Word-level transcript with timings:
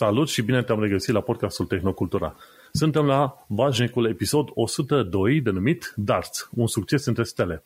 Salut 0.00 0.28
și 0.28 0.42
bine 0.42 0.62
te-am 0.62 0.80
regăsit 0.80 1.14
la 1.14 1.20
podcastul 1.20 1.66
Tehnocultura. 1.66 2.36
Suntem 2.72 3.06
la 3.06 3.44
vașnicul 3.48 4.06
episod 4.06 4.48
102 4.54 5.40
denumit 5.40 5.92
Darts, 5.96 6.48
un 6.54 6.66
succes 6.66 7.06
între 7.06 7.22
stele. 7.22 7.64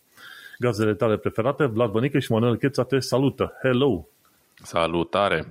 Gazele 0.59 0.95
tale 0.95 1.17
preferate, 1.17 1.65
Vlad 1.65 1.91
Bănică 1.91 2.19
și 2.19 2.33
Manuel 2.33 2.57
Cheța 2.57 2.85
te 2.85 2.99
salută. 2.99 3.53
Hello! 3.63 4.07
Salutare! 4.55 5.49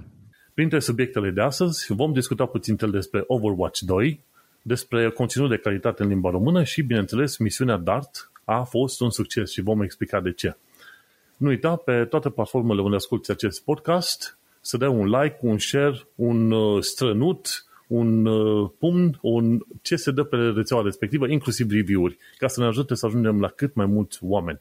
Printre 0.53 0.79
subiectele 0.79 1.29
de 1.29 1.41
astăzi 1.41 1.93
vom 1.93 2.13
discuta 2.13 2.45
puțin 2.45 2.77
despre 2.91 3.23
Overwatch 3.27 3.79
2, 3.79 4.23
despre 4.61 5.09
conținut 5.09 5.49
de 5.49 5.57
calitate 5.57 6.03
în 6.03 6.09
limba 6.09 6.29
română 6.29 6.63
și, 6.63 6.81
bineînțeles, 6.81 7.37
misiunea 7.37 7.77
DART 7.77 8.31
a 8.43 8.63
fost 8.63 9.01
un 9.01 9.09
succes 9.09 9.51
și 9.51 9.61
vom 9.61 9.81
explica 9.81 10.19
de 10.19 10.31
ce. 10.31 10.55
Nu 11.37 11.47
uita, 11.47 11.75
pe 11.75 12.05
toate 12.05 12.29
platformele 12.29 12.81
unde 12.81 12.95
asculti 12.95 13.31
acest 13.31 13.63
podcast, 13.63 14.37
să 14.65 14.77
dea 14.77 14.89
un 14.89 15.07
like, 15.07 15.37
un 15.41 15.57
share, 15.57 16.07
un 16.15 16.51
uh, 16.51 16.83
strănut, 16.83 17.65
un 17.87 18.25
uh, 18.25 18.69
pumn, 18.79 19.17
un 19.21 19.59
ce 19.81 19.95
se 19.95 20.11
dă 20.11 20.23
pe 20.23 20.35
rețeaua 20.35 20.83
respectivă, 20.83 21.27
inclusiv 21.27 21.71
review-uri, 21.71 22.17
ca 22.37 22.47
să 22.47 22.59
ne 22.59 22.65
ajute 22.65 22.95
să 22.95 23.05
ajungem 23.05 23.39
la 23.39 23.47
cât 23.47 23.73
mai 23.73 23.85
mulți 23.85 24.19
oameni. 24.21 24.59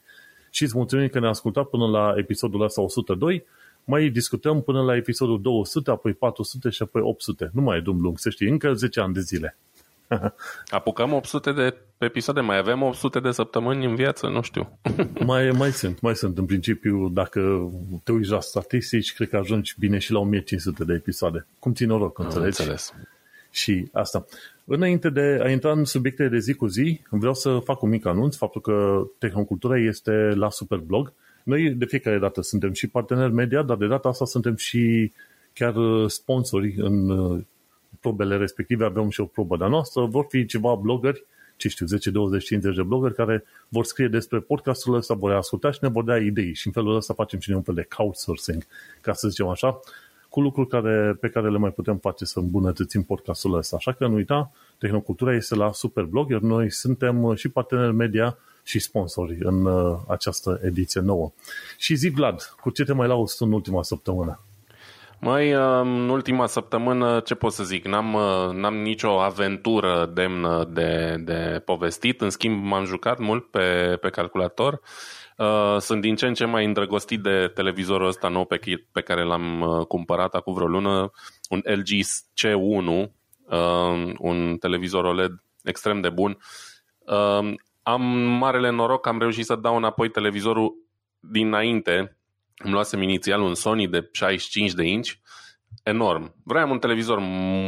Și 0.49 0.63
îți 0.63 0.77
mulțumim 0.77 1.07
că 1.07 1.19
ne-a 1.19 1.29
ascultat 1.29 1.65
până 1.65 1.87
la 1.87 2.13
episodul 2.17 2.61
ăsta 2.61 2.81
102, 2.81 3.45
mai 3.83 4.09
discutăm 4.09 4.61
până 4.61 4.81
la 4.81 4.95
episodul 4.95 5.41
200, 5.41 5.91
apoi 5.91 6.13
400 6.13 6.69
și 6.69 6.81
apoi 6.81 7.01
800. 7.01 7.49
Nu 7.53 7.61
mai 7.61 7.77
e 7.77 7.81
dum 7.81 8.01
lung, 8.01 8.19
să 8.19 8.29
știi, 8.29 8.47
încă 8.47 8.73
10 8.73 8.99
ani 8.99 9.13
de 9.13 9.19
zile. 9.19 9.57
Apucăm 10.69 11.13
800 11.13 11.51
de 11.51 11.75
episoade, 11.97 12.39
mai 12.39 12.57
avem 12.57 12.81
800 12.81 13.19
de 13.19 13.31
săptămâni 13.31 13.85
în 13.85 13.95
viață, 13.95 14.27
nu 14.27 14.41
știu. 14.41 14.79
mai, 15.25 15.51
mai 15.51 15.71
sunt, 15.71 15.99
mai 15.99 16.15
sunt. 16.15 16.37
În 16.37 16.45
principiu, 16.45 17.09
dacă 17.09 17.71
te 18.03 18.11
uiți 18.11 18.29
la 18.29 18.39
statistici, 18.39 19.13
cred 19.13 19.29
că 19.29 19.37
ajungi 19.37 19.75
bine 19.79 19.97
și 19.97 20.11
la 20.11 20.19
1500 20.19 20.83
de 20.83 20.93
episoade. 20.93 21.45
Cum 21.59 21.73
țin 21.73 21.87
noroc, 21.87 22.19
înțelegi? 22.19 22.59
Înțeles. 22.59 22.93
Și 23.51 23.87
asta. 23.91 24.25
Înainte 24.65 25.09
de 25.09 25.39
a 25.43 25.49
intra 25.49 25.71
în 25.71 25.85
subiecte 25.85 26.27
de 26.27 26.39
zi 26.39 26.53
cu 26.53 26.67
zi, 26.67 27.01
vreau 27.09 27.33
să 27.33 27.59
fac 27.63 27.81
un 27.81 27.89
mic 27.89 28.05
anunț, 28.05 28.35
faptul 28.35 28.61
că 28.61 29.07
Tehnocultura 29.17 29.77
este 29.77 30.11
la 30.11 30.49
Superblog. 30.49 31.13
Noi 31.43 31.69
de 31.69 31.85
fiecare 31.85 32.17
dată 32.17 32.41
suntem 32.41 32.73
și 32.73 32.87
parteneri 32.87 33.33
media, 33.33 33.61
dar 33.61 33.77
de 33.77 33.87
data 33.87 34.09
asta 34.09 34.25
suntem 34.25 34.55
și 34.55 35.11
chiar 35.53 35.75
sponsori 36.07 36.75
în 36.77 37.09
probele 37.99 38.37
respective, 38.37 38.85
avem 38.85 39.09
și 39.09 39.21
o 39.21 39.25
probă 39.25 39.57
de-a 39.57 39.67
noastră, 39.67 40.05
vor 40.05 40.25
fi 40.29 40.45
ceva 40.45 40.75
blogări, 40.75 41.25
ce 41.57 41.67
știu, 41.67 41.85
10, 41.85 42.09
20, 42.09 42.45
50 42.45 42.75
de 42.75 42.83
blogări 42.83 43.15
care 43.15 43.43
vor 43.67 43.85
scrie 43.85 44.07
despre 44.07 44.39
podcastul 44.39 44.95
ăsta, 44.95 45.13
vor 45.13 45.31
asculta 45.31 45.71
și 45.71 45.79
ne 45.81 45.89
vor 45.89 46.03
da 46.03 46.17
idei 46.17 46.53
și 46.53 46.67
în 46.67 46.73
felul 46.73 46.95
ăsta 46.95 47.13
facem 47.13 47.39
și 47.39 47.49
noi 47.49 47.57
un 47.57 47.63
fel 47.63 47.75
de 47.75 47.85
crowdsourcing, 47.89 48.65
ca 49.01 49.13
să 49.13 49.27
zicem 49.27 49.47
așa, 49.47 49.79
cu 50.29 50.41
lucruri 50.41 50.67
care, 50.67 51.17
pe 51.19 51.29
care 51.29 51.49
le 51.49 51.57
mai 51.57 51.71
putem 51.71 51.97
face 51.97 52.25
să 52.25 52.39
îmbunătățim 52.39 53.03
podcastul 53.03 53.57
ăsta. 53.57 53.75
Așa 53.75 53.91
că 53.91 54.07
nu 54.07 54.13
uita, 54.13 54.51
Tehnocultura 54.77 55.35
este 55.35 55.55
la 55.55 55.71
Superblog, 55.71 56.29
iar 56.29 56.39
noi 56.39 56.71
suntem 56.71 57.35
și 57.35 57.49
parteneri 57.49 57.93
media 57.93 58.37
și 58.63 58.79
sponsori 58.79 59.37
în 59.39 59.65
uh, 59.65 59.99
această 60.07 60.59
ediție 60.63 61.01
nouă. 61.01 61.31
Și 61.77 61.95
zi, 61.95 62.09
Vlad, 62.09 62.55
cu 62.61 62.69
ce 62.69 62.83
te 62.83 62.93
mai 62.93 63.07
lauzi 63.07 63.43
în 63.43 63.51
ultima 63.51 63.83
săptămână? 63.83 64.39
Mai 65.23 65.51
în 65.51 66.09
ultima 66.09 66.45
săptămână, 66.45 67.19
ce 67.19 67.35
pot 67.35 67.51
să 67.51 67.63
zic, 67.63 67.85
n-am, 67.85 68.17
n-am 68.55 68.75
nicio 68.75 69.21
aventură 69.21 70.11
demnă 70.13 70.69
de, 70.69 71.15
de 71.19 71.61
povestit, 71.65 72.21
în 72.21 72.29
schimb 72.29 72.63
m-am 72.63 72.85
jucat 72.85 73.19
mult 73.19 73.51
pe, 73.51 73.97
pe 74.01 74.09
calculator. 74.09 74.79
Sunt 75.79 76.01
din 76.01 76.15
ce 76.15 76.27
în 76.27 76.33
ce 76.33 76.45
mai 76.45 76.65
îndrăgostit 76.65 77.21
de 77.21 77.51
televizorul 77.53 78.07
ăsta 78.07 78.27
nou 78.27 78.45
pe, 78.45 78.59
pe 78.91 79.01
care 79.01 79.23
l-am 79.23 79.83
cumpărat 79.87 80.33
acum 80.33 80.53
vreo 80.53 80.67
lună, 80.67 81.11
un 81.49 81.61
LG 81.63 81.89
C1, 82.41 83.09
un 84.17 84.57
televizor 84.57 85.03
OLED 85.03 85.31
extrem 85.63 86.01
de 86.01 86.09
bun. 86.09 86.37
Am 87.83 88.01
marele 88.39 88.69
noroc 88.69 89.01
că 89.01 89.09
am 89.09 89.19
reușit 89.19 89.45
să 89.45 89.55
dau 89.55 89.75
înapoi 89.75 90.09
televizorul 90.09 90.73
dinainte 91.19 92.17
îmi 92.57 92.73
luasem 92.73 93.01
inițial 93.01 93.41
un 93.41 93.55
Sony 93.55 93.87
de 93.87 94.09
65 94.11 94.73
de 94.73 94.83
inch, 94.83 95.11
enorm. 95.83 96.35
Vreau 96.43 96.71
un 96.71 96.79
televizor 96.79 97.19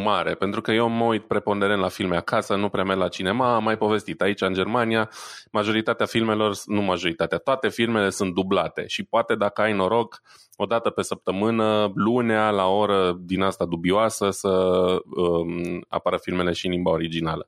mare, 0.03 0.33
pentru 0.33 0.61
că 0.61 0.71
eu 0.71 0.89
mă 0.89 1.03
uit 1.03 1.27
preponderent 1.27 1.81
la 1.81 1.87
filme 1.87 2.15
acasă, 2.15 2.55
nu 2.55 2.69
prea 2.69 2.83
merg 2.83 2.99
la 2.99 3.07
cinema, 3.07 3.55
am 3.55 3.63
mai 3.63 3.77
povestit. 3.77 4.21
Aici, 4.21 4.41
în 4.41 4.53
Germania, 4.53 5.09
majoritatea 5.51 6.05
filmelor, 6.05 6.55
nu 6.65 6.81
majoritatea, 6.81 7.37
toate 7.37 7.69
filmele 7.69 8.09
sunt 8.09 8.33
dublate 8.33 8.87
și 8.87 9.03
poate 9.03 9.35
dacă 9.35 9.61
ai 9.61 9.73
noroc, 9.73 10.21
o 10.55 10.65
dată 10.65 10.89
pe 10.89 11.01
săptămână, 11.01 11.91
lunea, 11.95 12.49
la 12.49 12.65
o 12.65 12.77
oră 12.77 13.17
din 13.19 13.41
asta 13.41 13.65
dubioasă, 13.65 14.29
să 14.29 14.49
um, 15.15 15.85
apară 15.87 16.17
filmele 16.17 16.51
și 16.51 16.65
în 16.65 16.71
limba 16.71 16.91
originală. 16.91 17.47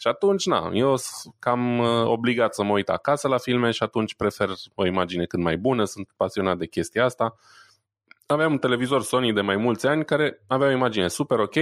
Și 0.00 0.08
atunci, 0.08 0.46
na, 0.46 0.70
eu 0.72 0.96
sunt 0.96 1.34
cam 1.38 1.78
uh, 1.78 2.04
obligat 2.04 2.54
să 2.54 2.62
mă 2.62 2.72
uit 2.72 2.88
acasă 2.88 3.28
la 3.28 3.38
filme 3.38 3.70
și 3.70 3.82
atunci 3.82 4.14
prefer 4.14 4.48
o 4.74 4.86
imagine 4.86 5.24
cât 5.24 5.40
mai 5.40 5.56
bună, 5.56 5.84
sunt 5.84 6.08
pasionat 6.16 6.58
de 6.58 6.66
chestia 6.66 7.04
asta. 7.04 7.34
Aveam 8.26 8.52
un 8.52 8.58
televizor 8.58 9.02
Sony 9.02 9.32
de 9.32 9.40
mai 9.40 9.56
mulți 9.56 9.86
ani 9.86 10.04
care 10.04 10.42
avea 10.46 10.68
o 10.68 10.70
imagine 10.70 11.08
super 11.08 11.38
ok, 11.38 11.54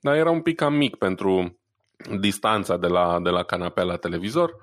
dar 0.00 0.14
era 0.16 0.30
un 0.30 0.40
pic 0.40 0.56
cam 0.56 0.74
mic 0.74 0.96
pentru 0.96 1.58
distanța 2.20 2.76
de 2.76 2.86
la, 2.86 3.20
de 3.22 3.30
la 3.30 3.42
canapea 3.42 3.84
la 3.84 3.96
televizor. 3.96 4.56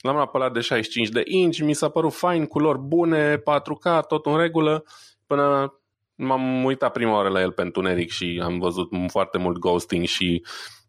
L-am 0.00 0.16
apălat 0.16 0.52
de 0.52 0.60
65 0.60 1.08
de 1.08 1.22
inch, 1.24 1.58
mi 1.58 1.74
s-a 1.74 1.88
părut 1.88 2.12
fain, 2.12 2.46
culori 2.46 2.78
bune, 2.78 3.36
4K, 3.36 4.06
tot 4.08 4.26
în 4.26 4.36
regulă, 4.36 4.84
până 5.26 5.74
m-am 6.14 6.64
uitat 6.64 6.92
prima 6.92 7.14
oară 7.14 7.28
la 7.28 7.40
el 7.40 7.52
pe 7.52 7.62
întuneric 7.62 8.10
și 8.10 8.40
am 8.44 8.58
văzut 8.58 8.88
foarte 9.06 9.38
mult 9.38 9.58
ghosting 9.58 10.04
și 10.04 10.42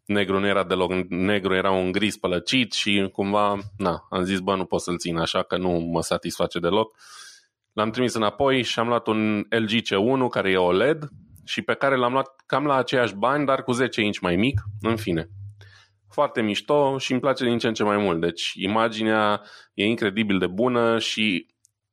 negru 0.08 0.38
nu 0.38 0.46
era 0.46 0.64
deloc 0.64 0.92
negru, 1.08 1.54
era 1.54 1.70
un 1.70 1.92
gris 1.92 2.16
pălăcit 2.16 2.72
și 2.72 3.08
cumva, 3.12 3.58
na, 3.76 4.06
am 4.10 4.22
zis, 4.22 4.38
bă, 4.38 4.56
nu 4.56 4.64
pot 4.64 4.80
să-l 4.80 4.98
țin 4.98 5.16
așa 5.16 5.42
că 5.42 5.56
nu 5.56 5.70
mă 5.70 6.02
satisface 6.02 6.58
deloc. 6.58 6.96
L-am 7.72 7.90
trimis 7.90 8.14
înapoi 8.14 8.62
și 8.62 8.78
am 8.78 8.88
luat 8.88 9.06
un 9.06 9.46
LG 9.48 9.70
C1 9.70 10.28
care 10.30 10.50
e 10.50 10.56
OLED 10.56 11.08
și 11.44 11.62
pe 11.62 11.74
care 11.74 11.96
l-am 11.96 12.12
luat 12.12 12.42
cam 12.46 12.66
la 12.66 12.74
aceiași 12.74 13.14
bani, 13.14 13.46
dar 13.46 13.62
cu 13.62 13.72
10 13.72 14.00
inch 14.00 14.18
mai 14.20 14.36
mic, 14.36 14.60
în 14.80 14.96
fine. 14.96 15.28
Foarte 16.10 16.42
mișto 16.42 16.98
și 16.98 17.12
îmi 17.12 17.20
place 17.20 17.44
din 17.44 17.58
ce 17.58 17.66
în 17.66 17.74
ce 17.74 17.82
mai 17.82 17.96
mult. 17.96 18.20
Deci 18.20 18.52
imaginea 18.54 19.42
e 19.74 19.84
incredibil 19.84 20.38
de 20.38 20.46
bună 20.46 20.98
și 20.98 21.46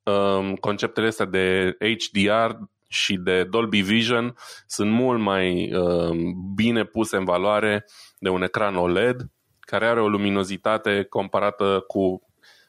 um, 0.03 0.55
conceptele 0.55 1.07
astea 1.07 1.25
de 1.25 1.77
HDR 1.79 2.51
și 2.95 3.17
de 3.17 3.43
Dolby 3.43 3.81
Vision 3.81 4.35
sunt 4.67 4.91
mult 4.91 5.19
mai 5.19 5.73
uh, 5.73 6.09
bine 6.55 6.83
puse 6.83 7.17
în 7.17 7.23
valoare 7.23 7.85
de 8.19 8.29
un 8.29 8.41
ecran 8.41 8.75
OLED 8.75 9.29
care 9.59 9.85
are 9.85 10.01
o 10.01 10.07
luminozitate 10.07 11.05
comparată 11.09 11.83
cu 11.87 12.21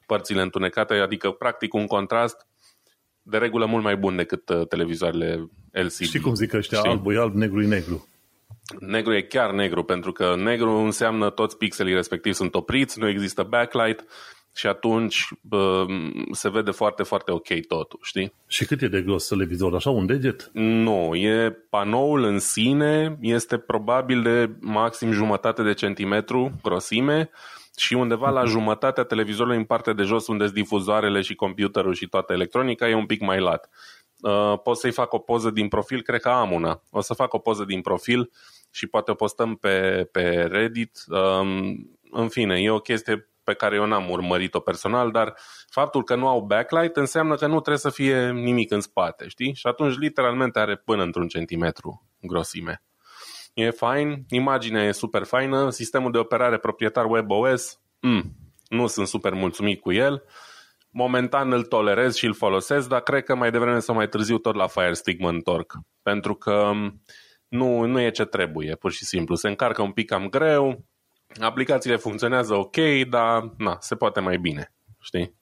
părțile 0.07 0.43
întunecate, 0.43 0.95
adică 0.95 1.31
practic 1.31 1.75
un 1.75 1.87
contrast 1.87 2.47
de 3.23 3.39
regulă 3.39 3.67
mult 3.67 3.83
mai 3.83 3.97
bun 3.97 4.17
decât 4.17 4.49
uh, 4.49 4.67
televizoarele 4.69 5.51
LCD. 5.71 5.91
Și 5.91 6.21
cum 6.21 6.35
zic 6.35 6.53
ăștia, 6.53 6.79
Știi? 6.79 6.91
alb 6.91 7.07
e 7.07 7.19
alb, 7.19 7.35
negru 7.35 7.63
e 7.63 7.67
negru. 7.67 8.09
Negru 8.79 9.15
e 9.15 9.23
chiar 9.23 9.53
negru, 9.53 9.83
pentru 9.83 10.13
că 10.13 10.35
negru 10.37 10.71
înseamnă 10.71 11.31
toți 11.31 11.57
pixelii 11.57 11.95
respectiv 11.95 12.33
sunt 12.33 12.55
opriți, 12.55 12.99
nu 12.99 13.09
există 13.09 13.43
backlight 13.43 14.05
și 14.57 14.67
atunci 14.67 15.29
bă, 15.41 15.87
se 16.33 16.49
vede 16.49 16.71
foarte, 16.71 17.03
foarte 17.03 17.31
ok 17.31 17.61
totul, 17.69 17.99
știi? 18.03 18.33
Și 18.47 18.65
cât 18.65 18.83
e 18.83 18.89
de 18.89 19.03
gros 19.03 19.29
televizor? 19.29 19.75
Așa, 19.75 19.91
un 19.91 20.07
deget? 20.07 20.51
Nu, 20.53 21.15
e 21.15 21.51
panoul 21.71 22.25
în 22.25 22.39
sine, 22.39 23.19
este 23.21 23.59
probabil 23.59 24.23
de 24.23 24.51
maxim 24.61 25.13
jumătate 25.13 25.63
de 25.63 25.75
centimetru 25.75 26.53
grosime 26.63 27.31
și 27.77 27.95
undeva 27.95 28.31
la 28.31 28.45
jumătatea 28.45 29.05
televizorului 29.05 29.57
în 29.57 29.65
partea 29.65 29.93
de 29.93 30.03
jos 30.03 30.27
unde 30.27 30.45
sunt 30.45 30.57
difuzoarele 30.57 31.21
și 31.21 31.35
computerul 31.35 31.95
și 31.95 32.07
toată 32.07 32.33
electronica 32.33 32.89
e 32.89 32.95
un 32.95 33.07
pic 33.07 33.21
mai 33.21 33.41
lat. 33.41 33.71
Uh, 34.21 34.59
pot 34.63 34.77
să-i 34.77 34.93
fac 34.93 35.13
o 35.13 35.19
poză 35.19 35.51
din 35.51 35.69
profil, 35.69 36.03
cred 36.03 36.21
că 36.21 36.29
am 36.29 36.53
una. 36.53 36.83
O 36.91 37.01
să 37.01 37.15
fac 37.15 37.33
o 37.33 37.39
poză 37.39 37.65
din 37.65 37.81
profil 37.81 38.31
și 38.71 38.87
poate 38.87 39.11
o 39.11 39.15
postăm 39.15 39.55
pe, 39.55 40.09
pe 40.13 40.47
Reddit. 40.51 41.05
Um, 41.09 41.91
în 42.11 42.29
fine, 42.29 42.61
e 42.61 42.71
o 42.71 42.79
chestie 42.79 43.29
pe 43.47 43.55
care 43.55 43.77
eu 43.77 43.87
n-am 43.87 44.11
urmărit-o 44.11 44.61
personal, 44.61 45.11
dar 45.11 45.35
faptul 45.71 46.03
că 46.03 46.15
nu 46.15 46.29
au 46.29 46.41
backlight 46.41 46.97
înseamnă 46.97 47.35
că 47.35 47.47
nu 47.47 47.53
trebuie 47.53 47.79
să 47.79 47.91
fie 47.91 48.31
nimic 48.31 48.71
în 48.71 48.81
spate, 48.81 49.29
știi? 49.29 49.55
Și 49.55 49.67
atunci 49.67 49.97
literalmente 49.99 50.59
are 50.59 50.77
până 50.77 51.03
într-un 51.03 51.29
centimetru 51.29 52.07
grosime. 52.21 52.83
E 53.55 53.71
fain, 53.71 54.25
imaginea 54.29 54.85
e 54.85 54.93
super 54.93 55.25
faină, 55.25 55.71
sistemul 55.71 56.13
de 56.13 56.19
operare 56.19 56.59
proprietar 56.59 57.05
WebOS, 57.05 57.81
mm, 58.01 58.23
nu 58.69 58.87
sunt 58.87 59.07
super 59.07 59.33
mulțumit 59.33 59.81
cu 59.81 59.93
el. 59.93 60.23
Momentan 60.91 61.53
îl 61.53 61.65
tolerez 61.65 62.15
și 62.15 62.27
îl 62.27 62.35
folosesc, 62.35 62.89
dar 62.89 63.01
cred 63.01 63.25
că 63.25 63.35
mai 63.35 63.51
devreme 63.51 63.79
sau 63.79 63.95
mai 63.95 64.09
târziu 64.09 64.39
tot 64.39 64.55
la 64.55 64.67
Fire 64.67 64.93
Stick 64.93 65.21
mă 65.21 65.29
întorc. 65.29 65.73
Pentru 66.03 66.35
că 66.35 66.73
nu, 67.49 67.85
nu 67.85 68.01
e 68.01 68.11
ce 68.11 68.25
trebuie, 68.25 68.75
pur 68.75 68.93
și 68.93 69.05
simplu. 69.05 69.35
Se 69.35 69.49
încarcă 69.49 69.83
un 69.83 69.93
pic 69.93 70.07
cam 70.07 70.29
greu, 70.29 70.85
aplicațiile 71.41 71.97
funcționează 71.97 72.55
ok, 72.55 72.77
dar 73.09 73.51
na, 73.59 73.77
se 73.81 73.95
poate 73.95 74.21
mai 74.21 74.39
bine, 74.39 74.75
știi? 75.01 75.35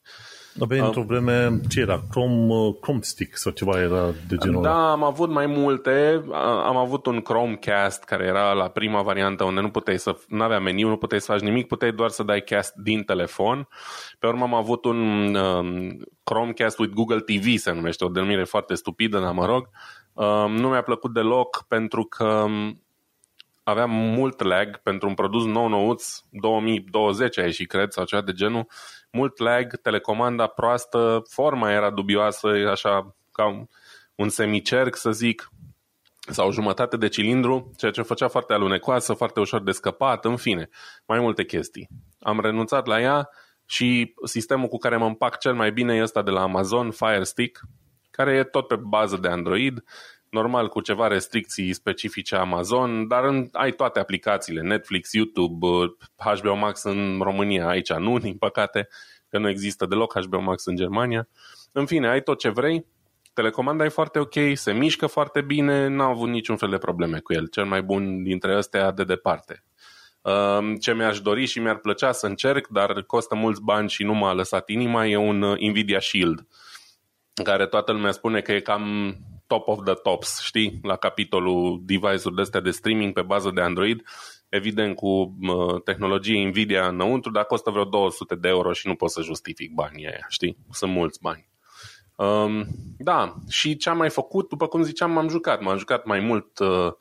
Aveai 0.59 0.79
uh, 0.79 0.85
într-o 0.85 1.01
vreme, 1.01 1.59
ce 1.69 1.79
era? 1.79 2.01
Chrome, 2.09 2.53
uh, 2.53 2.75
Chrome 2.81 2.99
Stick 3.01 3.37
sau 3.37 3.51
ceva 3.51 3.79
era 3.79 4.11
de 4.27 4.35
genul 4.35 4.61
Da, 4.61 4.69
ăla. 4.69 4.91
am 4.91 5.03
avut 5.03 5.29
mai 5.29 5.45
multe. 5.45 6.23
Am 6.65 6.77
avut 6.77 7.05
un 7.05 7.21
Chromecast 7.21 8.03
care 8.03 8.25
era 8.25 8.51
la 8.51 8.67
prima 8.67 9.01
variantă 9.01 9.43
unde 9.43 9.61
nu 9.61 9.69
puteai 9.69 9.99
să, 9.99 10.17
nu 10.27 10.43
avea 10.43 10.59
meniu, 10.59 10.87
nu 10.87 10.97
puteai 10.97 11.19
să 11.21 11.31
faci 11.31 11.41
nimic, 11.41 11.67
puteai 11.67 11.91
doar 11.91 12.09
să 12.09 12.23
dai 12.23 12.41
cast 12.41 12.73
din 12.73 13.03
telefon. 13.03 13.67
Pe 14.19 14.27
urmă 14.27 14.43
am 14.43 14.53
avut 14.53 14.85
un 14.85 15.33
um, 15.35 15.97
Chromecast 16.23 16.79
with 16.79 16.93
Google 16.93 17.19
TV, 17.19 17.57
se 17.57 17.71
numește, 17.71 18.05
o 18.05 18.09
denumire 18.09 18.43
foarte 18.43 18.73
stupidă, 18.73 19.19
dar 19.19 19.31
mă 19.31 19.45
rog. 19.45 19.69
Um, 20.13 20.51
nu 20.55 20.69
mi-a 20.69 20.81
plăcut 20.81 21.13
deloc 21.13 21.65
pentru 21.67 22.03
că 22.03 22.23
um, 22.23 22.84
avea 23.65 23.85
mult 23.85 24.41
lag 24.41 24.77
pentru 24.77 25.07
un 25.07 25.13
produs 25.13 25.45
nou 25.45 25.67
nouț, 25.67 26.19
2020 26.29 27.37
a 27.37 27.43
ieșit, 27.43 27.69
cred, 27.69 27.91
sau 27.91 28.05
ceva 28.05 28.21
de 28.21 28.31
genul, 28.31 28.67
mult 29.11 29.37
lag, 29.37 29.75
telecomanda 29.75 30.47
proastă, 30.47 31.21
forma 31.29 31.71
era 31.71 31.89
dubioasă, 31.89 32.47
așa 32.47 33.15
ca 33.31 33.67
un 34.15 34.29
semicerc, 34.29 34.95
să 34.95 35.11
zic, 35.11 35.49
sau 36.29 36.51
jumătate 36.51 36.97
de 36.97 37.07
cilindru, 37.07 37.71
ceea 37.77 37.91
ce 37.91 38.01
făcea 38.01 38.27
foarte 38.27 38.53
alunecoasă, 38.53 39.13
foarte 39.13 39.39
ușor 39.39 39.63
de 39.63 39.71
scăpat, 39.71 40.25
în 40.25 40.35
fine, 40.35 40.69
mai 41.05 41.19
multe 41.19 41.45
chestii. 41.45 41.89
Am 42.19 42.39
renunțat 42.39 42.85
la 42.85 43.01
ea 43.01 43.29
și 43.65 44.13
sistemul 44.23 44.67
cu 44.67 44.77
care 44.77 44.97
mă 44.97 45.05
împac 45.05 45.39
cel 45.39 45.53
mai 45.53 45.71
bine 45.71 45.95
e 45.95 46.01
ăsta 46.01 46.21
de 46.21 46.31
la 46.31 46.41
Amazon, 46.41 46.91
Fire 46.91 47.23
Stick, 47.23 47.61
care 48.11 48.31
e 48.31 48.43
tot 48.43 48.67
pe 48.67 48.75
bază 48.75 49.17
de 49.17 49.27
Android, 49.27 49.83
normal 50.35 50.67
cu 50.67 50.81
ceva 50.81 51.07
restricții 51.07 51.73
specifice 51.73 52.35
Amazon, 52.35 53.07
dar 53.07 53.23
în, 53.23 53.47
ai 53.51 53.71
toate 53.71 53.99
aplicațiile, 53.99 54.61
Netflix, 54.61 55.13
YouTube, 55.13 55.67
HBO 56.15 56.55
Max 56.55 56.83
în 56.83 57.19
România, 57.21 57.67
aici 57.67 57.93
nu, 57.93 58.17
din 58.25 58.37
păcate, 58.37 58.87
că 59.29 59.37
nu 59.37 59.49
există 59.49 59.85
deloc 59.85 60.19
HBO 60.19 60.39
Max 60.39 60.65
în 60.65 60.75
Germania. 60.75 61.27
În 61.71 61.85
fine, 61.85 62.09
ai 62.09 62.21
tot 62.21 62.39
ce 62.39 62.49
vrei, 62.49 62.85
telecomanda 63.33 63.85
e 63.85 63.89
foarte 63.89 64.19
ok, 64.19 64.33
se 64.53 64.73
mișcă 64.73 65.07
foarte 65.07 65.41
bine, 65.41 65.87
n-am 65.87 66.09
avut 66.09 66.29
niciun 66.29 66.57
fel 66.57 66.69
de 66.69 66.77
probleme 66.77 67.19
cu 67.19 67.33
el, 67.33 67.47
cel 67.47 67.65
mai 67.65 67.81
bun 67.81 68.23
dintre 68.23 68.57
ăstea 68.57 68.91
de 68.91 69.03
departe. 69.03 69.63
Um, 70.21 70.75
ce 70.75 70.93
mi-aș 70.93 71.19
dori 71.21 71.45
și 71.45 71.59
mi-ar 71.59 71.77
plăcea 71.77 72.11
să 72.11 72.25
încerc, 72.25 72.67
dar 72.67 73.01
costă 73.01 73.35
mulți 73.35 73.61
bani 73.61 73.89
și 73.89 74.03
nu 74.03 74.13
m-a 74.13 74.33
lăsat 74.33 74.69
inima, 74.69 75.05
e 75.05 75.15
un 75.15 75.41
uh, 75.41 75.59
Nvidia 75.59 75.99
Shield, 75.99 76.47
care 77.43 77.67
toată 77.67 77.91
lumea 77.91 78.11
spune 78.11 78.41
că 78.41 78.51
e 78.51 78.59
cam 78.59 79.15
top 79.47 79.67
of 79.67 79.83
the 79.83 79.93
tops, 79.93 80.41
știi, 80.41 80.79
la 80.83 80.95
capitolul 80.95 81.81
device-uri 81.83 82.35
de 82.35 82.41
astea 82.41 82.59
de 82.59 82.71
streaming 82.71 83.13
pe 83.13 83.21
bază 83.21 83.51
de 83.53 83.61
Android, 83.61 84.01
evident 84.49 84.95
cu 84.95 85.37
tehnologie 85.83 86.47
Nvidia 86.47 86.87
înăuntru, 86.87 87.31
dar 87.31 87.45
costă 87.45 87.69
vreo 87.69 87.83
200 87.83 88.35
de 88.35 88.47
euro 88.47 88.73
și 88.73 88.87
nu 88.87 88.95
pot 88.95 89.09
să 89.09 89.21
justific 89.21 89.73
banii 89.73 90.05
aia, 90.05 90.25
știi? 90.29 90.57
Sunt 90.71 90.91
mulți 90.91 91.19
bani. 91.21 91.49
Um, 92.15 92.65
da, 92.97 93.35
și 93.49 93.77
ce 93.77 93.89
am 93.89 93.97
mai 93.97 94.09
făcut, 94.09 94.49
după 94.49 94.67
cum 94.67 94.83
ziceam, 94.83 95.11
m-am 95.11 95.27
jucat. 95.27 95.61
M-am 95.61 95.77
jucat 95.77 96.05
mai 96.05 96.19
mult 96.19 96.59
uh, 96.59 96.91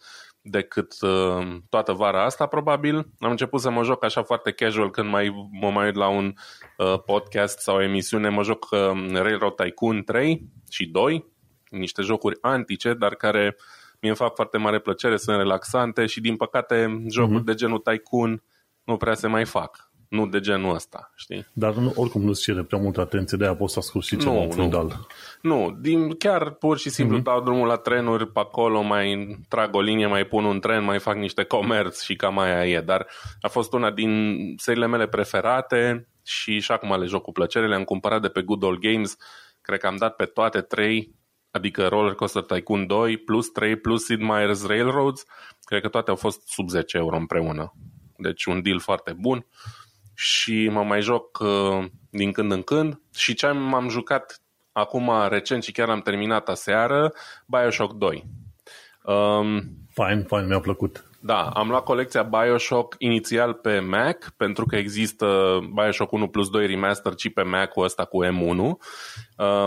decât 0.46 0.94
uh, 1.00 1.56
toată 1.69 1.93
vara 1.93 2.25
asta, 2.25 2.46
probabil. 2.46 2.96
Am 3.19 3.31
început 3.31 3.61
să 3.61 3.70
mă 3.70 3.82
joc 3.82 4.05
așa 4.05 4.23
foarte 4.23 4.52
casual 4.52 4.91
când 4.91 5.08
mai, 5.08 5.49
mă 5.61 5.70
mai 5.70 5.87
uit 5.87 5.94
la 5.94 6.08
un 6.08 6.35
uh, 6.79 7.00
podcast 7.06 7.58
sau 7.58 7.82
emisiune. 7.82 8.29
Mă 8.29 8.43
joc 8.43 8.69
uh, 8.70 8.79
Railroad 9.12 9.55
Tycoon 9.55 10.02
3 10.02 10.49
și 10.70 10.87
2, 10.87 11.25
niște 11.79 12.03
jocuri 12.03 12.38
antice, 12.41 12.94
dar 12.94 13.15
care 13.15 13.56
mi 14.00 14.09
îmi 14.09 14.19
fac 14.19 14.35
foarte 14.35 14.59
mare 14.59 14.79
plăcere, 14.79 15.17
sunt 15.17 15.37
relaxante 15.37 16.06
și 16.06 16.21
din 16.21 16.37
păcate 16.37 17.05
jocuri 17.09 17.41
uh-huh. 17.41 17.44
de 17.44 17.55
genul 17.55 17.79
Tycoon 17.79 18.43
nu 18.85 18.97
prea 18.97 19.15
se 19.15 19.26
mai 19.26 19.44
fac. 19.44 19.93
Nu 20.09 20.26
de 20.26 20.41
genul 20.41 20.75
ăsta, 20.75 21.12
știi? 21.15 21.47
Dar 21.53 21.75
nu, 21.75 21.93
oricum 21.97 22.23
nu-ți 22.23 22.43
cere 22.43 22.62
prea 22.62 22.79
multă 22.79 23.00
atenție, 23.00 23.38
de-aia 23.38 23.55
poți 23.55 23.73
să 23.73 23.79
asculti 23.79 24.06
și 24.06 24.17
ceva 24.17 24.44
nu, 24.44 24.50
fundal. 24.50 25.06
Nu, 25.43 25.56
nu 25.56 25.76
din, 25.81 26.17
chiar 26.17 26.50
pur 26.50 26.79
și 26.79 26.91
simplu 26.91 27.19
uh-huh. 27.19 27.23
dau 27.23 27.43
drumul 27.43 27.67
la 27.67 27.77
trenuri 27.77 28.32
pe 28.32 28.38
acolo, 28.41 28.82
mai 28.82 29.37
trag 29.49 29.75
o 29.75 29.81
linie, 29.81 30.06
mai 30.06 30.25
pun 30.25 30.44
un 30.44 30.61
tren, 30.61 30.85
mai 30.85 30.99
fac 30.99 31.17
niște 31.17 31.44
comerț 31.44 32.03
și 32.03 32.17
cam 32.17 32.38
aia 32.38 32.67
e. 32.67 32.81
Dar 32.81 33.06
a 33.41 33.49
fost 33.49 33.73
una 33.73 33.91
din 33.91 34.35
seriile 34.56 34.87
mele 34.87 35.06
preferate 35.06 36.09
și 36.23 36.61
și 36.61 36.73
acum 36.73 36.99
le 37.00 37.06
joc 37.06 37.23
cu 37.23 37.32
plăcere. 37.32 37.69
Le-am 37.69 37.85
cumpărat 37.85 38.20
de 38.20 38.29
pe 38.29 38.43
Good 38.43 38.62
Old 38.62 38.79
Games. 38.79 39.17
Cred 39.61 39.79
că 39.79 39.87
am 39.87 39.97
dat 39.97 40.17
pe 40.17 40.25
toate 40.25 40.61
trei 40.61 41.15
adică 41.55 41.89
Roller 41.89 42.15
Coaster 42.15 42.43
Tycoon 42.43 42.87
2 42.87 43.17
plus 43.17 43.49
3 43.49 43.77
plus 43.77 44.05
Sid 44.05 44.21
Meier's 44.21 44.67
Railroads, 44.67 45.25
cred 45.65 45.81
că 45.81 45.89
toate 45.89 46.11
au 46.11 46.17
fost 46.17 46.49
sub 46.49 46.69
10 46.69 46.97
euro 46.97 47.17
împreună. 47.17 47.75
Deci 48.17 48.45
un 48.45 48.62
deal 48.62 48.81
foarte 48.81 49.12
bun 49.12 49.47
și 50.15 50.69
mă 50.69 50.83
mai 50.83 51.01
joc 51.01 51.39
uh, 51.39 51.85
din 52.11 52.33
când 52.33 52.53
în 52.53 52.62
când 52.62 53.01
și 53.15 53.35
ce 53.35 53.47
m-am 53.47 53.89
jucat 53.89 54.43
acum 54.73 55.11
recent 55.29 55.62
și 55.62 55.73
chiar 55.73 55.89
am 55.89 56.01
terminat 56.01 56.49
aseară, 56.49 57.12
Bioshock 57.47 57.93
2. 57.93 58.25
Um, 59.03 59.62
fine, 59.89 60.25
fine, 60.27 60.45
mi-a 60.47 60.61
plăcut. 60.61 61.05
Da, 61.26 61.49
am 61.49 61.69
luat 61.69 61.85
colecția 61.85 62.23
Bioshock 62.23 62.94
inițial 62.99 63.55
pe 63.55 63.79
Mac, 63.79 64.35
pentru 64.37 64.65
că 64.65 64.76
există 64.76 65.59
Bioshock 65.75 66.12
1 66.12 66.29
plus 66.29 66.49
2 66.49 66.67
remaster 66.67 67.12
și 67.17 67.31
pe 67.31 67.43
Mac-ul 67.43 67.85
ăsta 67.85 68.05
cu 68.05 68.25
M1. 68.25 68.59
Uh, 68.59 68.76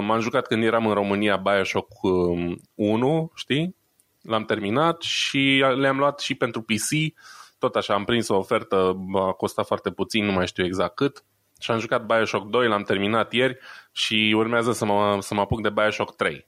m-am 0.02 0.20
jucat 0.20 0.48
când 0.48 0.64
eram 0.64 0.88
în 0.88 0.94
România 0.94 1.36
Bioshock 1.36 1.88
1, 2.02 2.62
um, 2.76 3.32
știi? 3.36 3.76
L-am 4.22 4.44
terminat 4.44 5.02
și 5.02 5.66
le-am 5.76 5.98
luat 5.98 6.20
și 6.20 6.36
pentru 6.36 6.62
PC. 6.62 7.14
Tot 7.60 7.76
așa, 7.76 7.94
am 7.94 8.04
prins 8.04 8.28
o 8.28 8.36
ofertă, 8.36 8.96
a 9.14 9.32
costat 9.32 9.66
foarte 9.66 9.92
puțin, 9.92 10.26
nu 10.26 10.32
mai 10.32 10.48
știu 10.48 10.66
exact 10.66 10.96
cât. 10.96 11.24
Și 11.60 11.72
am 11.72 11.80
jucat 11.80 12.06
Bioshock 12.06 12.50
2, 12.50 12.68
l-am 12.68 12.84
terminat 12.84 13.34
ieri 13.34 13.58
și 13.92 14.34
urmează 14.36 14.72
să 14.72 14.86
mă, 14.86 15.18
să 15.20 15.34
mă 15.34 15.42
apuc 15.42 15.62
de 15.62 15.70
Bioshock 15.70 16.16
3. 16.16 16.46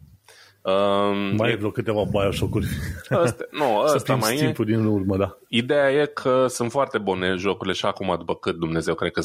Um, 0.69 1.35
mai 1.35 1.51
e 1.51 1.55
vreo 1.55 1.71
câteva 1.71 2.03
Bioshock-uri. 2.03 2.67
Asta, 3.09 3.43
nu, 3.51 3.79
asta 3.95 4.15
mai 4.15 4.35
e. 4.35 4.37
timpul 4.37 4.65
din 4.65 4.85
urmă, 4.85 5.17
da. 5.17 5.37
Ideea 5.47 5.91
e 5.91 6.05
că 6.05 6.47
sunt 6.47 6.71
foarte 6.71 6.97
bune 6.97 7.35
jocurile 7.35 7.73
și 7.75 7.85
acum, 7.85 8.15
după 8.17 8.35
cât 8.35 8.55
Dumnezeu, 8.55 8.95
cred 8.95 9.11
că 9.11 9.21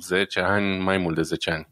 10 0.00 0.40
ani, 0.40 0.78
mai 0.78 0.98
mult 0.98 1.14
de 1.14 1.22
10 1.22 1.50
ani. 1.50 1.68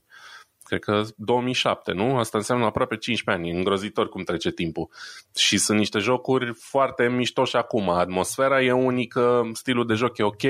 Cred 0.62 0.80
că 0.80 1.02
2007, 1.16 1.92
nu? 1.92 2.16
Asta 2.16 2.38
înseamnă 2.38 2.64
aproape 2.64 2.96
15 2.96 3.44
ani. 3.44 3.56
îngrozitor 3.56 4.08
cum 4.08 4.22
trece 4.22 4.50
timpul. 4.50 4.88
Și 5.34 5.58
sunt 5.58 5.78
niște 5.78 5.98
jocuri 5.98 6.52
foarte 6.54 7.08
mișto 7.08 7.44
și 7.44 7.56
acum. 7.56 7.90
Atmosfera 7.90 8.62
e 8.62 8.72
unică, 8.72 9.50
stilul 9.52 9.86
de 9.86 9.94
joc 9.94 10.18
e 10.18 10.22
ok. 10.22 10.42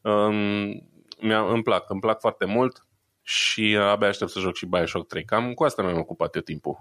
Um, 0.00 0.66
mi-a, 1.20 1.40
îmi 1.52 1.62
plac, 1.62 1.90
îmi 1.90 2.00
plac 2.00 2.20
foarte 2.20 2.44
mult 2.44 2.86
și 3.22 3.78
abia 3.80 4.08
aștept 4.08 4.30
să 4.30 4.40
joc 4.40 4.54
și 4.54 4.66
Bioshock 4.66 5.08
3. 5.08 5.24
Cam 5.24 5.52
cu 5.52 5.64
asta 5.64 5.82
mi-am 5.82 5.98
ocupat 5.98 6.34
eu 6.34 6.40
timpul. 6.40 6.76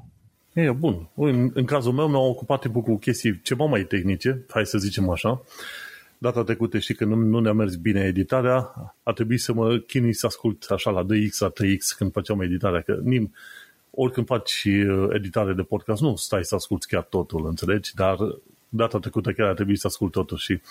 E, 0.57 0.71
bun. 0.71 1.10
În, 1.15 1.51
în 1.53 1.65
cazul 1.65 1.91
meu 1.91 2.08
mi-au 2.08 2.29
ocupat 2.29 2.62
timpul 2.62 2.82
cu 2.82 2.98
chestii 2.98 3.41
ceva 3.41 3.65
mai 3.65 3.84
tehnice, 3.84 4.46
hai 4.50 4.65
să 4.65 4.77
zicem 4.77 5.10
așa. 5.10 5.43
Data 6.17 6.43
trecută 6.43 6.77
știi 6.77 6.96
că 6.96 7.05
nu, 7.05 7.15
nu 7.15 7.39
ne-a 7.39 7.53
mers 7.53 7.75
bine 7.75 8.00
editarea, 8.00 8.74
a 9.03 9.12
trebuit 9.12 9.39
să 9.39 9.53
mă 9.53 9.77
chinui 9.77 10.13
să 10.13 10.25
ascult 10.25 10.65
așa 10.70 10.91
la 10.91 11.05
2x, 11.05 11.38
la 11.39 11.50
3x 11.50 11.96
când 11.98 12.12
făceam 12.12 12.41
editarea, 12.41 12.82
că 12.82 13.00
nim, 13.03 13.34
oricând 13.91 14.25
faci 14.25 14.63
uh, 14.65 15.08
editare 15.13 15.53
de 15.53 15.62
podcast, 15.62 16.01
nu 16.01 16.15
stai 16.15 16.43
să 16.43 16.55
asculti 16.55 16.88
chiar 16.88 17.03
totul, 17.03 17.46
înțelegi? 17.48 17.93
Dar 17.96 18.17
data 18.70 19.00
trecută 19.00 19.32
chiar 19.32 19.48
a 19.48 19.53
trebuit 19.53 19.79
să 19.79 19.88
ascult 19.88 20.12
totul 20.12 20.38
și 20.38 20.62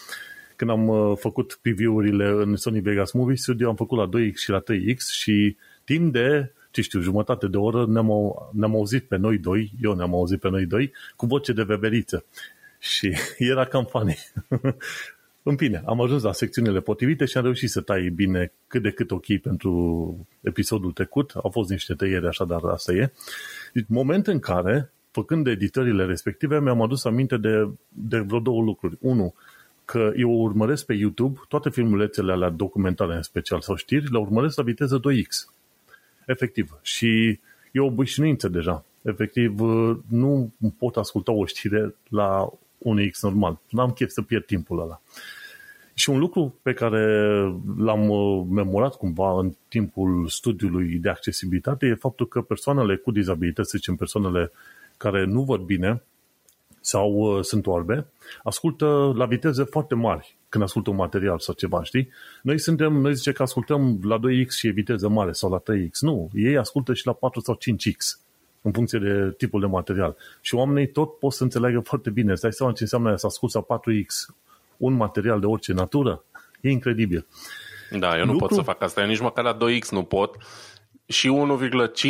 când 0.57 0.71
am 0.71 0.89
uh, 0.89 1.17
făcut 1.19 1.59
preview-urile 1.63 2.29
în 2.29 2.57
Sony 2.57 2.81
Vegas 2.81 3.13
Movie 3.13 3.37
Studio, 3.37 3.69
am 3.69 3.77
făcut 3.77 3.99
la 3.99 4.09
2x 4.09 4.35
și 4.35 4.51
la 4.51 4.63
3x 4.63 4.97
și 5.11 5.57
timp 5.85 6.13
de 6.13 6.53
ce 6.77 6.83
știu, 6.83 7.01
jumătate 7.01 7.47
de 7.47 7.57
oră 7.57 7.87
ne-am, 7.87 8.09
ne-am 8.53 8.75
auzit 8.75 9.05
pe 9.05 9.17
noi 9.17 9.39
doi, 9.39 9.73
eu 9.83 9.95
ne-am 9.95 10.15
auzit 10.15 10.41
pe 10.41 10.49
noi 10.49 10.67
doi, 10.67 10.93
cu 11.17 11.27
voce 11.27 11.53
de 11.53 11.63
veveriță. 11.63 12.25
Și 12.79 13.15
era 13.53 13.65
cam 13.65 13.85
funny. 13.85 14.19
În 15.43 15.57
fine, 15.57 15.83
am 15.87 16.01
ajuns 16.01 16.23
la 16.23 16.33
secțiunile 16.33 16.81
potrivite 16.81 17.25
și 17.25 17.37
am 17.37 17.43
reușit 17.43 17.71
să 17.71 17.81
tai 17.81 18.09
bine 18.09 18.53
cât 18.67 18.83
de 18.83 18.91
cât 18.91 19.11
ok 19.11 19.37
pentru 19.43 19.71
episodul 20.41 20.93
trecut. 20.93 21.31
Au 21.43 21.51
fost 21.51 21.71
niște 21.71 21.95
tăieri 21.95 22.27
așa, 22.27 22.45
dar 22.45 22.65
asta 22.65 22.93
e. 22.93 23.13
Deci, 23.73 23.85
moment 23.89 24.27
în 24.27 24.39
care, 24.39 24.91
făcând 25.11 25.47
editările 25.47 26.05
respective, 26.05 26.61
mi-am 26.61 26.83
adus 26.83 27.05
aminte 27.05 27.37
de, 27.37 27.69
de 27.89 28.19
vreo 28.19 28.39
două 28.39 28.63
lucruri. 28.63 28.97
Unu, 29.01 29.35
că 29.85 30.13
eu 30.17 30.31
urmăresc 30.31 30.87
pe 30.87 30.95
YouTube 30.95 31.41
toate 31.49 31.71
filmulețele 31.71 32.33
alea 32.33 32.51
documentare 32.51 33.15
în 33.15 33.23
special 33.23 33.61
sau 33.61 33.75
știri, 33.75 34.13
le 34.13 34.19
urmăresc 34.19 34.57
la 34.57 34.63
viteză 34.63 35.01
2x. 35.01 35.56
Efectiv. 36.27 36.79
Și 36.83 37.41
e 37.73 37.81
o 37.81 37.85
obișnuință 37.85 38.49
deja. 38.49 38.85
Efectiv, 39.03 39.61
nu 40.09 40.53
pot 40.79 40.97
asculta 40.97 41.33
o 41.33 41.47
știre 41.47 41.95
la 42.09 42.53
un 42.79 43.09
X 43.11 43.23
normal. 43.23 43.59
N-am 43.71 43.91
chef 43.93 44.11
să 44.11 44.23
pierd 44.23 44.45
timpul 44.45 44.81
ăla. 44.81 45.01
Și 45.95 46.11
un 46.11 46.19
lucru 46.19 46.59
pe 46.63 46.73
care 46.73 47.37
l-am 47.77 48.09
uh, 48.09 48.47
memorat 48.51 48.95
cumva 48.95 49.39
în 49.39 49.55
timpul 49.69 50.29
studiului 50.29 50.99
de 50.99 51.09
accesibilitate 51.09 51.87
e 51.87 51.95
faptul 51.95 52.29
că 52.29 52.41
persoanele 52.41 52.97
cu 52.97 53.11
dizabilități, 53.11 53.71
să 53.71 53.77
zicem 53.77 53.95
persoanele 53.95 54.53
care 54.97 55.25
nu 55.25 55.43
văd 55.43 55.61
bine 55.61 56.03
sau 56.81 57.13
uh, 57.13 57.45
sunt 57.45 57.67
orbe, 57.67 58.07
ascultă 58.43 59.13
la 59.17 59.27
viteze 59.27 59.63
foarte 59.63 59.95
mari 59.95 60.37
când 60.57 60.69
ascultă 60.69 60.91
un 60.91 60.97
material 60.97 61.39
sau 61.39 61.55
ceva, 61.55 61.83
știi? 61.83 62.09
Noi 62.43 62.59
suntem, 62.59 62.93
noi 62.93 63.15
zice 63.15 63.33
că 63.33 63.43
ascultăm 63.43 63.99
la 64.03 64.19
2X 64.19 64.49
și 64.49 64.67
e 64.67 64.71
viteză 64.71 65.09
mare 65.09 65.33
sau 65.33 65.51
la 65.51 65.63
3X. 65.73 65.99
Nu, 66.01 66.31
ei 66.35 66.57
ascultă 66.57 66.95
și 66.95 67.07
la 67.07 67.13
4 67.13 67.41
sau 67.41 67.59
5X 67.59 68.21
în 68.63 68.73
funcție 68.73 68.99
de 68.99 69.35
tipul 69.37 69.61
de 69.61 69.67
material. 69.67 70.17
Și 70.41 70.55
oamenii 70.55 70.91
tot 70.91 71.19
pot 71.19 71.33
să 71.33 71.43
înțeleagă 71.43 71.81
foarte 71.81 72.11
bine. 72.11 72.33
Îți 72.33 72.41
dai 72.41 72.53
seama 72.53 72.73
ce 72.73 72.83
înseamnă 72.83 73.17
să 73.17 73.27
asculti 73.27 73.57
la 73.57 73.79
4X 73.79 74.35
un 74.77 74.93
material 74.93 75.41
de 75.41 75.47
orice 75.47 75.73
natură? 75.73 76.25
E 76.61 76.71
incredibil. 76.71 77.27
Da, 77.99 78.19
eu 78.19 78.25
nu 78.25 78.33
Lucru... 78.33 78.47
pot 78.47 78.57
să 78.57 78.63
fac 78.63 78.83
asta. 78.83 79.01
Eu 79.01 79.07
nici 79.07 79.21
măcar 79.21 79.45
la 79.45 79.57
2X 79.57 79.89
nu 79.91 80.03
pot 80.03 80.37
și 81.09 81.31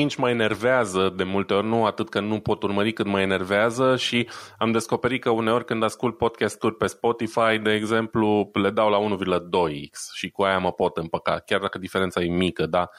1,5 0.09 0.17
mă 0.17 0.31
enervează 0.31 1.13
de 1.17 1.25
multe 1.25 1.55
ori, 1.55 1.67
nu 1.67 1.85
atât 1.85 2.09
că 2.09 2.21
nu 2.21 2.41
pot 2.41 2.63
urmări 2.63 2.93
cât 2.93 3.07
mă 3.07 3.21
enervează 3.21 3.97
și 3.97 4.29
am 4.59 4.73
descoperit 4.73 5.23
că 5.23 5.31
uneori 5.31 5.65
când 5.65 5.83
ascult 5.83 6.17
podcasturi 6.17 6.77
pe 6.77 6.87
Spotify, 6.87 7.59
de 7.63 7.73
exemplu, 7.73 8.51
le 8.53 8.71
dau 8.71 8.91
la 8.91 9.17
1,2x 9.17 9.91
și 10.15 10.31
cu 10.31 10.43
aia 10.43 10.59
mă 10.59 10.73
pot 10.73 10.97
împăca, 10.97 11.39
chiar 11.47 11.61
dacă 11.61 11.79
diferența 11.79 12.23
e 12.23 12.29
mică, 12.29 12.67
dar 12.67 12.91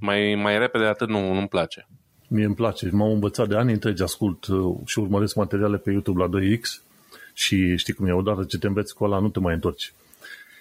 mai, 0.00 0.34
mai 0.34 0.58
repede 0.58 0.84
atât 0.84 1.08
nu, 1.08 1.32
nu-mi 1.32 1.48
place. 1.48 1.88
Mie 2.28 2.44
îmi 2.44 2.54
place, 2.54 2.88
m-am 2.92 3.10
învățat 3.10 3.48
de 3.48 3.56
ani 3.56 3.72
întregi, 3.72 4.02
ascult 4.02 4.46
uh, 4.46 4.76
și 4.84 4.98
urmăresc 4.98 5.34
materiale 5.34 5.76
pe 5.76 5.90
YouTube 5.90 6.22
la 6.22 6.38
2x 6.40 6.82
și 7.32 7.76
știi 7.76 7.92
cum 7.92 8.06
e, 8.06 8.12
odată 8.12 8.44
ce 8.44 8.58
te 8.58 8.66
înveți 8.66 8.94
cu 8.94 9.04
ăla 9.04 9.18
nu 9.18 9.28
te 9.28 9.40
mai 9.40 9.54
întorci. 9.54 9.92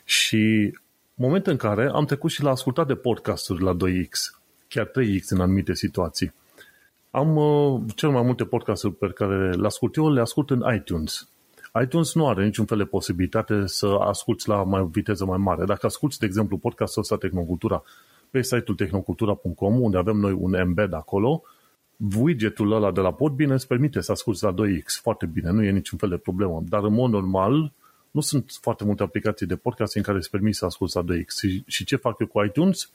Și 0.03 0.71
moment 1.13 1.48
în 1.48 1.57
care 1.57 1.89
am 1.93 2.05
trecut 2.05 2.31
și 2.31 2.43
la 2.43 2.50
ascultat 2.50 2.88
de 2.88 2.95
podcasturi 2.95 3.63
la 3.63 3.75
2x 3.75 4.40
chiar 4.74 4.86
3x 4.86 5.28
în 5.30 5.40
anumite 5.40 5.74
situații. 5.74 6.34
Am 7.10 7.36
uh, 7.36 7.82
cel 7.96 8.10
mai 8.10 8.22
multe 8.22 8.44
podcasturi 8.44 8.94
pe 8.94 9.08
care 9.08 9.51
le 9.51 9.66
ascult 9.66 9.96
eu, 9.96 10.13
le 10.13 10.22
ascult 10.22 10.50
în 10.50 10.63
iTunes. 10.75 11.30
iTunes 11.84 12.13
nu 12.13 12.28
are 12.28 12.46
niciun 12.46 12.66
fel 12.66 12.78
de 12.78 12.84
posibilitate 12.84 13.63
să 13.66 13.88
asculti 13.88 14.48
la 14.48 14.63
mai 14.63 14.88
viteză 14.92 15.25
mai 15.25 15.38
mare. 15.38 15.66
Dacă 15.66 15.86
asculti, 15.86 16.18
de 16.18 16.25
exemplu, 16.25 16.58
podcastul 16.58 17.01
ăsta 17.01 17.18
Tehnocultura 17.18 17.84
pe 18.30 18.42
site-ul 18.42 18.78
tehnocultura.com, 18.78 19.82
unde 19.82 19.98
avem 19.98 20.18
noi 20.18 20.32
un 20.40 20.54
embed 20.54 20.94
acolo, 20.94 21.44
widgetul 22.18 22.72
ăla 22.72 22.92
de 22.92 23.01
la 23.01 23.13
Podbean 23.13 23.51
îți 23.51 23.68
permite 23.68 24.01
să 24.01 24.12
asculti 24.12 24.44
la 24.44 24.54
2x 24.54 25.01
foarte 25.01 25.25
bine, 25.25 25.51
nu 25.51 25.63
e 25.63 25.72
niciun 25.72 25.98
fel 25.98 26.10
de 26.10 26.18
problemă. 26.18 26.63
Dar 26.70 26.84
în 26.84 26.94
mod 26.94 27.12
normal, 27.12 27.74
nu 28.12 28.22
sunt 28.22 28.58
foarte 28.62 28.84
multe 28.84 29.04
aplicații 29.04 29.46
de 29.46 29.56
podcast 29.56 29.96
în 29.96 30.01
care 30.01 30.18
îți 30.18 30.30
permit 30.30 30.56
să 30.56 30.66
asculti 30.66 30.96
la 30.96 31.04
2x. 31.04 31.25
Și, 31.40 31.63
și 31.68 31.86
ce 31.86 31.96
fac 31.96 32.20
eu 32.20 32.28
cu 32.28 32.44
iTunes? 32.44 32.90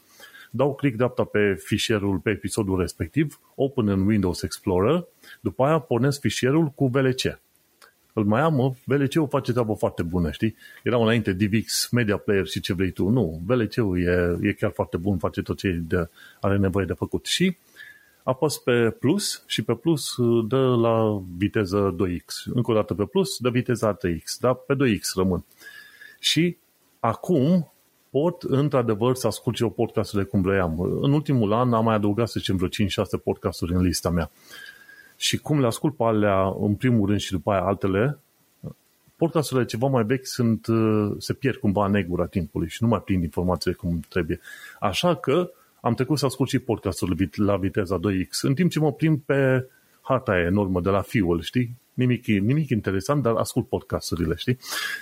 Dau 0.56 0.74
click 0.74 0.96
dreapta 0.96 1.24
pe 1.24 1.54
fișierul, 1.64 2.18
pe 2.18 2.30
episodul 2.30 2.78
respectiv, 2.78 3.40
open 3.54 3.88
în 3.88 4.06
Windows 4.06 4.42
Explorer, 4.42 5.04
după 5.40 5.64
aia 5.64 5.78
pornesc 5.78 6.20
fișierul 6.20 6.66
cu 6.66 6.86
VLC. 6.86 7.38
Îl 8.12 8.24
mai 8.24 8.40
am, 8.40 8.76
VLC-ul 8.84 9.28
face 9.28 9.52
treabă 9.52 9.74
foarte 9.74 10.02
bună, 10.02 10.30
știi? 10.30 10.56
Era 10.82 10.96
înainte 10.96 11.32
DivX, 11.32 11.88
Media 11.90 12.16
Player 12.16 12.46
și 12.46 12.60
ce 12.60 12.72
vrei 12.72 12.90
tu. 12.90 13.08
Nu, 13.08 13.40
VLC-ul 13.46 14.00
e, 14.00 14.48
e 14.48 14.52
chiar 14.52 14.70
foarte 14.70 14.96
bun, 14.96 15.18
face 15.18 15.42
tot 15.42 15.58
ce 15.58 15.70
de, 15.86 16.08
are 16.40 16.56
nevoie 16.56 16.84
de 16.84 16.92
făcut. 16.92 17.26
Și 17.26 17.56
apăs 18.22 18.58
pe 18.58 18.90
plus 18.90 19.42
și 19.46 19.62
pe 19.62 19.74
plus 19.74 20.14
dă 20.48 20.74
la 20.74 21.22
viteză 21.36 21.96
2x. 21.96 22.52
Încă 22.54 22.70
o 22.70 22.74
dată 22.74 22.94
pe 22.94 23.04
plus, 23.04 23.38
dă 23.38 23.50
viteza 23.50 23.96
3x, 23.96 24.38
dar 24.40 24.54
pe 24.54 24.74
2x 24.74 25.00
rămân. 25.14 25.44
Și 26.18 26.56
acum 27.00 27.72
pot, 28.20 28.42
într-adevăr, 28.42 29.14
să 29.14 29.26
ascult 29.26 29.58
eu 29.58 29.70
podcasturile 29.70 30.28
cum 30.28 30.40
vroiam. 30.40 30.80
În 31.00 31.12
ultimul 31.12 31.52
an 31.52 31.72
am 31.72 31.84
mai 31.84 31.94
adăugat, 31.94 32.28
să 32.28 32.38
zicem, 32.38 32.56
vreo 32.56 32.68
5-6 32.68 33.22
podcasturi 33.24 33.72
în 33.72 33.82
lista 33.82 34.10
mea. 34.10 34.30
Și 35.16 35.38
cum 35.38 35.60
le 35.60 35.66
ascult 35.66 35.96
pe 35.96 36.02
alea 36.04 36.54
în 36.60 36.74
primul 36.74 37.06
rând 37.06 37.20
și 37.20 37.30
după 37.32 37.50
aia 37.50 37.62
altele, 37.62 38.18
podcasturile 39.16 39.66
ceva 39.66 39.86
mai 39.86 40.04
vechi 40.04 40.26
sunt, 40.26 40.66
se 41.18 41.32
pierd 41.32 41.56
cumva 41.56 41.86
în 41.86 41.90
negura 41.90 42.26
timpului 42.26 42.68
și 42.68 42.82
nu 42.82 42.88
mai 42.88 43.00
prind 43.04 43.22
informațiile 43.22 43.76
cum 43.76 44.00
trebuie. 44.08 44.40
Așa 44.80 45.14
că 45.14 45.50
am 45.80 45.94
trecut 45.94 46.18
să 46.18 46.26
ascult 46.26 46.48
și 46.48 46.58
podcasturile 46.58 47.30
la 47.34 47.56
viteza 47.56 47.98
2X, 47.98 48.40
în 48.42 48.54
timp 48.54 48.70
ce 48.70 48.78
mă 48.78 48.92
prind 48.92 49.20
pe 49.26 49.68
harta 50.00 50.38
enormă 50.38 50.80
de 50.80 50.90
la 50.90 51.00
Fuel, 51.00 51.40
știi? 51.40 51.76
Nimic, 51.96 52.26
nimic 52.26 52.68
interesant, 52.68 53.22
dar 53.22 53.34
ascult 53.34 53.68
podcasturile, 53.68 54.34
știi? 54.36 54.58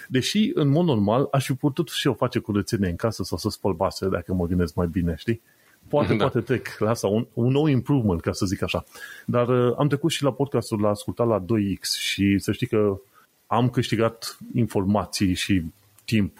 Deși, 0.08 0.50
în 0.54 0.68
mod 0.68 0.84
normal, 0.84 1.28
aș 1.30 1.46
fi 1.46 1.52
putut 1.52 1.88
și 1.88 2.06
eu 2.06 2.14
face 2.14 2.38
curățenie 2.38 2.88
în 2.88 2.96
casă 2.96 3.22
sau 3.22 3.38
să 3.38 3.48
spăl 3.48 3.72
vasele, 3.72 4.10
dacă 4.10 4.34
mă 4.34 4.46
gândesc 4.46 4.74
mai 4.74 4.86
bine, 4.86 5.14
știi? 5.16 5.40
Poate, 5.88 6.14
da. 6.14 6.16
poate 6.16 6.40
trec 6.40 6.76
la 6.78 6.90
asta, 6.90 7.06
un, 7.06 7.26
un 7.32 7.52
nou 7.52 7.66
improvement, 7.66 8.20
ca 8.20 8.32
să 8.32 8.46
zic 8.46 8.62
așa. 8.62 8.84
Dar 9.26 9.48
uh, 9.48 9.74
am 9.78 9.88
trecut 9.88 10.10
și 10.10 10.22
la 10.22 10.32
podcastul, 10.32 10.80
la 10.80 10.88
ascultat 10.88 11.26
la 11.26 11.44
2X 11.44 11.80
și 11.98 12.38
să 12.38 12.52
știi 12.52 12.66
că 12.66 12.98
am 13.46 13.70
câștigat 13.70 14.38
informații 14.54 15.34
și 15.34 15.62
timp 16.04 16.38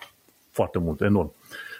foarte 0.50 0.78
mult, 0.78 1.00
enorm. 1.00 1.32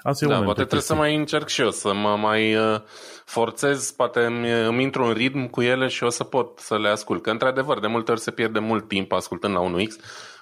Asta 0.05 0.27
da, 0.27 0.43
poate 0.43 0.53
trebuie 0.53 0.81
să 0.81 0.95
mai 0.95 1.17
încerc 1.17 1.49
și 1.49 1.61
eu, 1.61 1.71
să 1.71 1.95
mă 1.95 2.17
mai 2.17 2.57
uh, 2.57 2.81
forțez, 3.25 3.91
poate 3.91 4.21
îmi, 4.21 4.67
îmi 4.67 4.83
intru 4.83 5.05
în 5.05 5.13
ritm 5.13 5.47
cu 5.47 5.63
ele 5.63 5.89
și 5.89 6.05
o 6.05 6.09
să 6.09 6.25
pot 6.25 6.59
să 6.59 6.79
le 6.79 6.89
ascult. 6.89 7.23
Că, 7.23 7.31
într-adevăr, 7.31 7.81
de 7.81 7.87
multe 7.87 8.11
ori 8.11 8.21
se 8.21 8.31
pierde 8.31 8.59
mult 8.59 8.89
timp 8.89 9.13
ascultând 9.13 9.55
la 9.55 9.71
1X. 9.71 9.93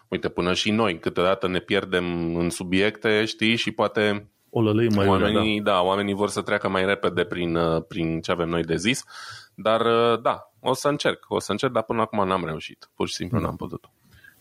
Uite, 0.08 0.28
până 0.28 0.52
și 0.52 0.70
noi, 0.70 0.98
câteodată 0.98 1.48
ne 1.48 1.58
pierdem 1.58 2.36
în 2.36 2.50
subiecte, 2.50 3.24
știi, 3.24 3.56
și 3.56 3.70
poate 3.70 4.30
o 4.50 4.62
mai 4.94 5.06
oamenii, 5.06 5.60
da. 5.60 5.72
da, 5.72 5.80
oamenii 5.80 6.14
vor 6.14 6.28
să 6.28 6.42
treacă 6.42 6.68
mai 6.68 6.84
repede 6.84 7.24
prin, 7.24 7.56
uh, 7.56 7.82
prin 7.88 8.20
ce 8.20 8.30
avem 8.30 8.48
noi 8.48 8.62
de 8.62 8.76
zis. 8.76 9.04
Dar, 9.54 9.80
uh, 9.80 10.20
da, 10.22 10.52
o 10.60 10.74
să 10.74 10.88
încerc, 10.88 11.24
o 11.28 11.40
să 11.40 11.50
încerc, 11.50 11.72
dar 11.72 11.82
până 11.82 12.00
acum 12.00 12.26
n-am 12.26 12.44
reușit. 12.44 12.90
Pur 12.94 13.08
și 13.08 13.14
simplu 13.14 13.38
mm. 13.38 13.44
n-am 13.44 13.56
putut. 13.56 13.90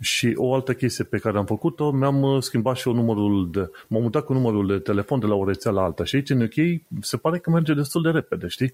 Și 0.01 0.33
o 0.35 0.53
altă 0.53 0.73
chestie 0.73 1.03
pe 1.03 1.17
care 1.17 1.37
am 1.37 1.45
făcut-o, 1.45 1.91
mi-am 1.91 2.21
uh, 2.21 2.41
schimbat 2.41 2.75
și 2.75 2.87
eu 2.87 2.93
numărul 2.93 3.51
de... 3.51 3.69
M-am 3.87 4.01
mutat 4.01 4.25
cu 4.25 4.33
numărul 4.33 4.67
de 4.67 4.79
telefon 4.79 5.19
de 5.19 5.25
la 5.25 5.35
o 5.35 5.45
rețea 5.45 5.71
la 5.71 5.81
alta 5.81 6.03
și 6.03 6.15
aici 6.15 6.29
în 6.29 6.41
UK 6.41 6.81
se 7.01 7.17
pare 7.17 7.39
că 7.39 7.49
merge 7.49 7.73
destul 7.73 8.01
de 8.01 8.09
repede, 8.09 8.47
știi? 8.47 8.73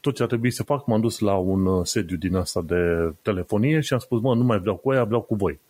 Tot 0.00 0.14
ce 0.14 0.22
a 0.22 0.26
trebuit 0.26 0.54
să 0.54 0.62
fac, 0.62 0.86
m-am 0.86 1.00
dus 1.00 1.18
la 1.18 1.34
un 1.34 1.66
uh, 1.66 1.84
sediu 1.84 2.16
din 2.16 2.36
asta 2.36 2.62
de 2.62 3.12
telefonie 3.22 3.80
și 3.80 3.92
am 3.92 3.98
spus, 3.98 4.20
mă, 4.20 4.34
nu 4.34 4.44
mai 4.44 4.58
vreau 4.58 4.76
cu 4.76 4.90
aia, 4.90 5.04
vreau 5.04 5.20
cu 5.20 5.34
voi. 5.34 5.60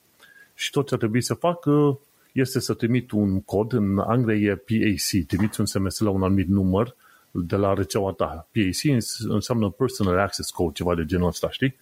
Și 0.54 0.70
tot 0.70 0.88
ce 0.88 0.94
a 0.94 0.98
trebuit 0.98 1.24
să 1.24 1.34
fac 1.34 1.64
uh, 1.64 1.96
este 2.32 2.60
să 2.60 2.74
trimit 2.74 3.10
un 3.10 3.40
cod, 3.40 3.72
în 3.72 3.98
Anglia 3.98 4.34
e 4.34 4.54
PAC, 4.54 5.26
trimiți 5.26 5.60
un 5.60 5.66
SMS 5.66 5.98
la 5.98 6.10
un 6.10 6.22
anumit 6.22 6.48
număr 6.48 6.96
de 7.30 7.56
la 7.56 7.74
rețeaua 7.74 8.12
ta. 8.12 8.48
PAC 8.52 9.02
înseamnă 9.28 9.70
Personal 9.70 10.18
Access 10.18 10.50
Code, 10.50 10.72
ceva 10.72 10.94
de 10.94 11.04
genul 11.04 11.26
ăsta, 11.26 11.50
știi? 11.50 11.76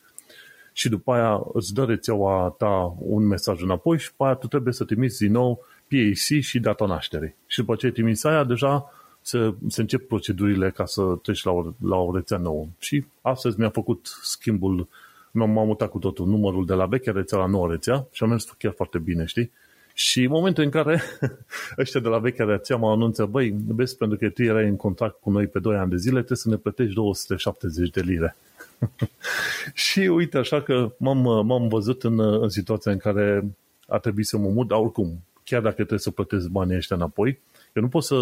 Și 0.76 0.88
după 0.88 1.12
aia 1.12 1.40
îți 1.52 1.74
dă 1.74 1.84
rețeaua 1.84 2.54
ta 2.58 2.94
un 2.98 3.26
mesaj 3.26 3.62
înapoi 3.62 3.98
și 3.98 4.08
după 4.08 4.24
aia 4.24 4.34
tu 4.34 4.46
trebuie 4.46 4.72
să 4.72 4.84
trimiți 4.84 5.18
din 5.18 5.32
nou 5.32 5.64
PAC 5.88 6.40
și 6.40 6.58
data 6.58 6.86
nașterii. 6.86 7.34
Și 7.46 7.58
după 7.58 7.74
ce 7.74 7.86
ai 7.86 7.92
trimis 7.92 8.24
aia, 8.24 8.44
deja 8.44 8.92
se, 9.20 9.54
se 9.68 9.80
încep 9.80 10.08
procedurile 10.08 10.70
ca 10.70 10.84
să 10.84 11.02
treci 11.22 11.44
la 11.44 11.50
o, 11.50 11.72
la 11.80 11.96
o 11.96 12.14
rețea 12.14 12.38
nouă. 12.38 12.66
Și 12.78 13.04
astăzi 13.20 13.58
mi-a 13.58 13.68
făcut 13.68 14.06
schimbul, 14.22 14.88
m-am 15.30 15.66
mutat 15.66 15.90
cu 15.90 15.98
totul 15.98 16.26
numărul 16.26 16.66
de 16.66 16.74
la 16.74 16.86
vechea 16.86 17.12
rețea 17.12 17.38
la 17.38 17.46
noua 17.46 17.70
rețea 17.70 18.06
și 18.12 18.22
am 18.22 18.28
mers 18.28 18.54
chiar 18.58 18.72
foarte 18.72 18.98
bine, 18.98 19.24
știi? 19.24 19.50
Și 19.92 20.22
în 20.22 20.30
momentul 20.30 20.64
în 20.64 20.70
care 20.70 21.02
ăștia 21.78 22.00
de 22.00 22.08
la 22.08 22.18
vechea 22.18 22.44
rețea 22.44 22.76
mă 22.76 22.90
anunță, 22.90 23.24
băi, 23.24 23.54
vezi, 23.66 23.96
pentru 23.96 24.18
că 24.18 24.28
tu 24.28 24.42
erai 24.42 24.68
în 24.68 24.76
contact 24.76 25.20
cu 25.20 25.30
noi 25.30 25.46
pe 25.46 25.58
2 25.58 25.76
ani 25.76 25.90
de 25.90 25.96
zile, 25.96 26.16
trebuie 26.16 26.38
să 26.38 26.48
ne 26.48 26.56
plătești 26.56 26.94
270 26.94 27.90
de 27.90 28.00
lire. 28.00 28.36
și 29.74 30.00
uite, 30.00 30.38
așa 30.38 30.62
că 30.62 30.92
m-am, 30.98 31.46
m-am 31.46 31.68
văzut 31.68 32.02
în, 32.02 32.20
în 32.20 32.48
situația 32.48 32.92
în 32.92 32.98
care 32.98 33.44
a 33.88 33.98
trebuit 33.98 34.26
să 34.26 34.36
mă 34.36 34.48
mut, 34.48 34.68
dar 34.68 34.78
oricum, 34.78 35.24
chiar 35.44 35.60
dacă 35.60 35.74
trebuie 35.74 35.98
să 35.98 36.10
plătesc 36.10 36.48
banii 36.48 36.76
ăștia 36.76 36.96
înapoi, 36.96 37.40
eu 37.72 37.82
nu 37.82 37.88
pot 37.88 38.04
să, 38.04 38.16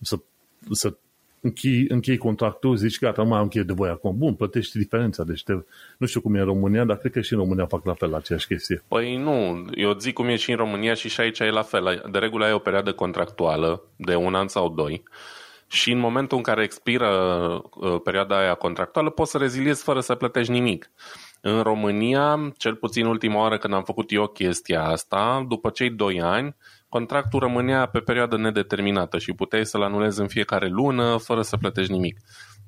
să, 0.00 0.18
să 0.70 0.94
închei, 1.40 1.84
închei 1.88 2.16
contractul, 2.16 2.76
zici 2.76 2.98
gata, 2.98 3.22
mai 3.22 3.36
am 3.36 3.42
încheiat 3.42 3.66
de 3.66 3.72
voi 3.72 3.88
acum. 3.88 4.18
Bun, 4.18 4.34
plătești 4.34 4.78
diferența. 4.78 5.24
Deci 5.24 5.42
te, 5.42 5.52
nu 5.98 6.06
știu 6.06 6.20
cum 6.20 6.34
e 6.34 6.38
în 6.38 6.44
România, 6.44 6.84
dar 6.84 6.96
cred 6.96 7.12
că 7.12 7.20
și 7.20 7.32
în 7.32 7.38
România 7.38 7.66
fac 7.66 7.84
la 7.84 7.94
fel 7.94 8.14
aceeași 8.14 8.46
chestie. 8.46 8.82
Păi 8.88 9.16
nu, 9.16 9.64
eu 9.74 9.98
zic 9.98 10.14
cum 10.14 10.26
e 10.26 10.36
și 10.36 10.50
în 10.50 10.56
România 10.56 10.94
și 10.94 11.08
și 11.08 11.20
aici 11.20 11.38
e 11.38 11.50
la 11.50 11.62
fel. 11.62 12.08
De 12.10 12.18
regulă 12.18 12.44
ai 12.44 12.52
o 12.52 12.58
perioadă 12.58 12.92
contractuală 12.92 13.82
de 13.96 14.14
un 14.14 14.34
an 14.34 14.48
sau 14.48 14.68
doi 14.68 15.02
și 15.68 15.92
în 15.92 15.98
momentul 15.98 16.36
în 16.36 16.42
care 16.42 16.62
expiră 16.62 17.08
uh, 17.80 18.00
perioada 18.04 18.38
aia 18.38 18.54
contractuală 18.54 19.10
poți 19.10 19.30
să 19.30 19.38
reziliezi 19.38 19.82
fără 19.82 20.00
să 20.00 20.14
plătești 20.14 20.52
nimic. 20.52 20.90
În 21.40 21.62
România, 21.62 22.52
cel 22.56 22.74
puțin 22.74 23.06
ultima 23.06 23.40
oară 23.40 23.58
când 23.58 23.74
am 23.74 23.82
făcut 23.82 24.12
eu 24.12 24.26
chestia 24.26 24.84
asta, 24.84 25.44
după 25.48 25.70
cei 25.70 25.90
2 25.90 26.20
ani, 26.20 26.56
contractul 26.88 27.40
rămânea 27.40 27.86
pe 27.86 27.98
perioadă 27.98 28.36
nedeterminată 28.36 29.18
și 29.18 29.32
puteai 29.32 29.66
să-l 29.66 29.82
anulezi 29.82 30.20
în 30.20 30.28
fiecare 30.28 30.68
lună 30.68 31.16
fără 31.16 31.42
să 31.42 31.56
plătești 31.56 31.92
nimic. 31.92 32.18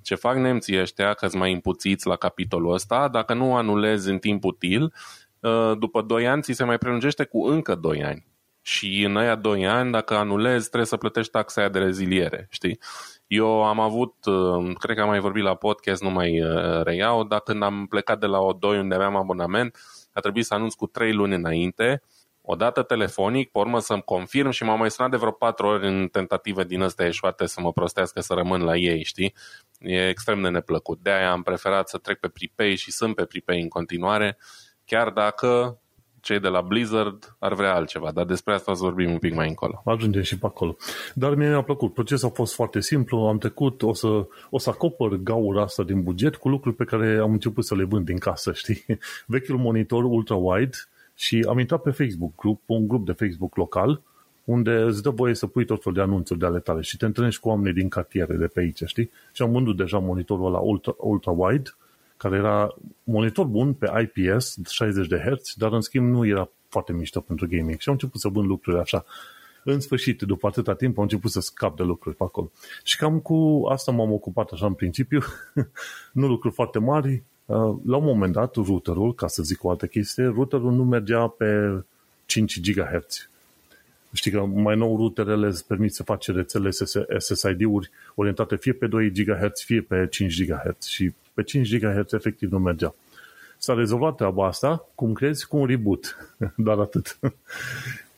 Ce 0.03 0.15
fac 0.15 0.37
nemții 0.37 0.81
ăștia, 0.81 1.13
că 1.15 1.29
mai 1.33 1.51
impuțiți 1.51 2.07
la 2.07 2.17
capitolul 2.17 2.73
ăsta, 2.73 3.09
dacă 3.09 3.35
nu 3.35 3.57
anulezi 3.57 4.11
în 4.11 4.19
timp 4.19 4.45
util, 4.45 4.93
uh, 5.41 5.73
după 5.79 6.03
2 6.03 6.27
ani 6.27 6.43
ți 6.43 6.53
se 6.53 6.65
mai 6.65 6.79
prelungește 6.79 7.25
cu 7.25 7.47
încă 7.47 7.75
2 7.75 8.05
ani 8.05 8.27
și 8.69 9.03
în 9.03 9.17
aia 9.17 9.35
2 9.35 9.67
ani, 9.67 9.93
dacă 9.93 10.15
anulezi, 10.15 10.67
trebuie 10.67 10.87
să 10.87 10.97
plătești 10.97 11.33
taxa 11.33 11.61
aia 11.61 11.71
de 11.71 11.79
reziliere, 11.79 12.47
știi? 12.51 12.79
Eu 13.27 13.65
am 13.65 13.81
avut, 13.81 14.15
uh, 14.25 14.75
cred 14.79 14.97
că 14.97 15.03
am 15.03 15.09
mai 15.09 15.21
vorbit 15.21 15.43
la 15.43 15.55
podcast, 15.55 16.03
nu 16.03 16.11
mai 16.11 16.43
uh, 16.43 16.83
reiau, 16.83 17.25
dar 17.25 17.41
când 17.41 17.63
am 17.63 17.87
plecat 17.87 18.21
de 18.21 18.27
la 18.27 18.39
O2 18.39 18.61
unde 18.61 18.95
aveam 18.95 19.17
abonament, 19.17 19.79
a 20.13 20.21
trebuit 20.21 20.45
să 20.45 20.55
anunț 20.55 20.75
cu 20.75 20.87
3 20.87 21.13
luni 21.13 21.35
înainte 21.35 22.03
odată 22.43 22.83
telefonic, 22.83 23.51
pe 23.51 23.59
urmă 23.59 23.79
să-mi 23.79 24.03
confirm 24.03 24.51
și 24.51 24.65
m-am 24.65 24.79
mai 24.79 24.91
sunat 24.91 25.11
de 25.11 25.17
vreo 25.17 25.31
patru 25.31 25.67
ori 25.67 25.87
în 25.87 26.09
tentative 26.09 26.65
din 26.65 26.83
astea 26.83 27.07
eșuate 27.07 27.47
să 27.47 27.61
mă 27.61 27.73
prostească 27.73 28.21
să 28.21 28.35
rămân 28.35 28.63
la 28.63 28.77
ei, 28.77 29.05
știi? 29.05 29.35
E 29.79 30.09
extrem 30.09 30.43
de 30.43 30.49
neplăcut. 30.49 30.99
De-aia 31.03 31.31
am 31.31 31.43
preferat 31.43 31.89
să 31.89 31.99
trec 31.99 32.19
pe 32.19 32.29
prepay 32.29 32.75
și 32.75 32.91
sunt 32.91 33.15
pe 33.15 33.25
prepay 33.25 33.61
în 33.61 33.69
continuare, 33.69 34.39
chiar 34.85 35.11
dacă 35.11 35.81
cei 36.21 36.41
de 36.41 36.49
la 36.49 36.61
Blizzard 36.61 37.37
ar 37.39 37.55
vrea 37.55 37.75
altceva, 37.75 38.11
dar 38.11 38.25
despre 38.25 38.55
asta 38.55 38.71
o 38.71 38.75
să 38.75 38.83
vorbim 38.83 39.11
un 39.11 39.19
pic 39.19 39.35
mai 39.35 39.49
încolo. 39.49 39.83
Ajungem 39.85 40.23
și 40.23 40.39
pe 40.39 40.47
acolo. 40.47 40.77
Dar 41.15 41.35
mie 41.35 41.49
mi-a 41.49 41.63
plăcut. 41.63 41.95
Procesul 41.95 42.29
a 42.29 42.33
fost 42.35 42.55
foarte 42.55 42.81
simplu, 42.81 43.19
am 43.19 43.39
trecut, 43.39 43.83
o 43.83 43.93
să, 43.93 44.27
o 44.51 44.59
să 44.59 44.71
acopăr 44.71 45.17
gaura 45.17 45.63
asta 45.63 45.83
din 45.83 46.03
buget 46.03 46.37
cu 46.37 46.49
lucruri 46.49 46.77
pe 46.77 46.85
care 46.85 47.19
am 47.19 47.33
început 47.33 47.65
să 47.65 47.75
le 47.75 47.85
vând 47.85 48.05
din 48.05 48.19
casă, 48.19 48.53
știi? 48.61 48.85
Vechiul 49.27 49.59
monitor 49.59 50.05
ultra-wide 50.05 50.77
și 51.15 51.45
am 51.49 51.59
intrat 51.59 51.83
pe 51.83 51.91
Facebook 51.91 52.35
group, 52.37 52.61
un 52.67 52.89
grup 52.89 53.07
de 53.07 53.13
Facebook 53.13 53.57
local, 53.57 54.01
unde 54.45 54.71
îți 54.71 55.03
dă 55.03 55.11
voie 55.11 55.35
să 55.35 55.47
pui 55.47 55.65
tot 55.65 55.83
felul 55.83 55.99
de 55.99 56.05
anunțuri 56.05 56.39
de 56.39 56.47
ale 56.47 56.59
tale 56.59 56.81
și 56.81 56.97
te 56.97 57.05
întâlnești 57.05 57.41
cu 57.41 57.49
oameni 57.49 57.75
din 57.75 57.89
cartiere 57.89 58.35
de 58.35 58.47
pe 58.47 58.61
aici, 58.61 58.83
știi? 58.85 59.11
Și 59.33 59.43
am 59.43 59.53
vândut 59.53 59.77
deja 59.77 59.99
monitorul 59.99 60.47
ăla 60.47 60.59
ultra, 60.59 60.95
ultra-wide, 60.97 61.77
care 62.19 62.37
era 62.37 62.75
monitor 63.05 63.47
bun 63.47 63.73
pe 63.73 64.11
IPS, 64.17 64.59
60 64.69 65.07
de 65.07 65.19
Hz, 65.19 65.55
dar 65.57 65.73
în 65.73 65.81
schimb 65.81 66.09
nu 66.09 66.27
era 66.27 66.51
foarte 66.69 66.93
mișto 66.93 67.21
pentru 67.21 67.49
gaming. 67.49 67.79
Și 67.79 67.89
am 67.89 67.95
început 67.95 68.21
să 68.21 68.29
vând 68.29 68.47
lucruri 68.47 68.79
așa. 68.79 69.05
În 69.65 69.81
sfârșit, 69.81 70.23
după 70.23 70.47
atâta 70.47 70.75
timp, 70.75 70.97
am 70.97 71.03
început 71.03 71.31
să 71.31 71.41
scap 71.41 71.77
de 71.77 71.83
lucruri 71.83 72.17
pe 72.17 72.25
acolo. 72.25 72.51
Și 72.83 72.97
cam 72.97 73.19
cu 73.19 73.67
asta 73.71 73.93
m-am 73.93 74.13
ocupat 74.13 74.51
așa 74.51 74.67
în 74.67 74.75
principiu. 74.75 75.21
nu 76.13 76.27
lucruri 76.27 76.55
foarte 76.55 76.79
mari. 76.79 77.23
Uh, 77.45 77.77
la 77.87 77.97
un 77.97 78.05
moment 78.05 78.33
dat, 78.33 78.55
routerul, 78.55 79.15
ca 79.15 79.27
să 79.27 79.43
zic 79.43 79.65
o 79.65 79.71
altă 79.71 79.87
chestie, 79.87 80.25
routerul 80.25 80.73
nu 80.73 80.85
mergea 80.85 81.27
pe 81.27 81.83
5 82.27 82.61
GHz. 82.61 83.29
Știi 84.13 84.31
că 84.31 84.41
mai 84.41 84.77
nou 84.77 84.97
routerele 84.97 85.47
îți 85.47 85.67
permit 85.67 85.95
să 85.95 86.03
faci 86.03 86.27
rețele 86.27 86.71
SSID-uri 87.19 87.91
orientate 88.15 88.57
fie 88.57 88.73
pe 88.73 88.87
2 88.87 89.11
GHz, 89.11 89.61
fie 89.65 89.81
pe 89.81 90.07
5 90.11 90.45
GHz 90.45 90.87
și 90.87 91.13
pe 91.39 91.45
5 91.45 91.79
GHz 91.79 92.13
efectiv 92.13 92.51
nu 92.51 92.59
mergea. 92.59 92.95
S-a 93.59 93.75
rezolvat 93.75 94.17
treaba 94.17 94.47
asta, 94.47 94.89
cum 94.95 95.13
crezi, 95.13 95.47
cu 95.47 95.57
un 95.57 95.67
reboot. 95.67 96.17
Doar 96.57 96.79
atât. 96.79 97.19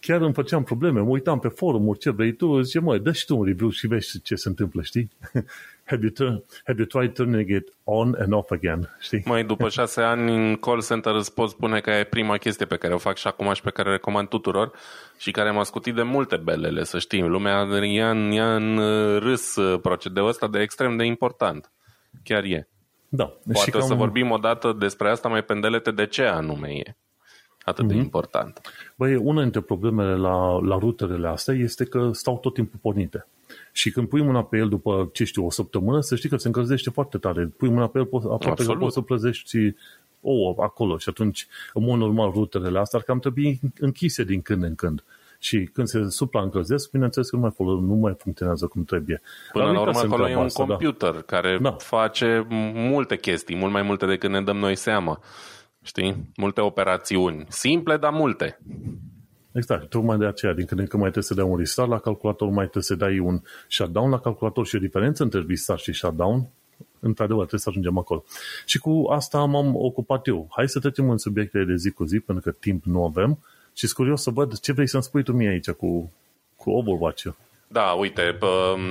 Chiar 0.01 0.21
îmi 0.21 0.33
făceam 0.33 0.63
probleme, 0.63 1.01
mă 1.01 1.09
uitam 1.09 1.39
pe 1.39 1.49
forumuri, 1.49 1.99
ce 1.99 2.11
vrei 2.11 2.33
tu, 2.33 2.61
zice, 2.61 2.81
mă, 2.81 2.99
dă 2.99 3.13
și 3.13 3.25
tu 3.25 3.39
un 3.39 3.45
reboot 3.45 3.73
și 3.73 3.87
vezi 3.87 4.21
ce 4.23 4.35
se 4.35 4.49
întâmplă, 4.49 4.83
știi? 4.83 5.11
have, 5.91 6.03
you 6.03 6.11
turn, 6.11 6.45
have 6.65 6.79
you 6.79 6.87
tried 6.87 7.13
turning 7.13 7.51
it 7.51 7.73
on 7.85 8.17
and 8.19 8.33
off 8.33 8.51
again, 8.51 8.97
știi? 9.01 9.23
Mai 9.25 9.45
după 9.45 9.69
șase 9.79 10.01
ani 10.01 10.35
în 10.35 10.57
call 10.57 10.83
center 10.83 11.15
îți 11.15 11.35
pot 11.35 11.49
spune 11.49 11.81
că 11.81 11.91
e 11.91 12.05
prima 12.05 12.37
chestie 12.37 12.67
pe 12.67 12.77
care 12.77 12.95
o 12.95 12.99
fac 12.99 13.17
și 13.17 13.27
acum 13.27 13.53
și 13.53 13.63
pe 13.63 13.71
care 13.71 13.89
o 13.89 13.93
recomand 13.93 14.29
tuturor 14.29 14.73
și 15.19 15.31
care 15.31 15.51
m-a 15.51 15.65
scutit 15.65 15.95
de 15.95 16.03
multe 16.03 16.37
belele, 16.37 16.85
să 16.85 16.99
știm. 16.99 17.27
Lumea 17.27 17.67
ia 17.83 18.11
în, 18.11 18.31
ia 18.31 18.55
în 18.55 18.79
râs 19.19 19.57
procedeul 19.83 20.29
ăsta 20.29 20.49
de 20.49 20.61
extrem 20.61 20.97
de 20.97 21.05
important. 21.05 21.71
Chiar 22.23 22.45
e. 22.45 22.69
Da. 23.13 23.25
Poate 23.53 23.71
și 23.71 23.77
o 23.77 23.81
să 23.81 23.95
vorbim 23.95 24.31
o 24.31 24.37
dată 24.37 24.77
despre 24.79 25.11
asta 25.11 25.29
mai 25.29 25.45
pendelete 25.45 25.91
de 25.91 26.07
ce 26.07 26.23
anume 26.23 26.69
e 26.69 26.97
atât 27.65 27.85
mm-hmm. 27.85 27.89
de 27.89 27.95
mhm. 27.95 28.03
important. 28.03 28.61
Băi, 28.97 29.17
una 29.17 29.43
dintre 29.43 29.61
problemele 29.61 30.17
la, 30.17 30.59
la 30.59 30.79
ruterele 30.79 31.29
astea 31.29 31.55
este 31.55 31.85
că 31.85 32.11
stau 32.13 32.39
tot 32.39 32.55
timpul 32.55 32.79
pornite. 32.83 33.27
Și 33.73 33.91
când 33.91 34.09
pui 34.09 34.23
mâna 34.23 34.45
pe 34.45 34.57
el 34.57 34.69
după, 34.69 35.11
ce 35.13 35.25
știu, 35.25 35.47
o 35.47 35.51
săptămână, 35.51 36.01
să 36.01 36.17
știi 36.17 36.29
că 36.29 36.37
se 36.37 36.47
încălzește 36.47 36.91
foarte 36.91 37.19
tare. 37.19 37.47
Pui 37.47 37.69
mâna 37.69 37.87
pe 37.87 37.99
el, 37.99 38.09
aproape 38.31 38.65
că 38.65 38.73
poți 38.73 38.95
să 38.95 39.01
plăzești 39.01 39.75
ouă 40.21 40.55
acolo 40.59 40.99
și 40.99 41.09
atunci, 41.09 41.47
în 41.73 41.85
mod 41.85 41.99
normal, 41.99 42.31
ruterele 42.31 42.79
astea 42.79 42.99
ar 42.99 43.05
cam 43.05 43.19
trebui 43.19 43.61
închise 43.79 44.25
din 44.25 44.43
când 44.43 44.63
în 44.63 44.75
când. 44.75 45.05
Și 45.43 45.69
când 45.73 45.87
se 45.87 46.09
supraîncălzesc, 46.09 46.91
bineînțeles 46.91 47.31
că 47.31 47.37
nu 47.37 47.43
mai, 47.43 47.51
fol- 47.51 47.81
nu 47.81 47.95
mai 47.95 48.15
funcționează 48.19 48.67
cum 48.67 48.85
trebuie. 48.85 49.21
Până 49.53 49.65
la 49.65 49.81
urmă, 49.81 49.99
acolo 49.99 50.29
e 50.29 50.37
un 50.37 50.45
asta, 50.45 50.65
da. 50.65 50.75
computer 50.75 51.13
da. 51.13 51.21
care 51.21 51.59
da. 51.61 51.73
face 51.73 52.47
multe 52.75 53.17
chestii, 53.17 53.57
mult 53.57 53.73
mai 53.73 53.83
multe 53.83 54.07
decât 54.07 54.31
ne 54.31 54.43
dăm 54.43 54.57
noi 54.57 54.77
seama. 54.77 55.21
Știi? 55.83 56.31
Multe 56.37 56.61
operațiuni. 56.61 57.47
Simple, 57.49 57.97
dar 57.97 58.13
multe. 58.13 58.59
Exact. 59.53 59.89
Tocmai 59.89 60.19
de 60.19 60.27
aceea, 60.27 60.53
din 60.53 60.65
când 60.65 60.81
în 60.81 60.87
când 60.87 61.03
mai 61.03 61.11
trebuie 61.11 61.33
să 61.33 61.35
dai 61.35 61.45
un 61.45 61.59
restart 61.59 61.89
la 61.89 61.99
calculator, 61.99 62.49
mai 62.49 62.63
trebuie 62.63 62.83
să 62.83 62.95
dai 62.95 63.19
un 63.19 63.41
shutdown 63.69 64.11
la 64.11 64.21
calculator 64.21 64.67
și 64.67 64.77
o 64.77 64.79
diferență 64.79 65.23
între 65.23 65.45
restart 65.49 65.81
și 65.81 65.93
shutdown, 65.93 66.49
într-adevăr, 67.01 67.41
trebuie 67.41 67.61
să 67.61 67.69
ajungem 67.69 67.99
acolo. 67.99 68.25
Și 68.65 68.79
cu 68.79 69.05
asta 69.11 69.45
m-am 69.45 69.77
ocupat 69.77 70.27
eu. 70.27 70.49
Hai 70.51 70.69
să 70.69 70.79
trecem 70.79 71.11
în 71.11 71.19
subiectele 71.19 71.65
de 71.65 71.75
zi 71.77 71.91
cu 71.91 72.05
zi, 72.05 72.21
pentru 72.21 72.51
că 72.51 72.57
timp 72.61 72.85
nu 72.85 73.05
avem 73.05 73.39
și 73.81 73.87
sunt 73.87 73.99
curios 73.99 74.23
să 74.23 74.31
văd 74.31 74.59
ce 74.59 74.73
vrei 74.73 74.89
să-mi 74.89 75.03
spui 75.03 75.23
tu 75.23 75.33
mie 75.33 75.49
aici 75.49 75.71
cu, 75.71 76.13
cu 76.57 76.71
Overwatch-ul. 76.71 77.37
Da, 77.69 77.83
uite, 77.83 78.39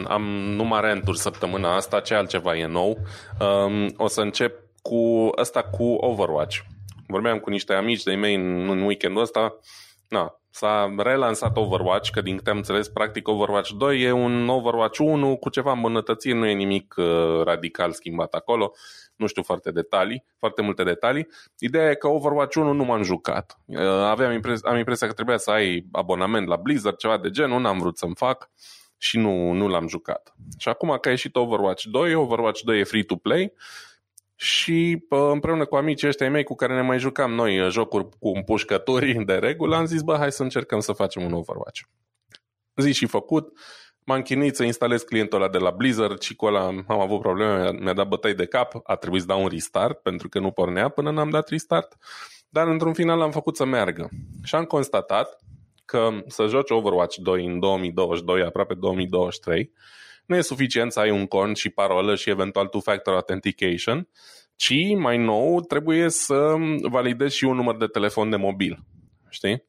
am 0.08 0.24
numai 0.32 0.82
renturi 0.82 1.18
săptămâna 1.18 1.76
asta, 1.76 2.00
ce 2.00 2.14
altceva 2.14 2.58
e 2.58 2.66
nou. 2.66 2.98
Um, 3.40 3.94
o 3.98 4.08
să 4.08 4.22
încep 4.22 4.60
cu 4.82 5.30
asta 5.36 5.64
cu 5.64 5.84
Overwatch. 5.84 6.58
Vorbeam 7.08 7.40
cu 7.40 7.50
niște 7.50 7.74
amici 7.74 8.04
de 8.04 8.16
mei 8.16 8.36
în, 8.36 8.70
în 8.70 8.82
weekendul 8.82 9.22
ăsta. 9.22 9.56
Na, 10.08 10.39
s-a 10.50 10.94
relansat 10.98 11.58
Overwatch, 11.58 12.10
că 12.10 12.22
din 12.22 12.38
câte 12.38 12.50
am 12.50 12.58
înțeles, 12.58 12.88
practic 12.88 13.28
Overwatch 13.28 13.70
2 13.70 14.02
e 14.02 14.12
un 14.12 14.50
Overwatch 14.50 14.98
1 14.98 15.38
cu 15.38 15.50
ceva 15.50 15.72
îmbunătățiri, 15.72 16.38
nu 16.38 16.46
e 16.46 16.54
nimic 16.54 16.96
uh, 16.98 17.42
radical 17.44 17.92
schimbat 17.92 18.34
acolo 18.34 18.74
nu 19.20 19.28
știu 19.28 19.44
foarte 19.44 19.72
detalii, 19.72 20.24
foarte 20.38 20.62
multe 20.62 20.84
detalii. 20.84 21.28
Ideea 21.58 21.90
e 21.90 21.96
că 21.96 22.08
Overwatch 22.08 22.56
1 22.56 22.74
nu 22.74 22.84
m-am 22.84 23.04
jucat. 23.04 23.60
Uh, 23.66 23.80
aveam 23.88 24.32
impres- 24.32 24.64
am 24.64 24.78
impresia 24.78 25.08
că 25.08 25.14
trebuia 25.14 25.38
să 25.38 25.52
ai 25.52 25.86
abonament 25.92 26.48
la 26.48 26.56
Blizzard, 26.56 26.96
ceva 26.96 27.18
de 27.18 27.30
genul, 27.30 27.62
n-am 27.62 27.80
vrut 27.80 27.98
să-mi 27.98 28.16
fac 28.16 28.50
și 28.98 29.18
nu, 29.18 29.52
nu 29.52 29.68
l-am 29.68 29.88
jucat. 29.88 30.36
Și 30.58 30.70
acum 30.70 30.98
că 31.02 31.08
a 31.08 31.12
ieșit 31.12 31.36
Overwatch 31.36 31.84
2, 31.84 32.14
Overwatch 32.14 32.62
2 32.62 32.80
e 32.80 32.84
free-to-play 32.84 33.54
și 34.42 35.06
împreună 35.10 35.66
cu 35.66 35.76
amicii 35.76 36.08
ăștia 36.08 36.30
mei 36.30 36.44
cu 36.44 36.56
care 36.56 36.74
ne 36.74 36.82
mai 36.82 37.00
jucam 37.00 37.32
noi 37.32 37.60
uh, 37.60 37.70
jocuri 37.72 38.10
cu 38.20 38.30
împușcături 38.30 39.26
de 39.26 39.34
regulă, 39.34 39.76
am 39.76 39.86
zis, 39.86 40.02
bă, 40.02 40.16
hai 40.18 40.32
să 40.32 40.44
încercăm 40.44 40.80
să 40.80 40.92
facem 40.92 41.24
un 41.24 41.34
Overwatch. 41.34 41.82
Zi 42.76 42.92
și 42.92 43.06
făcut, 43.06 43.60
m-am 44.06 44.22
chinuit 44.22 44.56
să 44.56 44.64
instalez 44.64 45.02
clientul 45.02 45.42
ăla 45.42 45.52
de 45.52 45.58
la 45.58 45.70
Blizzard 45.70 46.22
și 46.22 46.36
cu 46.36 46.46
ăla 46.46 46.66
am 46.88 47.00
avut 47.00 47.20
probleme, 47.20 47.72
mi-a 47.72 47.94
dat 47.94 48.08
bătăi 48.08 48.34
de 48.34 48.46
cap, 48.46 48.80
a 48.84 48.96
trebuit 48.96 49.22
să 49.22 49.28
dau 49.28 49.42
un 49.42 49.48
restart 49.48 50.00
pentru 50.00 50.30
că 50.30 50.40
nu 50.40 50.52
pornea 50.52 50.90
până 50.90 51.12
n-am 51.12 51.30
dat 51.30 51.50
restart, 51.50 51.98
dar 52.50 52.68
într-un 52.68 52.94
final 52.94 53.22
am 53.22 53.32
făcut 53.32 53.56
să 53.56 53.66
meargă. 53.66 54.10
Și 54.44 54.56
am 54.56 54.64
constatat 54.64 55.40
că 55.86 56.10
să 56.28 56.48
joci 56.48 56.70
Overwatch 56.70 57.18
2 57.18 57.46
în 57.46 57.60
2022, 57.60 58.44
aproape 58.44 58.74
2023, 58.74 59.72
nu 60.30 60.36
e 60.36 60.42
suficient 60.42 60.92
să 60.92 61.00
ai 61.00 61.12
un 61.12 61.26
cont 61.26 61.58
și 61.58 61.70
parolă 61.70 62.16
și 62.16 62.30
eventual 62.30 62.68
two-factor 62.68 63.14
authentication, 63.14 64.08
ci 64.56 64.96
mai 64.98 65.18
nou 65.18 65.62
trebuie 65.62 66.10
să 66.10 66.56
validezi 66.82 67.36
și 67.36 67.44
un 67.44 67.56
număr 67.56 67.78
de 67.78 67.86
telefon 67.86 68.30
de 68.30 68.36
mobil. 68.36 68.84
Știi? 69.30 69.64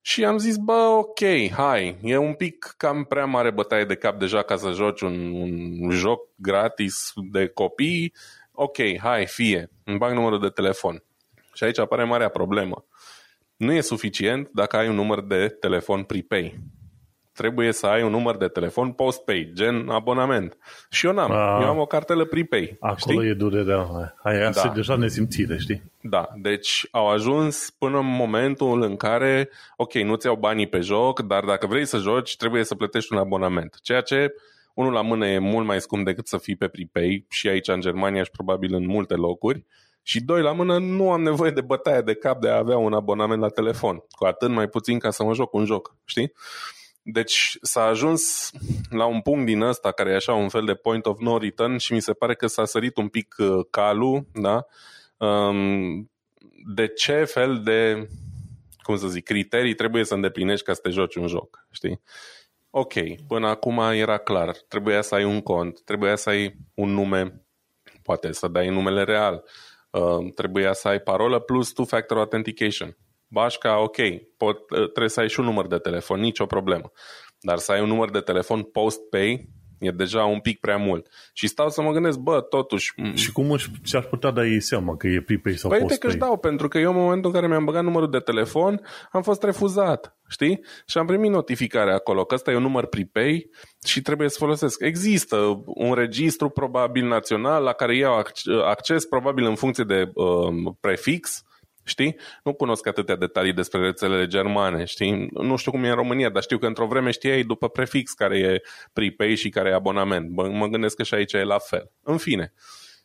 Și 0.00 0.24
am 0.24 0.38
zis, 0.38 0.56
bă, 0.56 0.72
ok, 0.72 1.50
hai, 1.52 1.98
e 2.02 2.16
un 2.16 2.34
pic 2.34 2.74
cam 2.76 3.04
prea 3.04 3.24
mare 3.24 3.50
bătaie 3.50 3.84
de 3.84 3.94
cap 3.94 4.18
deja 4.18 4.42
ca 4.42 4.56
să 4.56 4.70
joci 4.70 5.00
un, 5.00 5.32
un 5.80 5.90
joc 5.90 6.28
gratis 6.36 7.12
de 7.30 7.46
copii. 7.46 8.14
Ok, 8.52 8.76
hai, 8.98 9.26
fie, 9.26 9.70
îmi 9.84 9.98
bag 9.98 10.12
numărul 10.12 10.40
de 10.40 10.48
telefon. 10.48 11.02
Și 11.54 11.64
aici 11.64 11.78
apare 11.78 12.04
marea 12.04 12.28
problemă. 12.28 12.86
Nu 13.56 13.72
e 13.72 13.80
suficient 13.80 14.50
dacă 14.52 14.76
ai 14.76 14.88
un 14.88 14.94
număr 14.94 15.22
de 15.22 15.48
telefon 15.48 16.02
prepay 16.02 16.60
trebuie 17.34 17.72
să 17.72 17.86
ai 17.86 18.02
un 18.02 18.10
număr 18.10 18.36
de 18.36 18.48
telefon 18.48 18.92
postpaid, 18.92 19.52
gen 19.52 19.88
abonament. 19.88 20.56
Și 20.90 21.06
eu 21.06 21.12
n-am. 21.12 21.30
A, 21.30 21.58
eu 21.62 21.68
am 21.68 21.78
o 21.78 21.86
cartelă 21.86 22.24
prepay. 22.24 22.76
Acolo 22.80 23.18
știi? 23.18 23.30
e 23.30 23.34
durerea. 23.34 24.14
Aia 24.22 24.50
da. 24.50 24.72
deja 24.74 24.96
nesimțire, 24.96 25.56
știi? 25.58 25.82
Da, 26.00 26.28
deci 26.36 26.86
au 26.90 27.08
ajuns 27.08 27.70
până 27.78 27.98
în 27.98 28.06
momentul 28.06 28.82
în 28.82 28.96
care, 28.96 29.50
ok, 29.76 29.92
nu-ți 29.92 30.26
iau 30.26 30.36
banii 30.36 30.66
pe 30.66 30.80
joc, 30.80 31.20
dar 31.20 31.44
dacă 31.44 31.66
vrei 31.66 31.84
să 31.84 31.98
joci, 31.98 32.36
trebuie 32.36 32.64
să 32.64 32.74
plătești 32.74 33.12
un 33.12 33.18
abonament. 33.18 33.78
Ceea 33.82 34.00
ce, 34.00 34.34
unul 34.74 34.92
la 34.92 35.00
mână, 35.00 35.26
e 35.26 35.38
mult 35.38 35.66
mai 35.66 35.80
scump 35.80 36.04
decât 36.04 36.26
să 36.26 36.38
fii 36.38 36.56
pe 36.56 36.68
prepay 36.68 37.24
și 37.30 37.48
aici 37.48 37.68
în 37.68 37.80
Germania 37.80 38.22
și 38.22 38.30
probabil 38.30 38.74
în 38.74 38.86
multe 38.86 39.14
locuri. 39.14 39.64
Și 40.06 40.20
doi 40.20 40.42
la 40.42 40.52
mână, 40.52 40.78
nu 40.78 41.10
am 41.10 41.22
nevoie 41.22 41.50
de 41.50 41.60
bătaie 41.60 42.00
de 42.00 42.14
cap 42.14 42.40
de 42.40 42.48
a 42.48 42.56
avea 42.56 42.76
un 42.76 42.92
abonament 42.92 43.40
la 43.40 43.48
telefon. 43.48 44.02
Cu 44.10 44.24
atât 44.24 44.50
mai 44.50 44.68
puțin 44.68 44.98
ca 44.98 45.10
să 45.10 45.24
mă 45.24 45.34
joc 45.34 45.52
un 45.52 45.64
joc, 45.64 45.96
știi? 46.04 46.32
Deci 47.06 47.58
s-a 47.62 47.84
ajuns 47.84 48.50
la 48.90 49.04
un 49.04 49.20
punct 49.20 49.46
din 49.46 49.60
ăsta 49.60 49.92
care 49.92 50.10
e 50.10 50.14
așa 50.14 50.34
un 50.34 50.48
fel 50.48 50.64
de 50.64 50.74
point 50.74 51.06
of 51.06 51.20
no 51.20 51.38
return 51.38 51.76
și 51.76 51.92
mi 51.92 52.02
se 52.02 52.12
pare 52.12 52.34
că 52.34 52.46
s-a 52.46 52.64
sărit 52.64 52.96
un 52.96 53.08
pic 53.08 53.34
uh, 53.38 53.66
calul, 53.70 54.26
da? 54.32 54.66
Um, 55.26 56.10
de 56.74 56.86
ce 56.86 57.24
fel 57.24 57.62
de, 57.62 58.08
cum 58.82 58.96
să 58.96 59.08
zic, 59.08 59.24
criterii 59.24 59.74
trebuie 59.74 60.04
să 60.04 60.14
îndeplinești 60.14 60.64
ca 60.64 60.72
să 60.72 60.80
te 60.80 60.90
joci 60.90 61.14
un 61.14 61.26
joc, 61.26 61.66
știi? 61.70 62.00
Ok, 62.70 62.92
până 63.28 63.48
acum 63.48 63.78
era 63.78 64.18
clar, 64.18 64.56
trebuia 64.68 65.02
să 65.02 65.14
ai 65.14 65.24
un 65.24 65.40
cont, 65.40 65.80
trebuia 65.84 66.16
să 66.16 66.28
ai 66.28 66.56
un 66.74 66.90
nume, 66.90 67.44
poate 68.02 68.32
să 68.32 68.48
dai 68.48 68.68
numele 68.68 69.04
real, 69.04 69.44
uh, 69.90 70.32
trebuia 70.34 70.72
să 70.72 70.88
ai 70.88 71.00
parolă 71.00 71.38
plus 71.38 71.72
two-factor 71.72 72.16
authentication. 72.16 72.96
Bașca, 73.34 73.82
ok, 73.82 73.96
pot, 74.36 74.56
uh, 74.58 74.78
trebuie 74.78 75.08
să 75.08 75.20
ai 75.20 75.28
și 75.28 75.40
un 75.40 75.46
număr 75.46 75.66
de 75.66 75.78
telefon, 75.78 76.20
nicio 76.20 76.46
problemă. 76.46 76.92
Dar 77.40 77.58
să 77.58 77.72
ai 77.72 77.80
un 77.80 77.88
număr 77.88 78.10
de 78.10 78.20
telefon 78.20 78.62
post-pay, 78.62 79.48
e 79.78 79.90
deja 79.90 80.24
un 80.24 80.40
pic 80.40 80.60
prea 80.60 80.76
mult. 80.76 81.06
Și 81.32 81.46
stau 81.46 81.68
să 81.68 81.82
mă 81.82 81.92
gândesc, 81.92 82.18
bă, 82.18 82.40
totuși... 82.40 82.92
Și 83.14 83.32
cum 83.32 83.50
își, 83.50 83.70
și-ar 83.82 84.04
putea 84.04 84.30
da 84.30 84.44
ei 84.46 84.60
seama 84.60 84.96
că 84.96 85.06
e 85.06 85.20
prepay 85.20 85.52
sau 85.52 85.70
păi 85.70 85.78
postpay? 85.78 85.98
Păi 85.98 85.98
că 85.98 86.06
își 86.06 86.16
dau, 86.16 86.38
pentru 86.38 86.68
că 86.68 86.78
eu 86.78 86.90
în 86.90 86.96
momentul 86.96 87.30
în 87.30 87.36
care 87.36 87.46
mi-am 87.46 87.64
băgat 87.64 87.82
numărul 87.82 88.10
de 88.10 88.18
telefon, 88.18 88.80
am 89.12 89.22
fost 89.22 89.42
refuzat, 89.42 90.16
știi? 90.28 90.60
Și 90.86 90.98
am 90.98 91.06
primit 91.06 91.30
notificare 91.30 91.92
acolo 91.92 92.24
că 92.24 92.34
ăsta 92.34 92.50
e 92.50 92.56
un 92.56 92.62
număr 92.62 92.86
prepay 92.86 93.50
și 93.86 94.02
trebuie 94.02 94.28
să 94.28 94.36
folosesc. 94.38 94.80
Există 94.82 95.62
un 95.66 95.92
registru 95.92 96.48
probabil 96.48 97.06
național 97.06 97.62
la 97.62 97.72
care 97.72 97.96
iau 97.96 98.22
acces 98.64 99.04
probabil 99.04 99.44
în 99.44 99.54
funcție 99.54 99.84
de 99.84 100.10
uh, 100.14 100.74
prefix, 100.80 101.42
Știi? 101.84 102.16
Nu 102.42 102.54
cunosc 102.54 102.86
atâtea 102.86 103.16
detalii 103.16 103.52
despre 103.52 103.80
rețelele 103.80 104.26
germane, 104.26 104.84
știi? 104.84 105.28
Nu 105.32 105.56
știu 105.56 105.70
cum 105.70 105.84
e 105.84 105.88
în 105.88 105.94
România, 105.94 106.30
dar 106.30 106.42
știu 106.42 106.58
că 106.58 106.66
într-o 106.66 106.86
vreme 106.86 107.10
știai 107.10 107.42
după 107.42 107.68
prefix 107.68 108.12
care 108.12 108.38
e 108.38 108.62
prepay 108.92 109.34
și 109.34 109.48
care 109.48 109.68
e 109.68 109.74
abonament. 109.74 110.28
Bă, 110.28 110.48
mă 110.48 110.66
gândesc 110.66 110.96
că 110.96 111.02
și 111.02 111.14
aici 111.14 111.32
e 111.32 111.42
la 111.42 111.58
fel. 111.58 111.90
În 112.02 112.16
fine, 112.16 112.52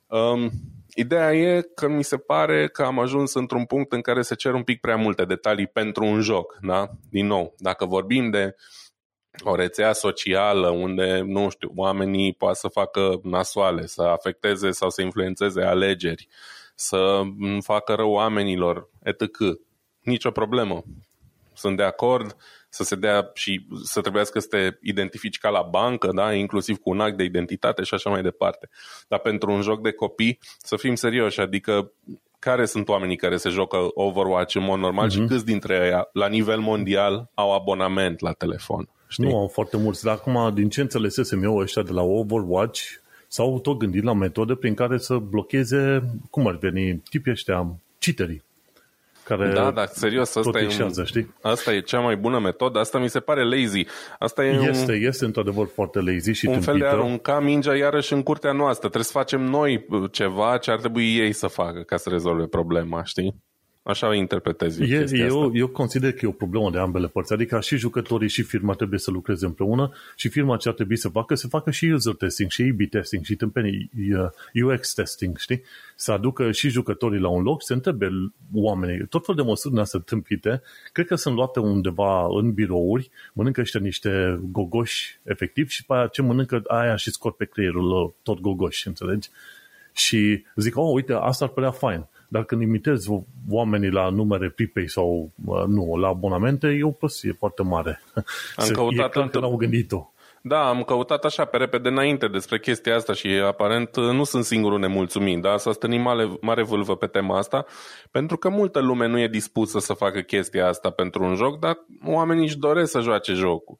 um, 0.07 0.49
ideea 0.93 1.33
e 1.33 1.61
că 1.75 1.87
mi 1.87 2.03
se 2.03 2.17
pare 2.17 2.67
că 2.67 2.83
am 2.83 2.99
ajuns 2.99 3.33
într-un 3.33 3.65
punct 3.65 3.91
în 3.91 4.01
care 4.01 4.21
se 4.21 4.35
cer 4.35 4.53
un 4.53 4.63
pic 4.63 4.79
prea 4.79 4.95
multe 4.95 5.25
detalii 5.25 5.67
pentru 5.67 6.05
un 6.05 6.21
joc, 6.21 6.57
da? 6.61 6.89
Din 7.09 7.25
nou, 7.25 7.55
dacă 7.57 7.85
vorbim 7.85 8.29
de 8.29 8.55
o 9.43 9.55
rețea 9.55 9.93
socială 9.93 10.69
unde, 10.69 11.21
nu 11.25 11.49
știu, 11.49 11.71
oamenii 11.75 12.33
poate 12.33 12.57
să 12.57 12.67
facă 12.67 13.19
nasoale, 13.23 13.85
să 13.85 14.01
afecteze 14.01 14.71
sau 14.71 14.89
să 14.89 15.01
influențeze 15.01 15.61
alegeri, 15.61 16.27
să 16.79 17.21
facă 17.61 17.93
rău 17.93 18.11
oamenilor, 18.11 18.89
etc. 19.03 19.37
Nicio 20.01 20.31
problemă. 20.31 20.83
Sunt 21.53 21.77
de 21.77 21.83
acord 21.83 22.35
să 22.69 22.83
se 22.83 22.95
dea 22.95 23.29
și 23.33 23.67
să 23.83 24.01
trebuiască 24.01 24.39
să 24.39 24.47
te 24.47 24.77
identifici 24.81 25.37
ca 25.37 25.49
la 25.49 25.61
bancă, 25.61 26.09
da? 26.13 26.33
inclusiv 26.33 26.77
cu 26.77 26.89
un 26.89 26.99
act 26.99 27.17
de 27.17 27.23
identitate 27.23 27.83
și 27.83 27.93
așa 27.93 28.09
mai 28.09 28.21
departe. 28.21 28.69
Dar 29.07 29.19
pentru 29.19 29.51
un 29.51 29.61
joc 29.61 29.81
de 29.81 29.91
copii, 29.91 30.39
să 30.57 30.75
fim 30.75 30.95
serioși, 30.95 31.39
adică 31.39 31.91
care 32.39 32.65
sunt 32.65 32.87
oamenii 32.87 33.15
care 33.15 33.37
se 33.37 33.49
joacă 33.49 33.77
Overwatch 33.93 34.55
în 34.55 34.63
mod 34.63 34.79
normal 34.79 35.07
mm-hmm. 35.07 35.13
și 35.13 35.19
mhm. 35.19 35.27
câți 35.27 35.45
dintre 35.45 35.75
ei 35.75 36.07
la 36.13 36.27
nivel 36.27 36.59
mondial 36.59 37.29
au 37.33 37.53
abonament 37.53 38.19
la 38.19 38.31
telefon? 38.31 38.89
Știi? 39.07 39.23
Nu 39.23 39.37
au 39.37 39.47
foarte 39.47 39.77
mulți, 39.77 40.03
dar 40.03 40.13
acum 40.13 40.53
din 40.53 40.69
ce 40.69 40.81
înțelesesem 40.81 41.43
eu 41.43 41.57
ăștia 41.57 41.81
de 41.81 41.91
la 41.91 42.01
Overwatch 42.01 42.81
s-au 43.29 43.59
tot 43.59 43.77
gândit 43.77 44.03
la 44.03 44.13
metode 44.13 44.55
prin 44.55 44.73
care 44.73 44.97
să 44.97 45.17
blocheze, 45.17 46.03
cum 46.29 46.47
ar 46.47 46.57
veni, 46.57 47.01
tipii 47.09 47.31
ăștia, 47.31 47.75
cheaterii. 47.99 48.43
Care 49.23 49.53
da, 49.53 49.71
da, 49.71 49.85
serios, 49.85 50.35
asta 50.35 50.59
e, 50.59 50.83
un, 50.83 51.05
știi? 51.05 51.35
asta 51.41 51.73
e 51.73 51.81
cea 51.81 51.99
mai 51.99 52.15
bună 52.15 52.39
metodă, 52.39 52.79
asta 52.79 52.99
mi 52.99 53.09
se 53.09 53.19
pare 53.19 53.43
lazy. 53.43 53.85
Asta 54.19 54.45
e 54.45 54.49
este, 54.49 54.91
un, 54.91 55.01
este 55.01 55.25
într-adevăr 55.25 55.67
foarte 55.73 55.99
lazy 55.99 56.31
și 56.31 56.45
Un 56.45 56.51
tâmpită. 56.51 56.71
fel 56.71 56.79
de 56.79 56.85
a 56.85 56.89
arunca 56.89 57.39
mingea 57.39 57.75
iarăși 57.75 58.13
în 58.13 58.23
curtea 58.23 58.51
noastră. 58.51 58.79
Trebuie 58.79 59.03
să 59.03 59.11
facem 59.11 59.41
noi 59.41 59.85
ceva 60.11 60.57
ce 60.57 60.71
ar 60.71 60.79
trebui 60.79 61.17
ei 61.17 61.33
să 61.33 61.47
facă 61.47 61.79
ca 61.79 61.97
să 61.97 62.09
rezolve 62.09 62.45
problema, 62.45 63.03
știi? 63.03 63.35
Așa 63.89 64.15
interpretez 64.15 64.79
eu 64.79 64.85
e, 64.87 65.07
eu, 65.13 65.41
asta. 65.43 65.57
eu 65.57 65.67
consider 65.67 66.11
că 66.11 66.19
e 66.25 66.27
o 66.27 66.31
problemă 66.31 66.71
de 66.71 66.77
ambele 66.77 67.07
părți. 67.07 67.33
Adică 67.33 67.59
și 67.59 67.77
jucătorii 67.77 68.29
și 68.29 68.41
firma 68.41 68.73
trebuie 68.73 68.99
să 68.99 69.11
lucreze 69.11 69.45
împreună 69.45 69.91
și 70.15 70.29
firma 70.29 70.57
ce 70.57 70.67
ar 70.67 70.73
trebui 70.73 70.97
să 70.97 71.09
facă, 71.09 71.35
să 71.35 71.47
facă 71.47 71.71
și 71.71 71.85
user 71.85 72.13
testing, 72.13 72.49
și 72.49 72.61
A-B 72.61 72.89
testing, 72.89 73.25
și 73.25 73.35
tâmpenii 73.35 73.89
UX 74.63 74.93
testing, 74.93 75.37
știi? 75.37 75.63
Să 75.95 76.11
aducă 76.11 76.51
și 76.51 76.69
jucătorii 76.69 77.19
la 77.19 77.29
un 77.29 77.43
loc, 77.43 77.63
să 77.63 77.73
întrebe 77.73 78.09
oamenii. 78.53 79.07
Tot 79.07 79.25
fel 79.25 79.35
de 79.35 79.41
măsuri 79.41 79.73
noastre 79.73 79.99
tâmpite, 79.99 80.61
cred 80.91 81.07
că 81.07 81.15
sunt 81.15 81.35
luate 81.35 81.59
undeva 81.59 82.25
în 82.29 82.51
birouri, 82.53 83.09
mănâncă 83.33 83.61
ăștia 83.61 83.79
niște 83.79 84.39
gogoși 84.51 85.19
efectiv 85.23 85.69
și 85.69 85.85
pe 85.85 85.93
aia 85.93 86.07
ce 86.07 86.21
mănâncă 86.21 86.61
aia 86.67 86.95
și 86.95 87.11
scot 87.11 87.35
pe 87.35 87.45
creierul 87.45 88.15
tot 88.23 88.39
gogoși, 88.39 88.87
înțelegi? 88.87 89.29
Și 89.93 90.45
zic, 90.55 90.77
oh, 90.77 90.93
uite, 90.93 91.13
asta 91.13 91.45
ar 91.45 91.51
părea 91.51 91.71
fain 91.71 92.07
dar 92.29 92.43
când 92.43 92.61
imitezi 92.61 93.09
oamenii 93.49 93.89
la 93.89 94.09
numere 94.09 94.49
prepay 94.49 94.87
sau 94.87 95.31
nu, 95.67 95.95
la 95.95 96.07
abonamente, 96.07 96.67
e 96.67 96.83
o 96.83 96.91
prostie 96.91 97.31
foarte 97.31 97.63
mare. 97.63 98.01
Am 98.55 98.65
Se, 98.65 98.73
căutat 98.73 99.15
e 99.15 99.27
că 99.31 99.39
l-au 99.39 99.55
gândit-o. 99.55 100.11
Da, 100.41 100.67
am 100.67 100.83
căutat 100.83 101.25
așa 101.25 101.45
pe 101.45 101.57
repede 101.57 101.89
înainte 101.89 102.27
despre 102.27 102.59
chestia 102.59 102.95
asta 102.95 103.13
și 103.13 103.27
aparent 103.27 103.95
nu 103.95 104.23
sunt 104.23 104.43
singurul 104.43 104.79
nemulțumit, 104.79 105.41
da? 105.41 105.57
S-a 105.57 105.71
stănit 105.71 106.01
mare, 106.01 106.29
mare 106.41 106.63
vâlvă 106.63 106.95
pe 106.95 107.07
tema 107.07 107.37
asta, 107.37 107.65
pentru 108.11 108.37
că 108.37 108.49
multă 108.49 108.79
lume 108.79 109.07
nu 109.07 109.19
e 109.19 109.27
dispusă 109.27 109.79
să 109.79 109.93
facă 109.93 110.19
chestia 110.19 110.67
asta 110.67 110.89
pentru 110.89 111.23
un 111.23 111.35
joc, 111.35 111.59
dar 111.59 111.77
oamenii 112.05 112.43
își 112.43 112.57
doresc 112.57 112.91
să 112.91 112.99
joace 112.99 113.33
jocul 113.33 113.77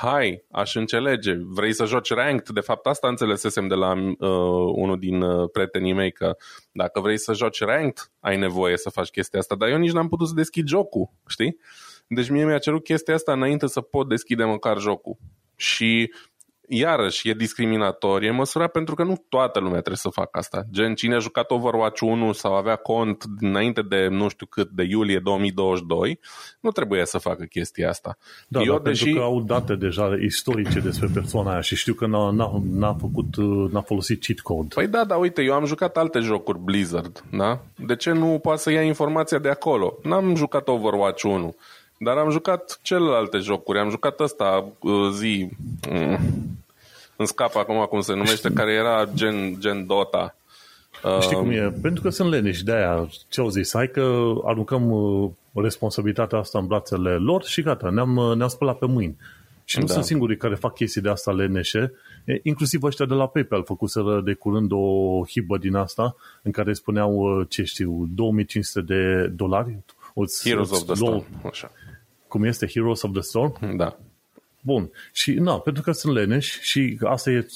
hai, 0.00 0.44
aș 0.50 0.74
înțelege, 0.74 1.36
vrei 1.38 1.72
să 1.72 1.84
joci 1.84 2.12
ranked, 2.12 2.48
de 2.48 2.60
fapt 2.60 2.86
asta 2.86 3.08
înțelesesem 3.08 3.68
de 3.68 3.74
la 3.74 3.92
uh, 3.92 4.72
unul 4.74 4.98
din 4.98 5.22
uh, 5.22 5.50
prietenii 5.52 5.92
mei, 5.92 6.12
că 6.12 6.36
dacă 6.72 7.00
vrei 7.00 7.18
să 7.18 7.32
joci 7.32 7.60
ranked, 7.60 8.10
ai 8.20 8.36
nevoie 8.36 8.76
să 8.76 8.90
faci 8.90 9.10
chestia 9.10 9.38
asta, 9.38 9.54
dar 9.54 9.68
eu 9.68 9.78
nici 9.78 9.92
n-am 9.92 10.08
putut 10.08 10.28
să 10.28 10.34
deschid 10.34 10.66
jocul, 10.66 11.10
știi? 11.26 11.58
Deci 12.06 12.28
mie 12.28 12.44
mi-a 12.44 12.58
cerut 12.58 12.84
chestia 12.84 13.14
asta 13.14 13.32
înainte 13.32 13.66
să 13.66 13.80
pot 13.80 14.08
deschide 14.08 14.44
măcar 14.44 14.78
jocul. 14.78 15.16
Și 15.56 16.12
iarăși 16.72 17.28
e 17.28 17.34
discriminatorie 17.34 18.30
măsura 18.30 18.66
pentru 18.66 18.94
că 18.94 19.04
nu 19.04 19.24
toată 19.28 19.58
lumea 19.58 19.78
trebuie 19.78 19.96
să 19.96 20.08
facă 20.08 20.38
asta. 20.38 20.62
Gen, 20.70 20.94
cine 20.94 21.14
a 21.14 21.18
jucat 21.18 21.50
Overwatch 21.50 22.00
1 22.00 22.32
sau 22.32 22.54
avea 22.54 22.76
cont 22.76 23.24
înainte 23.40 23.82
de 23.82 24.06
nu 24.10 24.28
știu 24.28 24.46
cât, 24.46 24.68
de 24.70 24.82
iulie 24.82 25.18
2022, 25.18 26.20
nu 26.60 26.70
trebuie 26.70 27.06
să 27.06 27.18
facă 27.18 27.44
chestia 27.44 27.88
asta. 27.88 28.16
Da, 28.48 28.60
Eu, 28.60 28.78
deși... 28.78 29.04
pentru 29.04 29.20
că 29.20 29.26
au 29.26 29.40
date 29.40 29.74
deja 29.74 30.16
istorice 30.20 30.80
despre 30.80 31.08
persoana 31.14 31.50
aia 31.50 31.60
și 31.60 31.76
știu 31.76 31.94
că 31.94 32.06
n-a, 32.06 32.30
n-a, 32.30 32.60
n-a, 32.70 32.94
făcut, 32.94 33.36
n-a 33.72 33.80
folosit 33.80 34.24
cheat 34.24 34.38
code. 34.38 34.74
Păi 34.74 34.86
da, 34.86 35.04
da, 35.04 35.16
uite, 35.16 35.42
eu 35.42 35.54
am 35.54 35.64
jucat 35.64 35.96
alte 35.96 36.18
jocuri 36.18 36.58
Blizzard, 36.58 37.24
da? 37.32 37.60
De 37.76 37.96
ce 37.96 38.12
nu 38.12 38.38
poate 38.42 38.60
să 38.60 38.70
ia 38.70 38.82
informația 38.82 39.38
de 39.38 39.48
acolo? 39.48 39.98
N-am 40.02 40.34
jucat 40.34 40.68
Overwatch 40.68 41.22
1. 41.22 41.54
Dar 42.02 42.16
am 42.16 42.30
jucat 42.30 42.78
celelalte 42.82 43.38
jocuri. 43.38 43.78
Am 43.78 43.90
jucat 43.90 44.20
ăsta 44.20 44.68
uh, 44.78 45.10
zi... 45.12 45.48
Mm, 45.90 46.18
îmi 47.16 47.28
scap 47.28 47.56
acum 47.56 47.86
cum 47.88 48.00
se 48.00 48.12
numește, 48.12 48.52
care 48.52 48.72
era 48.72 49.08
gen, 49.14 49.56
gen 49.58 49.86
Dota. 49.86 50.36
Știi 51.20 51.36
cum 51.36 51.50
e? 51.50 51.74
Pentru 51.82 52.02
că 52.02 52.08
sunt 52.08 52.30
leneși, 52.30 52.64
de 52.64 52.72
aia 52.72 53.08
ce 53.28 53.40
au 53.40 53.48
zis, 53.48 53.72
hai 53.72 53.90
că 53.90 54.32
aruncăm 54.44 54.90
uh, 54.90 55.30
responsabilitatea 55.54 56.38
asta 56.38 56.58
în 56.58 56.66
brațele 56.66 57.10
lor 57.10 57.44
și 57.44 57.62
gata, 57.62 57.90
ne-am, 57.90 58.16
uh, 58.16 58.36
ne-am 58.36 58.48
spălat 58.48 58.78
pe 58.78 58.86
mâini. 58.86 59.16
Și 59.64 59.78
nu 59.78 59.84
da. 59.84 59.92
sunt 59.92 60.04
singurii 60.04 60.36
care 60.36 60.54
fac 60.54 60.74
chestii 60.74 61.00
de 61.00 61.08
asta 61.08 61.32
leneșe, 61.32 61.92
inclusiv 62.42 62.82
ăștia 62.82 63.06
de 63.06 63.14
la 63.14 63.26
PayPal 63.26 63.64
făcuseră 63.64 64.20
de 64.20 64.32
curând 64.32 64.70
o 64.72 65.20
hibă 65.26 65.58
din 65.58 65.74
asta 65.74 66.16
în 66.42 66.50
care 66.50 66.72
spuneau, 66.72 67.42
ce 67.42 67.62
știu, 67.62 68.08
2500 68.14 68.80
de 68.80 69.26
dolari. 69.26 69.78
Heroes 70.44 70.70
of 70.70 70.82
the 70.82 70.94
Storm, 70.94 71.24
așa 71.44 71.70
cum 72.30 72.44
este 72.44 72.66
Heroes 72.66 73.02
of 73.02 73.12
the 73.12 73.20
Storm. 73.20 73.76
Da. 73.76 73.98
Bun. 74.60 74.90
Și, 75.12 75.32
na, 75.32 75.58
pentru 75.58 75.82
că 75.82 75.92
sunt 75.92 76.14
leneși 76.14 76.58
și 76.62 76.98
asta 77.02 77.30
e 77.30 77.46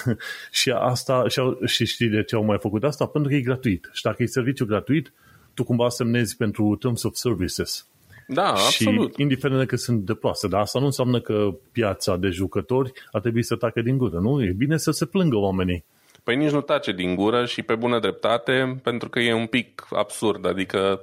și 0.60 0.70
asta 0.70 1.28
și, 1.28 1.40
și 1.64 1.86
știi 1.86 2.08
de 2.08 2.22
ce 2.22 2.34
au 2.34 2.44
mai 2.44 2.58
făcut 2.60 2.84
asta? 2.84 3.06
Pentru 3.06 3.30
că 3.30 3.36
e 3.36 3.40
gratuit. 3.40 3.90
Și 3.92 4.02
dacă 4.02 4.22
e 4.22 4.26
serviciu 4.26 4.66
gratuit, 4.66 5.12
tu 5.54 5.64
cumva 5.64 5.88
semnezi 5.88 6.36
pentru 6.36 6.76
Terms 6.80 7.02
of 7.02 7.14
Services. 7.14 7.86
Da, 8.26 8.54
și 8.54 8.88
absolut. 8.88 9.16
indiferent 9.16 9.68
că 9.68 9.76
sunt 9.76 10.06
de 10.06 10.14
proaste, 10.14 10.48
dar 10.48 10.60
asta 10.60 10.78
nu 10.78 10.84
înseamnă 10.84 11.20
că 11.20 11.54
piața 11.72 12.16
de 12.16 12.28
jucători 12.28 12.92
ar 13.10 13.20
trebui 13.20 13.42
să 13.42 13.56
tacă 13.56 13.82
din 13.82 13.96
gură, 13.96 14.18
nu? 14.18 14.42
E 14.42 14.52
bine 14.56 14.76
să 14.76 14.90
se 14.90 15.06
plângă 15.06 15.36
oamenii. 15.36 15.84
Păi 16.24 16.36
nici 16.36 16.50
nu 16.50 16.60
tace 16.60 16.92
din 16.92 17.14
gură 17.14 17.46
și 17.46 17.62
pe 17.62 17.74
bună 17.74 17.98
dreptate, 17.98 18.80
pentru 18.82 19.08
că 19.08 19.20
e 19.20 19.34
un 19.34 19.46
pic 19.46 19.86
absurd, 19.90 20.46
adică 20.46 21.00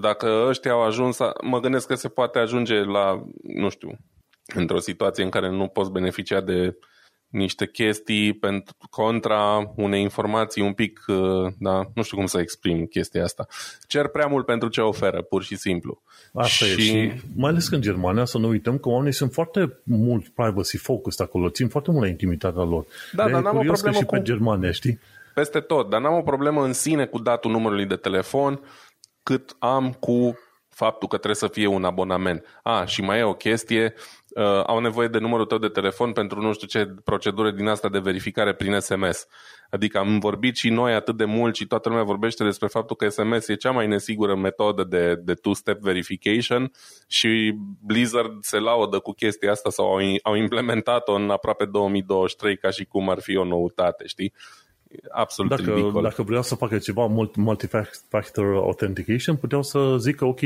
dacă 0.00 0.44
ăștia 0.48 0.72
au 0.72 0.82
ajuns, 0.82 1.18
mă 1.42 1.60
gândesc 1.60 1.86
că 1.86 1.94
se 1.94 2.08
poate 2.08 2.38
ajunge 2.38 2.74
la, 2.74 3.24
nu 3.42 3.68
știu, 3.68 3.98
într-o 4.54 4.78
situație 4.78 5.24
în 5.24 5.30
care 5.30 5.50
nu 5.50 5.66
poți 5.66 5.90
beneficia 5.90 6.40
de 6.40 6.76
niște 7.28 7.66
chestii 7.66 8.32
pentru 8.32 8.74
contra 8.90 9.72
unei 9.76 10.02
informații 10.02 10.62
un 10.62 10.72
pic, 10.72 11.04
uh, 11.06 11.52
da, 11.58 11.82
nu 11.94 12.02
știu 12.02 12.16
cum 12.16 12.26
să 12.26 12.38
exprim 12.38 12.86
chestia 12.86 13.24
asta. 13.24 13.46
Cer 13.86 14.08
prea 14.08 14.26
mult 14.26 14.46
pentru 14.46 14.68
ce 14.68 14.80
oferă, 14.80 15.22
pur 15.22 15.42
și 15.42 15.56
simplu. 15.56 16.02
Asta 16.32 16.64
și... 16.64 16.72
e 16.72 16.76
și 16.76 17.12
mai 17.36 17.50
ales 17.50 17.68
că 17.68 17.74
în 17.74 17.80
Germania 17.80 18.24
să 18.24 18.38
nu 18.38 18.48
uităm 18.48 18.78
că 18.78 18.88
oamenii 18.88 19.12
sunt 19.12 19.32
foarte 19.32 19.78
mult 19.82 20.28
privacy 20.28 20.76
focused 20.76 21.26
acolo, 21.26 21.48
țin 21.48 21.68
foarte 21.68 21.90
mult 21.90 22.02
la 22.02 22.08
intimitatea 22.08 22.62
lor. 22.62 22.86
Da, 23.12 23.30
dar 23.30 23.42
n-am 23.42 23.56
o 23.56 23.60
problemă 23.60 23.96
și 23.96 24.04
cu... 24.04 24.14
pe 24.14 24.22
Germania, 24.22 24.70
știi? 24.70 24.98
Peste 25.34 25.60
tot, 25.60 25.90
dar 25.90 26.00
n-am 26.00 26.14
o 26.14 26.22
problemă 26.22 26.64
în 26.64 26.72
sine 26.72 27.06
cu 27.06 27.18
datul 27.18 27.50
numărului 27.50 27.86
de 27.86 27.96
telefon, 27.96 28.60
cât 29.22 29.56
am 29.58 29.92
cu 29.92 30.38
faptul 30.68 31.08
că 31.08 31.16
trebuie 31.16 31.34
să 31.34 31.48
fie 31.48 31.66
un 31.66 31.84
abonament. 31.84 32.60
A, 32.62 32.84
și 32.84 33.02
mai 33.02 33.18
e 33.18 33.22
o 33.22 33.34
chestie, 33.34 33.94
uh, 34.28 34.62
au 34.66 34.78
nevoie 34.78 35.08
de 35.08 35.18
numărul 35.18 35.46
tău 35.46 35.58
de 35.58 35.68
telefon 35.68 36.12
pentru 36.12 36.40
nu 36.40 36.52
știu 36.52 36.66
ce 36.66 36.94
procedură 37.04 37.50
din 37.50 37.66
asta 37.66 37.88
de 37.88 37.98
verificare 37.98 38.52
prin 38.54 38.78
SMS. 38.78 39.26
Adică 39.70 39.98
am 39.98 40.18
vorbit 40.18 40.56
și 40.56 40.68
noi 40.70 40.94
atât 40.94 41.16
de 41.16 41.24
mult 41.24 41.54
și 41.54 41.66
toată 41.66 41.88
lumea 41.88 42.04
vorbește 42.04 42.44
despre 42.44 42.66
faptul 42.66 42.96
că 42.96 43.08
SMS 43.08 43.48
e 43.48 43.54
cea 43.54 43.70
mai 43.70 43.86
nesigură 43.86 44.36
metodă 44.36 44.84
de, 44.84 45.14
de 45.14 45.34
two-step 45.34 45.80
verification 45.80 46.72
și 47.06 47.54
Blizzard 47.80 48.32
se 48.40 48.58
laudă 48.58 48.98
cu 48.98 49.12
chestia 49.12 49.50
asta 49.50 49.70
sau 49.70 49.86
au, 49.86 50.00
au 50.22 50.34
implementat-o 50.34 51.12
în 51.12 51.30
aproape 51.30 51.64
2023 51.64 52.56
ca 52.56 52.70
și 52.70 52.84
cum 52.84 53.08
ar 53.08 53.20
fi 53.20 53.36
o 53.36 53.44
noutate, 53.44 54.06
știi? 54.06 54.32
Absolut 55.10 55.50
dacă, 55.50 55.74
ridicol. 55.74 56.02
Dacă 56.02 56.22
vreau 56.22 56.42
să 56.42 56.54
facă 56.54 56.78
ceva 56.78 57.06
multi-factor 57.36 58.54
authentication, 58.54 59.36
puteau 59.36 59.62
să 59.62 59.96
zică, 59.98 60.24
ok, 60.24 60.40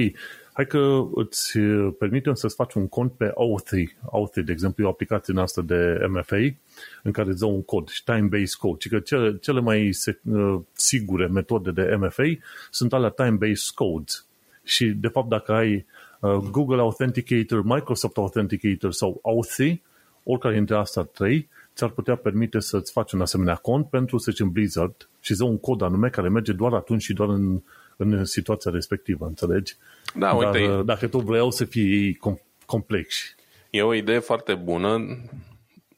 hai 0.53 0.67
că 0.67 1.05
îți 1.15 1.59
permitem 1.99 2.35
să-ți 2.35 2.55
faci 2.55 2.75
un 2.75 2.89
cont 2.89 3.13
pe 3.13 3.33
Authy. 3.37 3.97
Authy, 4.13 4.43
de 4.43 4.53
exemplu, 4.53 4.83
e 4.83 4.87
o 4.87 4.91
aplicație 4.91 5.35
noastră 5.35 5.63
de 5.63 6.07
MFA 6.09 6.57
în 7.03 7.13
care 7.13 7.29
îți 7.29 7.39
dă 7.39 7.47
un 7.47 7.63
cod 7.63 7.89
și 7.89 8.05
time-based 8.05 8.59
code. 8.59 8.77
Și 8.79 8.89
că 8.89 8.99
cele, 8.99 9.39
cele 9.41 9.61
mai 9.61 9.91
uh, 10.23 10.61
sigure 10.73 11.27
metode 11.27 11.71
de 11.71 11.97
MFA 12.01 12.37
sunt 12.71 12.93
alea 12.93 13.09
time-based 13.09 13.75
codes. 13.75 14.27
Și, 14.65 14.87
de 14.87 15.09
fapt, 15.09 15.29
dacă 15.29 15.53
ai 15.53 15.87
uh, 16.21 16.35
Google 16.51 16.81
Authenticator, 16.81 17.63
Microsoft 17.65 18.17
Authenticator 18.17 18.93
sau 18.93 19.21
Authy, 19.23 19.83
oricare 20.23 20.55
dintre 20.55 20.77
astea 20.77 21.03
trei, 21.03 21.49
ți-ar 21.77 21.91
putea 21.91 22.17
permite 22.17 22.61
să-ți 22.61 22.93
faci 22.93 23.13
un 23.13 23.21
asemenea 23.21 23.55
cont 23.55 23.89
pentru, 23.89 24.19
să 24.19 24.31
zicem, 24.31 24.51
Blizzard 24.51 25.09
și 25.21 25.35
să 25.35 25.45
un 25.45 25.59
cod 25.59 25.83
anume 25.83 26.09
care 26.09 26.29
merge 26.29 26.53
doar 26.53 26.73
atunci 26.73 27.03
și 27.03 27.13
doar 27.13 27.29
în, 27.29 27.63
în 27.97 28.25
situația 28.25 28.71
respectivă, 28.71 29.27
înțelegi? 29.27 29.77
Da, 30.15 30.39
Dar 30.39 30.55
uite, 30.55 30.83
dacă 30.85 31.07
tu 31.07 31.19
vreau 31.19 31.51
să 31.51 31.65
fii 31.65 32.19
complex. 32.67 33.35
E 33.71 33.83
o 33.83 33.95
idee 33.95 34.19
foarte 34.19 34.55
bună, 34.55 35.19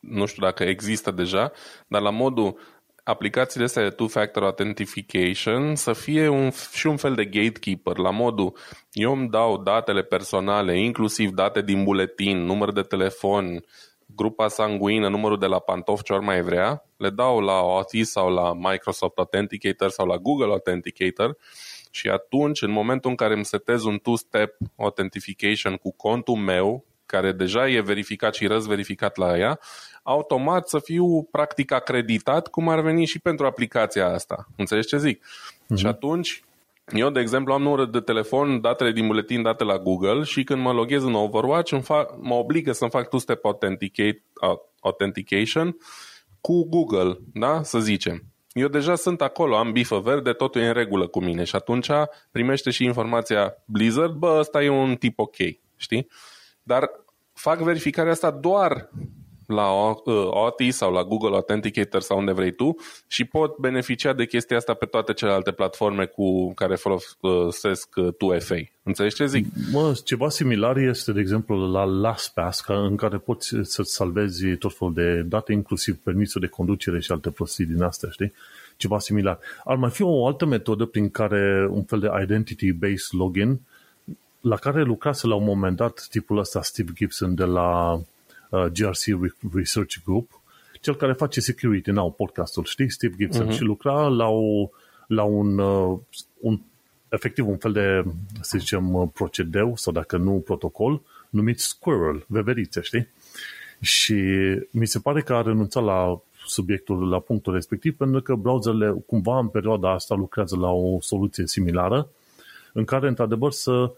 nu 0.00 0.26
știu 0.26 0.42
dacă 0.42 0.64
există 0.64 1.10
deja, 1.10 1.52
dar 1.86 2.00
la 2.00 2.10
modul 2.10 2.58
aplicațiile 3.02 3.64
astea 3.64 3.82
de 3.82 3.94
two-factor 3.94 4.42
authentication 4.42 5.74
să 5.74 5.92
fie 5.92 6.28
un, 6.28 6.50
și 6.72 6.86
un 6.86 6.96
fel 6.96 7.14
de 7.14 7.24
gatekeeper, 7.24 7.96
la 7.96 8.10
modul 8.10 8.56
eu 8.92 9.12
îmi 9.12 9.28
dau 9.28 9.62
datele 9.62 10.02
personale, 10.02 10.80
inclusiv 10.80 11.30
date 11.30 11.62
din 11.62 11.84
buletin, 11.84 12.44
număr 12.44 12.72
de 12.72 12.82
telefon, 12.82 13.64
grupa 14.18 14.48
sanguină, 14.48 15.08
numărul 15.08 15.38
de 15.38 15.46
la 15.46 15.58
pantof 15.58 16.02
ce 16.02 16.12
ori 16.12 16.24
mai 16.24 16.42
vrea, 16.42 16.84
le 16.96 17.10
dau 17.10 17.40
la 17.40 17.52
Authy 17.52 18.04
sau 18.04 18.30
la 18.30 18.52
Microsoft 18.54 19.18
Authenticator 19.18 19.90
sau 19.90 20.06
la 20.06 20.16
Google 20.16 20.50
Authenticator 20.50 21.36
și 21.90 22.08
atunci, 22.08 22.62
în 22.62 22.70
momentul 22.70 23.10
în 23.10 23.16
care 23.16 23.34
îmi 23.34 23.44
setez 23.44 23.84
un 23.84 23.98
two-step 23.98 24.56
authentication 24.76 25.76
cu 25.76 25.92
contul 25.92 26.34
meu, 26.34 26.84
care 27.06 27.32
deja 27.32 27.68
e 27.68 27.80
verificat 27.80 28.34
și 28.34 28.46
răzverificat 28.46 29.16
la 29.16 29.38
ea, 29.38 29.58
automat 30.02 30.68
să 30.68 30.78
fiu 30.78 31.22
practic 31.22 31.72
acreditat 31.72 32.48
cum 32.48 32.68
ar 32.68 32.80
veni 32.80 33.04
și 33.04 33.18
pentru 33.18 33.46
aplicația 33.46 34.06
asta. 34.06 34.48
Înțelegi 34.56 34.86
ce 34.86 34.98
zic? 34.98 35.24
Mm-hmm. 35.24 35.76
Și 35.76 35.86
atunci 35.86 36.42
eu, 36.92 37.10
de 37.10 37.20
exemplu, 37.20 37.52
am 37.52 37.62
numărul 37.62 37.90
de 37.90 38.00
telefon, 38.00 38.60
datele 38.60 38.92
din 38.92 39.06
buletin 39.06 39.42
date 39.42 39.64
la 39.64 39.78
Google 39.78 40.22
și 40.22 40.44
când 40.44 40.62
mă 40.62 40.72
loghez 40.72 41.02
în 41.02 41.14
Overwatch, 41.14 41.72
îmi 41.72 41.82
fac, 41.82 42.14
mă 42.20 42.34
obligă 42.34 42.72
să-mi 42.72 42.90
fac 42.90 43.08
two-step 43.08 43.44
authenticate, 43.44 44.24
authentication 44.80 45.76
cu 46.40 46.68
Google, 46.68 47.18
da? 47.32 47.62
Să 47.62 47.78
zicem. 47.78 48.22
Eu 48.52 48.68
deja 48.68 48.94
sunt 48.94 49.20
acolo, 49.20 49.56
am 49.56 49.72
bifă 49.72 49.98
verde, 50.00 50.32
totul 50.32 50.60
e 50.60 50.66
în 50.66 50.72
regulă 50.72 51.06
cu 51.06 51.20
mine 51.20 51.44
și 51.44 51.56
atunci 51.56 51.90
primește 52.30 52.70
și 52.70 52.84
informația 52.84 53.54
Blizzard, 53.64 54.12
bă, 54.12 54.36
ăsta 54.38 54.62
e 54.62 54.68
un 54.68 54.96
tip 54.96 55.18
ok, 55.18 55.36
știi? 55.76 56.06
Dar 56.62 56.90
fac 57.32 57.58
verificarea 57.58 58.12
asta 58.12 58.30
doar 58.30 58.90
la 59.48 59.70
OTI 60.30 60.66
uh, 60.66 60.72
sau 60.72 60.92
la 60.92 61.04
Google 61.04 61.34
Authenticator 61.34 62.00
sau 62.00 62.18
unde 62.18 62.32
vrei 62.32 62.52
tu 62.52 62.76
și 63.06 63.24
pot 63.24 63.56
beneficia 63.56 64.12
de 64.12 64.26
chestia 64.26 64.56
asta 64.56 64.74
pe 64.74 64.86
toate 64.86 65.12
celelalte 65.12 65.50
platforme 65.50 66.04
cu 66.04 66.54
care 66.54 66.74
folosesc 66.74 67.88
2FA. 68.00 68.58
Uh, 68.60 68.66
Înțelegi 68.82 69.14
ce 69.14 69.26
zic? 69.26 69.46
Mă, 69.72 70.00
ceva 70.04 70.28
similar 70.28 70.76
este, 70.76 71.12
de 71.12 71.20
exemplu, 71.20 71.70
la 71.70 71.84
LastPass, 71.84 72.62
în 72.66 72.96
care 72.96 73.16
poți 73.18 73.54
să-ți 73.62 73.94
salvezi 73.94 74.56
tot 74.56 74.76
felul 74.76 74.94
de 74.94 75.22
date, 75.22 75.52
inclusiv 75.52 75.96
permisul 75.96 76.40
de 76.40 76.46
conducere 76.46 77.00
și 77.00 77.12
alte 77.12 77.30
prostii 77.30 77.66
din 77.66 77.82
astea, 77.82 78.08
știi? 78.10 78.32
Ceva 78.76 78.98
similar. 78.98 79.38
Ar 79.64 79.76
mai 79.76 79.90
fi 79.90 80.02
o 80.02 80.26
altă 80.26 80.46
metodă 80.46 80.84
prin 80.84 81.10
care 81.10 81.68
un 81.70 81.84
fel 81.84 81.98
de 81.98 82.08
identity-based 82.22 83.10
login 83.10 83.60
la 84.40 84.56
care 84.56 84.82
lucrase 84.82 85.26
la 85.26 85.34
un 85.34 85.44
moment 85.44 85.76
dat 85.76 86.06
tipul 86.10 86.38
ăsta 86.38 86.62
Steve 86.62 86.92
Gibson 86.94 87.34
de 87.34 87.44
la 87.44 87.92
uh, 87.92 88.00
GRC 88.50 89.02
Research 89.52 89.96
Group, 90.04 90.40
cel 90.80 90.96
care 90.96 91.12
face 91.12 91.40
Security 91.40 91.90
Now, 91.90 92.12
podcastul, 92.12 92.64
știi, 92.64 92.90
Steve 92.90 93.14
Gibson, 93.18 93.48
uh-huh. 93.48 93.54
și 93.54 93.62
lucra 93.62 94.06
la, 94.06 94.28
o, 94.28 94.68
la 95.06 95.22
un, 95.22 95.58
uh, 95.58 95.98
un, 96.40 96.60
efectiv 97.08 97.48
un 97.48 97.56
fel 97.56 97.72
de, 97.72 98.04
să 98.40 98.58
zicem, 98.58 98.94
uh, 98.94 99.08
procedeu, 99.14 99.76
sau 99.76 99.92
dacă 99.92 100.16
nu 100.16 100.32
protocol, 100.32 101.02
numit 101.30 101.60
Squirrel, 101.60 102.24
veverițe, 102.26 102.80
știi? 102.80 103.08
Și 103.80 104.14
mi 104.70 104.86
se 104.86 104.98
pare 104.98 105.20
că 105.20 105.34
a 105.34 105.42
renunțat 105.42 105.84
la 105.84 106.20
subiectul, 106.46 107.08
la 107.08 107.20
punctul 107.20 107.52
respectiv, 107.52 107.96
pentru 107.96 108.22
că 108.22 108.34
browserele, 108.34 109.02
cumva, 109.06 109.38
în 109.38 109.48
perioada 109.48 109.92
asta 109.92 110.14
lucrează 110.14 110.56
la 110.56 110.70
o 110.70 111.00
soluție 111.00 111.46
similară, 111.46 112.08
în 112.72 112.84
care, 112.84 113.08
într-adevăr, 113.08 113.52
să 113.52 113.72
Uh, 113.72 113.90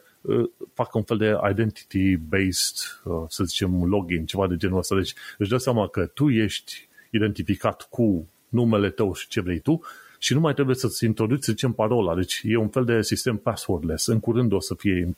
facă 0.75 0.91
un 0.93 1.03
fel 1.03 1.17
de 1.17 1.39
identity-based, 1.51 3.03
uh, 3.05 3.25
să 3.29 3.45
zicem, 3.45 3.85
login, 3.85 4.27
ceva 4.27 4.47
de 4.47 4.57
genul 4.57 4.79
ăsta. 4.79 4.95
Deci 4.95 5.15
își 5.39 5.51
dă 5.51 5.57
seama 5.57 5.89
că 5.89 6.07
tu 6.07 6.31
ești 6.31 6.89
identificat 7.11 7.87
cu 7.91 8.29
numele 8.49 8.91
tău 8.91 9.15
și 9.15 9.29
ce 9.29 9.41
vrei 9.41 9.59
tu 9.59 9.81
și 10.19 10.35
nu 10.35 10.41
mai 10.41 10.55
trebuie 10.55 10.77
să-ți 10.77 11.05
introduci, 11.05 11.43
să 11.43 11.53
zicem, 11.53 11.73
parola. 11.73 12.15
Deci 12.15 12.41
e 12.45 12.57
un 12.57 12.69
fel 12.69 12.85
de 12.85 13.03
sistem 13.03 13.37
passwordless. 13.37 14.07
În 14.07 14.21
curând 14.21 14.53
o 14.53 14.61
să 14.61 14.75
fie, 14.75 15.17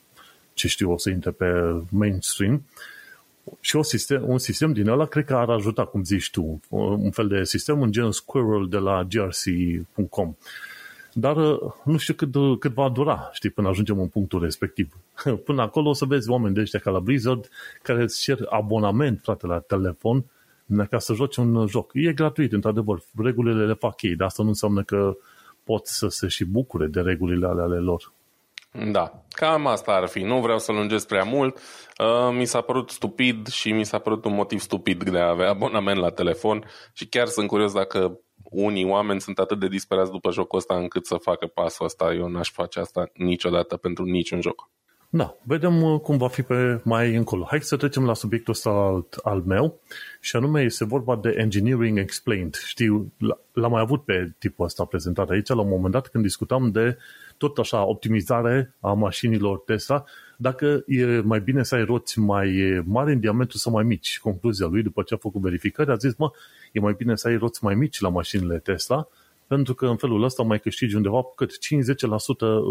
ce 0.53 0.67
știu, 0.67 0.91
o 0.91 0.97
să 0.97 1.09
intre 1.09 1.31
pe 1.31 1.45
mainstream 1.89 2.63
și 3.59 3.75
o 3.75 3.81
sistem, 3.81 4.29
un 4.29 4.37
sistem 4.37 4.73
din 4.73 4.87
ăla 4.87 5.05
cred 5.05 5.25
că 5.25 5.35
ar 5.35 5.49
ajuta, 5.49 5.85
cum 5.85 6.03
zici 6.03 6.31
tu, 6.31 6.61
un 6.69 7.11
fel 7.11 7.27
de 7.27 7.43
sistem, 7.43 7.79
un 7.79 7.91
gen 7.91 8.11
Squirrel 8.11 8.67
de 8.69 8.77
la 8.77 9.03
grc.com. 9.03 10.35
Dar 11.13 11.37
uh, 11.37 11.59
nu 11.83 11.97
știu 11.97 12.13
cât, 12.13 12.35
uh, 12.35 12.57
cât 12.59 12.73
va 12.73 12.89
dura, 12.89 13.29
știi, 13.31 13.49
până 13.49 13.67
ajungem 13.67 13.99
în 13.99 14.07
punctul 14.07 14.41
respectiv. 14.41 14.97
Până 15.45 15.61
acolo 15.61 15.89
o 15.89 15.93
să 15.93 16.05
vezi 16.05 16.29
oameni 16.29 16.53
de 16.53 16.61
ăștia 16.61 16.79
ca 16.79 16.91
la 16.91 16.99
Blizzard 16.99 17.49
care 17.81 18.01
îți 18.01 18.21
cer 18.21 18.37
abonament, 18.49 19.19
frate, 19.23 19.47
la 19.47 19.59
telefon 19.59 20.25
ca 20.89 20.99
să 20.99 21.13
joci 21.13 21.35
un 21.35 21.67
joc. 21.67 21.91
E 21.93 22.13
gratuit, 22.13 22.53
într-adevăr. 22.53 22.99
Regulile 23.17 23.65
le 23.65 23.73
fac 23.73 24.01
ei, 24.01 24.15
dar 24.15 24.27
asta 24.27 24.43
nu 24.43 24.49
înseamnă 24.49 24.83
că 24.83 25.17
pot 25.63 25.87
să 25.87 26.07
se 26.07 26.27
și 26.27 26.45
bucure 26.45 26.87
de 26.87 27.01
regulile 27.01 27.47
ale, 27.47 27.61
ale 27.61 27.77
lor. 27.77 28.11
Da, 28.91 29.23
cam 29.29 29.67
asta 29.67 29.91
ar 29.91 30.07
fi. 30.07 30.21
Nu 30.21 30.39
vreau 30.39 30.59
să 30.59 30.71
lungesc 30.71 31.07
prea 31.07 31.23
mult. 31.23 31.57
Uh, 31.57 32.35
mi 32.37 32.45
s-a 32.45 32.61
părut 32.61 32.89
stupid 32.89 33.47
și 33.47 33.71
mi 33.71 33.85
s-a 33.85 33.99
părut 33.99 34.25
un 34.25 34.33
motiv 34.33 34.59
stupid 34.59 35.09
de 35.09 35.19
a 35.19 35.29
avea 35.29 35.49
abonament 35.49 35.99
la 35.99 36.09
telefon 36.09 36.63
și 36.93 37.05
chiar 37.05 37.27
sunt 37.27 37.47
curios 37.47 37.73
dacă 37.73 38.19
unii 38.43 38.85
oameni 38.85 39.21
sunt 39.21 39.39
atât 39.39 39.59
de 39.59 39.67
disperați 39.67 40.11
după 40.11 40.31
jocul 40.31 40.57
ăsta 40.57 40.77
încât 40.77 41.05
să 41.05 41.17
facă 41.17 41.47
pasul 41.47 41.85
ăsta. 41.85 42.13
Eu 42.13 42.27
n-aș 42.27 42.51
face 42.51 42.79
asta 42.79 43.09
niciodată 43.13 43.77
pentru 43.77 44.03
niciun 44.03 44.41
joc. 44.41 44.69
Da, 45.15 45.35
vedem 45.43 45.81
uh, 45.81 45.99
cum 45.99 46.17
va 46.17 46.27
fi 46.27 46.41
pe 46.41 46.81
mai 46.83 47.15
încolo. 47.15 47.45
Hai 47.49 47.61
să 47.61 47.77
trecem 47.77 48.05
la 48.05 48.13
subiectul 48.13 48.53
ăsta 48.53 48.69
al, 48.69 49.05
al 49.23 49.41
meu 49.45 49.79
și 50.19 50.35
anume 50.35 50.61
este 50.61 50.85
vorba 50.85 51.15
de 51.15 51.33
Engineering 51.37 51.97
Explained. 51.97 52.55
Știu, 52.55 53.13
l-am 53.51 53.71
mai 53.71 53.81
avut 53.81 54.03
pe 54.03 54.33
tipul 54.37 54.65
ăsta 54.65 54.85
prezentat 54.85 55.29
aici 55.29 55.47
la 55.47 55.61
un 55.61 55.67
moment 55.67 55.93
dat 55.93 56.07
când 56.07 56.23
discutam 56.23 56.71
de 56.71 56.97
tot 57.37 57.57
așa 57.57 57.85
optimizare 57.85 58.73
a 58.79 58.93
mașinilor 58.93 59.57
Tesla, 59.57 60.03
dacă 60.37 60.83
e 60.87 61.05
mai 61.05 61.41
bine 61.41 61.63
să 61.63 61.75
ai 61.75 61.83
roți 61.83 62.19
mai 62.19 62.81
mari 62.85 63.11
în 63.11 63.19
diametru 63.19 63.57
sau 63.57 63.71
mai 63.71 63.83
mici. 63.83 64.19
Concluzia 64.19 64.67
lui, 64.67 64.83
după 64.83 65.03
ce 65.03 65.13
a 65.13 65.17
făcut 65.17 65.41
verificări, 65.41 65.91
a 65.91 65.95
zis, 65.95 66.15
mă, 66.15 66.31
e 66.71 66.79
mai 66.79 66.93
bine 66.97 67.15
să 67.15 67.27
ai 67.27 67.37
roți 67.37 67.63
mai 67.63 67.75
mici 67.75 67.99
la 67.99 68.09
mașinile 68.09 68.57
Tesla, 68.57 69.07
pentru 69.53 69.73
că 69.73 69.85
în 69.85 69.97
felul 69.97 70.23
ăsta 70.23 70.43
mai 70.43 70.59
câștigi 70.59 70.95
undeva 70.95 71.21
cât 71.35 71.51
5-10% 71.51 71.55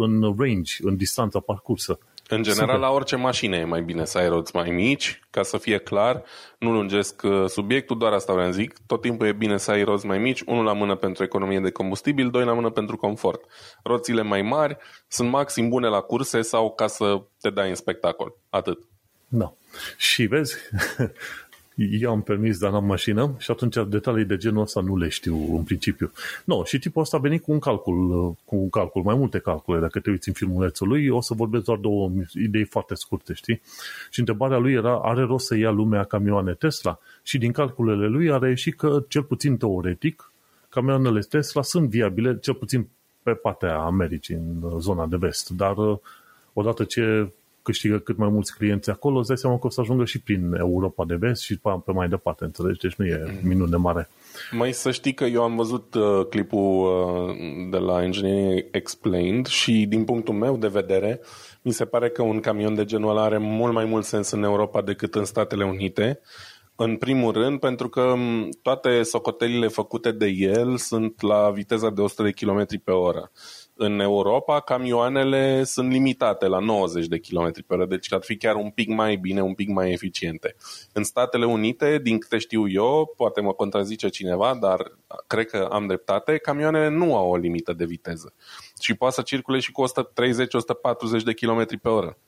în 0.00 0.34
range, 0.38 0.74
în 0.80 0.96
distanța 0.96 1.40
parcursă. 1.40 1.98
În 2.28 2.42
general, 2.42 2.66
Super. 2.66 2.80
la 2.80 2.90
orice 2.90 3.16
mașină 3.16 3.56
e 3.56 3.64
mai 3.64 3.82
bine 3.82 4.04
să 4.04 4.18
ai 4.18 4.28
roți 4.28 4.56
mai 4.56 4.70
mici, 4.70 5.20
ca 5.30 5.42
să 5.42 5.58
fie 5.58 5.78
clar. 5.78 6.22
Nu 6.58 6.72
lungesc 6.72 7.22
uh, 7.22 7.44
subiectul, 7.48 7.98
doar 7.98 8.12
asta 8.12 8.32
vreau 8.32 8.50
să 8.50 8.58
zic. 8.58 8.74
Tot 8.86 9.00
timpul 9.00 9.26
e 9.26 9.32
bine 9.32 9.56
să 9.56 9.70
ai 9.70 9.82
roți 9.82 10.06
mai 10.06 10.18
mici, 10.18 10.40
unul 10.40 10.64
la 10.64 10.72
mână 10.72 10.94
pentru 10.94 11.24
economie 11.24 11.60
de 11.60 11.70
combustibil, 11.70 12.30
doi 12.30 12.44
la 12.44 12.52
mână 12.52 12.70
pentru 12.70 12.96
confort. 12.96 13.44
Roțile 13.82 14.22
mai 14.22 14.42
mari 14.42 14.76
sunt 15.08 15.30
maxim 15.30 15.68
bune 15.68 15.88
la 15.88 16.00
curse 16.00 16.40
sau 16.40 16.72
ca 16.74 16.86
să 16.86 17.22
te 17.40 17.50
dai 17.50 17.68
în 17.68 17.74
spectacol. 17.74 18.36
Atât. 18.50 18.78
Da. 19.28 19.52
Și 19.96 20.26
vezi, 20.26 20.56
eu 21.90 22.10
am 22.10 22.22
permis, 22.22 22.58
dar 22.58 22.70
n-am 22.70 22.84
mașină 22.84 23.34
și 23.38 23.50
atunci 23.50 23.76
detalii 23.88 24.24
de 24.24 24.36
genul 24.36 24.62
ăsta 24.62 24.80
nu 24.80 24.96
le 24.96 25.08
știu 25.08 25.56
în 25.56 25.62
principiu. 25.62 26.12
No, 26.44 26.64
și 26.64 26.78
tipul 26.78 27.02
ăsta 27.02 27.16
a 27.16 27.20
venit 27.20 27.42
cu 27.42 27.52
un 27.52 27.58
calcul, 27.58 28.34
cu 28.44 28.56
un 28.56 28.70
calcul, 28.70 29.02
mai 29.02 29.14
multe 29.14 29.38
calcule. 29.38 29.80
Dacă 29.80 30.00
te 30.00 30.10
uiți 30.10 30.28
în 30.28 30.34
filmulețul 30.34 30.88
lui, 30.88 31.08
o 31.08 31.20
să 31.20 31.34
vorbesc 31.34 31.64
doar 31.64 31.78
două 31.78 32.10
idei 32.34 32.64
foarte 32.64 32.94
scurte, 32.94 33.32
știi? 33.32 33.60
Și 34.10 34.18
întrebarea 34.18 34.58
lui 34.58 34.72
era, 34.72 34.98
are 35.02 35.22
rost 35.22 35.46
să 35.46 35.56
ia 35.56 35.70
lumea 35.70 36.04
camioane 36.04 36.52
Tesla? 36.52 36.98
Și 37.22 37.38
din 37.38 37.52
calculele 37.52 38.06
lui 38.06 38.30
a 38.30 38.38
reieșit 38.38 38.76
că, 38.76 39.04
cel 39.08 39.22
puțin 39.22 39.56
teoretic, 39.56 40.32
camioanele 40.68 41.20
Tesla 41.20 41.62
sunt 41.62 41.88
viabile, 41.88 42.38
cel 42.38 42.54
puțin 42.54 42.88
pe 43.22 43.32
partea 43.32 43.78
Americii, 43.78 44.34
în 44.34 44.80
zona 44.80 45.06
de 45.06 45.16
vest. 45.16 45.48
Dar 45.48 45.74
odată 46.52 46.84
ce 46.84 47.32
câștigă 47.62 47.98
cât 47.98 48.16
mai 48.16 48.28
mulți 48.28 48.54
clienți 48.54 48.90
acolo, 48.90 49.18
îți 49.18 49.28
dai 49.28 49.36
seama 49.36 49.58
că 49.58 49.66
o 49.66 49.70
să 49.70 49.80
ajungă 49.80 50.04
și 50.04 50.20
prin 50.20 50.54
Europa 50.58 51.04
de 51.04 51.14
vest 51.14 51.42
și 51.42 51.58
pe 51.58 51.92
mai 51.92 52.08
departe, 52.08 52.44
înțelegi? 52.44 52.78
Deci 52.78 52.94
nu 52.94 53.06
e 53.06 53.22
mm. 53.26 53.48
minune 53.48 53.76
mare. 53.76 54.08
Mai 54.50 54.72
să 54.72 54.90
știi 54.90 55.14
că 55.14 55.24
eu 55.24 55.42
am 55.42 55.56
văzut 55.56 55.94
uh, 55.94 56.26
clipul 56.30 56.86
uh, 56.86 57.36
de 57.70 57.76
la 57.76 58.02
Engineering 58.02 58.64
Explained 58.70 59.46
și 59.46 59.86
din 59.88 60.04
punctul 60.04 60.34
meu 60.34 60.56
de 60.56 60.68
vedere, 60.68 61.20
mi 61.62 61.72
se 61.72 61.84
pare 61.84 62.08
că 62.08 62.22
un 62.22 62.40
camion 62.40 62.74
de 62.74 62.84
genul 62.84 63.10
ăla 63.10 63.22
are 63.22 63.38
mult 63.38 63.72
mai 63.72 63.84
mult 63.84 64.04
sens 64.04 64.30
în 64.30 64.42
Europa 64.42 64.82
decât 64.82 65.14
în 65.14 65.24
Statele 65.24 65.64
Unite. 65.64 66.20
În 66.76 66.96
primul 66.96 67.32
rând, 67.32 67.60
pentru 67.60 67.88
că 67.88 68.14
toate 68.62 69.02
socotelile 69.02 69.68
făcute 69.68 70.10
de 70.10 70.26
el 70.26 70.76
sunt 70.76 71.22
la 71.22 71.50
viteza 71.50 71.90
de 71.90 72.00
100 72.00 72.22
de 72.22 72.30
km 72.30 72.66
pe 72.84 72.90
oră 72.90 73.30
în 73.82 74.00
Europa 74.00 74.60
camioanele 74.60 75.64
sunt 75.64 75.90
limitate 75.90 76.46
la 76.46 76.58
90 76.58 77.06
de 77.06 77.18
km 77.18 77.52
pe 77.66 77.74
oră, 77.74 77.86
deci 77.86 78.12
ar 78.12 78.22
fi 78.22 78.36
chiar 78.36 78.54
un 78.54 78.70
pic 78.70 78.88
mai 78.88 79.16
bine, 79.16 79.42
un 79.42 79.54
pic 79.54 79.68
mai 79.68 79.92
eficiente. 79.92 80.56
În 80.92 81.04
Statele 81.04 81.46
Unite, 81.46 81.98
din 82.02 82.18
câte 82.18 82.38
știu 82.38 82.68
eu, 82.68 83.14
poate 83.16 83.40
mă 83.40 83.52
contrazice 83.52 84.08
cineva, 84.08 84.58
dar 84.60 84.92
cred 85.26 85.46
că 85.46 85.68
am 85.70 85.86
dreptate, 85.86 86.36
camioanele 86.36 86.88
nu 86.88 87.16
au 87.16 87.30
o 87.30 87.36
limită 87.36 87.72
de 87.72 87.84
viteză 87.84 88.34
și 88.80 88.94
poate 88.94 89.14
să 89.14 89.22
circule 89.22 89.58
și 89.58 89.72
cu 89.72 89.84
130-140 91.20 91.22
de 91.24 91.32
km 91.32 91.80
pe 91.80 91.88
oră, 91.88 92.18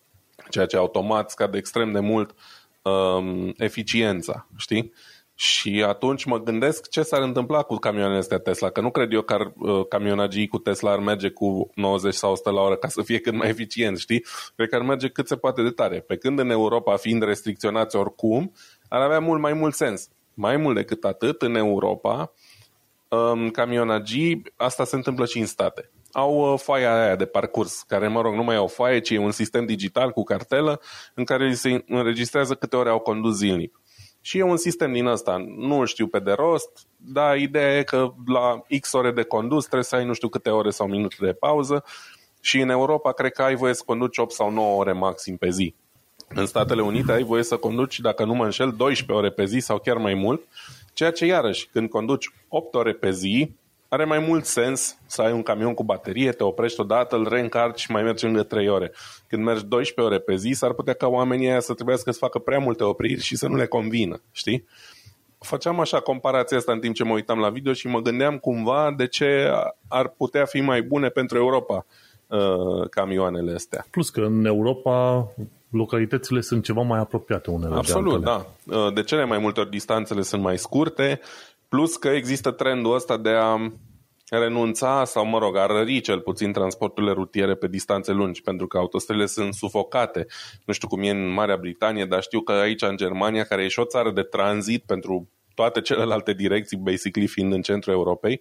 ceea 0.51 0.67
ce 0.67 0.77
automat 0.77 1.31
scade 1.31 1.59
extrem 1.59 1.93
de 1.93 2.01
mult 2.01 2.35
um, 2.83 3.55
eficiența, 3.57 4.49
știi? 4.57 4.93
Și 5.37 5.85
atunci 5.87 6.25
mă 6.25 6.41
gândesc 6.41 6.89
ce 6.89 7.03
s-ar 7.03 7.23
întâmpla 7.23 7.63
cu 7.63 7.77
camioanele 7.77 8.19
astea 8.19 8.39
Tesla, 8.39 8.71
că 8.71 8.81
nu 8.81 8.91
cred 8.91 9.13
eu 9.13 9.23
că 9.23 9.33
ar, 9.33 9.53
uh, 9.57 9.87
camionagii 9.89 10.49
cu 10.49 10.59
Tesla 10.59 10.91
ar 10.91 10.99
merge 10.99 11.29
cu 11.29 11.71
90 11.75 12.15
sau 12.15 12.33
100 12.33 12.51
la 12.51 12.61
oră 12.61 12.77
ca 12.77 12.89
să 12.89 13.03
fie 13.03 13.19
cât 13.19 13.35
mai 13.35 13.49
eficient, 13.49 13.99
știi? 13.99 14.25
Cred 14.57 14.69
că 14.69 14.75
ar 14.75 14.83
merge 14.83 15.09
cât 15.09 15.29
se 15.29 15.37
poate 15.37 15.63
de 15.63 15.71
tare. 15.71 16.01
Pe 16.01 16.17
când 16.17 16.39
în 16.39 16.51
Europa, 16.51 16.97
fiind 16.97 17.23
restricționați 17.23 17.97
oricum, 17.97 18.53
ar 18.89 19.01
avea 19.01 19.19
mult 19.19 19.41
mai 19.41 19.53
mult 19.53 19.75
sens. 19.75 20.09
Mai 20.35 20.57
mult 20.57 20.75
decât 20.75 21.05
atât, 21.05 21.43
în 21.43 21.55
Europa, 21.55 22.33
um, 23.09 23.51
camionagii, 23.51 24.43
asta 24.57 24.85
se 24.85 24.97
întâmplă 24.97 25.27
și 25.27 25.39
în 25.39 25.47
state. 25.47 25.91
Au 26.13 26.53
uh, 26.53 26.59
foaia 26.59 27.03
aia 27.03 27.17
de 27.17 27.25
parcurs, 27.25 27.83
care, 27.83 28.09
mă 28.09 28.21
rog, 28.21 28.35
nu 28.35 28.43
mai 28.43 28.57
au 28.57 28.67
foaie, 28.67 29.01
ci 29.01 29.11
e 29.11 29.19
un 29.19 29.31
sistem 29.31 29.67
digital 29.67 30.11
cu 30.11 30.23
cartelă 30.23 30.81
în 31.15 31.25
care 31.25 31.55
se 31.55 31.85
înregistrează 31.87 32.55
câte 32.55 32.77
ore 32.77 32.89
au 32.89 32.99
condus 32.99 33.37
zilnic 33.37 33.79
și 34.27 34.39
e 34.39 34.43
un 34.43 34.57
sistem 34.57 34.93
din 34.93 35.07
ăsta, 35.07 35.45
nu 35.57 35.85
știu 35.85 36.07
pe 36.07 36.19
de 36.19 36.33
rost, 36.33 36.87
dar 36.97 37.37
ideea 37.37 37.79
e 37.79 37.83
că 37.83 38.13
la 38.27 38.63
X 38.81 38.93
ore 38.93 39.11
de 39.11 39.23
condus 39.23 39.63
trebuie 39.63 39.85
să 39.85 39.97
ai 39.97 40.05
nu 40.05 40.13
știu 40.13 40.29
câte 40.29 40.51
ore 40.51 40.71
sau 40.71 40.87
minute 40.87 41.17
de 41.19 41.33
pauză 41.33 41.85
și 42.41 42.61
în 42.61 42.69
Europa 42.69 43.13
cred 43.13 43.33
că 43.33 43.43
ai 43.43 43.55
voie 43.55 43.75
să 43.75 43.83
conduci 43.87 44.19
8 44.19 44.33
sau 44.33 44.51
9 44.51 44.79
ore 44.79 44.93
maxim 44.93 45.37
pe 45.37 45.51
zi. 45.51 45.75
În 46.29 46.47
Statele 46.47 46.83
Unite 46.83 47.13
ai 47.13 47.23
voie 47.23 47.43
să 47.43 47.57
conduci, 47.57 48.01
dacă 48.01 48.25
nu 48.25 48.35
mă 48.35 48.45
înșel, 48.45 48.73
12 48.77 49.27
ore 49.27 49.31
pe 49.31 49.45
zi 49.45 49.59
sau 49.59 49.79
chiar 49.79 49.97
mai 49.97 50.15
mult, 50.15 50.43
ceea 50.93 51.11
ce 51.11 51.27
iarăși, 51.27 51.69
când 51.73 51.89
conduci 51.89 52.31
8 52.49 52.75
ore 52.75 52.93
pe 52.93 53.11
zi, 53.11 53.51
are 53.95 54.05
mai 54.05 54.19
mult 54.19 54.45
sens 54.45 54.99
să 55.07 55.23
ai 55.23 55.33
un 55.33 55.43
camion 55.43 55.75
cu 55.75 55.85
baterie, 55.85 56.31
te 56.31 56.43
oprești 56.45 56.81
odată, 56.81 57.17
îl 57.17 57.29
reîncarci 57.29 57.81
și 57.81 57.91
mai 57.91 58.03
mergi 58.03 58.25
încă 58.25 58.43
3 58.43 58.69
ore. 58.69 58.93
Când 59.29 59.45
mergi 59.45 59.65
12 59.65 60.15
ore 60.15 60.23
pe 60.25 60.37
zi, 60.37 60.53
s-ar 60.53 60.73
putea 60.73 60.95
ca 60.95 61.07
oamenii 61.07 61.49
aia 61.49 61.61
să 61.61 61.75
trebuiască 61.75 62.11
să 62.11 62.19
facă 62.19 62.39
prea 62.39 62.59
multe 62.59 62.85
opriri 62.85 63.21
și 63.21 63.37
să 63.37 63.49
nu 63.49 63.57
le 63.57 63.67
convină, 63.67 64.21
știi? 64.33 64.67
Făceam 65.39 65.81
așa 65.81 66.01
comparația 66.01 66.57
asta 66.57 66.73
în 66.73 66.81
timp 66.81 66.95
ce 66.95 67.05
mă 67.05 67.13
uitam 67.13 67.39
la 67.39 67.49
video 67.49 67.73
și 67.73 67.87
mă 67.87 68.01
gândeam 68.01 68.39
cumva 68.39 68.95
de 68.97 69.07
ce 69.07 69.51
ar 69.89 70.09
putea 70.09 70.45
fi 70.45 70.61
mai 70.61 70.83
bune 70.83 71.09
pentru 71.09 71.39
Europa 71.39 71.87
uh, 72.27 72.89
camioanele 72.91 73.55
astea. 73.55 73.87
Plus 73.91 74.11
că 74.11 74.21
în 74.21 74.45
Europa 74.45 75.27
localitățile 75.71 76.41
sunt 76.41 76.65
ceva 76.65 76.81
mai 76.83 76.99
apropiate 76.99 77.51
unele 77.51 77.75
Absolut, 77.75 78.23
de 78.23 78.31
altele. 78.31 78.47
da. 78.65 78.77
Uh, 78.79 78.93
de 78.95 79.03
cele 79.03 79.25
mai 79.25 79.39
multe 79.39 79.61
ori 79.61 79.71
distanțele 79.71 80.23
sunt 80.23 80.43
mai 80.43 80.59
scurte, 80.59 81.21
Plus 81.75 81.97
că 81.97 82.09
există 82.09 82.51
trendul 82.51 82.95
ăsta 82.95 83.17
de 83.17 83.31
a 83.31 83.57
renunța 84.31 85.05
sau, 85.05 85.27
mă 85.27 85.39
rog, 85.39 85.57
a 85.57 85.67
rări 85.67 86.01
cel 86.01 86.21
puțin 86.21 86.53
transporturile 86.53 87.13
rutiere 87.13 87.55
pe 87.55 87.69
distanțe 87.69 88.13
lungi, 88.13 88.43
pentru 88.43 88.67
că 88.67 88.79
autostrăzile 88.79 89.27
sunt 89.27 89.55
sufocate. 89.55 90.27
Nu 90.65 90.73
știu 90.73 90.89
cum 90.89 91.03
e 91.03 91.11
în 91.11 91.33
Marea 91.33 91.57
Britanie, 91.57 92.05
dar 92.05 92.23
știu 92.23 92.41
că 92.41 92.53
aici, 92.53 92.83
în 92.83 92.97
Germania, 92.97 93.45
care 93.45 93.65
e 93.65 93.69
și 93.69 93.79
o 93.79 93.85
țară 93.85 94.11
de 94.11 94.23
tranzit 94.23 94.83
pentru 94.87 95.31
toate 95.55 95.81
celelalte 95.81 96.33
direcții, 96.33 96.77
basically 96.77 97.29
fiind 97.29 97.53
în 97.53 97.63
centrul 97.63 97.95
Europei, 97.95 98.41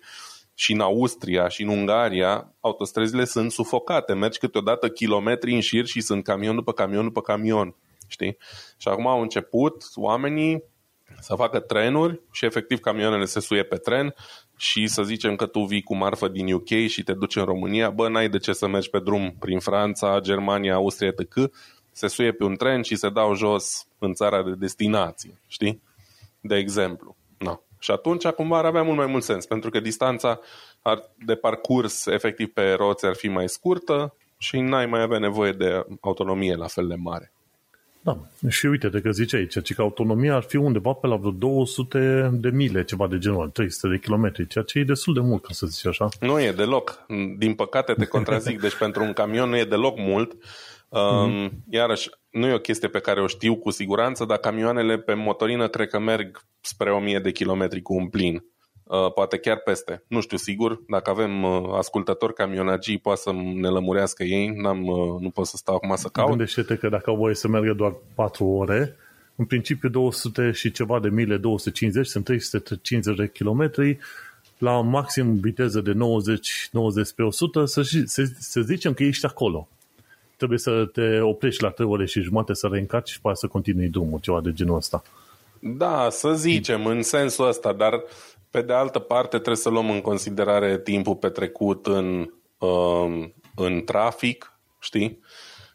și 0.54 0.74
în 0.74 0.80
Austria 0.80 1.48
și 1.48 1.62
în 1.62 1.70
Ungaria, 1.70 2.54
autostrăzile 2.60 3.26
sunt 3.26 3.52
sufocate. 3.52 4.14
Mergi 4.14 4.40
câteodată 4.40 4.90
kilometri 4.90 5.54
în 5.54 5.60
șir 5.60 5.86
și 5.86 6.02
sunt 6.02 6.24
camion 6.24 6.56
după 6.56 6.72
camion 6.72 7.04
după 7.04 7.22
camion. 7.22 7.76
Știi? 8.08 8.38
Și 8.78 8.88
acum 8.88 9.08
au 9.08 9.22
început 9.22 9.84
oamenii 9.96 10.72
să 11.20 11.36
facă 11.36 11.60
trenuri 11.60 12.22
și 12.32 12.46
efectiv 12.46 12.80
camioanele 12.80 13.26
se 13.26 13.40
suie 13.40 13.64
pe 13.64 13.76
tren 13.76 14.16
și 14.58 14.88
să 14.88 15.04
zicem 15.04 15.36
că 15.36 15.46
tu 15.46 15.60
vii 15.60 15.82
cu 15.82 15.96
marfă 15.96 16.28
din 16.28 16.54
UK 16.54 16.68
și 16.88 17.04
te 17.04 17.14
duci 17.14 17.36
în 17.36 17.44
România, 17.44 17.90
bă, 17.90 18.10
n-ai 18.10 18.30
de 18.30 18.38
ce 18.38 18.54
să 18.54 18.68
mergi 18.68 18.90
pe 18.90 19.00
drum 19.00 19.36
prin 19.40 19.60
Franța, 19.60 20.20
Germania, 20.20 20.74
Austria, 20.74 21.14
etc. 21.18 21.52
Se 21.92 22.08
suie 22.08 22.32
pe 22.32 22.44
un 22.44 22.56
tren 22.56 22.82
și 22.82 22.96
se 22.96 23.10
dau 23.10 23.36
jos 23.36 23.88
în 24.00 24.14
țara 24.14 24.44
de 24.44 24.52
destinație, 24.56 25.42
știi? 25.48 25.82
De 26.42 26.56
exemplu. 26.56 27.16
No. 27.38 27.60
Și 27.80 27.92
atunci 27.92 28.28
cumva 28.28 28.58
ar 28.58 28.66
avea 28.66 28.84
mult 28.84 28.98
mai 28.98 29.06
mult 29.06 29.24
sens, 29.24 29.46
pentru 29.46 29.70
că 29.70 29.80
distanța 29.80 30.40
ar, 30.82 31.10
de 31.26 31.36
parcurs 31.36 32.06
efectiv 32.06 32.48
pe 32.54 32.72
roți 32.72 33.06
ar 33.06 33.16
fi 33.16 33.28
mai 33.28 33.50
scurtă 33.50 34.16
și 34.38 34.60
n-ai 34.60 34.86
mai 34.86 35.02
avea 35.02 35.20
nevoie 35.20 35.52
de 35.52 35.86
autonomie 36.02 36.56
la 36.56 36.68
fel 36.68 36.88
de 36.88 36.96
mare. 36.96 37.34
Da, 38.04 38.18
și 38.50 38.66
uite 38.66 38.90
de 38.90 39.02
că 39.02 39.12
zice 39.12 39.36
aici, 39.36 39.74
că 39.74 39.82
autonomia 39.82 40.36
ar 40.36 40.44
fi 40.44 40.56
undeva 40.56 40.92
pe 40.92 41.08
la 41.08 41.16
vreo 41.16 41.32
200 41.32 42.30
de 42.34 42.50
mile, 42.50 42.84
ceva 42.84 43.08
de 43.08 43.18
genul, 43.18 43.50
300 43.50 43.88
de 43.94 44.00
kilometri, 44.00 44.48
ceea 44.48 44.64
ce 44.64 44.80
e 44.80 44.84
destul 44.84 45.14
de 45.14 45.20
mult, 45.20 45.44
ca 45.46 45.54
să 45.54 45.66
zici 45.66 45.86
așa. 45.86 46.10
Nu 46.20 46.42
e 46.42 46.52
deloc. 46.52 47.06
Din 47.38 47.54
păcate 47.54 47.94
te 47.94 48.06
contrazic, 48.06 48.62
deci 48.62 48.76
pentru 48.76 49.04
un 49.04 49.14
camion 49.14 49.50
nu 49.50 49.58
e 49.58 49.66
deloc 49.66 49.98
mult. 49.98 50.32
Um, 50.90 51.30
mm-hmm. 51.30 51.52
Iarăși, 51.70 52.10
nu 52.30 52.48
e 52.48 52.54
o 52.54 52.60
chestie 52.60 52.88
pe 52.88 53.00
care 53.00 53.22
o 53.22 53.28
știu 53.28 53.56
cu 53.56 53.70
siguranță, 53.70 54.26
dar 54.26 54.38
camioanele 54.38 54.98
pe 54.98 55.14
motorină 55.14 55.68
cred 55.68 55.88
că 55.88 56.00
merg 56.00 56.46
spre 56.62 56.92
1000 56.92 57.20
de 57.20 57.32
kilometri 57.32 57.82
cu 57.82 57.94
un 57.94 58.08
plin. 58.08 58.44
Uh, 58.94 59.12
poate 59.14 59.38
chiar 59.38 59.58
peste. 59.58 60.04
Nu 60.08 60.22
știu 60.22 60.38
sigur, 60.38 60.80
dacă 60.88 61.10
avem 61.10 61.44
uh, 61.44 61.70
ascultători 61.78 62.34
camionagii, 62.34 62.98
poate 62.98 63.20
să 63.22 63.32
ne 63.54 63.68
lămurească 63.68 64.24
ei, 64.24 64.48
N-am, 64.48 64.86
uh, 64.86 65.20
nu 65.20 65.30
pot 65.30 65.46
să 65.46 65.58
stau 65.58 65.76
acum 65.76 65.96
să 65.96 66.08
caut. 66.08 66.30
Gândește-te 66.30 66.76
că 66.76 66.90
dacă 66.90 67.10
au 67.10 67.16
voie 67.16 67.36
să 67.36 67.48
meargă 67.48 67.74
doar 67.74 67.96
4 68.16 68.46
ore, 68.46 68.96
în 69.36 69.46
principiu 69.46 69.90
200 69.90 70.52
și 70.52 70.72
ceva 70.72 71.00
de 71.00 71.10
mile, 71.10 71.38
250, 71.38 72.08
sunt 72.08 72.24
350 72.24 73.18
de 73.18 73.30
kilometri, 73.30 73.98
la 74.58 74.82
maxim 74.82 75.34
viteză 75.34 75.82
de 75.82 75.92
90, 75.92 76.70
90 76.72 77.14
pe 77.14 77.24
100, 77.24 77.66
să, 77.66 77.82
să, 78.06 78.24
să 78.40 78.62
zicem 78.62 78.94
că 78.94 79.04
ești 79.04 79.26
acolo. 79.26 79.68
Trebuie 80.38 80.60
să 80.60 80.90
te 80.94 81.20
oprești 81.20 81.64
la 81.64 81.70
3 81.70 81.88
ore 81.88 82.06
și 82.06 82.22
jumate 82.22 82.54
să 82.54 82.68
reîncarci 82.72 83.10
și 83.10 83.22
poate 83.22 83.38
să 83.40 83.48
continui 83.48 83.88
drumul, 83.88 84.20
ceva 84.20 84.42
de 84.42 84.54
genul 84.54 84.76
ăsta. 84.76 85.04
Da, 85.66 86.08
să 86.10 86.34
zicem, 86.34 86.86
în 86.86 87.02
sensul 87.02 87.48
ăsta, 87.48 87.74
dar 87.74 88.04
pe 88.54 88.62
de 88.62 88.74
altă 88.74 89.00
parte, 89.00 89.28
trebuie 89.30 89.56
să 89.56 89.70
luăm 89.70 89.90
în 89.90 90.02
considerare 90.02 90.80
timpul 90.80 91.16
petrecut 91.16 91.86
în, 91.86 92.34
uh, 92.58 93.30
în 93.56 93.84
trafic, 93.86 94.60
știi? 94.80 95.20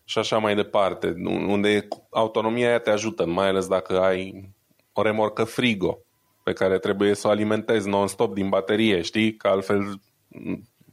Și 0.05 0.19
așa 0.19 0.38
mai 0.38 0.55
departe, 0.55 1.14
unde 1.25 1.88
autonomia 2.11 2.69
aia 2.69 2.79
te 2.79 2.91
ajută, 2.91 3.27
mai 3.27 3.49
ales 3.49 3.67
dacă 3.67 4.01
ai 4.01 4.51
o 4.93 5.03
remorcă 5.03 5.45
frigo 5.45 5.99
pe 6.43 6.53
care 6.53 6.79
trebuie 6.79 7.14
să 7.14 7.27
o 7.27 7.31
alimentezi 7.31 7.88
non-stop 7.88 8.35
din 8.35 8.49
baterie, 8.49 9.03
știi? 9.03 9.37
Că 9.37 9.49
altfel 9.49 10.01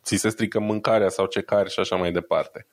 ți 0.03 0.15
se 0.15 0.29
strică 0.29 0.59
mâncarea 0.59 1.09
sau 1.09 1.25
ce 1.25 1.41
cari 1.41 1.71
și 1.71 1.79
așa 1.79 1.95
mai 1.95 2.11
departe. 2.11 2.67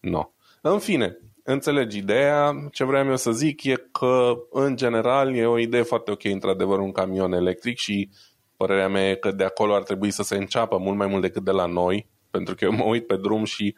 No. 0.00 0.30
În 0.60 0.78
fine, 0.78 1.18
înțelegi 1.42 1.98
ideea. 1.98 2.52
Ce 2.72 2.84
vreau 2.84 3.06
eu 3.06 3.16
să 3.16 3.32
zic 3.32 3.64
e 3.64 3.88
că, 3.92 4.32
în 4.50 4.76
general, 4.76 5.34
e 5.34 5.46
o 5.46 5.58
idee 5.58 5.82
foarte 5.82 6.10
ok, 6.10 6.24
într-adevăr, 6.24 6.78
un 6.78 6.92
camion 6.92 7.32
electric 7.32 7.78
și 7.78 8.10
Părerea 8.58 8.88
mea 8.88 9.10
e 9.10 9.14
că 9.14 9.30
de 9.30 9.44
acolo 9.44 9.74
ar 9.74 9.82
trebui 9.82 10.10
să 10.10 10.22
se 10.22 10.36
înceapă 10.36 10.78
mult 10.78 10.96
mai 10.96 11.06
mult 11.06 11.22
decât 11.22 11.44
de 11.44 11.50
la 11.50 11.66
noi, 11.66 12.08
pentru 12.30 12.54
că 12.54 12.64
eu 12.64 12.72
mă 12.72 12.84
uit 12.84 13.06
pe 13.06 13.16
drum 13.16 13.44
și 13.44 13.76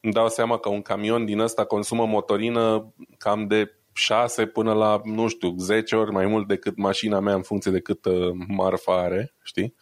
îmi 0.00 0.12
dau 0.12 0.28
seama 0.28 0.58
că 0.58 0.68
un 0.68 0.82
camion 0.82 1.24
din 1.24 1.38
ăsta 1.38 1.64
consumă 1.64 2.06
motorină 2.06 2.92
cam 3.18 3.46
de 3.46 3.74
6 3.92 4.46
până 4.46 4.72
la, 4.72 5.00
nu 5.04 5.28
știu, 5.28 5.54
10 5.56 5.96
ori 5.96 6.12
mai 6.12 6.26
mult 6.26 6.46
decât 6.46 6.76
mașina 6.76 7.20
mea 7.20 7.34
în 7.34 7.42
funcție 7.42 7.70
de 7.70 7.80
cât 7.80 8.04
uh, 8.04 8.30
marfă 8.48 8.90
are, 8.90 9.34
știi? 9.42 9.74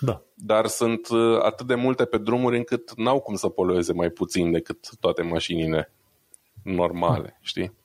Da. 0.00 0.22
Dar 0.34 0.66
sunt 0.66 1.08
uh, 1.08 1.38
atât 1.42 1.66
de 1.66 1.74
multe 1.74 2.04
pe 2.04 2.18
drumuri 2.18 2.56
încât 2.56 2.92
n-au 2.96 3.20
cum 3.20 3.34
să 3.34 3.48
polueze 3.48 3.92
mai 3.92 4.08
puțin 4.08 4.50
decât 4.50 4.88
toate 5.00 5.22
mașinile 5.22 5.92
normale, 6.62 7.28
hmm. 7.28 7.38
știi? 7.40 7.77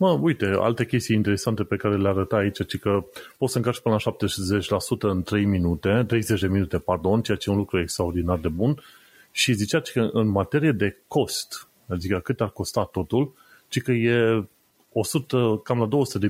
Mă, 0.00 0.10
uite, 0.10 0.46
alte 0.46 0.86
chestii 0.86 1.16
interesante 1.16 1.64
pe 1.64 1.76
care 1.76 1.96
le 1.96 2.08
arăta 2.08 2.36
aici, 2.36 2.66
ci 2.66 2.78
că 2.78 3.04
poți 3.38 3.52
să 3.52 3.58
încarci 3.58 3.80
până 3.80 3.96
la 4.04 4.12
70% 4.12 4.98
în 5.00 5.22
3 5.22 5.44
minute, 5.44 6.04
30 6.06 6.40
de 6.40 6.46
minute, 6.46 6.78
pardon, 6.78 7.22
ceea 7.22 7.36
ce 7.36 7.50
e 7.50 7.52
un 7.52 7.58
lucru 7.58 7.80
extraordinar 7.80 8.38
de 8.38 8.48
bun. 8.48 8.82
Și 9.30 9.52
zicea 9.52 9.80
că 9.80 10.08
în 10.12 10.28
materie 10.28 10.72
de 10.72 10.96
cost, 11.08 11.68
adică 11.88 12.18
cât 12.18 12.40
ar 12.40 12.50
costa 12.50 12.84
totul, 12.84 13.34
ci 13.68 13.82
că 13.82 13.92
e 13.92 14.44
100, 14.92 15.60
cam 15.64 15.78
la 15.78 15.88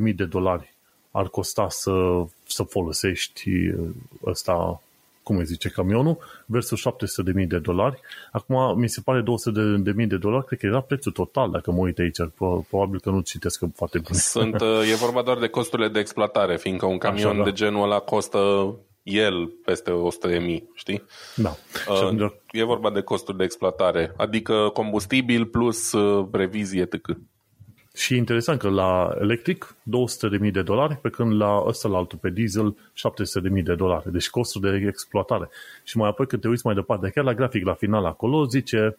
200.000 0.08 0.14
de 0.14 0.24
dolari 0.24 0.74
ar 1.10 1.28
costa 1.28 1.68
să, 1.68 2.24
să 2.46 2.62
folosești 2.62 3.50
ăsta 4.24 4.82
cum 5.28 5.36
îi 5.36 5.44
zice, 5.44 5.68
camionul, 5.68 6.18
versus 6.46 6.80
700.000 6.88 7.46
de 7.46 7.58
dolari. 7.58 8.00
Acum, 8.32 8.78
mi 8.78 8.88
se 8.88 9.00
pare 9.04 9.22
200.000 9.22 10.06
de 10.06 10.16
dolari, 10.16 10.46
cred 10.46 10.58
că 10.58 10.66
era 10.66 10.80
prețul 10.80 11.12
total, 11.12 11.50
dacă 11.50 11.70
mă 11.70 11.78
uit 11.78 11.98
aici. 11.98 12.18
Probabil 12.68 13.00
că 13.00 13.10
nu 13.10 13.20
citesc 13.20 13.62
foarte 13.74 13.98
bine. 13.98 14.18
Sunt, 14.18 14.60
e 14.92 14.94
vorba 14.94 15.22
doar 15.22 15.38
de 15.38 15.48
costurile 15.48 15.88
de 15.88 15.98
exploatare, 15.98 16.56
fiindcă 16.56 16.86
un 16.86 16.98
camion 16.98 17.30
Așa, 17.30 17.38
da. 17.38 17.44
de 17.44 17.52
genul 17.52 17.82
ăla 17.82 17.98
costă 17.98 18.74
el 19.02 19.46
peste 19.64 19.90
100.000, 19.90 20.62
știi? 20.74 21.02
Da. 21.36 21.56
Uh, 21.88 22.30
e 22.50 22.64
vorba 22.64 22.90
de 22.90 23.00
costuri 23.00 23.36
de 23.36 23.44
exploatare, 23.44 24.14
adică 24.16 24.70
combustibil 24.72 25.46
plus 25.46 25.92
uh, 25.92 26.28
revizie 26.32 26.80
etc. 26.80 27.16
Și 27.98 28.16
interesant 28.16 28.58
că 28.58 28.68
la 28.68 29.16
electric 29.20 29.74
200.000 30.42 30.50
de 30.52 30.62
dolari, 30.62 30.96
pe 30.96 31.10
când 31.10 31.32
la 31.32 31.62
ăsta 31.66 31.88
la 31.88 31.96
altul 31.96 32.18
pe 32.18 32.30
diesel 32.30 32.76
700.000 33.56 33.62
de 33.62 33.74
dolari. 33.74 34.12
Deci 34.12 34.30
costul 34.30 34.60
de 34.60 34.86
exploatare. 34.86 35.48
Și 35.84 35.96
mai 35.96 36.08
apoi 36.08 36.26
când 36.26 36.42
te 36.42 36.48
uiți 36.48 36.66
mai 36.66 36.74
departe, 36.74 37.10
chiar 37.10 37.24
la 37.24 37.34
grafic, 37.34 37.64
la 37.64 37.74
final 37.74 38.04
acolo, 38.04 38.44
zice 38.44 38.96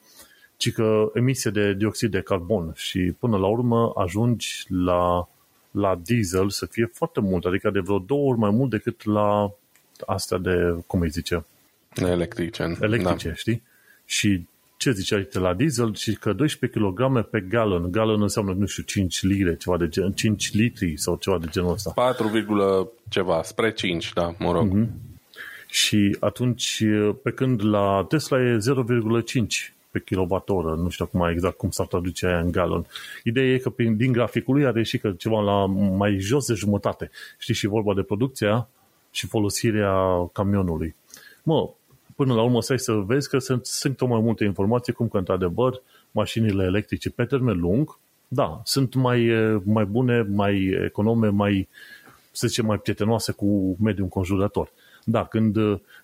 ci 0.57 0.71
că 0.71 1.11
emisie 1.13 1.51
de 1.51 1.73
dioxid 1.73 2.11
de 2.11 2.21
carbon 2.21 2.71
și 2.75 3.13
până 3.19 3.37
la 3.37 3.47
urmă 3.47 3.91
ajungi 3.95 4.65
la, 4.67 5.29
la 5.71 5.99
diesel 6.03 6.49
să 6.49 6.65
fie 6.65 6.89
foarte 6.93 7.19
mult, 7.19 7.45
adică 7.45 7.69
de 7.69 7.79
vreo 7.79 7.99
două 7.99 8.29
ori 8.29 8.39
mai 8.39 8.49
mult 8.49 8.69
decât 8.69 9.05
la 9.05 9.51
astea 10.05 10.37
de, 10.37 10.83
cum 10.87 11.01
îi 11.01 11.09
zice? 11.09 11.45
Electrice. 11.95 12.77
Electrice, 12.81 13.27
da. 13.27 13.33
știi? 13.33 13.63
Și 14.05 14.47
ce 14.79 14.91
ziceai 14.91 15.27
de 15.31 15.39
la 15.39 15.53
diesel 15.53 15.95
și 15.95 16.15
că 16.15 16.33
12 16.33 16.79
kg 16.79 17.21
pe 17.29 17.39
gallon, 17.39 17.91
gallon 17.91 18.21
înseamnă, 18.21 18.53
nu 18.53 18.65
știu, 18.65 18.83
5 18.83 19.21
lire, 19.21 19.55
ceva 19.55 19.77
de 19.77 19.87
gen, 19.87 20.11
5 20.11 20.53
litri 20.53 20.97
sau 20.97 21.15
ceva 21.15 21.37
de 21.37 21.47
genul 21.49 21.71
ăsta. 21.71 21.91
4, 21.95 22.91
ceva, 23.09 23.41
spre 23.43 23.71
5, 23.71 24.13
da, 24.13 24.35
mă 24.37 24.51
rog. 24.51 24.67
Mm-hmm. 24.67 24.87
Și 25.67 26.17
atunci, 26.19 26.83
pe 27.23 27.31
când 27.31 27.65
la 27.65 28.05
Tesla 28.09 28.39
e 28.41 28.57
0,5 28.57 29.73
pe 29.91 30.01
kilowattoră, 30.05 30.75
nu 30.75 30.89
știu 30.89 31.05
acum 31.07 31.29
exact 31.29 31.57
cum 31.57 31.69
s-ar 31.69 31.87
traduce 31.87 32.25
aia 32.25 32.39
în 32.39 32.51
gallon. 32.51 32.85
Ideea 33.23 33.53
e 33.53 33.57
că 33.57 33.69
prin, 33.69 33.97
din 33.97 34.11
graficul 34.11 34.55
lui 34.55 34.65
are 34.65 34.83
și 34.83 34.97
că 34.97 35.11
ceva 35.11 35.41
la 35.41 35.65
mai 35.97 36.17
jos 36.19 36.45
de 36.45 36.53
jumătate. 36.53 37.09
Știi, 37.37 37.53
și 37.53 37.67
vorba 37.67 37.93
de 37.93 38.01
producția 38.01 38.67
și 39.11 39.27
folosirea 39.27 40.29
camionului. 40.33 40.95
Mă, 41.43 41.69
până 42.19 42.33
la 42.33 42.41
urmă 42.41 42.61
stai 42.61 42.79
să 42.79 42.93
vezi 42.93 43.29
că 43.29 43.37
sunt, 43.37 43.65
sunt 43.65 43.97
tot 43.97 44.07
mai 44.07 44.19
multe 44.21 44.43
informații, 44.43 44.93
cum 44.93 45.07
că 45.07 45.17
într-adevăr 45.17 45.81
mașinile 46.11 46.63
electrice 46.63 47.09
pe 47.09 47.25
termen 47.25 47.59
lung, 47.59 47.99
da, 48.27 48.61
sunt 48.63 48.93
mai, 48.93 49.31
mai 49.63 49.85
bune, 49.85 50.21
mai 50.21 50.79
econome, 50.85 51.27
mai, 51.27 51.67
să 52.31 52.47
zicem, 52.47 52.65
mai 52.65 52.77
prietenoase 52.77 53.31
cu 53.31 53.77
mediul 53.81 54.03
înconjurător. 54.03 54.71
Da, 55.03 55.25
când 55.25 55.57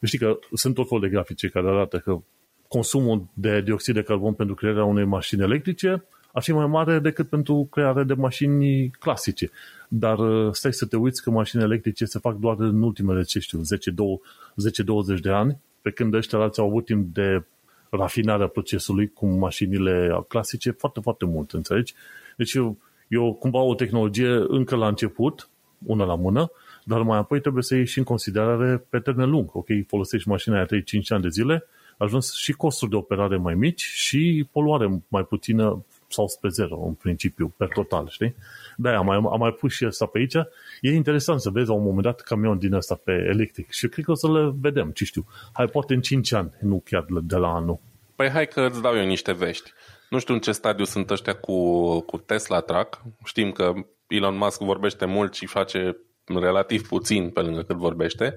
știi 0.04 0.18
că 0.18 0.40
sunt 0.54 0.76
tot 0.76 0.88
fel 0.88 1.00
de 1.00 1.10
grafice 1.10 1.48
care 1.48 1.68
arată 1.68 1.98
că 1.98 2.22
consumul 2.68 3.28
de 3.34 3.62
dioxid 3.62 3.94
de 3.94 4.04
carbon 4.04 4.34
pentru 4.34 4.56
crearea 4.56 4.84
unei 4.84 5.06
mașini 5.06 5.42
electrice 5.42 6.04
ar 6.34 6.42
fi 6.42 6.52
mai 6.52 6.68
mare 6.68 7.00
decât 7.00 7.30
pentru 7.30 7.68
crearea 7.72 8.04
de 8.04 8.14
mașini 8.14 8.90
clasice. 8.90 9.52
Dar 9.88 10.18
stai 10.52 10.74
să 10.74 10.86
te 10.86 10.96
uiți 10.96 11.24
că 11.24 11.30
mașini 11.30 11.64
electrice 11.64 12.06
se 12.06 12.20
fac 12.20 12.36
doar 12.36 12.56
în 12.60 12.82
ultimele, 12.82 13.24
ce 13.24 13.40
știu, 13.40 13.62
10-20 13.62 15.20
de 15.22 15.30
ani 15.30 15.58
pe 15.86 15.92
când 15.92 16.14
ăștia 16.14 16.40
alții 16.40 16.62
au 16.62 16.68
avut 16.68 16.86
timp 16.86 17.14
de 17.14 17.46
rafinarea 17.90 18.48
procesului 18.48 19.08
cu 19.08 19.26
mașinile 19.26 20.26
clasice 20.28 20.72
foarte, 20.72 21.00
foarte 21.00 21.26
mult, 21.26 21.52
înțelegi? 21.52 21.94
Deci 22.38 22.54
eu, 22.54 22.78
eu 23.08 23.34
cumva 23.34 23.60
o 23.60 23.76
tehnologie 23.76 24.30
încă 24.48 24.76
la 24.76 24.88
început, 24.88 25.50
una 25.86 26.06
la 26.06 26.16
mână, 26.16 26.52
dar 26.84 27.02
mai 27.02 27.18
apoi 27.18 27.42
trebuie 27.42 27.64
să 27.64 27.76
ieși 27.76 27.92
și 27.92 27.98
în 27.98 28.04
considerare 28.04 28.86
pe 28.90 29.00
termen 29.00 29.30
lung. 29.30 29.50
Ok, 29.54 29.68
folosești 29.88 30.30
mașina 30.30 30.56
aia 30.56 30.66
3-5 30.66 30.68
ani 31.08 31.22
de 31.22 31.30
zile, 31.30 31.66
ajuns 31.98 32.34
și 32.34 32.52
costuri 32.52 32.92
de 32.92 32.98
operare 32.98 33.38
mai 33.38 33.56
mici 33.56 33.82
și 33.82 34.48
poluare 34.52 35.04
mai 35.08 35.24
puțină 35.24 35.86
sau 36.08 36.28
spre 36.28 36.50
zero 36.50 36.84
în 36.86 36.94
principiu, 36.94 37.54
per 37.58 37.68
total, 37.68 38.08
știi? 38.10 38.36
Da, 38.78 38.98
am 38.98 39.06
mai, 39.06 39.16
am 39.16 39.40
mai 39.40 39.52
pus 39.52 39.74
și 39.74 39.86
asta 39.86 40.06
pe 40.06 40.18
aici. 40.18 40.36
E 40.82 40.94
interesant 40.94 41.42
să 41.42 41.50
vezi 41.50 41.68
la 41.68 41.74
un 41.74 41.84
moment 41.84 42.04
dat 42.04 42.22
camion 42.22 42.58
din 42.58 42.74
ăsta 42.74 43.00
pe 43.04 43.12
electric 43.12 43.72
și 43.72 43.88
cred 43.88 44.06
că 44.06 44.12
o 44.12 44.16
să 44.16 44.32
le 44.32 44.54
vedem, 44.62 44.92
ce 44.92 45.06
știu. 45.06 45.26
Hai, 45.54 45.66
poate 45.66 45.94
în 45.94 46.02
5 46.02 46.34
ani, 46.34 46.52
nu 46.60 46.82
chiar 46.86 47.06
de 47.24 47.36
la 47.36 47.48
anul. 47.48 47.80
Păi 48.16 48.30
hai 48.30 48.48
că 48.48 48.62
îți 48.62 48.82
dau 48.82 48.98
eu 48.98 49.06
niște 49.06 49.32
vești. 49.32 49.72
Nu 50.10 50.20
știu 50.20 50.34
în 50.34 50.40
ce 50.40 50.52
stadiu 50.52 50.86
sunt 50.86 51.10
ăștia 51.10 51.34
cu, 51.34 52.00
cu 52.00 52.18
Tesla 52.18 52.60
Truck. 52.60 53.02
Știm 53.24 53.52
că 53.52 53.74
Elon 54.08 54.38
Musk 54.38 54.62
vorbește 54.62 55.06
mult 55.06 55.34
și 55.34 55.46
face 55.46 55.98
relativ 56.26 56.88
puțin 56.88 57.30
pe 57.30 57.42
lângă 57.42 57.62
cât 57.62 57.76
vorbește, 57.76 58.36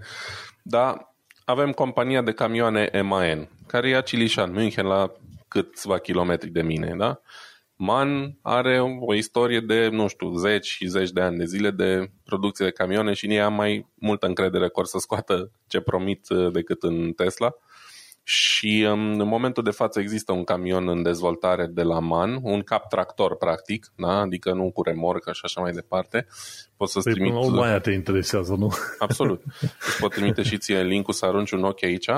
dar 0.63 1.15
avem 1.45 1.73
compania 1.73 2.23
de 2.23 2.33
camioane 2.33 3.01
MAN, 3.03 3.49
care 3.67 3.89
e 3.89 3.97
Acilișan, 3.97 4.53
München, 4.53 4.87
la 4.87 5.13
câțiva 5.49 5.99
kilometri 5.99 6.51
de 6.51 6.63
mine, 6.63 6.95
da? 6.97 7.21
MAN 7.81 8.39
are 8.43 8.81
o 9.01 9.15
istorie 9.15 9.61
de, 9.61 9.89
nu 9.89 10.09
știu, 10.09 10.35
zeci 10.37 10.67
și 10.67 10.87
zeci 10.87 11.11
de 11.11 11.21
ani 11.21 11.39
de 11.39 11.45
zile 11.45 11.71
de 11.71 12.11
producție 12.25 12.65
de 12.65 12.71
camioane 12.71 13.13
și 13.13 13.25
în 13.25 13.31
ei 13.31 13.41
am 13.41 13.55
mai 13.55 13.87
multă 13.95 14.27
încredere 14.27 14.69
că 14.69 14.81
or 14.81 14.87
să 14.87 14.99
scoată 14.99 15.51
ce 15.67 15.81
promit 15.81 16.29
uh, 16.29 16.53
decât 16.53 16.83
în 16.83 17.13
Tesla. 17.13 17.55
Și 18.31 18.87
um, 18.91 19.21
în 19.21 19.29
momentul 19.29 19.63
de 19.63 19.71
față 19.71 20.01
există 20.01 20.33
un 20.33 20.45
camion 20.45 20.89
în 20.89 21.03
dezvoltare 21.03 21.67
de 21.67 21.83
la 21.83 21.99
MAN, 21.99 22.39
un 22.43 22.63
cap 22.63 22.89
tractor 22.89 23.37
practic, 23.37 23.93
da? 23.97 24.21
adică 24.21 24.53
nu 24.53 24.71
cu 24.71 24.83
remorcă 24.83 25.33
și 25.33 25.41
așa 25.45 25.61
mai 25.61 25.73
departe. 25.73 26.27
Poți 26.77 26.93
să-ți 26.93 27.05
păi 27.05 27.13
trimit... 27.13 27.33
până 27.33 27.57
la 27.57 27.67
aia 27.67 27.79
te 27.79 27.91
interesează, 27.91 28.55
nu? 28.55 28.73
Absolut. 28.99 29.43
Îți 29.61 29.99
pot 30.01 30.11
trimite 30.11 30.43
și 30.43 30.59
ție 30.59 30.83
link 30.83 31.15
să 31.15 31.25
arunci 31.25 31.51
un 31.51 31.65
ochi 31.65 31.83
aici. 31.83 32.09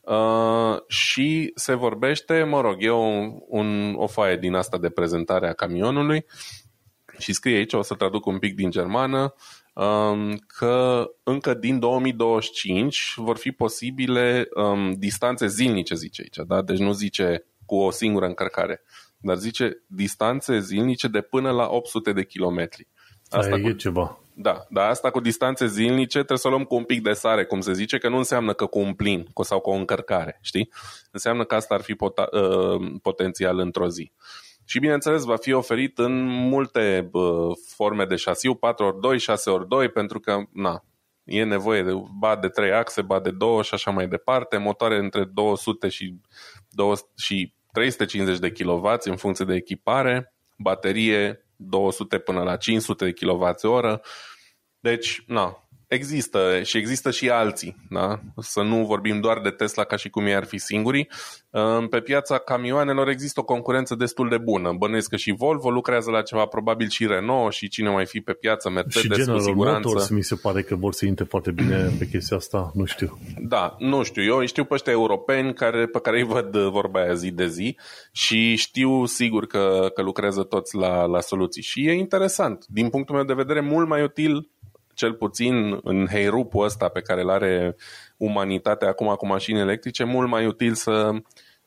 Uh, 0.00 0.78
și 0.86 1.52
se 1.54 1.74
vorbește, 1.74 2.42
mă 2.42 2.60
rog, 2.60 2.76
e 2.78 2.90
un, 2.90 3.32
un, 3.48 3.94
o 3.94 4.06
foaie 4.06 4.36
din 4.36 4.54
asta 4.54 4.78
de 4.78 4.88
prezentare 4.88 5.48
a 5.48 5.52
camionului 5.52 6.26
și 7.18 7.32
scrie 7.32 7.56
aici, 7.56 7.72
o 7.72 7.82
să 7.82 7.94
traduc 7.94 8.26
un 8.26 8.38
pic 8.38 8.54
din 8.54 8.70
germană, 8.70 9.20
um, 9.20 9.34
că 10.46 11.06
încă 11.22 11.54
din 11.54 11.78
2025 11.78 13.12
vor 13.16 13.36
fi 13.36 13.50
posibile 13.50 14.48
um, 14.54 14.92
distanțe 14.92 15.46
zilnice, 15.46 15.94
zice 15.94 16.22
aici, 16.22 16.46
da? 16.46 16.62
deci 16.62 16.78
nu 16.78 16.92
zice 16.92 17.46
cu 17.66 17.76
o 17.76 17.90
singură 17.90 18.26
încărcare, 18.26 18.82
dar 19.18 19.36
zice 19.36 19.82
distanțe 19.86 20.60
zilnice 20.60 21.08
de 21.08 21.20
până 21.20 21.50
la 21.50 21.68
800 21.68 22.12
de 22.12 22.24
kilometri. 22.24 22.88
Asta 23.28 23.54
Aia 23.54 23.62
cu... 23.62 23.68
e 23.68 23.74
ceva. 23.74 24.20
Da, 24.34 24.66
dar 24.70 24.88
asta 24.88 25.10
cu 25.10 25.20
distanțe 25.20 25.66
zilnice 25.66 26.18
trebuie 26.18 26.38
să 26.38 26.46
o 26.46 26.50
luăm 26.50 26.64
cu 26.64 26.74
un 26.74 26.84
pic 26.84 27.02
de 27.02 27.12
sare, 27.12 27.44
cum 27.44 27.60
se 27.60 27.72
zice, 27.72 27.98
că 27.98 28.08
nu 28.08 28.16
înseamnă 28.16 28.52
că 28.52 28.66
cu 28.66 28.78
un 28.78 28.94
plin 28.94 29.26
sau 29.42 29.60
cu 29.60 29.70
o 29.70 29.74
încărcare, 29.74 30.38
știi? 30.42 30.72
Înseamnă 31.10 31.44
că 31.44 31.54
asta 31.54 31.74
ar 31.74 31.80
fi 31.80 31.94
pot- 31.94 32.18
uh, 32.18 32.92
potențial 33.02 33.58
într-o 33.58 33.88
zi. 33.88 34.12
Și 34.68 34.78
bineînțeles 34.78 35.24
va 35.24 35.36
fi 35.36 35.52
oferit 35.52 35.98
în 35.98 36.24
multe 36.24 37.08
uh, 37.12 37.56
forme 37.68 38.04
de 38.04 38.16
șasiu, 38.16 38.54
4x2, 38.54 39.16
6x2, 39.16 39.92
pentru 39.92 40.20
că 40.20 40.42
na, 40.52 40.84
e 41.24 41.44
nevoie 41.44 41.82
de 41.82 41.92
ba 42.18 42.36
de 42.36 42.48
3 42.48 42.72
axe, 42.72 43.02
ba 43.02 43.20
de 43.20 43.30
2 43.30 43.62
și 43.62 43.74
așa 43.74 43.90
mai 43.90 44.08
departe, 44.08 44.56
motoare 44.56 44.98
între 44.98 45.24
200 45.24 45.88
și, 45.88 46.20
200 46.70 47.08
și 47.16 47.54
350 47.72 48.38
de 48.38 48.52
kW 48.52 48.92
în 49.04 49.16
funcție 49.16 49.44
de 49.44 49.54
echipare, 49.54 50.34
baterie 50.56 51.46
200 51.56 52.18
până 52.18 52.42
la 52.42 52.56
500 52.56 53.04
de 53.04 53.12
kWh. 53.12 53.98
Deci, 54.80 55.22
na, 55.26 55.65
Există 55.86 56.62
și 56.62 56.76
există 56.76 57.10
și 57.10 57.30
alții, 57.30 57.76
da? 57.90 58.20
să 58.36 58.62
nu 58.62 58.84
vorbim 58.84 59.20
doar 59.20 59.40
de 59.40 59.50
Tesla 59.50 59.84
ca 59.84 59.96
și 59.96 60.10
cum 60.10 60.26
ei 60.26 60.34
ar 60.34 60.44
fi 60.44 60.58
singurii. 60.58 61.08
Pe 61.90 62.00
piața 62.00 62.38
camioanelor 62.38 63.08
există 63.08 63.40
o 63.40 63.44
concurență 63.44 63.94
destul 63.94 64.28
de 64.28 64.38
bună. 64.38 64.72
Bănuiesc 64.78 65.08
că 65.08 65.16
și 65.16 65.34
Volvo 65.38 65.70
lucrează 65.70 66.10
la 66.10 66.22
ceva, 66.22 66.46
probabil 66.46 66.88
și 66.88 67.06
Renault 67.06 67.52
și 67.52 67.68
cine 67.68 67.90
mai 67.90 68.06
fi 68.06 68.20
pe 68.20 68.32
piață, 68.32 68.70
Mercedes 68.70 69.02
și 69.02 69.08
General 69.08 69.36
cu 69.36 69.42
siguranță. 69.42 69.88
Motors 69.88 70.08
mi 70.08 70.22
se 70.22 70.34
pare 70.34 70.62
că 70.62 70.74
vor 70.74 70.92
să 70.92 71.06
intre 71.06 71.24
foarte 71.24 71.50
bine 71.50 71.90
pe 71.98 72.06
chestia 72.06 72.36
asta, 72.36 72.70
nu 72.74 72.84
știu. 72.84 73.18
Da, 73.38 73.76
nu 73.78 74.02
știu, 74.02 74.22
eu 74.22 74.46
știu 74.46 74.64
pe 74.64 74.74
ăștia 74.74 74.92
europeni 74.92 75.54
care, 75.54 75.86
pe 75.86 76.00
care 76.00 76.18
îi 76.18 76.26
văd 76.26 76.56
vorba 76.56 77.00
aia 77.00 77.14
zi 77.14 77.30
de 77.30 77.46
zi 77.46 77.76
și 78.12 78.54
știu 78.54 79.04
sigur 79.04 79.46
că, 79.46 79.90
că 79.94 80.02
lucrează 80.02 80.42
toți 80.42 80.76
la, 80.76 81.04
la 81.04 81.20
soluții 81.20 81.62
și 81.62 81.86
e 81.86 81.92
interesant. 81.92 82.64
Din 82.68 82.88
punctul 82.88 83.14
meu 83.14 83.24
de 83.24 83.32
vedere, 83.32 83.60
mult 83.60 83.88
mai 83.88 84.02
util 84.02 84.50
cel 84.96 85.12
puțin 85.12 85.78
în 85.82 86.06
heirupul 86.06 86.64
ăsta 86.64 86.88
pe 86.88 87.00
care 87.00 87.20
îl 87.20 87.30
are 87.30 87.76
umanitatea 88.16 88.88
acum 88.88 89.14
cu 89.14 89.26
mașini 89.26 89.58
electrice, 89.58 90.04
mult 90.04 90.28
mai 90.28 90.46
util 90.46 90.74
să 90.74 91.10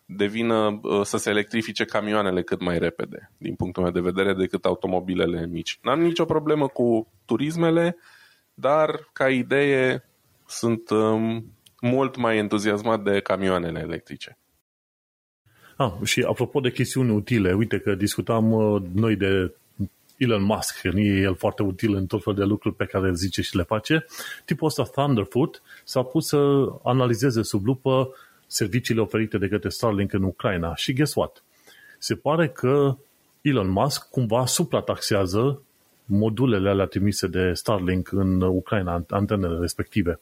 devină, 0.06 0.80
uh, 0.84 1.02
să 1.04 1.18
se 1.18 1.30
electrifice 1.30 1.86
camioanele 1.86 2.44
cât 2.44 2.62
mai 2.62 2.80
repede, 2.80 3.32
din 3.38 3.56
punctul 3.56 3.84
meu 3.84 3.92
de 3.92 4.00
vedere, 4.00 4.34
decât 4.34 4.66
automobilele 4.66 5.48
mici. 5.48 5.80
N-am 5.82 6.00
nicio 6.02 6.26
problemă 6.26 6.68
cu 6.68 7.12
turismele, 7.26 7.98
dar 8.54 9.10
ca 9.14 9.30
idee 9.30 10.04
sunt 10.48 10.90
um, 10.90 11.54
mult 11.82 12.18
mai 12.18 12.38
entuziasmat 12.38 13.04
de 13.04 13.20
camioanele 13.20 13.80
electrice. 13.80 14.38
Ah, 15.78 15.94
și 16.04 16.26
apropo 16.30 16.60
de 16.60 16.72
chestiuni 16.72 17.12
utile, 17.12 17.54
uite 17.54 17.80
că 17.80 17.96
discutam 17.96 18.52
uh, 18.52 18.82
noi 18.94 19.16
de 19.16 19.56
Elon 20.20 20.44
Musk, 20.44 20.82
că 20.82 20.92
nu 20.92 21.00
e 21.00 21.22
el 21.22 21.36
foarte 21.36 21.64
util 21.64 21.94
în 21.94 22.06
tot 22.06 22.24
felul 22.24 22.40
de 22.40 22.46
lucruri 22.46 22.76
pe 22.76 22.86
care 22.86 23.08
îl 23.08 23.16
zice 23.16 23.42
și 23.42 23.56
le 23.56 23.64
face, 23.64 24.06
tipul 24.46 24.68
ăsta 24.68 24.84
Thunderfoot 24.84 25.62
s-a 25.84 26.04
pus 26.04 26.28
să 26.28 26.68
analizeze 26.84 27.42
sub 27.44 27.66
lupă 27.66 28.14
serviciile 28.48 29.02
oferite 29.02 29.38
de 29.38 29.48
către 29.48 29.70
Starlink 29.70 30.14
în 30.14 30.24
Ucraina. 30.24 30.76
Și 30.76 30.94
guess 30.94 31.16
what? 31.16 31.44
Se 31.98 32.16
pare 32.16 32.50
că 32.50 32.98
Elon 33.42 33.70
Musk 33.70 34.10
cumva 34.10 34.46
suprataxează 34.46 35.62
modulele 36.06 36.70
alea 36.70 36.86
trimise 36.86 37.28
de 37.28 37.54
Starlink 37.54 38.12
în 38.12 38.42
Ucraina, 38.42 39.06
antenele 39.10 39.58
respective. 39.60 40.20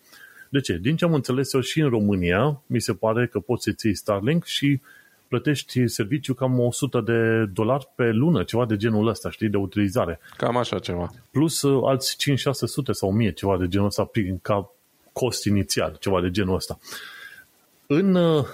De 0.50 0.60
ce? 0.60 0.78
Din 0.82 0.96
ce 0.96 1.06
am 1.06 1.14
înțeles 1.14 1.54
eu 1.54 1.60
și 1.60 1.80
în 1.80 1.90
România, 1.90 2.62
mi 2.66 2.82
se 2.82 2.94
pare 2.94 3.28
că 3.28 3.40
poți 3.40 3.64
să 3.64 3.72
ții 3.72 3.96
Starlink 3.96 4.44
și 4.44 4.82
plătești 5.28 5.88
serviciu 5.88 6.34
cam 6.34 6.60
100 6.60 7.02
de 7.02 7.46
dolari 7.54 7.88
pe 7.96 8.12
lună, 8.12 8.44
ceva 8.44 8.66
de 8.66 8.76
genul 8.76 9.08
ăsta, 9.08 9.30
știi, 9.30 9.50
de 9.50 9.58
utilizare. 9.58 10.20
Cam 10.38 10.58
așa 10.58 10.80
ceva. 10.80 11.12
Plus 11.32 11.62
uh, 11.62 11.82
alți 11.86 12.16
5-600 12.32 12.92
sau 12.92 13.10
1000, 13.10 13.32
ceva 13.32 13.58
de 13.58 13.68
genul 13.68 13.88
ăsta, 13.88 14.04
prin, 14.04 14.40
ca 14.42 14.72
cost 15.14 15.46
inițial, 15.46 15.96
ceva 16.00 16.22
de 16.22 16.32
genul 16.32 16.56
ăsta. 16.56 16.80
În, 17.88 18.16
uh, 18.16 18.46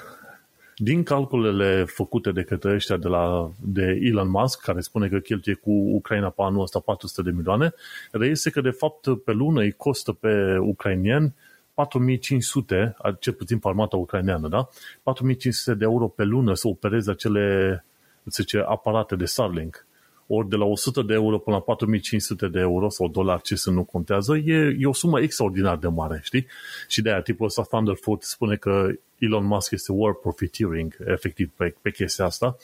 din 0.76 1.03
calculele 1.03 1.84
făcute 1.84 2.32
de 2.32 2.43
către 2.43 2.74
ăștia 2.74 2.97
de, 2.97 3.07
la, 3.07 3.51
de 3.61 3.99
Elon 4.01 4.30
Musk, 4.30 4.61
care 4.61 4.80
spune 4.80 5.07
că 5.07 5.17
cheltuie 5.17 5.55
cu 5.55 5.71
Ucraina 5.71 6.30
pe 6.30 6.41
anul 6.41 6.61
ăsta 6.61 6.80
400 6.80 7.21
de 7.21 7.36
milioane, 7.36 7.74
reiese 8.11 8.49
că 8.49 8.61
de 8.61 8.69
fapt 8.69 9.24
pe 9.24 9.32
lună 9.32 9.61
îi 9.61 9.71
costă 9.71 10.11
pe 10.11 10.57
ucrainieni 10.57 11.34
4500, 11.74 12.95
cel 13.19 13.34
puțin 13.34 13.59
pe 13.59 13.67
armata 13.67 13.97
ucraineană, 13.97 14.47
da? 14.47 14.69
4500 15.03 15.74
de 15.74 15.84
euro 15.84 16.07
pe 16.07 16.24
lună 16.24 16.53
să 16.53 16.67
opereze 16.67 17.11
acele, 17.11 17.86
zice, 18.26 18.63
aparate 18.67 19.15
de 19.15 19.26
Starlink. 19.26 19.86
Ori 20.28 20.49
de 20.49 20.55
la 20.55 20.65
100 20.65 21.01
de 21.01 21.13
euro 21.13 21.38
până 21.38 21.55
la 21.55 21.61
4500 21.61 22.47
de 22.47 22.59
euro 22.59 22.89
sau 22.89 23.09
dolari, 23.09 23.41
ce 23.41 23.55
să 23.55 23.71
nu 23.71 23.84
contează, 23.84 24.38
e, 24.38 24.76
e 24.80 24.86
o 24.86 24.93
sumă 24.93 25.19
extraordinar 25.19 25.78
de 25.78 25.88
mare, 25.88 26.19
știi? 26.24 26.47
Și 26.88 27.01
de 27.01 27.09
aia 27.09 27.21
tipul 27.21 27.45
ăsta 27.45 27.61
Thunderfoot 27.61 28.24
spune 28.24 28.55
că 28.55 28.91
Elon 29.17 29.45
Musk 29.45 29.71
este 29.71 29.91
war 29.91 30.13
profiteering, 30.13 30.95
efectiv, 31.05 31.51
pe, 31.55 31.76
pe 31.82 31.91
chestia 31.91 32.26
asta, 32.26 32.57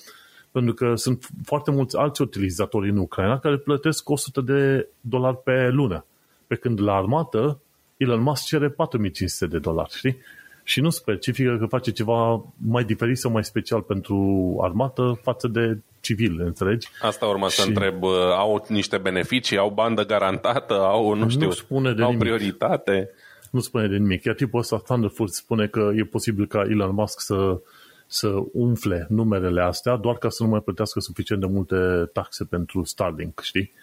pentru 0.52 0.74
că 0.74 0.96
sunt 0.96 1.30
foarte 1.44 1.72
mulți 1.72 1.98
alți 1.98 2.22
utilizatori 2.22 2.90
în 2.90 2.98
Ucraina 2.98 3.40
care 3.40 3.58
plătesc 3.58 4.10
100 4.10 4.42
de 4.42 4.88
dolari 5.02 5.38
pe 5.38 5.70
lună. 5.70 6.06
Pe 6.48 6.56
când 6.56 6.82
la 6.82 6.94
armată 6.94 7.60
Elon 8.00 8.22
Musk 8.22 8.46
cere 8.46 8.70
4500 8.70 9.46
de 9.46 9.60
dolari, 9.60 9.94
știi? 9.96 10.18
Și 10.64 10.82
nu 10.82 10.90
specifică 10.90 11.58
că 11.60 11.66
face 11.66 11.92
ceva 11.92 12.46
mai 12.58 12.84
diferit 12.84 13.18
sau 13.18 13.32
mai 13.32 13.44
special 13.44 13.82
pentru 13.82 14.58
armată 14.62 15.20
față 15.24 15.48
de 15.48 15.78
civil, 16.00 16.42
înțelegi? 16.42 16.88
Asta 17.02 17.26
urmă 17.26 17.50
și... 17.50 17.56
să 17.56 17.68
întreb, 17.68 18.04
uh, 18.04 18.12
au 18.38 18.66
niște 18.68 18.98
beneficii, 18.98 19.58
au 19.58 19.70
bandă 19.70 20.06
garantată, 20.06 20.74
au, 20.74 21.14
nu 21.14 21.30
știu, 21.30 21.46
nu 21.46 21.52
spune 21.52 21.94
de 21.94 22.02
au 22.02 22.10
nimic. 22.12 22.24
prioritate? 22.24 23.10
Nu 23.52 23.60
spune 23.60 23.88
de 23.88 23.98
nimic. 23.98 24.24
Iar 24.24 24.36
tipul 24.36 24.60
ăsta, 24.60 24.78
Thunderfoot, 24.78 25.34
spune 25.34 25.68
că 25.68 25.92
e 25.96 26.04
posibil 26.04 26.48
ca 26.48 26.62
Elon 26.70 26.94
Musk 26.94 27.20
să, 27.20 27.60
să 28.08 28.34
umfle 28.54 29.06
numerele 29.10 29.62
astea 29.62 29.96
doar 29.96 30.16
ca 30.16 30.30
să 30.30 30.44
nu 30.44 30.50
mai 30.50 30.60
plătească 30.60 31.00
suficient 31.00 31.42
de 31.42 31.48
multe 31.48 32.10
taxe 32.14 32.44
pentru 32.44 32.84
Starlink, 32.84 33.40
știi? 33.40 33.74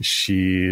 Și 0.00 0.68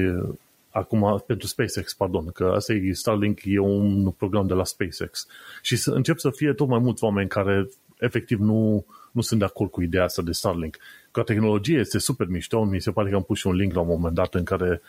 acum 0.73 1.23
pentru 1.27 1.47
SpaceX, 1.47 1.95
pardon, 1.95 2.31
că 2.31 2.53
asta 2.55 2.73
e 2.73 2.93
Starlink, 2.93 3.41
e 3.45 3.59
un 3.59 4.11
program 4.11 4.47
de 4.47 4.55
la 4.55 4.65
SpaceX. 4.65 5.27
Și 5.63 5.77
să 5.77 5.91
încep 5.91 6.19
să 6.19 6.31
fie 6.31 6.53
tot 6.53 6.69
mai 6.69 6.79
mulți 6.79 7.05
oameni 7.05 7.29
care 7.29 7.69
efectiv 7.99 8.39
nu, 8.39 8.85
nu 9.13 9.21
sunt 9.21 9.41
de 9.41 9.45
acord 9.45 9.71
cu 9.71 9.83
ideea 9.83 10.05
asta 10.05 10.23
de 10.23 10.33
Starlink. 10.33 10.77
Ca 11.11 11.23
tehnologie 11.23 11.79
este 11.79 11.99
super 11.99 12.27
mișto, 12.27 12.65
mi 12.65 12.81
se 12.81 12.91
pare 12.91 13.11
că 13.11 13.17
am 13.17 13.23
pus 13.23 13.39
și 13.39 13.47
un 13.47 13.55
link 13.55 13.75
la 13.75 13.81
un 13.81 13.87
moment 13.87 14.15
dat 14.15 14.35
în 14.35 14.45
care 14.45 14.81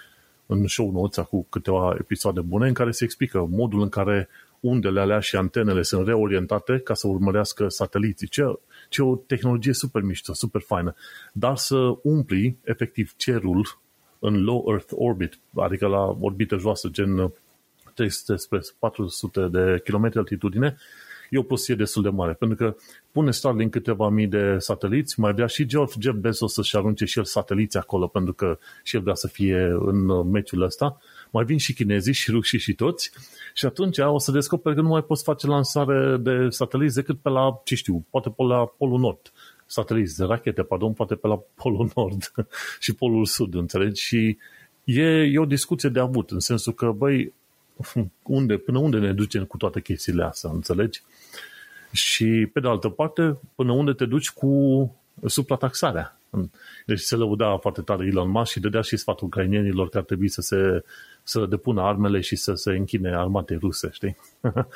în 0.45 0.67
show 0.67 0.91
notes 0.91 1.25
cu 1.25 1.45
câteva 1.49 1.95
episoade 1.99 2.41
bune 2.41 2.67
în 2.67 2.73
care 2.73 2.91
se 2.91 3.03
explică 3.03 3.47
modul 3.49 3.81
în 3.81 3.89
care 3.89 4.29
undele 4.59 4.99
alea 4.99 5.19
și 5.19 5.35
antenele 5.35 5.81
sunt 5.81 6.05
reorientate 6.05 6.79
ca 6.79 6.93
să 6.93 7.07
urmărească 7.07 7.67
sateliții. 7.67 8.27
Ce, 8.27 8.43
ce 8.89 9.01
o 9.01 9.15
tehnologie 9.15 9.73
super 9.73 10.01
mișto, 10.01 10.33
super 10.33 10.61
faină. 10.61 10.95
Dar 11.33 11.55
să 11.55 11.75
umpli 12.03 12.57
efectiv 12.63 13.13
cerul 13.17 13.79
în 14.25 14.43
low 14.43 14.65
Earth 14.67 14.91
orbit, 14.95 15.39
adică 15.55 15.87
la 15.87 16.17
orbită 16.19 16.57
joasă, 16.57 16.87
gen 16.91 17.31
300 17.93 18.35
spre 18.35 18.59
400 18.79 19.47
de 19.51 19.81
kilometri 19.83 20.19
altitudine, 20.19 20.77
e 21.29 21.37
o 21.37 21.43
prostie 21.43 21.75
destul 21.75 22.03
de 22.03 22.09
mare, 22.09 22.33
pentru 22.33 22.57
că 22.57 22.75
pune 23.11 23.31
Starlink 23.31 23.71
câteva 23.71 24.09
mii 24.09 24.27
de 24.27 24.55
sateliți, 24.57 25.19
mai 25.19 25.33
vrea 25.33 25.45
și 25.45 25.65
George 25.65 25.93
Jeff 25.99 26.17
Bezos 26.17 26.53
să-și 26.53 26.75
arunce 26.75 27.05
și 27.05 27.17
el 27.17 27.23
sateliți 27.23 27.77
acolo, 27.77 28.07
pentru 28.07 28.33
că 28.33 28.57
și 28.83 28.95
el 28.95 29.01
vrea 29.01 29.13
să 29.13 29.27
fie 29.27 29.57
în 29.79 30.29
meciul 30.29 30.61
ăsta, 30.61 30.97
mai 31.31 31.45
vin 31.45 31.57
și 31.57 31.73
chinezii 31.73 32.13
și 32.13 32.31
rușii 32.31 32.59
și 32.59 32.73
toți. 32.73 33.11
Și 33.53 33.65
atunci 33.65 33.97
o 33.97 34.17
să 34.17 34.31
descoperi 34.31 34.75
că 34.75 34.81
nu 34.81 34.87
mai 34.87 35.03
poți 35.03 35.23
face 35.23 35.47
lansare 35.47 36.17
de 36.17 36.47
sateliți 36.49 36.95
decât 36.95 37.19
pe 37.19 37.29
la, 37.29 37.61
ce 37.63 37.75
știu, 37.75 38.05
poate 38.09 38.29
pe 38.29 38.43
la 38.43 38.65
Polul 38.65 38.99
Nord 38.99 39.31
sateliți 39.73 40.17
de 40.17 40.23
rachete, 40.23 40.63
pardon, 40.63 40.93
poate 40.93 41.15
pe 41.15 41.27
la 41.27 41.39
Polul 41.53 41.91
Nord 41.95 42.31
și 42.79 42.93
Polul 42.93 43.25
Sud, 43.25 43.53
înțelegi? 43.53 44.01
Și 44.01 44.37
e, 44.83 45.03
e 45.03 45.39
o 45.39 45.45
discuție 45.45 45.89
de 45.89 45.99
avut, 45.99 46.31
în 46.31 46.39
sensul 46.39 46.73
că, 46.73 46.91
băi, 46.91 47.33
unde, 48.23 48.57
până 48.57 48.77
unde 48.77 48.97
ne 48.97 49.13
ducem 49.13 49.45
cu 49.45 49.57
toate 49.57 49.81
chestiile 49.81 50.23
astea, 50.23 50.49
înțelegi? 50.49 51.01
Și, 51.91 52.49
pe 52.53 52.59
de 52.59 52.67
altă 52.67 52.89
parte, 52.89 53.37
până 53.55 53.71
unde 53.71 53.93
te 53.93 54.05
duci 54.05 54.31
cu 54.31 54.95
suprataxarea. 55.25 56.17
Deci 56.85 56.99
se 56.99 57.15
lăuda 57.15 57.57
foarte 57.57 57.81
tare 57.81 58.05
Elon 58.05 58.29
Musk 58.29 58.51
și 58.51 58.59
dădea 58.59 58.81
și 58.81 58.97
sfatul 58.97 59.27
ucrainienilor 59.27 59.89
că 59.89 59.97
ar 59.97 60.03
trebui 60.03 60.29
să 60.29 60.41
se 60.41 60.83
să 61.23 61.45
depună 61.45 61.81
armele 61.81 62.19
și 62.21 62.35
să 62.35 62.53
se 62.53 62.71
închine 62.71 63.15
armatei 63.15 63.57
ruse, 63.57 63.89
știi? 63.91 64.17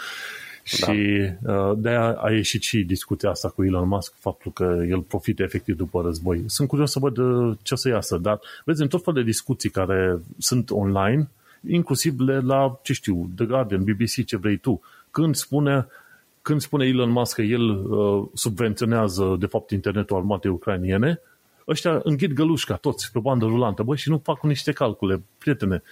Da. 0.79 0.93
Și 0.93 1.29
uh, 1.45 1.71
de-aia 1.77 2.11
a 2.11 2.31
ieșit 2.31 2.61
și 2.61 2.83
discuția 2.83 3.29
asta 3.29 3.49
cu 3.49 3.63
Elon 3.63 3.87
Musk, 3.87 4.13
faptul 4.19 4.51
că 4.51 4.85
el 4.89 5.01
profită 5.01 5.43
efectiv 5.43 5.75
după 5.75 6.01
război. 6.01 6.43
Sunt 6.45 6.67
curios 6.67 6.91
să 6.91 6.99
văd 6.99 7.17
uh, 7.17 7.57
ce 7.61 7.73
o 7.73 7.77
să 7.77 7.89
iasă, 7.89 8.17
dar 8.17 8.39
vezi, 8.65 8.81
în 8.81 8.87
tot 8.87 9.03
fel 9.03 9.13
de 9.13 9.23
discuții 9.23 9.69
care 9.69 10.19
sunt 10.37 10.69
online, 10.69 11.29
inclusiv 11.69 12.19
le 12.19 12.39
la, 12.39 12.79
ce 12.81 12.93
știu, 12.93 13.29
The 13.35 13.45
Guardian, 13.45 13.83
BBC, 13.83 14.25
ce 14.25 14.37
vrei 14.37 14.57
tu, 14.57 14.81
când 15.11 15.35
spune 15.35 15.87
când 16.47 16.61
spune 16.61 16.85
Elon 16.85 17.09
Musk 17.09 17.35
că 17.35 17.41
el 17.41 17.69
uh, 17.69 18.27
subvenționează, 18.33 19.35
de 19.39 19.45
fapt, 19.45 19.71
internetul 19.71 20.17
armatei 20.17 20.51
ucrainiene, 20.51 21.21
ăștia 21.67 21.99
înghit 22.03 22.33
gălușca, 22.33 22.75
toți, 22.75 23.11
pe 23.11 23.19
bandă 23.19 23.45
rulantă, 23.45 23.83
băi, 23.83 23.97
și 23.97 24.09
nu 24.09 24.21
fac 24.23 24.43
niște 24.43 24.71
calcule. 24.71 25.21
Prietene, 25.37 25.83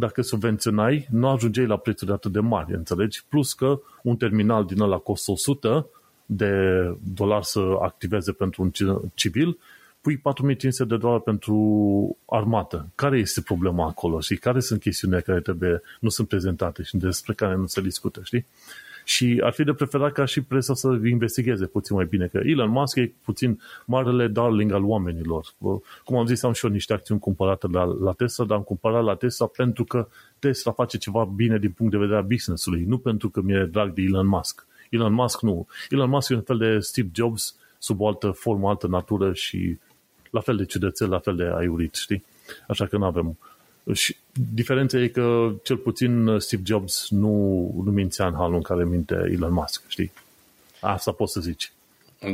dacă 0.00 0.22
subvenționai, 0.22 1.08
nu 1.10 1.28
ajungeai 1.28 1.66
la 1.66 1.76
prețuri 1.76 2.10
atât 2.10 2.32
de 2.32 2.40
mari, 2.40 2.74
înțelegi? 2.74 3.24
Plus 3.28 3.52
că 3.52 3.80
un 4.02 4.16
terminal 4.16 4.64
din 4.64 4.80
ăla 4.80 4.96
costă 4.96 5.30
100 5.30 5.86
de 6.26 6.52
dolari 7.14 7.46
să 7.46 7.76
activeze 7.80 8.32
pentru 8.32 8.62
un 8.62 8.70
civil, 9.14 9.58
pui 10.00 10.16
4500 10.16 10.94
de 10.94 10.96
dolari 10.96 11.22
pentru 11.22 12.16
armată. 12.26 12.88
Care 12.94 13.18
este 13.18 13.40
problema 13.40 13.86
acolo 13.86 14.20
și 14.20 14.36
care 14.36 14.60
sunt 14.60 14.80
chestiunile 14.80 15.20
care 15.20 15.40
trebuie, 15.40 15.82
nu 16.00 16.08
sunt 16.08 16.28
prezentate 16.28 16.82
și 16.82 16.96
despre 16.96 17.32
care 17.32 17.54
nu 17.56 17.66
se 17.66 17.80
discută, 17.80 18.20
știi? 18.24 18.46
Și 19.10 19.40
ar 19.42 19.52
fi 19.52 19.64
de 19.64 19.72
preferat 19.72 20.12
ca 20.12 20.24
și 20.24 20.40
presa 20.40 20.74
să 20.74 20.98
investigheze 21.04 21.66
puțin 21.66 21.96
mai 21.96 22.04
bine, 22.04 22.26
că 22.26 22.40
Elon 22.44 22.70
Musk 22.70 22.96
e 22.96 23.12
puțin 23.24 23.60
marele 23.84 24.26
darling 24.28 24.72
al 24.72 24.84
oamenilor. 24.84 25.46
Cum 26.04 26.16
am 26.16 26.26
zis, 26.26 26.42
am 26.42 26.52
și 26.52 26.64
eu 26.64 26.70
niște 26.70 26.92
acțiuni 26.92 27.20
cumpărate 27.20 27.66
la, 27.72 27.84
la 27.84 28.12
Tesla, 28.12 28.44
dar 28.44 28.56
am 28.56 28.62
cumpărat 28.62 29.04
la 29.04 29.14
Tesla 29.14 29.46
pentru 29.46 29.84
că 29.84 30.08
Tesla 30.38 30.72
face 30.72 30.98
ceva 30.98 31.24
bine 31.24 31.58
din 31.58 31.70
punct 31.70 31.92
de 31.92 31.98
vedere 31.98 32.18
a 32.18 32.22
business-ului, 32.22 32.84
nu 32.84 32.98
pentru 32.98 33.28
că 33.28 33.40
mi-e 33.40 33.64
drag 33.64 33.92
de 33.92 34.02
Elon 34.02 34.26
Musk. 34.26 34.66
Elon 34.90 35.12
Musk 35.12 35.40
nu. 35.40 35.66
Elon 35.88 36.08
Musk 36.08 36.30
e 36.30 36.34
un 36.34 36.42
fel 36.42 36.58
de 36.58 36.78
Steve 36.78 37.08
Jobs 37.12 37.56
sub 37.78 38.00
o 38.00 38.06
altă 38.06 38.30
formă, 38.30 38.68
altă 38.68 38.86
natură 38.86 39.32
și 39.32 39.78
la 40.30 40.40
fel 40.40 40.56
de 40.56 40.64
ciudățel, 40.64 41.08
la 41.08 41.18
fel 41.18 41.36
de 41.36 41.50
aiurit, 41.54 41.94
știi? 41.94 42.24
Așa 42.68 42.86
că 42.86 42.96
nu 42.96 43.04
avem 43.04 43.38
și 43.92 44.16
diferența 44.54 44.98
e 44.98 45.08
că 45.08 45.52
cel 45.62 45.76
puțin 45.76 46.38
Steve 46.38 46.62
Jobs 46.64 47.06
nu, 47.10 47.28
nu 47.84 47.90
mințea 47.90 48.26
în 48.26 48.34
halul 48.34 48.54
în 48.54 48.62
care 48.62 48.84
minte 48.84 49.14
Elon 49.14 49.52
Musk, 49.52 49.82
știi? 49.86 50.12
Asta 50.80 51.12
poți 51.12 51.32
să 51.32 51.40
zici. 51.40 51.72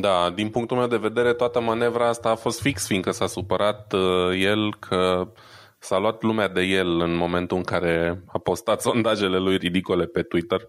Da, 0.00 0.32
din 0.34 0.48
punctul 0.48 0.76
meu 0.76 0.86
de 0.86 0.96
vedere, 0.96 1.32
toată 1.32 1.60
manevra 1.60 2.08
asta 2.08 2.28
a 2.28 2.34
fost 2.34 2.60
fix, 2.60 2.86
fiindcă 2.86 3.10
s-a 3.10 3.26
supărat 3.26 3.92
uh, 3.92 4.40
el 4.40 4.76
că 4.78 5.28
s-a 5.78 5.98
luat 5.98 6.22
lumea 6.22 6.48
de 6.48 6.62
el 6.62 7.00
în 7.00 7.14
momentul 7.14 7.56
în 7.56 7.62
care 7.62 8.22
a 8.26 8.38
postat 8.38 8.80
sondajele 8.80 9.38
lui 9.38 9.56
ridicole 9.56 10.04
pe 10.04 10.22
Twitter. 10.22 10.68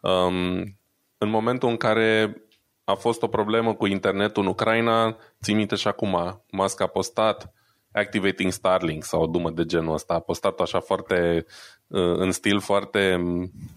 Um, 0.00 0.76
în 1.18 1.28
momentul 1.28 1.68
în 1.68 1.76
care 1.76 2.42
a 2.84 2.94
fost 2.94 3.22
o 3.22 3.26
problemă 3.26 3.74
cu 3.74 3.86
internetul 3.86 4.42
în 4.42 4.48
Ucraina, 4.48 5.16
țin 5.42 5.56
minte 5.56 5.74
și 5.74 5.88
acum, 5.88 6.42
Musk 6.50 6.80
a 6.80 6.86
postat 6.86 7.52
Activating 7.94 8.52
Starlink 8.52 9.04
sau 9.04 9.22
o 9.22 9.26
dumă 9.26 9.50
de 9.50 9.64
genul 9.64 9.94
ăsta. 9.94 10.14
A 10.14 10.18
postat 10.18 10.60
așa 10.60 10.80
foarte, 10.80 11.46
uh, 11.86 12.16
în 12.16 12.32
stil 12.32 12.60
foarte 12.60 13.16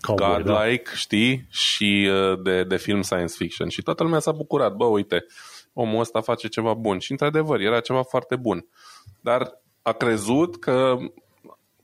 Cowboy, 0.02 0.44
godlike, 0.44 0.90
da. 0.90 0.96
știi? 0.96 1.48
Și 1.50 2.10
uh, 2.12 2.40
de, 2.44 2.64
de 2.64 2.78
film 2.78 3.02
science 3.02 3.34
fiction. 3.38 3.70
Și 3.70 3.82
toată 3.82 4.04
lumea 4.04 4.20
s-a 4.20 4.32
bucurat. 4.32 4.74
Bă, 4.74 4.86
uite, 4.86 5.26
omul 5.74 6.00
ăsta 6.00 6.22
face 6.22 6.48
ceva 6.48 6.74
bun. 6.74 7.00
Și 7.00 7.12
într-adevăr, 7.12 7.60
era 7.60 7.80
ceva 7.80 8.04
foarte 8.04 8.36
bun. 8.36 8.68
Dar 9.22 9.62
a 9.82 9.92
crezut 9.92 10.60
că 10.60 10.98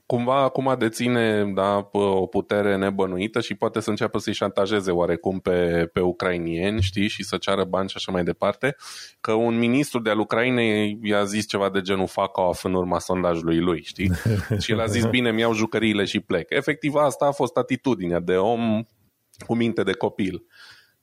cumva 0.06 0.42
acum 0.42 0.74
deține 0.78 1.44
da, 1.44 1.88
o 1.92 2.26
putere 2.26 2.76
nebănuită 2.76 3.40
și 3.40 3.54
poate 3.54 3.80
să 3.80 3.90
înceapă 3.90 4.18
să-i 4.18 4.32
șantajeze 4.32 4.90
oarecum 4.90 5.38
pe, 5.38 5.88
pe 5.92 6.00
ucrainieni, 6.00 6.82
știi, 6.82 7.08
și 7.08 7.22
să 7.22 7.36
ceară 7.36 7.64
bani 7.64 7.88
și 7.88 7.94
așa 7.96 8.12
mai 8.12 8.24
departe, 8.24 8.76
că 9.20 9.32
un 9.32 9.58
ministru 9.58 10.00
de 10.00 10.10
al 10.10 10.18
Ucrainei 10.18 10.98
i-a 11.02 11.24
zis 11.24 11.46
ceva 11.46 11.70
de 11.70 11.80
genul 11.80 12.06
fuck 12.06 12.36
off 12.36 12.64
în 12.64 12.74
urma 12.74 12.98
sondajului 12.98 13.58
lui, 13.58 13.82
știi? 13.82 14.10
și 14.62 14.72
el 14.72 14.80
a 14.80 14.86
zis, 14.86 15.04
bine, 15.04 15.32
mi-au 15.32 15.52
jucăriile 15.52 16.04
și 16.04 16.20
plec. 16.20 16.50
Efectiv, 16.50 16.94
asta 16.94 17.26
a 17.26 17.32
fost 17.32 17.56
atitudinea 17.56 18.20
de 18.20 18.36
om 18.36 18.84
cu 19.46 19.54
minte 19.54 19.82
de 19.82 19.92
copil. 19.92 20.44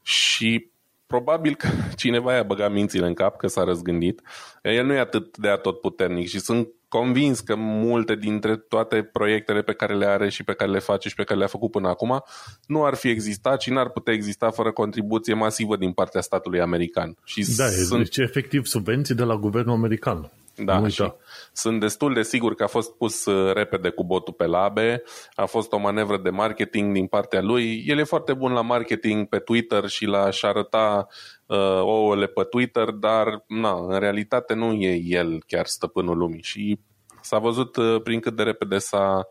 Și 0.02 0.72
probabil 1.08 1.56
că 1.56 1.68
cineva 1.96 2.34
i-a 2.36 2.44
băgat 2.44 2.72
mințile 2.72 3.08
în 3.08 3.14
cap, 3.14 3.38
că 3.38 3.48
s-a 3.48 3.64
răzgândit. 3.64 4.22
El 4.64 4.86
nu 4.86 4.94
e 4.94 5.00
atât 5.00 5.38
de 5.38 5.50
atot 5.50 5.80
puternic 5.80 6.28
și 6.28 6.40
sunt 6.40 6.68
convins 6.92 7.40
că 7.40 7.56
multe 7.56 8.16
dintre 8.16 8.56
toate 8.56 9.04
proiectele 9.04 9.62
pe 9.62 9.74
care 9.74 9.96
le 9.96 10.06
are 10.06 10.30
și 10.30 10.44
pe 10.44 10.54
care 10.54 10.72
le 10.72 10.80
face 10.80 11.10
și 11.10 11.16
pe 11.16 11.24
care 11.24 11.40
le-a 11.40 11.48
făcut 11.48 11.72
până 11.72 11.88
acum 11.88 12.24
nu 12.66 12.84
ar 12.84 12.94
fi 12.94 13.10
existat 13.10 13.62
și 13.62 13.70
n-ar 13.70 13.90
putea 13.90 14.14
exista 14.14 14.52
fără 14.52 14.72
contribuție 14.72 15.34
masivă 15.34 15.76
din 15.78 15.92
partea 15.92 16.22
statului 16.22 16.62
american. 16.62 17.18
Și 17.24 17.56
da, 17.56 17.68
sunt... 17.68 18.04
deci 18.04 18.18
efectiv 18.18 18.66
subvenții 18.66 19.16
de 19.16 19.24
la 19.24 19.36
guvernul 19.36 19.76
american. 19.76 20.32
Da, 20.56 20.80
nu 20.80 20.90
și 20.90 21.14
sunt 21.54 21.80
destul 21.80 22.14
de 22.14 22.22
sigur 22.22 22.56
că 22.56 22.64
a 22.64 22.68
fost 22.68 22.92
pus 22.92 23.26
uh, 23.26 23.54
repede 23.54 23.90
cu 23.90 24.04
botul 24.04 24.34
pe 24.34 24.46
labe, 24.46 25.04
a 25.34 25.46
fost 25.46 25.72
o 25.72 25.78
manevră 25.78 26.18
de 26.18 26.30
marketing 26.30 26.94
din 26.94 27.08
partea 27.08 27.42
lui. 27.42 27.84
El 27.88 27.98
e 27.98 28.04
foarte 28.04 28.34
bun 28.34 28.52
la 28.52 28.62
marketing 28.62 29.28
pe 29.28 29.38
Twitter 29.38 29.88
și 29.88 30.06
la 30.06 30.24
a-și 30.24 30.46
arăta 30.46 31.08
uh, 31.46 31.58
ouăle 31.82 32.28
pe 32.28 32.44
Twitter, 32.44 32.90
dar 32.90 33.44
na, 33.48 33.86
în 33.88 34.00
realitate 34.00 34.54
nu 34.54 34.72
e 34.72 35.02
el 35.06 35.44
chiar 35.48 35.66
stăpânul 35.66 36.18
lumii 36.18 36.42
și 36.42 36.80
s-a 37.22 37.38
văzut 37.38 37.76
uh, 37.76 38.02
prin 38.04 38.20
cât 38.20 38.36
de 38.36 38.44
repede 38.44 38.78
s-a, 38.78 39.28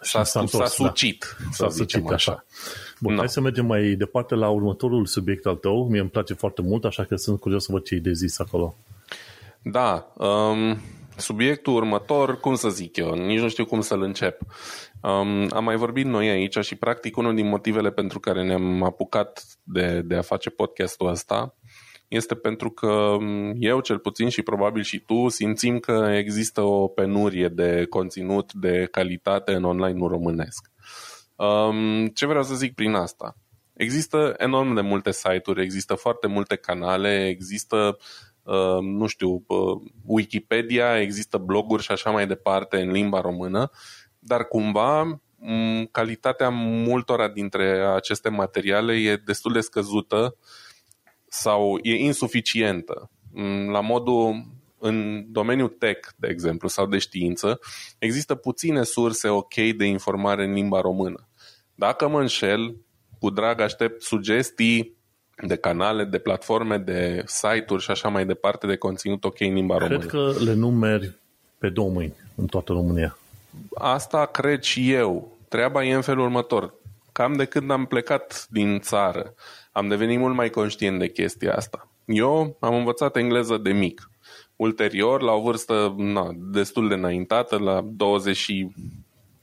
s-a, 0.00 0.22
s-a, 0.22 0.46
s-a 0.46 0.58
da. 0.58 0.64
sucit, 0.64 1.36
da. 1.38 1.48
să 1.50 1.62
s-a 1.62 1.68
sucit 1.68 2.04
așa. 2.04 2.14
așa. 2.14 2.44
Bun, 3.00 3.12
no. 3.12 3.18
hai 3.18 3.28
să 3.28 3.40
mergem 3.40 3.66
mai 3.66 3.82
departe 3.82 4.34
la 4.34 4.48
următorul 4.48 5.06
subiect 5.06 5.46
al 5.46 5.56
tău. 5.56 5.88
Mie 5.88 6.00
îmi 6.00 6.10
place 6.10 6.34
foarte 6.34 6.62
mult, 6.62 6.84
așa 6.84 7.04
că 7.04 7.16
sunt 7.16 7.40
curios 7.40 7.64
să 7.64 7.72
văd 7.72 7.82
ce 7.82 7.94
ai 7.94 8.00
de 8.00 8.12
zis 8.12 8.38
acolo. 8.38 8.76
Da, 9.64 10.12
um, 10.16 10.78
subiectul 11.16 11.74
următor, 11.74 12.40
cum 12.40 12.54
să 12.54 12.68
zic 12.68 12.96
eu, 12.96 13.14
nici 13.14 13.40
nu 13.40 13.48
știu 13.48 13.64
cum 13.64 13.80
să-l 13.80 14.02
încep. 14.02 14.40
Um, 15.02 15.48
am 15.52 15.64
mai 15.64 15.76
vorbit 15.76 16.04
noi 16.04 16.28
aici 16.28 16.58
și 16.58 16.74
practic 16.74 17.16
unul 17.16 17.34
din 17.34 17.48
motivele 17.48 17.90
pentru 17.90 18.20
care 18.20 18.44
ne-am 18.44 18.82
apucat 18.82 19.44
de, 19.62 20.00
de 20.04 20.14
a 20.14 20.22
face 20.22 20.50
podcastul 20.50 21.08
ăsta 21.08 21.54
este 22.08 22.34
pentru 22.34 22.70
că 22.70 22.86
um, 22.86 23.52
eu 23.58 23.80
cel 23.80 23.98
puțin 23.98 24.28
și 24.28 24.42
probabil 24.42 24.82
și 24.82 24.98
tu 24.98 25.28
simțim 25.28 25.78
că 25.78 26.12
există 26.16 26.60
o 26.60 26.88
penurie 26.88 27.48
de 27.48 27.86
conținut 27.88 28.52
de 28.52 28.88
calitate 28.90 29.54
în 29.54 29.64
online 29.64 30.06
românesc. 30.06 30.70
Um, 31.36 32.06
ce 32.06 32.26
vreau 32.26 32.42
să 32.42 32.54
zic 32.54 32.74
prin 32.74 32.94
asta? 32.94 33.36
Există 33.72 34.34
enorm 34.36 34.74
de 34.74 34.80
multe 34.80 35.12
site-uri, 35.12 35.62
există 35.62 35.94
foarte 35.94 36.26
multe 36.26 36.56
canale, 36.56 37.26
există 37.26 37.76
Uh, 37.76 38.31
nu 38.80 39.06
știu, 39.06 39.44
uh, 39.46 39.82
Wikipedia, 40.04 41.00
există 41.00 41.38
bloguri 41.38 41.82
și 41.82 41.92
așa 41.92 42.10
mai 42.10 42.26
departe 42.26 42.80
în 42.80 42.90
limba 42.90 43.20
română, 43.20 43.70
dar 44.18 44.44
cumva 44.44 45.20
calitatea 45.90 46.48
multora 46.48 47.28
dintre 47.28 47.86
aceste 47.94 48.28
materiale 48.28 48.92
e 48.92 49.16
destul 49.16 49.52
de 49.52 49.60
scăzută 49.60 50.36
sau 51.28 51.78
e 51.82 51.94
insuficientă. 51.94 53.10
La 53.70 53.80
modul 53.80 54.46
în 54.78 55.24
domeniul 55.32 55.68
tech, 55.68 56.08
de 56.16 56.28
exemplu, 56.28 56.68
sau 56.68 56.86
de 56.86 56.98
știință, 56.98 57.60
există 57.98 58.34
puține 58.34 58.82
surse 58.82 59.28
ok 59.28 59.54
de 59.54 59.84
informare 59.84 60.44
în 60.44 60.52
limba 60.52 60.80
română. 60.80 61.28
Dacă 61.74 62.08
mă 62.08 62.20
înșel, 62.20 62.76
cu 63.18 63.30
drag 63.30 63.60
aștept 63.60 64.02
sugestii 64.02 64.96
de 65.46 65.56
canale, 65.56 66.04
de 66.04 66.18
platforme, 66.18 66.76
de 66.76 67.22
site-uri 67.26 67.82
și 67.82 67.90
așa 67.90 68.08
mai 68.08 68.26
departe 68.26 68.66
de 68.66 68.76
conținut 68.76 69.24
ok 69.24 69.40
în 69.40 69.54
limba 69.54 69.78
română. 69.78 69.98
Cred 69.98 70.10
că 70.10 70.32
le 70.44 70.54
numeri 70.54 71.12
pe 71.58 71.68
două 71.68 71.90
mâini 71.90 72.14
în 72.34 72.46
toată 72.46 72.72
România. 72.72 73.18
Asta 73.74 74.26
cred 74.26 74.62
și 74.62 74.92
eu. 74.92 75.36
Treaba 75.48 75.84
e 75.84 75.94
în 75.94 76.00
felul 76.00 76.24
următor. 76.24 76.74
Cam 77.12 77.32
de 77.32 77.44
când 77.44 77.70
am 77.70 77.86
plecat 77.86 78.46
din 78.50 78.80
țară, 78.80 79.34
am 79.72 79.88
devenit 79.88 80.18
mult 80.18 80.34
mai 80.34 80.50
conștient 80.50 80.98
de 80.98 81.08
chestia 81.08 81.54
asta. 81.54 81.88
Eu 82.04 82.56
am 82.60 82.74
învățat 82.74 83.16
engleză 83.16 83.56
de 83.56 83.72
mic. 83.72 84.10
Ulterior, 84.56 85.22
la 85.22 85.32
o 85.32 85.40
vârstă 85.40 85.94
na, 85.96 86.30
destul 86.36 86.88
de 86.88 86.94
înaintată, 86.94 87.58
la 87.58 87.80
20 87.84 88.36
și 88.36 88.74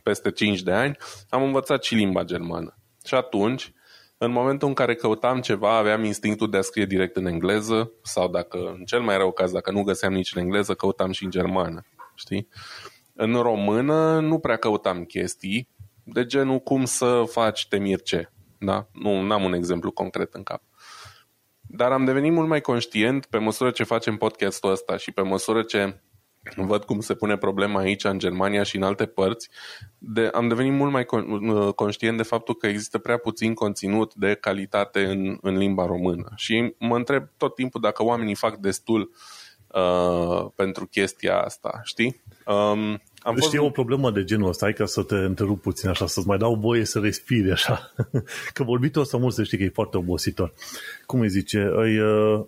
peste 0.03 0.31
5 0.31 0.61
de 0.61 0.71
ani, 0.71 0.97
am 1.29 1.43
învățat 1.43 1.83
și 1.83 1.95
limba 1.95 2.23
germană. 2.23 2.77
Și 3.05 3.13
atunci, 3.13 3.73
în 4.21 4.31
momentul 4.31 4.67
în 4.67 4.73
care 4.73 4.95
căutam 4.95 5.41
ceva, 5.41 5.77
aveam 5.77 6.03
instinctul 6.03 6.49
de 6.49 6.57
a 6.57 6.61
scrie 6.61 6.85
direct 6.85 7.15
în 7.15 7.25
engleză 7.25 7.91
sau 8.01 8.27
dacă, 8.27 8.57
în 8.57 8.83
cel 8.85 9.01
mai 9.01 9.17
rău 9.17 9.31
caz, 9.31 9.51
dacă 9.51 9.71
nu 9.71 9.83
găseam 9.83 10.13
nici 10.13 10.35
în 10.35 10.41
engleză, 10.41 10.73
căutam 10.73 11.11
și 11.11 11.23
în 11.23 11.29
germană, 11.29 11.85
știi? 12.15 12.47
În 13.13 13.35
română 13.35 14.19
nu 14.19 14.39
prea 14.39 14.57
căutam 14.57 15.03
chestii 15.03 15.69
de 16.03 16.25
genul 16.25 16.59
cum 16.59 16.85
să 16.85 17.23
faci 17.27 17.67
temir 17.67 18.01
ce, 18.01 18.29
da? 18.57 18.87
Nu 18.91 19.33
am 19.33 19.43
un 19.43 19.53
exemplu 19.53 19.91
concret 19.91 20.33
în 20.33 20.43
cap. 20.43 20.61
Dar 21.61 21.91
am 21.91 22.05
devenit 22.05 22.31
mult 22.31 22.47
mai 22.47 22.61
conștient 22.61 23.25
pe 23.25 23.37
măsură 23.37 23.71
ce 23.71 23.83
facem 23.83 24.17
podcastul 24.17 24.71
ăsta 24.71 24.97
și 24.97 25.11
pe 25.11 25.21
măsură 25.21 25.63
ce 25.63 26.01
văd 26.55 26.83
cum 26.83 26.99
se 26.99 27.13
pune 27.13 27.37
problema 27.37 27.79
aici 27.79 28.03
în 28.03 28.19
Germania 28.19 28.63
și 28.63 28.75
în 28.75 28.83
alte 28.83 29.05
părți, 29.05 29.49
de, 29.97 30.29
am 30.33 30.47
devenit 30.47 30.73
mult 30.73 30.91
mai 30.91 31.05
uh, 31.11 31.73
conștient 31.73 32.17
de 32.17 32.23
faptul 32.23 32.55
că 32.55 32.67
există 32.67 32.97
prea 32.97 33.17
puțin 33.17 33.53
conținut 33.53 34.13
de 34.13 34.33
calitate 34.33 35.05
în, 35.05 35.37
în 35.41 35.57
limba 35.57 35.85
română. 35.85 36.31
Și 36.35 36.73
mă 36.77 36.95
întreb 36.95 37.27
tot 37.37 37.55
timpul 37.55 37.81
dacă 37.81 38.03
oamenii 38.03 38.35
fac 38.35 38.57
destul 38.57 39.11
uh, 39.67 40.45
pentru 40.55 40.85
chestia 40.85 41.39
asta, 41.39 41.79
știi? 41.83 42.21
Um, 42.45 43.01
am 43.21 43.35
Știi 43.35 43.57
fost... 43.57 43.69
o 43.69 43.69
problemă 43.69 44.11
de 44.11 44.23
genul 44.23 44.49
ăsta, 44.49 44.65
hai 44.65 44.73
ca 44.73 44.85
să 44.85 45.03
te 45.03 45.15
întrerup 45.15 45.61
puțin 45.61 45.89
așa, 45.89 46.07
să-ți 46.07 46.27
mai 46.27 46.37
dau 46.37 46.55
voie 46.55 46.85
să 46.85 46.99
respiri 46.99 47.51
așa. 47.51 47.93
Că 48.53 48.63
vorbitul 48.63 49.01
ăsta 49.01 49.17
mult 49.17 49.33
să 49.33 49.43
știi 49.43 49.57
că 49.57 49.63
e 49.63 49.69
foarte 49.73 49.97
obositor. 49.97 50.53
Cum 51.05 51.19
îi 51.19 51.29
zice? 51.29 51.71
Îi, 51.75 51.99
uh, 51.99 52.45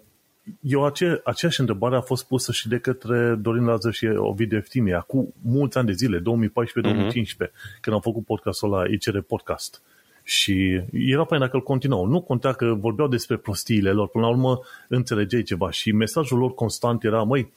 eu 0.60 0.86
ace, 0.86 1.22
aceeași 1.24 1.60
întrebare 1.60 1.96
a 1.96 2.02
fost 2.02 2.28
pusă 2.28 2.52
și 2.52 2.68
de 2.68 2.78
către 2.78 3.36
Dorin 3.36 3.66
Lazar 3.66 3.94
și 3.94 4.06
Ovidiu 4.06 4.58
Eftimia 4.58 5.00
cu 5.00 5.34
mulți 5.42 5.78
ani 5.78 5.88
de 5.88 5.94
zile, 5.94 6.20
2014-2015, 6.20 6.22
uh-huh. 6.22 7.52
când 7.82 7.96
am 7.96 8.02
făcut 8.02 8.26
podcastul 8.26 8.70
la 8.70 8.84
ICR 8.88 9.18
Podcast. 9.18 9.82
Și 10.24 10.82
era 10.92 11.24
fain 11.24 11.42
dacă 11.42 11.56
îl 11.56 11.64
continuau. 11.64 12.06
Nu 12.06 12.22
contea 12.22 12.54
că 12.54 12.66
vorbeau 12.66 13.08
despre 13.08 13.38
prostiile 13.38 13.92
lor. 13.92 14.08
Până 14.08 14.24
la 14.24 14.30
urmă 14.30 14.60
înțelegeai 14.88 15.44
ceva. 15.44 15.72
Și 15.72 15.92
mesajul 15.92 16.38
lor 16.38 16.54
constant 16.54 17.04
era, 17.04 17.24
măi, 17.24 17.52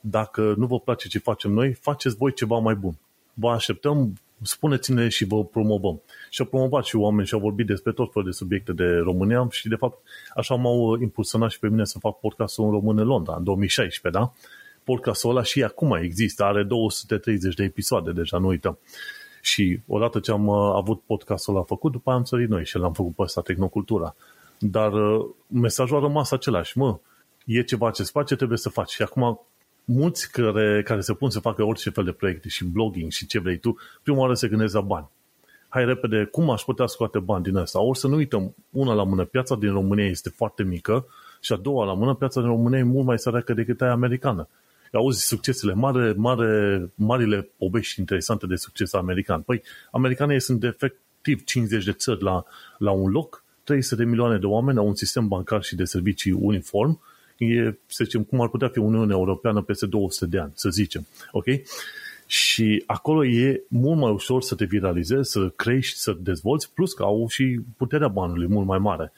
dacă 0.00 0.54
nu 0.56 0.66
vă 0.66 0.80
place 0.80 1.08
ce 1.08 1.18
facem 1.18 1.50
noi, 1.50 1.72
faceți 1.72 2.16
voi 2.16 2.32
ceva 2.32 2.58
mai 2.58 2.74
bun. 2.74 2.94
Vă 3.34 3.50
așteptăm 3.50 4.12
spuneți-ne 4.42 5.08
și 5.08 5.24
vă 5.24 5.44
promovăm. 5.44 6.02
Și 6.30 6.40
au 6.40 6.46
promovat 6.46 6.84
și 6.84 6.96
oameni 6.96 7.26
și 7.26 7.34
au 7.34 7.40
vorbit 7.40 7.66
despre 7.66 7.92
tot 7.92 8.12
felul 8.12 8.28
de 8.28 8.34
subiecte 8.34 8.72
de 8.72 8.84
România 8.84 9.46
și 9.50 9.68
de 9.68 9.74
fapt 9.74 9.98
așa 10.34 10.54
m-au 10.54 11.00
impulsionat 11.00 11.50
și 11.50 11.58
pe 11.58 11.68
mine 11.68 11.84
să 11.84 11.98
fac 11.98 12.18
podcastul 12.18 12.64
în 12.64 12.70
român 12.70 12.98
în 12.98 13.06
Londra, 13.06 13.34
în 13.36 13.44
2016, 13.44 14.20
da? 14.20 14.32
Podcastul 14.84 15.30
ăla 15.30 15.42
și 15.42 15.62
acum 15.62 15.92
există, 15.92 16.44
are 16.44 16.62
230 16.62 17.54
de 17.54 17.64
episoade 17.64 18.12
deja, 18.12 18.38
nu 18.38 18.46
uităm. 18.46 18.78
Și 19.42 19.80
odată 19.86 20.20
ce 20.20 20.30
am 20.30 20.46
uh, 20.46 20.72
avut 20.74 21.02
podcastul 21.02 21.54
ăla 21.54 21.64
făcut, 21.64 21.92
după 21.92 22.10
aia 22.10 22.18
am 22.18 22.24
sărit 22.24 22.48
noi 22.48 22.64
și 22.64 22.78
l-am 22.78 22.92
făcut 22.92 23.14
pe 23.14 23.22
ăsta, 23.22 23.40
Tehnocultura. 23.40 24.14
Dar 24.58 24.92
uh, 24.92 25.26
mesajul 25.46 25.96
a 25.96 26.00
rămas 26.00 26.30
același, 26.30 26.78
mă, 26.78 26.98
e 27.44 27.62
ceva 27.62 27.90
ce 27.90 28.02
se 28.02 28.10
face, 28.12 28.36
trebuie 28.36 28.58
să 28.58 28.68
faci. 28.68 28.90
Și 28.90 29.02
acum 29.02 29.40
mulți 29.90 30.30
care, 30.30 30.82
care 30.82 31.00
se 31.00 31.12
pun 31.12 31.30
să 31.30 31.40
facă 31.40 31.62
orice 31.62 31.90
fel 31.90 32.04
de 32.04 32.12
proiecte 32.12 32.48
și 32.48 32.64
blogging 32.64 33.10
și 33.10 33.26
ce 33.26 33.38
vrei 33.38 33.58
tu, 33.58 33.76
prima 34.02 34.18
oară 34.18 34.34
se 34.34 34.48
gândesc 34.48 34.74
la 34.74 34.80
bani. 34.80 35.08
Hai 35.68 35.84
repede, 35.84 36.24
cum 36.24 36.50
aș 36.50 36.62
putea 36.62 36.86
scoate 36.86 37.18
bani 37.18 37.44
din 37.44 37.56
asta? 37.56 37.80
Ori 37.80 37.98
să 37.98 38.08
nu 38.08 38.14
uităm, 38.14 38.54
una 38.70 38.92
la 38.92 39.02
mână, 39.02 39.24
piața 39.24 39.56
din 39.56 39.72
România 39.72 40.06
este 40.06 40.28
foarte 40.28 40.62
mică 40.62 41.06
și 41.40 41.52
a 41.52 41.56
doua 41.56 41.84
la 41.84 41.94
mână, 41.94 42.14
piața 42.14 42.40
din 42.40 42.48
România 42.48 42.78
e 42.78 42.82
mult 42.82 43.06
mai 43.06 43.18
săracă 43.18 43.54
decât 43.54 43.82
aia 43.82 43.92
americană. 43.92 44.48
Auzi 44.92 45.26
succesele, 45.26 45.72
mare, 45.72 46.14
mare, 46.16 46.90
marile 46.94 47.48
povești 47.58 47.98
interesante 47.98 48.46
de 48.46 48.54
succes 48.54 48.92
american. 48.92 49.40
Păi, 49.40 49.62
americanii 49.90 50.40
sunt 50.40 50.64
efectiv 50.64 51.44
50 51.44 51.84
de 51.84 51.92
țări 51.92 52.22
la, 52.22 52.44
la 52.78 52.90
un 52.90 53.10
loc, 53.10 53.44
300 53.64 54.02
de 54.02 54.08
milioane 54.08 54.38
de 54.38 54.46
oameni 54.46 54.78
au 54.78 54.86
un 54.86 54.94
sistem 54.94 55.28
bancar 55.28 55.62
și 55.62 55.74
de 55.74 55.84
servicii 55.84 56.32
uniform 56.32 57.00
e, 57.38 57.78
să 57.86 58.04
zicem, 58.04 58.22
cum 58.22 58.40
ar 58.40 58.48
putea 58.48 58.68
fi 58.68 58.78
Uniunea 58.78 59.16
Europeană 59.16 59.62
peste 59.62 59.86
200 59.86 60.26
de 60.26 60.38
ani, 60.38 60.52
să 60.54 60.68
zicem. 60.68 61.06
Ok? 61.32 61.44
Și 62.26 62.82
acolo 62.86 63.24
e 63.24 63.62
mult 63.68 63.98
mai 63.98 64.10
ușor 64.10 64.42
să 64.42 64.54
te 64.54 64.64
viralizezi, 64.64 65.30
să 65.30 65.48
crești, 65.48 65.98
să 65.98 66.16
dezvolți, 66.20 66.72
plus 66.72 66.92
că 66.92 67.02
au 67.02 67.28
și 67.28 67.60
puterea 67.76 68.08
banului 68.08 68.46
mult 68.46 68.66
mai 68.66 68.78
mare. 68.78 69.12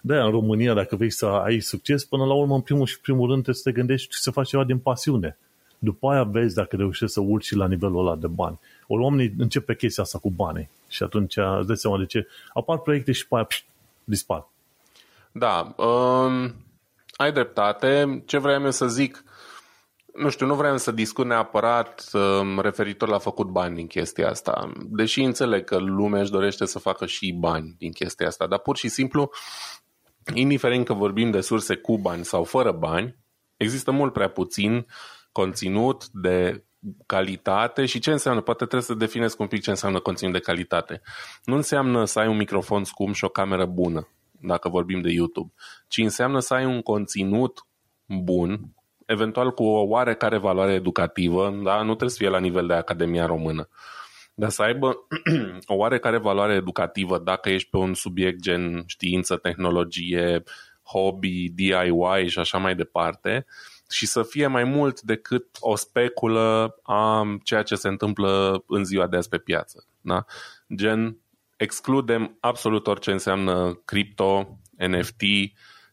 de 0.00 0.14
în 0.14 0.30
România, 0.30 0.74
dacă 0.74 0.96
vrei 0.96 1.10
să 1.10 1.26
ai 1.26 1.60
succes, 1.60 2.04
până 2.04 2.24
la 2.24 2.34
urmă, 2.34 2.54
în 2.54 2.60
primul 2.60 2.86
și 2.86 3.00
primul 3.00 3.28
rând, 3.28 3.42
trebuie 3.42 3.62
să 3.62 3.70
te 3.70 3.76
gândești 3.76 4.16
să 4.16 4.30
faci 4.30 4.48
ceva 4.48 4.64
din 4.64 4.78
pasiune. 4.78 5.36
După 5.78 6.08
aia 6.08 6.22
vezi 6.22 6.54
dacă 6.54 6.76
reușești 6.76 7.14
să 7.14 7.20
urci 7.20 7.54
la 7.54 7.66
nivelul 7.66 8.06
ăla 8.06 8.16
de 8.16 8.26
bani. 8.26 8.58
Ori 8.86 9.02
oamenii 9.02 9.34
încep 9.38 9.64
pe 9.64 9.74
chestia 9.74 10.02
asta 10.02 10.18
cu 10.18 10.30
bani. 10.30 10.68
Și 10.88 11.02
atunci 11.02 11.36
îți 11.36 11.66
dai 11.66 11.76
seama 11.76 11.98
de 11.98 12.06
ce 12.06 12.26
apar 12.52 12.78
proiecte 12.78 13.12
și 13.12 13.26
pe 13.28 13.34
aia 13.34 13.44
pș, 13.44 13.62
dispar. 14.04 14.48
Da. 15.32 15.74
Um, 15.76 16.54
ai 17.16 17.32
dreptate. 17.32 18.22
Ce 18.26 18.38
vreau 18.38 18.62
eu 18.62 18.70
să 18.70 18.88
zic, 18.88 19.24
nu 20.14 20.28
știu, 20.28 20.46
nu 20.46 20.54
vreau 20.54 20.78
să 20.78 20.90
discut 20.90 21.26
neapărat 21.26 22.04
um, 22.12 22.60
referitor 22.60 23.08
la 23.08 23.18
făcut 23.18 23.46
bani 23.46 23.74
din 23.74 23.86
chestia 23.86 24.28
asta, 24.28 24.72
deși 24.84 25.22
înțeleg 25.22 25.64
că 25.64 25.76
lumea 25.76 26.20
își 26.20 26.30
dorește 26.30 26.64
să 26.64 26.78
facă 26.78 27.06
și 27.06 27.32
bani 27.32 27.74
din 27.78 27.92
chestia 27.92 28.26
asta, 28.26 28.46
dar 28.46 28.58
pur 28.58 28.76
și 28.76 28.88
simplu, 28.88 29.30
indiferent 30.34 30.86
că 30.86 30.92
vorbim 30.92 31.30
de 31.30 31.40
surse 31.40 31.74
cu 31.74 31.98
bani 31.98 32.24
sau 32.24 32.44
fără 32.44 32.72
bani, 32.72 33.16
există 33.56 33.90
mult 33.90 34.12
prea 34.12 34.28
puțin 34.28 34.86
conținut 35.32 36.08
de 36.08 36.64
calitate 37.06 37.86
și 37.86 37.98
ce 37.98 38.10
înseamnă, 38.10 38.40
poate 38.40 38.64
trebuie 38.64 38.82
să 38.82 38.94
definesc 38.94 39.40
un 39.40 39.46
pic 39.46 39.62
ce 39.62 39.70
înseamnă 39.70 40.00
conținut 40.00 40.32
de 40.32 40.38
calitate. 40.38 41.00
Nu 41.44 41.54
înseamnă 41.54 42.04
să 42.04 42.18
ai 42.18 42.28
un 42.28 42.36
microfon 42.36 42.84
scump 42.84 43.14
și 43.14 43.24
o 43.24 43.28
cameră 43.28 43.66
bună 43.66 44.08
dacă 44.46 44.68
vorbim 44.68 45.00
de 45.00 45.10
YouTube, 45.10 45.52
ci 45.88 45.98
înseamnă 45.98 46.38
să 46.38 46.54
ai 46.54 46.64
un 46.64 46.82
conținut 46.82 47.66
bun, 48.06 48.60
eventual 49.06 49.50
cu 49.50 49.64
o 49.64 49.82
oarecare 49.82 50.38
valoare 50.38 50.72
educativă, 50.72 51.60
da? 51.62 51.76
nu 51.76 51.86
trebuie 51.86 52.10
să 52.10 52.16
fie 52.16 52.28
la 52.28 52.38
nivel 52.38 52.66
de 52.66 52.74
Academia 52.74 53.26
Română, 53.26 53.68
dar 54.34 54.50
să 54.50 54.62
aibă 54.62 55.06
o 55.66 55.74
oarecare 55.74 56.18
valoare 56.18 56.54
educativă 56.54 57.18
dacă 57.18 57.48
ești 57.48 57.70
pe 57.70 57.76
un 57.76 57.94
subiect 57.94 58.40
gen 58.40 58.82
știință, 58.86 59.36
tehnologie, 59.36 60.42
hobby, 60.82 61.48
DIY 61.48 62.28
și 62.28 62.38
așa 62.38 62.58
mai 62.58 62.74
departe, 62.74 63.46
și 63.90 64.06
să 64.06 64.22
fie 64.22 64.46
mai 64.46 64.64
mult 64.64 65.00
decât 65.00 65.46
o 65.60 65.76
speculă 65.76 66.76
a 66.82 67.24
ceea 67.42 67.62
ce 67.62 67.74
se 67.74 67.88
întâmplă 67.88 68.64
în 68.66 68.84
ziua 68.84 69.06
de 69.06 69.16
azi 69.16 69.28
pe 69.28 69.38
piață. 69.38 69.86
Da? 70.00 70.24
Gen, 70.74 71.18
excludem 71.64 72.36
absolut 72.40 72.86
orice 72.86 73.12
înseamnă 73.12 73.80
cripto, 73.84 74.58
NFT 74.76 75.22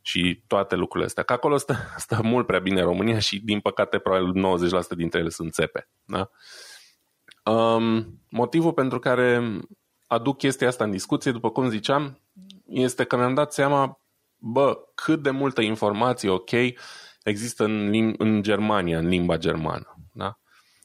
și 0.02 0.44
toate 0.48 0.76
lucrurile 0.76 1.08
astea. 1.08 1.24
Că 1.24 1.34
acolo 1.34 1.58
stă, 1.58 1.76
stă 1.98 2.20
mult 2.24 2.46
prea 2.46 2.60
bine 2.60 2.82
România 2.82 3.20
și, 3.20 3.40
din 3.40 3.60
păcate, 3.60 3.98
probabil 4.00 4.58
90% 4.94 4.96
dintre 4.96 5.20
ele 5.20 5.30
sunt 5.30 5.54
țepe. 5.54 5.90
Da? 6.04 6.30
Um, 7.52 8.20
motivul 8.30 8.74
pentru 8.74 9.00
care 9.00 9.60
aduc 10.08 10.38
chestia 10.38 10.68
asta 10.68 10.84
în 10.84 10.92
discuție, 10.92 11.32
după 11.32 11.50
cum 11.50 11.70
ziceam, 11.70 12.20
este 12.66 13.04
că 13.04 13.16
mi-am 13.16 13.34
dat 13.34 13.54
seama, 13.54 14.02
bă, 14.38 14.78
cât 14.96 15.22
de 15.22 15.30
multă 15.30 15.62
informație, 15.62 16.30
ok, 16.30 16.52
există 17.24 17.64
în, 17.64 17.92
lim- 17.92 18.18
în 18.18 18.42
Germania, 18.42 18.98
în 18.98 19.08
limba 19.08 19.38
germană. 19.38 19.91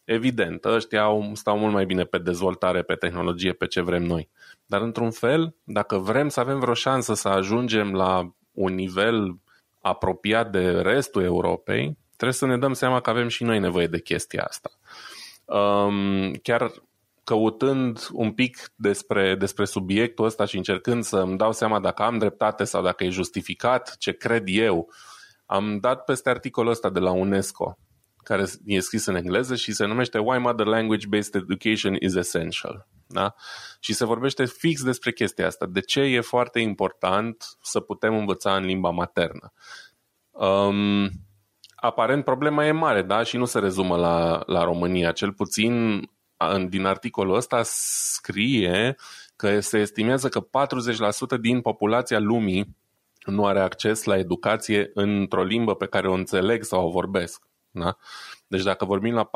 Da? 0.06 0.14
Evident, 0.14 0.64
ăștia 0.64 1.02
au, 1.02 1.30
stau 1.34 1.58
mult 1.58 1.72
mai 1.72 1.86
bine 1.86 2.04
pe 2.04 2.18
dezvoltare, 2.18 2.82
pe 2.82 2.94
tehnologie, 2.94 3.52
pe 3.52 3.66
ce 3.66 3.80
vrem 3.80 4.02
noi. 4.02 4.28
Dar 4.66 4.80
într-un 4.80 5.10
fel, 5.10 5.54
dacă 5.64 5.98
vrem 5.98 6.28
să 6.28 6.40
avem 6.40 6.58
vreo 6.58 6.74
șansă 6.74 7.14
să 7.14 7.28
ajungem 7.28 7.92
la 7.94 8.34
un 8.52 8.74
nivel 8.74 9.38
apropiat 9.80 10.50
de 10.50 10.70
restul 10.70 11.22
Europei, 11.22 11.98
trebuie 12.16 12.32
să 12.32 12.46
ne 12.46 12.58
dăm 12.58 12.72
seama 12.72 13.00
că 13.00 13.10
avem 13.10 13.28
și 13.28 13.44
noi 13.44 13.58
nevoie 13.58 13.86
de 13.86 14.00
chestia 14.00 14.44
asta. 14.44 14.70
Um, 15.44 16.32
chiar 16.32 16.72
căutând 17.24 18.08
un 18.12 18.32
pic 18.32 18.72
despre, 18.74 19.34
despre 19.34 19.64
subiectul 19.64 20.24
ăsta 20.24 20.44
și 20.44 20.56
încercând 20.56 21.04
să 21.04 21.16
îmi 21.16 21.36
dau 21.36 21.52
seama 21.52 21.80
dacă 21.80 22.02
am 22.02 22.18
dreptate 22.18 22.64
sau 22.64 22.82
dacă 22.82 23.04
e 23.04 23.08
justificat 23.08 23.96
ce 23.98 24.12
cred 24.12 24.42
eu, 24.46 24.88
am 25.46 25.78
dat 25.78 26.04
peste 26.04 26.28
articolul 26.28 26.70
ăsta 26.70 26.90
de 26.90 26.98
la 26.98 27.10
UNESCO 27.10 27.78
care 28.26 28.44
e 28.64 28.80
scris 28.80 29.06
în 29.06 29.14
engleză 29.14 29.54
și 29.54 29.72
se 29.72 29.84
numește 29.84 30.18
Why 30.18 30.38
Mother 30.38 30.66
Language 30.66 31.06
Based 31.06 31.34
Education 31.34 31.96
is 32.00 32.14
Essential. 32.14 32.88
Da? 33.06 33.34
Și 33.80 33.92
se 33.92 34.04
vorbește 34.04 34.44
fix 34.44 34.82
despre 34.82 35.12
chestia 35.12 35.46
asta. 35.46 35.66
De 35.66 35.80
ce 35.80 36.00
e 36.00 36.20
foarte 36.20 36.60
important 36.60 37.44
să 37.62 37.80
putem 37.80 38.16
învăța 38.16 38.56
în 38.56 38.64
limba 38.64 38.90
maternă? 38.90 39.52
Um, 40.30 41.10
aparent 41.76 42.24
problema 42.24 42.66
e 42.66 42.72
mare, 42.72 43.02
da? 43.02 43.22
Și 43.22 43.36
nu 43.36 43.44
se 43.44 43.58
rezumă 43.58 43.96
la, 43.96 44.42
la 44.46 44.64
România. 44.64 45.12
Cel 45.12 45.32
puțin 45.32 46.02
din 46.68 46.84
articolul 46.84 47.34
ăsta 47.34 47.60
scrie 47.64 48.96
că 49.36 49.60
se 49.60 49.78
estimează 49.78 50.28
că 50.28 50.46
40% 51.36 51.40
din 51.40 51.60
populația 51.60 52.18
lumii 52.18 52.76
nu 53.24 53.46
are 53.46 53.60
acces 53.60 54.04
la 54.04 54.16
educație 54.16 54.90
într-o 54.94 55.42
limbă 55.42 55.74
pe 55.74 55.86
care 55.86 56.08
o 56.08 56.12
înțeleg 56.12 56.62
sau 56.62 56.86
o 56.86 56.90
vorbesc. 56.90 57.46
Da? 57.78 57.96
Deci 58.46 58.62
dacă 58.62 58.84
vorbim 58.84 59.14
la 59.14 59.24
40% 59.24 59.30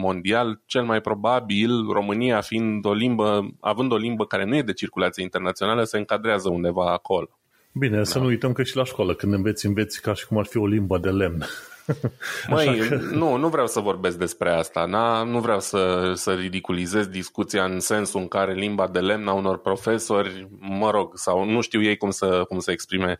mondial, 0.00 0.60
cel 0.66 0.84
mai 0.84 1.00
probabil 1.00 1.86
România 1.92 2.40
fiind 2.40 2.84
o 2.84 2.92
limbă, 2.92 3.48
având 3.60 3.92
o 3.92 3.96
limbă 3.96 4.26
care 4.26 4.44
nu 4.44 4.56
e 4.56 4.62
de 4.62 4.72
circulație 4.72 5.22
internațională, 5.22 5.84
se 5.84 5.98
încadrează 5.98 6.48
undeva 6.50 6.92
acolo. 6.92 7.38
Bine, 7.72 7.96
da. 7.96 8.04
să 8.04 8.18
nu 8.18 8.24
uităm 8.24 8.52
că 8.52 8.62
și 8.62 8.76
la 8.76 8.84
școală, 8.84 9.14
când 9.14 9.32
înveți, 9.32 9.66
înveți 9.66 10.02
ca 10.02 10.14
și 10.14 10.26
cum 10.26 10.38
ar 10.38 10.44
fi 10.44 10.56
o 10.56 10.66
limbă 10.66 10.98
de 10.98 11.10
lemn. 11.10 11.44
Măi, 12.48 12.88
că... 12.88 12.94
nu, 12.94 13.36
nu 13.36 13.48
vreau 13.48 13.66
să 13.66 13.80
vorbesc 13.80 14.18
despre 14.18 14.50
asta. 14.50 14.84
Na? 14.84 15.22
Nu 15.22 15.40
vreau 15.40 15.60
să, 15.60 16.12
să 16.14 16.34
ridiculizez 16.34 17.06
discuția 17.06 17.64
în 17.64 17.80
sensul 17.80 18.20
în 18.20 18.28
care 18.28 18.54
limba 18.54 18.88
de 18.88 19.00
lemn 19.00 19.28
a 19.28 19.32
unor 19.32 19.58
profesori, 19.58 20.48
mă 20.58 20.90
rog, 20.90 21.16
sau 21.16 21.44
nu 21.44 21.60
știu 21.60 21.82
ei 21.82 21.96
cum 21.96 22.10
să, 22.10 22.44
cum 22.48 22.58
să 22.58 22.70
exprime 22.70 23.18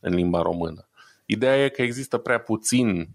în 0.00 0.14
limba 0.14 0.42
română. 0.42 0.88
Ideea 1.26 1.64
e 1.64 1.68
că 1.68 1.82
există 1.82 2.18
prea 2.18 2.38
puțin 2.38 3.08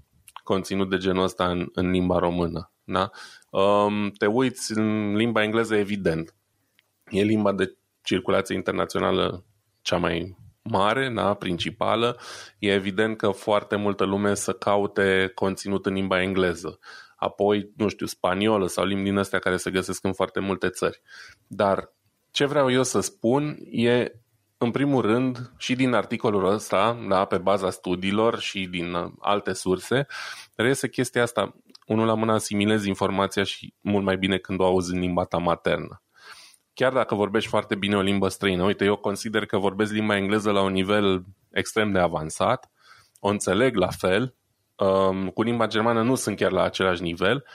conținut 0.51 0.89
de 0.89 0.97
genul 0.97 1.23
ăsta 1.23 1.49
în, 1.49 1.69
în 1.73 1.91
limba 1.91 2.17
română. 2.17 2.71
Da? 2.83 3.09
Um, 3.49 4.09
te 4.09 4.25
uiți 4.25 4.77
în 4.77 5.15
limba 5.15 5.43
engleză, 5.43 5.75
evident. 5.75 6.35
E 7.09 7.21
limba 7.21 7.51
de 7.51 7.77
circulație 8.03 8.55
internațională 8.55 9.45
cea 9.81 9.97
mai 9.97 10.35
mare, 10.61 11.09
da, 11.15 11.33
principală, 11.33 12.17
e 12.59 12.73
evident 12.73 13.17
că 13.17 13.29
foarte 13.29 13.75
multă 13.75 14.03
lume 14.03 14.33
să 14.33 14.53
caute 14.53 15.31
conținut 15.35 15.85
în 15.85 15.93
limba 15.93 16.21
engleză. 16.21 16.79
Apoi, 17.15 17.71
nu 17.75 17.87
știu, 17.87 18.05
spaniolă 18.05 18.67
sau 18.67 18.85
limbi 18.85 19.03
din 19.03 19.17
astea 19.17 19.39
care 19.39 19.57
se 19.57 19.71
găsesc 19.71 20.03
în 20.03 20.13
foarte 20.13 20.39
multe 20.39 20.69
țări. 20.69 21.01
Dar 21.47 21.93
ce 22.31 22.45
vreau 22.45 22.71
eu 22.71 22.83
să 22.83 22.99
spun 22.99 23.57
e 23.71 24.11
în 24.61 24.71
primul 24.71 25.01
rând, 25.01 25.51
și 25.57 25.75
din 25.75 25.93
articolul 25.93 26.45
ăsta, 26.45 27.05
da, 27.07 27.25
pe 27.25 27.37
baza 27.37 27.69
studiilor 27.69 28.39
și 28.39 28.67
din 28.67 28.93
uh, 28.93 29.11
alte 29.19 29.53
surse, 29.53 30.07
reiese 30.55 30.89
chestia 30.89 31.21
asta. 31.21 31.55
Unul 31.85 32.05
la 32.05 32.13
mână 32.13 32.33
asimilezi 32.33 32.87
informația 32.87 33.43
și 33.43 33.73
mult 33.81 34.05
mai 34.05 34.17
bine 34.17 34.37
când 34.37 34.59
o 34.59 34.65
auzi 34.65 34.93
în 34.93 34.99
limba 34.99 35.23
ta 35.23 35.37
maternă. 35.37 36.01
Chiar 36.73 36.93
dacă 36.93 37.15
vorbești 37.15 37.49
foarte 37.49 37.75
bine 37.75 37.95
o 37.95 38.01
limbă 38.01 38.27
străină, 38.27 38.63
uite, 38.63 38.85
eu 38.85 38.95
consider 38.95 39.45
că 39.45 39.57
vorbesc 39.57 39.91
limba 39.91 40.15
engleză 40.15 40.51
la 40.51 40.61
un 40.61 40.71
nivel 40.71 41.23
extrem 41.49 41.91
de 41.91 41.99
avansat, 41.99 42.71
o 43.19 43.27
înțeleg 43.27 43.75
la 43.75 43.89
fel, 43.89 44.35
um, 44.75 45.29
cu 45.29 45.41
limba 45.41 45.67
germană 45.67 46.01
nu 46.01 46.15
sunt 46.15 46.37
chiar 46.37 46.51
la 46.51 46.63
același 46.63 47.01
nivel, 47.01 47.45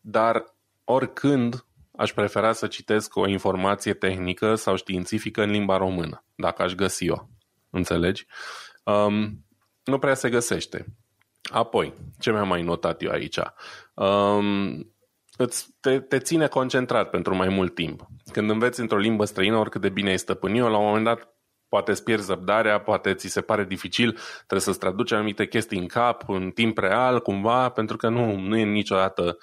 dar 0.00 0.44
oricând 0.84 1.64
aș 2.00 2.12
prefera 2.12 2.52
să 2.52 2.66
citesc 2.66 3.16
o 3.16 3.28
informație 3.28 3.94
tehnică 3.94 4.54
sau 4.54 4.76
științifică 4.76 5.42
în 5.42 5.50
limba 5.50 5.76
română, 5.76 6.24
dacă 6.34 6.62
aș 6.62 6.72
găsi 6.72 7.10
o. 7.10 7.16
Înțelegi? 7.70 8.26
Um, 8.84 9.44
nu 9.84 9.98
prea 9.98 10.14
se 10.14 10.30
găsește. 10.30 10.86
Apoi, 11.52 11.94
ce 12.18 12.30
mi-am 12.30 12.48
mai 12.48 12.62
notat 12.62 13.02
eu 13.02 13.10
aici? 13.10 13.38
Um, 13.94 14.92
îți, 15.36 15.68
te, 15.80 16.00
te 16.00 16.18
ține 16.18 16.46
concentrat 16.46 17.10
pentru 17.10 17.34
mai 17.34 17.48
mult 17.48 17.74
timp. 17.74 18.06
Când 18.32 18.50
înveți 18.50 18.80
într-o 18.80 18.98
limbă 18.98 19.24
străină, 19.24 19.56
oricât 19.56 19.80
de 19.80 19.88
bine 19.88 20.10
ai 20.10 20.18
stăpâni 20.18 20.58
la 20.58 20.78
un 20.78 20.84
moment 20.84 21.04
dat 21.04 21.34
poate 21.68 21.90
îți 21.90 22.04
pierzi 22.04 22.30
răbdarea, 22.30 22.80
poate 22.80 23.14
ți 23.14 23.28
se 23.28 23.40
pare 23.40 23.64
dificil, 23.64 24.18
trebuie 24.36 24.60
să-ți 24.60 24.78
traduci 24.78 25.12
anumite 25.12 25.46
chestii 25.46 25.78
în 25.78 25.86
cap, 25.86 26.28
în 26.28 26.50
timp 26.50 26.78
real, 26.78 27.20
cumva, 27.20 27.68
pentru 27.68 27.96
că 27.96 28.08
nu, 28.08 28.36
nu 28.36 28.56
e 28.56 28.64
niciodată 28.64 29.22
uh, 29.22 29.34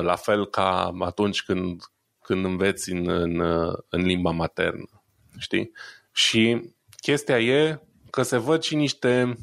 la 0.00 0.16
fel 0.16 0.46
ca 0.46 0.92
atunci 1.00 1.42
când, 1.42 1.82
când 2.22 2.44
înveți 2.44 2.90
în, 2.90 3.08
în, 3.08 3.40
în 3.88 4.02
limba 4.02 4.30
maternă. 4.30 5.02
Știi? 5.38 5.70
Și 6.12 6.72
chestia 7.00 7.40
e 7.40 7.80
că 8.10 8.22
se 8.22 8.36
văd 8.36 8.62
și 8.62 8.74
niște, 8.74 9.36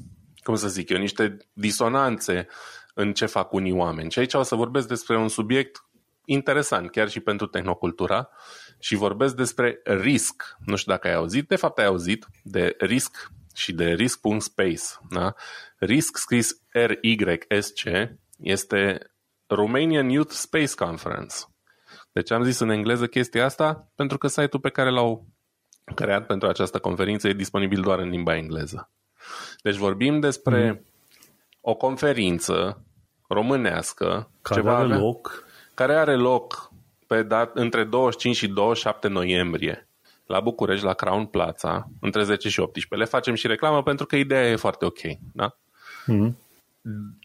cum 0.43 0.55
să 0.55 0.67
zic 0.67 0.89
eu, 0.89 0.97
niște 0.97 1.37
disonanțe 1.53 2.47
în 2.93 3.13
ce 3.13 3.25
fac 3.25 3.53
unii 3.53 3.71
oameni. 3.71 4.11
Și 4.11 4.19
aici 4.19 4.33
o 4.33 4.43
să 4.43 4.55
vorbesc 4.55 4.87
despre 4.87 5.17
un 5.17 5.27
subiect 5.27 5.83
interesant, 6.25 6.91
chiar 6.91 7.09
și 7.09 7.19
pentru 7.19 7.47
tehnocultura, 7.47 8.29
și 8.79 8.95
vorbesc 8.95 9.35
despre 9.35 9.79
risc. 9.83 10.57
Nu 10.65 10.75
știu 10.75 10.91
dacă 10.91 11.07
ai 11.07 11.13
auzit, 11.13 11.47
de 11.47 11.55
fapt 11.55 11.79
ai 11.79 11.85
auzit 11.85 12.27
de 12.43 12.75
risc 12.79 13.31
și 13.55 13.73
de 13.73 13.93
risk.space. 13.93 14.83
Da? 15.09 15.33
Risk 15.77 16.17
scris 16.17 16.61
R-Y-S-C 16.69 17.83
este 18.37 19.11
Romanian 19.49 20.09
Youth 20.09 20.31
Space 20.31 20.73
Conference. 20.75 21.35
Deci 22.11 22.31
am 22.31 22.43
zis 22.43 22.59
în 22.59 22.69
engleză 22.69 23.07
chestia 23.07 23.45
asta 23.45 23.87
pentru 23.95 24.17
că 24.17 24.27
site-ul 24.27 24.61
pe 24.61 24.69
care 24.69 24.89
l-au 24.89 25.25
creat 25.95 26.25
pentru 26.25 26.47
această 26.47 26.79
conferință 26.79 27.27
e 27.27 27.33
disponibil 27.33 27.81
doar 27.81 27.99
în 27.99 28.09
limba 28.09 28.35
engleză. 28.35 28.89
Deci 29.61 29.75
vorbim 29.75 30.19
despre 30.19 30.71
mm. 30.71 30.85
o 31.61 31.75
conferință 31.75 32.83
românească 33.27 34.29
care 34.41 34.59
ceva 34.59 34.75
are 34.75 34.83
avea, 34.83 34.97
loc 34.97 35.47
care 35.73 35.95
are 35.95 36.15
loc 36.15 36.71
pe 37.07 37.23
dat, 37.23 37.55
între 37.55 37.83
25 37.83 38.35
și 38.35 38.47
27 38.47 39.07
noiembrie 39.07 39.87
la 40.25 40.39
București, 40.39 40.85
la 40.85 40.93
Crown 40.93 41.25
Plaza, 41.25 41.89
între 42.01 42.23
10 42.23 42.49
și 42.49 42.59
18. 42.59 42.95
Le 42.95 43.17
facem 43.17 43.33
și 43.33 43.47
reclamă 43.47 43.83
pentru 43.83 44.05
că 44.05 44.15
ideea 44.15 44.49
e 44.49 44.55
foarte 44.55 44.85
ok. 44.85 44.99
Da? 45.33 45.57
Mm-hmm. 46.07 46.33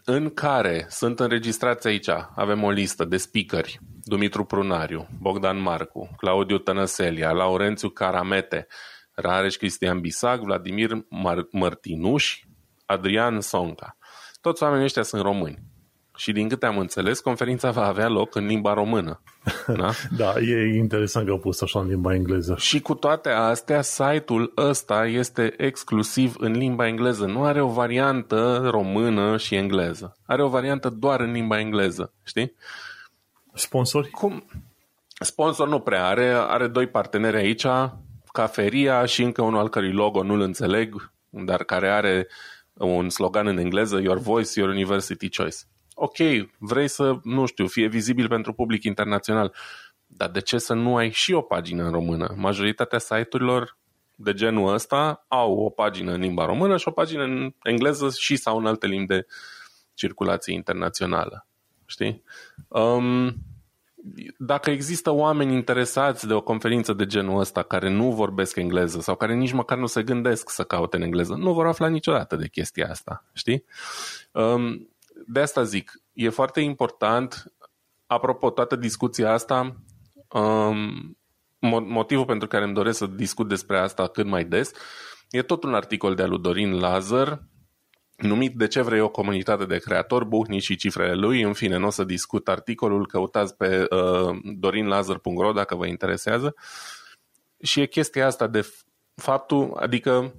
În 0.04 0.30
care 0.30 0.86
sunt 0.88 1.20
înregistrați 1.20 1.86
aici, 1.86 2.08
avem 2.34 2.62
o 2.62 2.70
listă 2.70 3.04
de 3.04 3.16
speakeri, 3.16 3.78
Dumitru 4.02 4.44
Prunariu, 4.44 5.08
Bogdan 5.20 5.60
Marcu, 5.60 6.10
Claudiu 6.16 6.58
Tănăselia, 6.58 7.32
Laurențiu 7.32 7.88
Caramete, 7.88 8.66
Rareș 9.14 9.56
Cristian 9.56 10.00
Bisag, 10.00 10.40
Vladimir 10.40 10.90
Mar- 10.94 11.50
Mărtinuș, 11.50 12.40
Adrian 12.86 13.40
Sonca. 13.40 13.96
Toți 14.40 14.62
oamenii 14.62 14.84
ăștia 14.84 15.02
sunt 15.02 15.22
români. 15.22 15.58
Și 16.16 16.32
din 16.32 16.48
câte 16.48 16.66
am 16.66 16.78
înțeles, 16.78 17.20
conferința 17.20 17.70
va 17.70 17.86
avea 17.86 18.08
loc 18.08 18.34
în 18.34 18.46
limba 18.46 18.72
română. 18.72 19.20
Da, 19.76 19.90
da 20.16 20.40
e 20.40 20.76
interesant 20.76 21.26
că 21.26 21.32
au 21.32 21.38
pus 21.38 21.60
așa 21.60 21.80
în 21.80 21.86
limba 21.86 22.14
engleză. 22.14 22.54
Și 22.58 22.80
cu 22.80 22.94
toate 22.94 23.28
astea, 23.28 23.82
site-ul 23.82 24.52
ăsta 24.56 25.06
este 25.06 25.54
exclusiv 25.56 26.34
în 26.38 26.52
limba 26.52 26.86
engleză. 26.86 27.24
Nu 27.24 27.44
are 27.44 27.60
o 27.60 27.68
variantă 27.68 28.68
română 28.70 29.36
și 29.36 29.54
engleză. 29.54 30.16
Are 30.26 30.42
o 30.42 30.48
variantă 30.48 30.88
doar 30.88 31.20
în 31.20 31.32
limba 31.32 31.58
engleză. 31.58 32.12
Știi? 32.22 32.54
Sponsori? 33.54 34.10
Cum? 34.10 34.44
Sponsor 35.20 35.68
nu 35.68 35.78
prea 35.78 36.06
are. 36.06 36.26
Are 36.26 36.66
doi 36.66 36.86
parteneri 36.86 37.36
aici, 37.36 37.66
Caferia 38.32 39.04
și 39.04 39.22
încă 39.22 39.42
unul 39.42 39.58
al 39.58 39.68
cărui 39.68 39.92
logo 39.92 40.22
nu-l 40.22 40.40
înțeleg, 40.40 41.12
dar 41.28 41.64
care 41.64 41.88
are 41.90 42.28
un 42.72 43.08
slogan 43.08 43.46
în 43.46 43.58
engleză, 43.58 44.00
Your 44.00 44.18
Voice, 44.18 44.60
Your 44.60 44.70
University 44.70 45.28
Choice 45.36 45.56
ok, 45.94 46.16
vrei 46.58 46.88
să, 46.88 47.18
nu 47.22 47.46
știu, 47.46 47.66
fie 47.66 47.86
vizibil 47.86 48.28
pentru 48.28 48.52
public 48.52 48.84
internațional, 48.84 49.54
dar 50.06 50.30
de 50.30 50.40
ce 50.40 50.58
să 50.58 50.74
nu 50.74 50.96
ai 50.96 51.10
și 51.10 51.32
o 51.32 51.40
pagină 51.40 51.84
în 51.84 51.90
română? 51.90 52.34
Majoritatea 52.36 52.98
site-urilor 52.98 53.76
de 54.16 54.32
genul 54.32 54.72
ăsta 54.72 55.24
au 55.28 55.58
o 55.58 55.70
pagină 55.70 56.12
în 56.12 56.20
limba 56.20 56.44
română 56.44 56.76
și 56.76 56.88
o 56.88 56.90
pagină 56.90 57.22
în 57.22 57.54
engleză 57.62 58.10
și 58.18 58.36
sau 58.36 58.58
în 58.58 58.66
alte 58.66 58.86
limbi 58.86 59.06
de 59.06 59.26
circulație 59.94 60.54
internațională. 60.54 61.46
Știi? 61.86 62.22
Um, 62.68 63.34
dacă 64.38 64.70
există 64.70 65.10
oameni 65.10 65.54
interesați 65.54 66.26
de 66.26 66.32
o 66.32 66.40
conferință 66.40 66.92
de 66.92 67.06
genul 67.06 67.40
ăsta 67.40 67.62
care 67.62 67.90
nu 67.90 68.12
vorbesc 68.12 68.56
engleză 68.56 69.00
sau 69.00 69.16
care 69.16 69.34
nici 69.34 69.52
măcar 69.52 69.78
nu 69.78 69.86
se 69.86 70.02
gândesc 70.02 70.50
să 70.50 70.64
caute 70.64 70.96
în 70.96 71.02
engleză, 71.02 71.34
nu 71.34 71.52
vor 71.52 71.66
afla 71.66 71.88
niciodată 71.88 72.36
de 72.36 72.48
chestia 72.48 72.88
asta, 72.90 73.24
știi? 73.32 73.64
Um, 74.32 74.88
de 75.26 75.40
asta 75.40 75.62
zic, 75.62 75.92
e 76.12 76.28
foarte 76.28 76.60
important, 76.60 77.52
apropo, 78.06 78.50
toată 78.50 78.76
discuția 78.76 79.32
asta, 79.32 79.76
um, 80.28 81.18
motivul 81.86 82.24
pentru 82.24 82.48
care 82.48 82.64
îmi 82.64 82.74
doresc 82.74 82.98
să 82.98 83.06
discut 83.06 83.48
despre 83.48 83.78
asta 83.78 84.08
cât 84.08 84.26
mai 84.26 84.44
des, 84.44 84.70
e 85.30 85.42
tot 85.42 85.64
un 85.64 85.74
articol 85.74 86.14
de 86.14 86.22
al 86.22 86.28
lui 86.28 86.40
Dorin 86.40 86.78
Lazar, 86.78 87.42
numit 88.16 88.54
De 88.54 88.66
ce 88.66 88.82
vrei 88.82 89.00
o 89.00 89.08
comunitate 89.08 89.64
de 89.64 89.78
creatori, 89.78 90.26
Buhni 90.26 90.60
și 90.60 90.76
cifrele 90.76 91.14
lui. 91.14 91.42
În 91.42 91.52
fine, 91.52 91.76
nu 91.76 91.86
o 91.86 91.90
să 91.90 92.04
discut 92.04 92.48
articolul, 92.48 93.06
căutați 93.06 93.56
pe 93.56 93.86
uh, 93.90 94.38
dorinlazar.ro 94.42 95.52
dacă 95.52 95.74
vă 95.74 95.86
interesează. 95.86 96.54
Și 97.62 97.80
e 97.80 97.86
chestia 97.86 98.26
asta 98.26 98.46
de 98.46 98.66
faptul, 99.14 99.76
adică 99.80 100.34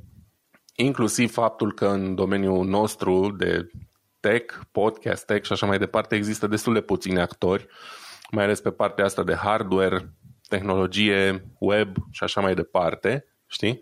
inclusiv 0.76 1.32
faptul 1.32 1.74
că 1.74 1.88
în 1.88 2.16
domeniul 2.16 2.66
nostru 2.66 3.36
de 3.38 3.70
tech, 4.26 4.54
podcast 4.72 5.26
tech 5.26 5.46
și 5.46 5.52
așa 5.52 5.66
mai 5.66 5.78
departe, 5.78 6.16
există 6.16 6.48
destul 6.48 6.74
de 6.74 6.82
puțini 6.82 7.20
actori, 7.20 7.68
mai 8.32 8.44
ales 8.44 8.62
pe 8.62 8.72
partea 8.72 9.06
asta 9.06 9.24
de 9.24 9.34
hardware, 9.34 10.14
tehnologie, 10.48 11.46
web 11.60 11.96
și 12.12 12.24
așa 12.24 12.42
mai 12.42 12.54
departe, 12.54 13.26
știi? 13.48 13.82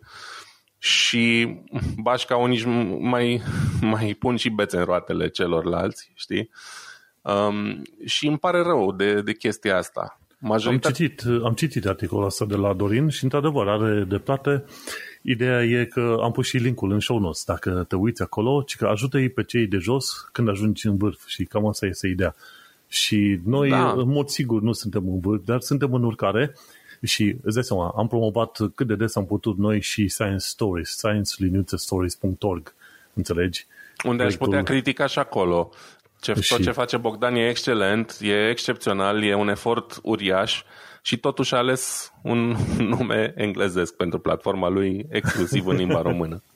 Și 0.78 1.48
bașca 1.98 2.36
unii 2.36 2.66
mai, 3.00 3.42
mai 3.82 4.14
pun 4.20 4.36
și 4.36 4.50
bețe 4.50 4.78
în 4.78 4.84
roatele 4.84 5.30
celorlalți, 5.30 6.12
știi? 6.16 6.50
Um, 7.22 7.82
și 8.06 8.28
îmi 8.28 8.38
pare 8.38 8.62
rău 8.62 8.92
de, 8.92 9.22
de 9.22 9.34
chestia 9.34 9.78
asta. 9.78 10.20
Majoritatea... 10.40 10.90
Am, 10.90 10.96
citit, 10.96 11.44
am 11.44 11.54
citit 11.54 11.86
articolul 11.86 12.26
ăsta 12.26 12.46
de 12.46 12.56
la 12.56 12.74
Dorin 12.74 13.10
și 13.10 13.24
într-adevăr 13.24 13.68
are 13.68 14.04
dreptate. 14.04 14.66
Ideea 15.26 15.64
e 15.64 15.86
că 15.86 16.18
am 16.22 16.32
pus 16.32 16.48
și 16.48 16.58
linkul 16.58 16.92
în 16.92 17.00
show 17.00 17.20
notes. 17.20 17.44
Dacă 17.46 17.86
te 17.88 17.96
uiți 17.96 18.22
acolo, 18.22 18.62
ci 18.62 18.76
că 18.76 18.86
ajută-i 18.86 19.30
pe 19.30 19.44
cei 19.44 19.68
de 19.68 19.78
jos 19.78 20.30
când 20.32 20.50
ajungi 20.50 20.88
în 20.88 20.98
vârf 20.98 21.26
și 21.26 21.44
cam 21.44 21.66
asta 21.66 21.86
este 21.86 22.08
ideea. 22.08 22.36
Și 22.88 23.40
noi, 23.46 23.70
da. 23.70 23.92
în 23.92 24.08
mod 24.08 24.28
sigur, 24.28 24.62
nu 24.62 24.72
suntem 24.72 25.08
în 25.08 25.20
vârf, 25.20 25.42
dar 25.46 25.60
suntem 25.60 25.94
în 25.94 26.04
urcare 26.04 26.56
și 27.04 27.36
îți 27.42 27.54
dai 27.54 27.64
seama, 27.64 27.94
am 27.98 28.08
promovat 28.08 28.58
cât 28.76 28.88
de 28.88 28.96
des 28.96 29.16
am 29.16 29.26
putut 29.26 29.58
noi 29.58 29.82
și 29.82 30.08
Science 30.08 30.46
Stories, 30.46 30.90
science-stories.org, 30.90 32.74
înțelegi? 33.14 33.66
Unde 34.06 34.18
Proiectul... 34.18 34.26
aș 34.26 34.36
putea 34.36 34.64
critica 34.64 35.06
și 35.06 35.20
acolo. 35.20 35.70
Ce, 36.22 36.34
și... 36.34 36.54
Tot 36.56 36.64
ce 36.64 36.72
face 36.72 36.98
Bogdan 36.98 37.36
e 37.36 37.50
excelent, 37.50 38.18
e 38.22 38.50
excepțional, 38.50 39.24
e 39.24 39.36
un 39.36 39.50
efort 39.50 40.00
uriaș 40.04 40.64
și 41.06 41.18
totuși 41.18 41.54
a 41.54 41.58
ales 41.58 42.14
un 42.22 42.56
nume 42.98 43.34
englezesc 43.36 43.96
pentru 43.96 44.20
platforma 44.20 44.70
lui 44.70 45.06
exclusiv 45.10 45.68
în 45.68 45.76
limba 45.76 46.02
română. 46.02 46.44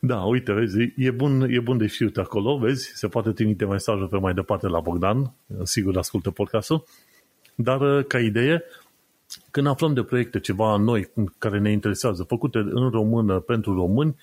Da, 0.00 0.20
uite, 0.20 0.52
vezi, 0.52 0.92
e 0.96 1.10
bun, 1.10 1.46
e 1.50 1.60
bun 1.60 1.78
de 1.78 1.86
știut 1.86 2.16
acolo, 2.16 2.58
vezi, 2.58 2.92
se 2.94 3.08
poate 3.08 3.30
trimite 3.30 3.64
mesajul 3.64 4.08
pe 4.08 4.18
mai 4.18 4.34
departe 4.34 4.66
la 4.66 4.80
Bogdan, 4.80 5.32
sigur 5.62 5.96
ascultă 5.96 6.30
podcastul, 6.30 6.84
dar 7.54 8.02
ca 8.02 8.18
idee, 8.20 8.64
când 9.50 9.66
aflăm 9.66 9.94
de 9.94 10.02
proiecte 10.02 10.40
ceva 10.40 10.76
noi 10.76 11.10
care 11.38 11.58
ne 11.58 11.70
interesează, 11.70 12.22
făcute 12.22 12.58
în 12.58 12.90
română 12.90 13.40
pentru 13.40 13.74
români, 13.74 14.16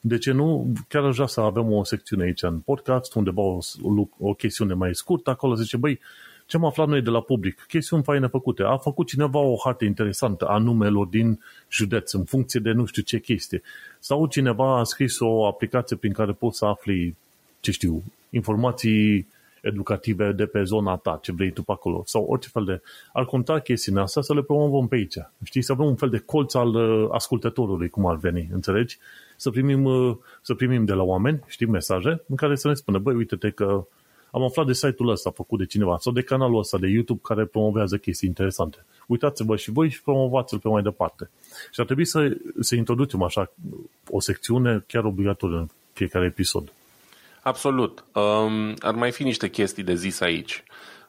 de 0.00 0.18
ce 0.18 0.32
nu? 0.32 0.72
Chiar 0.88 1.04
aș 1.04 1.14
vrea 1.14 1.26
să 1.26 1.40
avem 1.40 1.72
o 1.72 1.84
secțiune 1.84 2.22
aici 2.22 2.42
în 2.42 2.58
podcast, 2.58 3.14
undeva 3.14 3.42
o, 3.42 3.58
o, 3.82 4.08
o 4.18 4.34
chestiune 4.34 4.74
mai 4.74 4.94
scurtă, 4.94 5.30
acolo 5.30 5.54
zice, 5.54 5.76
băi, 5.76 6.00
ce 6.46 6.56
am 6.56 6.64
aflat 6.64 6.88
noi 6.88 7.02
de 7.02 7.10
la 7.10 7.20
public? 7.20 7.64
Chestiuni 7.68 8.02
faine 8.02 8.26
făcute. 8.26 8.62
A 8.62 8.76
făcut 8.76 9.06
cineva 9.06 9.38
o 9.38 9.56
hartă 9.64 9.84
interesantă 9.84 10.46
a 10.46 10.58
numelor 10.58 11.06
din 11.06 11.40
județ 11.70 12.12
în 12.12 12.24
funcție 12.24 12.60
de 12.60 12.72
nu 12.72 12.84
știu 12.84 13.02
ce 13.02 13.18
chestie. 13.18 13.62
Sau 13.98 14.26
cineva 14.26 14.78
a 14.78 14.82
scris 14.82 15.20
o 15.20 15.46
aplicație 15.46 15.96
prin 15.96 16.12
care 16.12 16.32
poți 16.32 16.58
să 16.58 16.64
afli, 16.64 17.16
ce 17.60 17.70
știu, 17.70 18.02
informații 18.30 19.26
educative 19.62 20.32
de 20.32 20.46
pe 20.46 20.62
zona 20.62 20.96
ta, 20.96 21.18
ce 21.22 21.32
vrei 21.32 21.50
tu 21.50 21.62
pe 21.62 21.72
acolo, 21.72 22.02
sau 22.06 22.24
orice 22.24 22.48
fel 22.52 22.64
de... 22.64 22.82
Ar 23.12 23.24
conta 23.24 23.58
chestiunea 23.58 24.02
asta 24.02 24.20
să 24.20 24.34
le 24.34 24.42
promovăm 24.42 24.88
pe 24.88 24.94
aici. 24.94 25.16
Știi, 25.44 25.62
să 25.62 25.72
avem 25.72 25.86
un 25.86 25.96
fel 25.96 26.08
de 26.08 26.18
colț 26.18 26.54
al 26.54 26.74
uh, 26.74 27.08
ascultătorului, 27.12 27.88
cum 27.88 28.06
ar 28.06 28.16
veni, 28.16 28.48
înțelegi? 28.52 28.98
Să 29.36 29.50
primim, 29.50 29.84
uh, 29.84 30.16
să 30.42 30.54
primim 30.54 30.84
de 30.84 30.92
la 30.92 31.02
oameni, 31.02 31.42
știi, 31.46 31.66
mesaje 31.66 32.22
în 32.28 32.36
care 32.36 32.56
să 32.56 32.68
ne 32.68 32.74
spună, 32.74 32.98
băi, 32.98 33.14
uite-te 33.14 33.50
că 33.50 33.86
am 34.36 34.42
aflat 34.42 34.66
de 34.66 34.72
site-ul 34.72 35.08
ăsta 35.08 35.30
făcut 35.30 35.58
de 35.58 35.66
cineva 35.66 35.96
sau 35.98 36.12
de 36.12 36.22
canalul 36.22 36.58
ăsta 36.58 36.78
de 36.78 36.86
YouTube 36.86 37.20
care 37.22 37.44
promovează 37.44 37.96
chestii 37.96 38.28
interesante. 38.28 38.84
Uitați-vă 39.06 39.56
și 39.56 39.70
voi 39.70 39.88
și 39.88 40.02
promovați-l 40.02 40.58
pe 40.58 40.68
mai 40.68 40.82
departe. 40.82 41.30
Și 41.70 41.80
ar 41.80 41.84
trebui 41.86 42.04
să, 42.04 42.36
să 42.60 42.74
introducem 42.74 43.22
așa 43.22 43.52
o 44.10 44.20
secțiune 44.20 44.84
chiar 44.86 45.04
obligatorie 45.04 45.56
în 45.56 45.68
fiecare 45.92 46.26
episod. 46.26 46.72
Absolut. 47.42 48.04
Um, 48.14 48.74
ar 48.78 48.94
mai 48.94 49.12
fi 49.12 49.22
niște 49.22 49.48
chestii 49.48 49.82
de 49.82 49.94
zis 49.94 50.20
aici. 50.20 50.62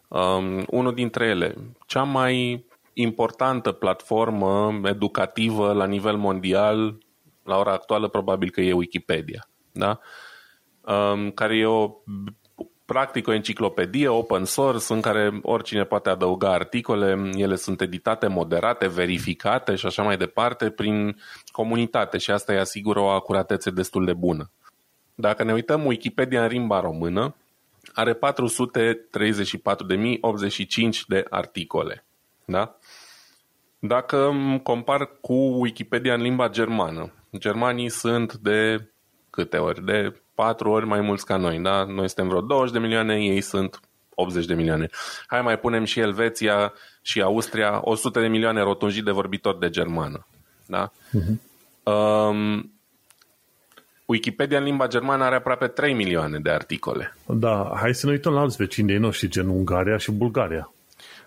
Um, 0.07 0.65
unul 0.69 0.93
dintre 0.93 1.25
ele, 1.25 1.55
cea 1.86 2.03
mai 2.03 2.65
importantă 2.93 3.71
platformă 3.71 4.80
educativă 4.84 5.73
la 5.73 5.86
nivel 5.86 6.15
mondial, 6.15 6.97
la 7.43 7.57
ora 7.57 7.71
actuală 7.71 8.07
probabil 8.07 8.49
că 8.49 8.61
e 8.61 8.73
Wikipedia, 8.73 9.49
da? 9.71 9.99
Um, 10.82 11.32
care 11.32 11.57
e 11.57 11.65
o 11.65 11.91
practic 12.88 13.27
o 13.27 13.33
enciclopedie 13.33 14.07
open 14.07 14.45
source 14.45 14.93
în 14.93 15.01
care 15.01 15.39
oricine 15.41 15.83
poate 15.83 16.09
adăuga 16.09 16.53
articole, 16.53 17.29
ele 17.33 17.55
sunt 17.55 17.81
editate, 17.81 18.27
moderate, 18.27 18.88
verificate 18.88 19.75
și 19.75 19.85
așa 19.85 20.03
mai 20.03 20.17
departe 20.17 20.69
prin 20.69 21.21
comunitate 21.51 22.17
și 22.17 22.31
asta 22.31 22.53
îi 22.53 22.59
asigură 22.59 22.99
o 22.99 23.07
acuratețe 23.07 23.69
destul 23.69 24.05
de 24.05 24.13
bună. 24.13 24.51
Dacă 25.15 25.43
ne 25.43 25.53
uităm 25.53 25.85
Wikipedia 25.85 26.43
în 26.43 26.49
limba 26.49 26.79
română, 26.79 27.35
are 27.93 28.13
434.085 28.13 28.19
de 31.07 31.25
articole. 31.29 32.05
Da? 32.45 32.77
Dacă 33.79 34.33
compar 34.63 35.09
cu 35.21 35.33
Wikipedia 35.33 36.13
în 36.13 36.21
limba 36.21 36.49
germană, 36.49 37.13
germanii 37.38 37.89
sunt 37.89 38.33
de 38.33 38.89
câte 39.29 39.57
ori? 39.57 39.85
De 39.85 40.21
patru 40.43 40.69
ori 40.69 40.85
mai 40.85 41.01
mulți 41.01 41.25
ca 41.25 41.38
noi. 41.38 41.59
Da? 41.59 41.83
Noi 41.83 42.07
suntem 42.07 42.27
vreo 42.27 42.41
20 42.41 42.73
de 42.73 42.79
milioane, 42.79 43.15
ei 43.15 43.41
sunt 43.41 43.79
80 44.15 44.45
de 44.45 44.53
milioane. 44.53 44.89
Hai 45.27 45.41
mai 45.41 45.59
punem 45.59 45.83
și 45.83 45.99
Elveția 45.99 46.73
și 47.01 47.21
Austria, 47.21 47.79
100 47.83 48.19
de 48.19 48.27
milioane 48.27 48.61
rotunjit 48.61 49.03
de 49.03 49.11
vorbitori 49.11 49.59
de 49.59 49.69
germană. 49.69 50.27
Da? 50.65 50.91
Uh-huh. 50.91 51.35
Um, 51.83 52.71
Wikipedia 54.05 54.57
în 54.57 54.63
limba 54.63 54.88
germană 54.88 55.23
are 55.23 55.35
aproape 55.35 55.67
3 55.67 55.93
milioane 55.93 56.39
de 56.39 56.49
articole. 56.49 57.15
Da, 57.25 57.71
hai 57.75 57.93
să 57.93 58.05
ne 58.05 58.11
uităm 58.11 58.33
la 58.33 58.39
alți 58.39 58.57
vecini 58.57 58.88
de 58.88 58.97
noștri, 58.97 59.29
gen 59.29 59.47
Ungaria 59.47 59.97
și 59.97 60.11
Bulgaria. 60.11 60.71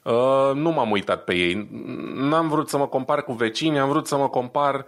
Uh, 0.05 0.51
nu 0.55 0.71
m-am 0.71 0.91
uitat 0.91 1.25
pe 1.25 1.35
ei. 1.35 1.69
N-am 2.15 2.49
vrut 2.49 2.69
să 2.69 2.79
mă 2.79 2.87
compar 2.87 3.23
cu 3.23 3.33
vecini, 3.33 3.79
am 3.79 3.89
vrut 3.89 4.07
să 4.07 4.17
mă 4.17 4.29
compar 4.29 4.85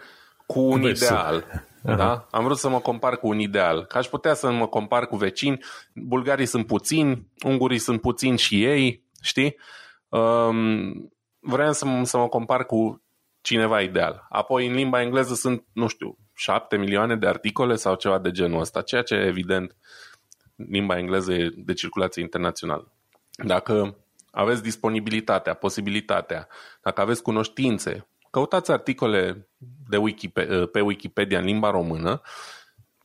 cu 0.46 0.60
un 0.60 0.80
Vezi. 0.80 1.04
ideal. 1.04 1.44
Da? 1.82 2.26
Am 2.30 2.44
vrut 2.44 2.58
să 2.58 2.68
mă 2.68 2.80
compar 2.80 3.16
cu 3.16 3.28
un 3.28 3.38
ideal. 3.38 3.84
Că 3.84 3.98
aș 3.98 4.06
putea 4.06 4.34
să 4.34 4.50
mă 4.50 4.66
compar 4.66 5.06
cu 5.06 5.16
vecini. 5.16 5.58
Bulgarii 5.94 6.46
sunt 6.46 6.66
puțini, 6.66 7.26
ungurii 7.44 7.78
sunt 7.78 8.00
puțini 8.00 8.38
și 8.38 8.64
ei, 8.64 9.04
știi? 9.22 9.56
Um, 10.08 11.12
vreau 11.40 11.72
să, 11.72 12.00
să 12.02 12.16
mă 12.16 12.28
compar 12.28 12.66
cu 12.66 13.02
cineva 13.40 13.80
ideal. 13.80 14.26
Apoi, 14.28 14.66
în 14.66 14.74
limba 14.74 15.00
engleză 15.00 15.34
sunt, 15.34 15.64
nu 15.72 15.86
știu, 15.86 16.18
șapte 16.34 16.76
milioane 16.76 17.16
de 17.16 17.26
articole 17.26 17.74
sau 17.74 17.94
ceva 17.94 18.18
de 18.18 18.30
genul 18.30 18.60
ăsta, 18.60 18.82
ceea 18.82 19.02
ce, 19.02 19.14
evident, 19.14 19.76
limba 20.56 20.98
engleză 20.98 21.32
e 21.32 21.50
de 21.56 21.72
circulație 21.72 22.22
internațională. 22.22 22.92
Dacă 23.44 23.96
aveți 24.30 24.62
disponibilitatea, 24.62 25.54
posibilitatea, 25.54 26.48
dacă 26.82 27.00
aveți 27.00 27.22
cunoștințe, 27.22 28.06
căutați 28.32 28.70
articole 28.70 29.48
de 29.88 29.96
Wikipedia, 29.96 30.66
pe 30.66 30.80
Wikipedia 30.80 31.38
în 31.38 31.44
limba 31.44 31.70
română, 31.70 32.20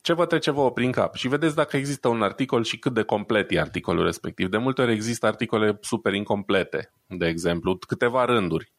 ce 0.02 0.14
vă 0.14 0.26
trece 0.26 0.52
vouă 0.52 0.72
prin 0.72 0.92
cap 0.92 1.16
și 1.16 1.28
vedeți 1.28 1.56
dacă 1.56 1.78
există 1.78 2.08
un 2.08 2.22
articol 2.22 2.64
și 2.64 2.80
cât 2.80 2.94
de 2.94 3.04
complet 3.04 3.52
e 3.52 3.60
articolul 3.60 4.04
respectiv. 4.04 4.50
De 4.50 4.58
multe 4.58 4.82
ori 4.82 4.92
există 4.92 5.26
articole 5.26 5.78
super 5.82 6.14
incomplete, 6.14 6.94
de 7.08 7.28
exemplu, 7.28 7.78
câteva 7.78 8.26
rânduri 8.26 8.74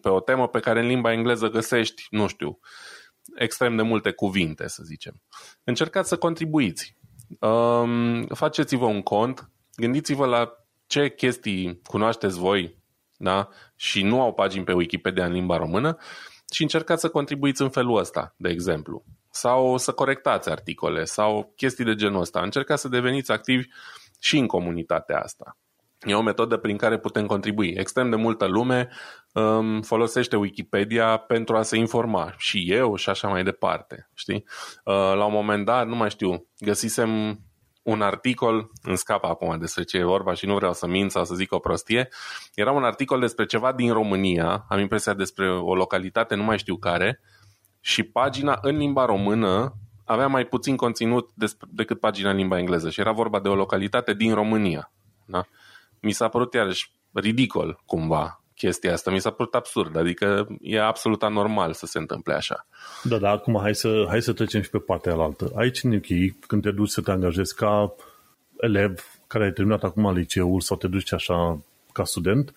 pe 0.00 0.08
o 0.08 0.20
temă 0.20 0.48
pe 0.48 0.60
care 0.60 0.80
în 0.80 0.86
limba 0.86 1.12
engleză 1.12 1.48
găsești, 1.48 2.06
nu 2.10 2.26
știu, 2.26 2.58
extrem 3.34 3.76
de 3.76 3.82
multe 3.82 4.10
cuvinte, 4.10 4.68
să 4.68 4.82
zicem. 4.82 5.22
Încercați 5.64 6.08
să 6.08 6.16
contribuiți. 6.16 6.96
Um, 7.40 8.26
faceți-vă 8.26 8.84
un 8.84 9.02
cont, 9.02 9.50
gândiți-vă 9.76 10.26
la 10.26 10.52
ce 10.86 11.08
chestii 11.08 11.80
cunoașteți 11.84 12.38
voi 12.38 12.82
da? 13.24 13.48
și 13.76 14.02
nu 14.02 14.20
au 14.20 14.32
pagini 14.32 14.64
pe 14.64 14.72
Wikipedia 14.72 15.24
în 15.24 15.32
limba 15.32 15.56
română 15.56 15.96
și 16.52 16.62
încercați 16.62 17.00
să 17.00 17.08
contribuiți 17.08 17.62
în 17.62 17.70
felul 17.70 17.98
ăsta, 17.98 18.34
de 18.36 18.48
exemplu. 18.48 19.04
Sau 19.30 19.76
să 19.76 19.92
corectați 19.92 20.50
articole 20.50 21.04
sau 21.04 21.52
chestii 21.56 21.84
de 21.84 21.94
genul 21.94 22.20
ăsta. 22.20 22.40
Încercați 22.40 22.80
să 22.80 22.88
deveniți 22.88 23.32
activi 23.32 23.66
și 24.20 24.38
în 24.38 24.46
comunitatea 24.46 25.18
asta. 25.18 25.56
E 26.00 26.14
o 26.14 26.22
metodă 26.22 26.56
prin 26.56 26.76
care 26.76 26.98
putem 26.98 27.26
contribui. 27.26 27.74
Extrem 27.76 28.10
de 28.10 28.16
multă 28.16 28.46
lume 28.46 28.88
um, 29.32 29.82
folosește 29.82 30.36
Wikipedia 30.36 31.16
pentru 31.16 31.56
a 31.56 31.62
se 31.62 31.76
informa. 31.76 32.34
Și 32.36 32.72
eu 32.72 32.96
și 32.96 33.10
așa 33.10 33.28
mai 33.28 33.44
departe. 33.44 34.10
Știi? 34.14 34.44
Uh, 34.84 34.94
la 34.94 35.24
un 35.24 35.32
moment 35.32 35.64
dat, 35.64 35.86
nu 35.86 35.96
mai 35.96 36.10
știu, 36.10 36.46
găsisem 36.58 37.40
un 37.84 38.02
articol, 38.02 38.70
în 38.82 38.96
scap 38.96 39.24
acum 39.24 39.58
despre 39.58 39.82
ce 39.82 39.96
e 39.96 40.04
vorba 40.04 40.34
și 40.34 40.46
nu 40.46 40.54
vreau 40.54 40.72
să 40.72 40.86
mint 40.86 41.10
sau 41.10 41.24
să 41.24 41.34
zic 41.34 41.52
o 41.52 41.58
prostie, 41.58 42.08
era 42.54 42.72
un 42.72 42.84
articol 42.84 43.20
despre 43.20 43.46
ceva 43.46 43.72
din 43.72 43.92
România, 43.92 44.64
am 44.68 44.78
impresia 44.78 45.14
despre 45.14 45.52
o 45.52 45.74
localitate, 45.74 46.34
nu 46.34 46.42
mai 46.42 46.58
știu 46.58 46.76
care, 46.76 47.20
și 47.80 48.02
pagina 48.02 48.58
în 48.62 48.76
limba 48.76 49.04
română 49.04 49.74
avea 50.04 50.26
mai 50.26 50.44
puțin 50.44 50.76
conținut 50.76 51.30
decât 51.68 52.00
pagina 52.00 52.30
în 52.30 52.36
limba 52.36 52.58
engleză 52.58 52.90
și 52.90 53.00
era 53.00 53.12
vorba 53.12 53.40
de 53.40 53.48
o 53.48 53.54
localitate 53.54 54.14
din 54.14 54.34
România. 54.34 54.92
Da? 55.26 55.44
Mi 56.00 56.12
s-a 56.12 56.28
părut 56.28 56.54
iarăși 56.54 56.92
ridicol 57.12 57.82
cumva 57.86 58.43
chestia 58.54 58.92
asta. 58.92 59.10
Mi 59.10 59.20
s-a 59.20 59.30
părut 59.30 59.54
absurd, 59.54 59.96
adică 59.96 60.46
e 60.60 60.80
absolut 60.80 61.22
anormal 61.22 61.72
să 61.72 61.86
se 61.86 61.98
întâmple 61.98 62.34
așa. 62.34 62.66
Da, 63.02 63.18
da, 63.18 63.30
acum 63.30 63.58
hai 63.60 63.74
să, 63.74 64.04
hai 64.08 64.22
să 64.22 64.32
trecem 64.32 64.62
și 64.62 64.70
pe 64.70 64.78
partea 64.78 65.12
alaltă. 65.12 65.52
Aici 65.54 65.82
în 65.82 65.94
UK, 65.94 66.36
când 66.46 66.62
te 66.62 66.70
duci 66.70 66.88
să 66.88 67.00
te 67.00 67.10
angajezi 67.10 67.54
ca 67.54 67.94
elev 68.60 69.04
care 69.26 69.44
ai 69.44 69.52
terminat 69.52 69.82
acum 69.82 70.12
liceul 70.12 70.60
sau 70.60 70.76
te 70.76 70.86
duci 70.86 71.12
așa 71.12 71.60
ca 71.92 72.04
student, 72.04 72.54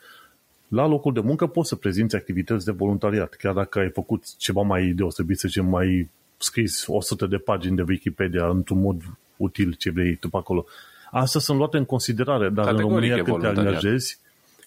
la 0.67 0.85
locul 0.85 1.13
de 1.13 1.19
muncă 1.19 1.47
poți 1.47 1.69
să 1.69 1.75
prezinți 1.75 2.15
activități 2.15 2.65
de 2.65 2.71
voluntariat, 2.71 3.33
chiar 3.33 3.53
dacă 3.53 3.79
ai 3.79 3.89
făcut 3.89 4.37
ceva 4.37 4.61
mai 4.61 4.87
deosebit, 4.95 5.39
să 5.39 5.47
zicem, 5.47 5.65
mai 5.65 6.09
scris 6.37 6.83
100 6.87 7.25
de 7.25 7.37
pagini 7.37 7.75
de 7.75 7.83
Wikipedia 7.87 8.47
într-un 8.47 8.79
mod 8.79 9.01
util 9.37 9.73
ce 9.73 9.91
vrei 9.91 10.15
tu 10.15 10.29
pe 10.29 10.37
acolo. 10.37 10.65
Astea 11.11 11.39
sunt 11.39 11.57
luate 11.57 11.77
în 11.77 11.85
considerare, 11.85 12.49
dar 12.49 12.65
Categoric 12.65 13.11
în 13.11 13.17
România 13.17 13.23
când 13.23 13.39
te 13.39 13.59
angajezi, 13.59 14.19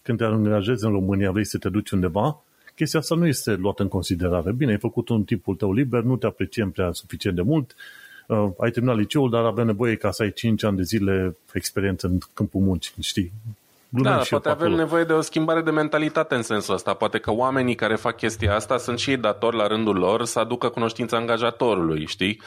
când 0.02 0.18
te 0.18 0.24
angajezi 0.24 0.84
în 0.84 0.90
România, 0.90 1.30
vrei 1.30 1.44
să 1.44 1.58
te 1.58 1.68
duci 1.68 1.90
undeva, 1.90 2.42
chestia 2.74 3.00
asta 3.00 3.14
nu 3.14 3.26
este 3.26 3.54
luată 3.54 3.82
în 3.82 3.88
considerare. 3.88 4.52
Bine, 4.52 4.70
ai 4.70 4.78
făcut 4.78 5.08
un 5.08 5.24
timpul 5.24 5.54
tău 5.54 5.72
liber, 5.72 6.02
nu 6.02 6.16
te 6.16 6.26
apreciem 6.26 6.70
prea 6.70 6.92
suficient 6.92 7.36
de 7.36 7.42
mult, 7.42 7.74
uh, 8.26 8.48
ai 8.58 8.70
terminat 8.70 8.96
liceul, 8.96 9.30
dar 9.30 9.44
avea 9.44 9.64
nevoie 9.64 9.96
ca 9.96 10.10
să 10.10 10.22
ai 10.22 10.32
5 10.32 10.64
ani 10.64 10.76
de 10.76 10.82
zile 10.82 11.36
experiență 11.52 12.06
în 12.06 12.18
câmpul 12.34 12.60
muncii, 12.60 12.92
știi? 13.00 13.32
Lumea 13.88 14.16
da, 14.16 14.22
poate 14.30 14.48
avem 14.48 14.66
acolo. 14.66 14.82
nevoie 14.82 15.04
de 15.04 15.12
o 15.12 15.20
schimbare 15.20 15.60
de 15.60 15.70
mentalitate 15.70 16.34
în 16.34 16.42
sensul 16.42 16.74
ăsta. 16.74 16.94
Poate 16.94 17.18
că 17.18 17.32
oamenii 17.32 17.74
care 17.74 17.94
fac 17.94 18.16
chestia 18.16 18.54
asta 18.54 18.78
sunt 18.78 18.98
și 18.98 19.10
ei 19.10 19.16
datori 19.16 19.56
la 19.56 19.66
rândul 19.66 19.96
lor 19.96 20.24
să 20.24 20.38
aducă 20.38 20.68
cunoștința 20.68 21.16
angajatorului, 21.16 22.06
știi? 22.06 22.40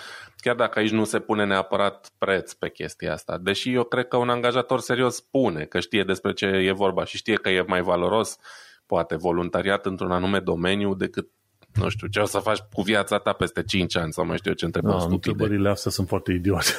Chiar 0.44 0.56
dacă 0.56 0.80
aici 0.80 0.92
nu 0.92 1.04
se 1.04 1.20
pune 1.20 1.46
neapărat 1.46 2.12
preț 2.18 2.54
pe 2.54 2.70
chestia 2.70 3.14
asta. 3.14 3.38
Deși 3.38 3.74
eu 3.74 3.84
cred 3.84 4.08
că 4.08 4.18
un 4.18 4.30
angajator 4.30 4.80
serios 4.80 5.16
spune 5.16 5.64
că 5.64 5.80
știe 5.80 6.04
despre 6.04 6.34
ce 6.34 6.46
e 6.46 6.72
vorba 6.72 7.04
și 7.06 7.18
știe 7.18 7.36
că 7.36 7.50
e 7.50 7.64
mai 7.68 7.82
valoros 7.82 8.38
poate 8.86 9.16
voluntariat 9.16 9.86
într-un 9.86 10.12
anume 10.12 10.40
domeniu 10.40 10.94
decât 10.94 11.28
nu 11.74 11.90
știu, 11.90 12.08
ce 12.08 12.20
o 12.20 12.26
să 12.26 12.40
faci 12.40 12.60
cu 12.74 12.82
viața 12.82 13.18
ta 13.18 13.34
peste 13.34 13.64
5 13.64 13.98
ani 13.98 14.14
sau 14.14 14.26
mai 14.26 14.38
știu 14.38 14.50
eu 14.50 14.56
ce 14.56 14.66
întrebări 14.66 14.98
da, 14.98 15.06
Întrebările 15.06 15.70
astea 15.70 15.92
sunt 15.92 16.08
foarte 16.08 16.32
idiote. 16.32 16.72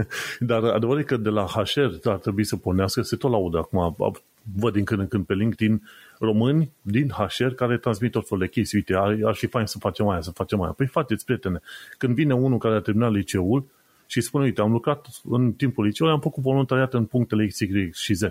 Dar 0.38 0.64
adevărul 0.64 1.00
e 1.00 1.04
că 1.04 1.16
de 1.16 1.28
la 1.28 1.46
HR 1.46 2.08
ar 2.08 2.18
trebui 2.18 2.44
să 2.44 2.56
pornească, 2.56 3.02
se 3.02 3.16
tot 3.16 3.30
laudă 3.30 3.58
acum, 3.58 3.96
văd 4.56 4.72
din 4.72 4.84
când 4.84 5.00
în 5.00 5.08
când 5.08 5.26
pe 5.26 5.34
LinkedIn 5.34 5.82
români 6.18 6.72
din 6.82 7.10
HR 7.10 7.46
care 7.46 7.78
transmit 7.78 8.12
tot 8.12 8.28
felul 8.28 8.44
de 8.44 8.50
chestii. 8.50 8.78
Uite, 8.78 8.94
ar, 8.94 9.18
ar 9.24 9.34
fi 9.34 9.46
fain 9.46 9.66
să 9.66 9.78
facem 9.78 10.08
aia, 10.08 10.20
să 10.20 10.30
facem 10.30 10.62
aia. 10.62 10.72
Păi 10.72 10.86
faceți, 10.86 11.24
prietene, 11.24 11.60
când 11.98 12.14
vine 12.14 12.34
unul 12.34 12.58
care 12.58 12.74
a 12.74 12.80
terminat 12.80 13.12
liceul 13.12 13.64
și 14.06 14.20
spune, 14.20 14.44
uite, 14.44 14.60
am 14.60 14.70
lucrat 14.70 15.06
în 15.24 15.52
timpul 15.52 15.84
liceului, 15.84 16.14
am 16.14 16.20
făcut 16.20 16.42
voluntariat 16.42 16.94
în 16.94 17.04
punctele 17.04 17.46
X, 17.46 17.58
Y 17.58 17.90
și 17.92 18.14
Z. 18.14 18.22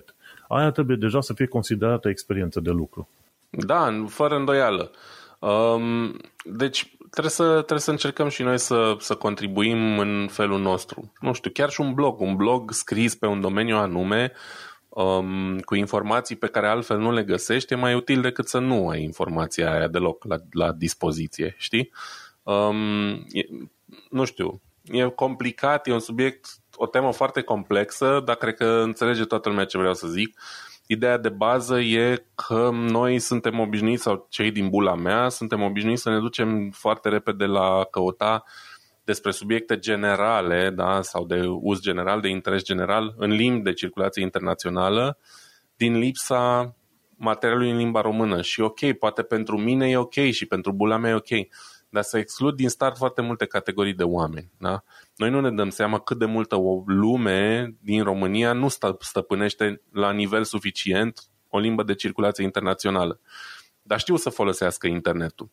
Aia 0.47 0.71
trebuie 0.71 0.97
deja 0.97 1.21
să 1.21 1.33
fie 1.33 1.45
considerată 1.45 2.09
experiență 2.09 2.59
de 2.59 2.69
lucru. 2.69 3.09
Da, 3.49 4.03
fără 4.07 4.35
îndoială. 4.35 4.91
Um, 5.39 6.19
deci 6.43 6.97
trebuie 7.09 7.31
să, 7.31 7.53
trebuie 7.53 7.79
să 7.79 7.91
încercăm 7.91 8.29
și 8.29 8.43
noi 8.43 8.59
să, 8.59 8.95
să 8.99 9.15
contribuim 9.15 9.99
în 9.99 10.27
felul 10.31 10.59
nostru. 10.59 11.11
Nu 11.19 11.33
știu, 11.33 11.51
chiar 11.51 11.69
și 11.69 11.81
un 11.81 11.93
blog, 11.93 12.19
un 12.19 12.35
blog 12.35 12.71
scris 12.71 13.15
pe 13.15 13.25
un 13.25 13.41
domeniu 13.41 13.75
anume, 13.75 14.31
um, 15.03 15.59
cu 15.59 15.75
informații 15.75 16.35
pe 16.35 16.47
care 16.47 16.67
altfel 16.67 16.97
nu 16.97 17.11
le 17.11 17.23
găsești, 17.23 17.73
e 17.73 17.75
mai 17.75 17.93
util 17.93 18.21
decât 18.21 18.47
să 18.47 18.59
nu 18.59 18.89
ai 18.89 19.01
informația 19.01 19.73
aia 19.73 19.87
deloc 19.87 20.23
la, 20.23 20.35
la 20.51 20.71
dispoziție, 20.71 21.55
știi? 21.57 21.91
Um, 22.43 23.13
e, 23.13 23.45
nu 24.09 24.25
știu, 24.25 24.61
e 24.83 25.03
complicat, 25.03 25.87
e 25.87 25.93
un 25.93 25.99
subiect 25.99 26.47
o 26.75 26.85
temă 26.85 27.11
foarte 27.11 27.41
complexă, 27.41 28.21
dar 28.25 28.35
cred 28.35 28.55
că 28.55 28.65
înțelege 28.65 29.25
toată 29.25 29.49
lumea 29.49 29.65
ce 29.65 29.77
vreau 29.77 29.93
să 29.93 30.07
zic. 30.07 30.39
Ideea 30.87 31.17
de 31.17 31.29
bază 31.29 31.79
e 31.79 32.25
că 32.35 32.69
noi 32.73 33.19
suntem 33.19 33.59
obișnuiți, 33.59 34.03
sau 34.03 34.27
cei 34.29 34.51
din 34.51 34.69
bula 34.69 34.95
mea, 34.95 35.29
suntem 35.29 35.61
obișnuiți 35.61 36.01
să 36.01 36.09
ne 36.09 36.19
ducem 36.19 36.69
foarte 36.69 37.09
repede 37.09 37.45
la 37.45 37.87
căuta 37.91 38.43
despre 39.07 39.31
subiecte 39.31 39.79
generale 39.79 40.69
da, 40.69 41.01
sau 41.01 41.25
de 41.25 41.45
uz 41.45 41.79
general, 41.79 42.21
de 42.21 42.27
interes 42.27 42.63
general, 42.63 43.13
în 43.17 43.31
limbi 43.31 43.63
de 43.63 43.73
circulație 43.73 44.21
internațională, 44.21 45.17
din 45.75 45.97
lipsa 45.97 46.75
materialului 47.15 47.71
în 47.71 47.77
limba 47.77 48.01
română. 48.01 48.41
Și 48.41 48.61
ok, 48.61 48.91
poate 48.91 49.23
pentru 49.23 49.57
mine 49.57 49.89
e 49.89 49.97
ok 49.97 50.13
și 50.13 50.45
pentru 50.45 50.71
bula 50.71 50.97
mea 50.97 51.11
e 51.11 51.13
ok, 51.13 51.47
dar 51.89 52.03
să 52.03 52.17
exclud 52.17 52.55
din 52.55 52.69
start 52.69 52.97
foarte 52.97 53.21
multe 53.21 53.45
categorii 53.45 53.93
de 53.93 54.03
oameni. 54.03 54.51
Da? 54.57 54.83
Noi 55.15 55.29
nu 55.29 55.41
ne 55.41 55.51
dăm 55.51 55.69
seama 55.69 55.99
cât 55.99 56.17
de 56.17 56.25
multă 56.25 56.55
o 56.55 56.83
lume 56.85 57.73
din 57.79 58.03
România 58.03 58.53
nu 58.53 58.67
stăpânește 58.99 59.81
la 59.91 60.11
nivel 60.11 60.43
suficient 60.43 61.19
o 61.49 61.59
limbă 61.59 61.83
de 61.83 61.95
circulație 61.95 62.43
internațională. 62.43 63.19
Dar 63.81 63.99
știu 63.99 64.15
să 64.15 64.29
folosească 64.29 64.87
internetul. 64.87 65.49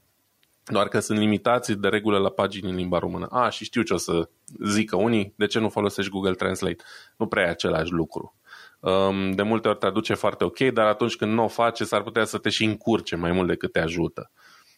Doar 0.66 0.88
că 0.88 0.98
sunt 1.00 1.18
limitați 1.18 1.72
de 1.72 1.88
regulă 1.88 2.18
la 2.18 2.28
pagini 2.28 2.70
în 2.70 2.76
limba 2.76 2.98
română. 2.98 3.26
A, 3.26 3.48
și 3.48 3.64
știu 3.64 3.82
ce 3.82 3.94
o 3.94 3.96
să 3.96 4.28
zică 4.64 4.96
unii, 4.96 5.32
de 5.36 5.46
ce 5.46 5.58
nu 5.58 5.68
folosești 5.68 6.10
Google 6.10 6.34
Translate? 6.34 6.82
Nu 7.16 7.26
prea 7.26 7.44
e 7.44 7.48
același 7.48 7.92
lucru. 7.92 8.34
Um, 8.80 9.30
de 9.30 9.42
multe 9.42 9.68
ori 9.68 9.78
traduce 9.78 10.14
foarte 10.14 10.44
ok, 10.44 10.58
dar 10.58 10.86
atunci 10.86 11.16
când 11.16 11.32
nu 11.32 11.44
o 11.44 11.48
face, 11.48 11.84
s-ar 11.84 12.02
putea 12.02 12.24
să 12.24 12.38
te 12.38 12.48
și 12.48 12.64
încurce 12.64 13.16
mai 13.16 13.32
mult 13.32 13.48
decât 13.48 13.72
te 13.72 13.80
ajută. 13.80 14.30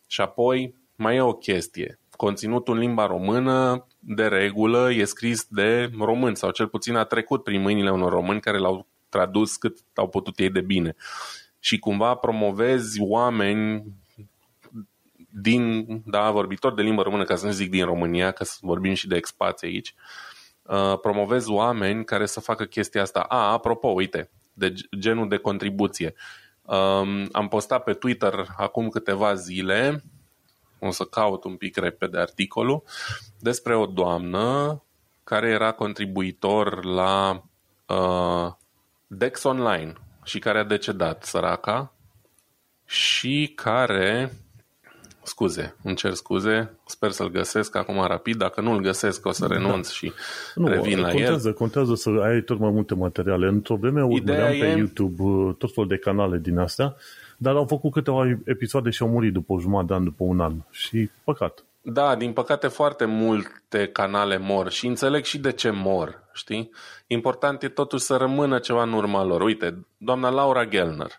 Și 0.06 0.20
apoi 0.20 0.74
mai 0.96 1.16
e 1.16 1.20
o 1.20 1.32
chestie. 1.32 1.98
Conținutul 2.10 2.74
în 2.74 2.80
limba 2.80 3.06
română, 3.06 3.86
de 3.98 4.26
regulă, 4.26 4.92
e 4.92 5.04
scris 5.04 5.46
de 5.48 5.90
români 5.98 6.36
sau 6.36 6.50
cel 6.50 6.68
puțin 6.68 6.94
a 6.94 7.04
trecut 7.04 7.42
prin 7.42 7.60
mâinile 7.60 7.90
unor 7.90 8.12
români 8.12 8.40
care 8.40 8.58
l-au 8.58 8.86
tradus 9.08 9.56
cât 9.56 9.78
au 9.94 10.08
putut 10.08 10.38
ei 10.38 10.50
de 10.50 10.60
bine. 10.60 10.94
Și 11.58 11.78
cumva 11.78 12.14
promovezi 12.14 13.00
oameni 13.00 13.84
din, 15.38 15.86
da, 16.06 16.30
vorbitor 16.30 16.74
de 16.74 16.82
limbă 16.82 17.02
română, 17.02 17.24
ca 17.24 17.36
să 17.36 17.46
nu 17.46 17.52
zic 17.52 17.70
din 17.70 17.84
România, 17.84 18.30
că 18.30 18.44
vorbim 18.60 18.94
și 18.94 19.08
de 19.08 19.16
expație 19.16 19.68
aici, 19.68 19.94
uh, 20.62 20.98
promovez 21.00 21.48
oameni 21.48 22.04
care 22.04 22.26
să 22.26 22.40
facă 22.40 22.64
chestia 22.64 23.02
asta. 23.02 23.20
A, 23.20 23.52
apropo, 23.52 23.88
uite, 23.88 24.30
de 24.52 24.74
genul 24.98 25.28
de 25.28 25.36
contribuție. 25.36 26.14
Um, 26.62 27.28
am 27.32 27.48
postat 27.48 27.84
pe 27.84 27.92
Twitter 27.92 28.46
acum 28.56 28.88
câteva 28.88 29.34
zile, 29.34 30.02
o 30.78 30.90
să 30.90 31.04
caut 31.04 31.44
un 31.44 31.56
pic 31.56 31.76
repede 31.76 32.18
articolul, 32.18 32.82
despre 33.38 33.76
o 33.76 33.86
doamnă 33.86 34.82
care 35.24 35.48
era 35.48 35.72
contribuitor 35.72 36.84
la 36.84 37.42
uh, 37.86 38.52
Dex 39.06 39.42
Online 39.42 39.92
și 40.24 40.38
care 40.38 40.58
a 40.58 40.64
decedat, 40.64 41.24
săraca, 41.24 41.92
și 42.84 43.52
care 43.54 44.32
Scuze, 45.26 45.76
îmi 45.82 45.94
cer 45.94 46.12
scuze, 46.12 46.70
sper 46.86 47.10
să-l 47.10 47.30
găsesc 47.30 47.76
acum 47.76 48.04
rapid, 48.06 48.36
dacă 48.36 48.60
nu-l 48.60 48.80
găsesc 48.80 49.26
o 49.26 49.32
să 49.32 49.46
da. 49.46 49.54
renunț 49.54 49.86
da. 49.86 49.92
și 49.92 50.12
nu, 50.54 50.68
revin 50.68 51.00
la 51.00 51.08
contează, 51.08 51.48
el. 51.48 51.54
Contează 51.54 51.94
să 51.94 52.10
ai 52.10 52.40
tot 52.40 52.58
mai 52.58 52.70
multe 52.70 52.94
materiale. 52.94 53.46
Într-o 53.46 53.76
vreme 53.76 54.04
urmăream 54.04 54.50
pe 54.50 54.66
e... 54.66 54.76
YouTube 54.76 55.22
uh, 55.22 55.54
tot 55.58 55.72
felul 55.74 55.88
de 55.88 55.96
canale 55.96 56.38
din 56.38 56.58
astea, 56.58 56.96
dar 57.36 57.54
au 57.54 57.64
făcut 57.64 57.92
câteva 57.92 58.38
episoade 58.44 58.90
și 58.90 59.02
au 59.02 59.08
murit 59.08 59.32
după 59.32 59.52
o 59.52 59.60
jumătate 59.60 59.86
de 59.86 59.94
an, 59.94 60.04
după 60.04 60.24
un 60.24 60.40
an. 60.40 60.54
Și 60.70 61.10
păcat. 61.24 61.64
Da, 61.80 62.16
din 62.16 62.32
păcate 62.32 62.66
foarte 62.66 63.04
multe 63.04 63.88
canale 63.92 64.38
mor 64.38 64.70
și 64.70 64.86
înțeleg 64.86 65.24
și 65.24 65.38
de 65.38 65.52
ce 65.52 65.70
mor, 65.70 66.22
știi? 66.32 66.70
Important 67.06 67.62
e 67.62 67.68
totuși 67.68 68.04
să 68.04 68.16
rămână 68.16 68.58
ceva 68.58 68.82
în 68.82 68.92
urma 68.92 69.24
lor. 69.24 69.40
Uite, 69.40 69.86
doamna 69.96 70.30
Laura 70.30 70.64
Gellner, 70.64 71.10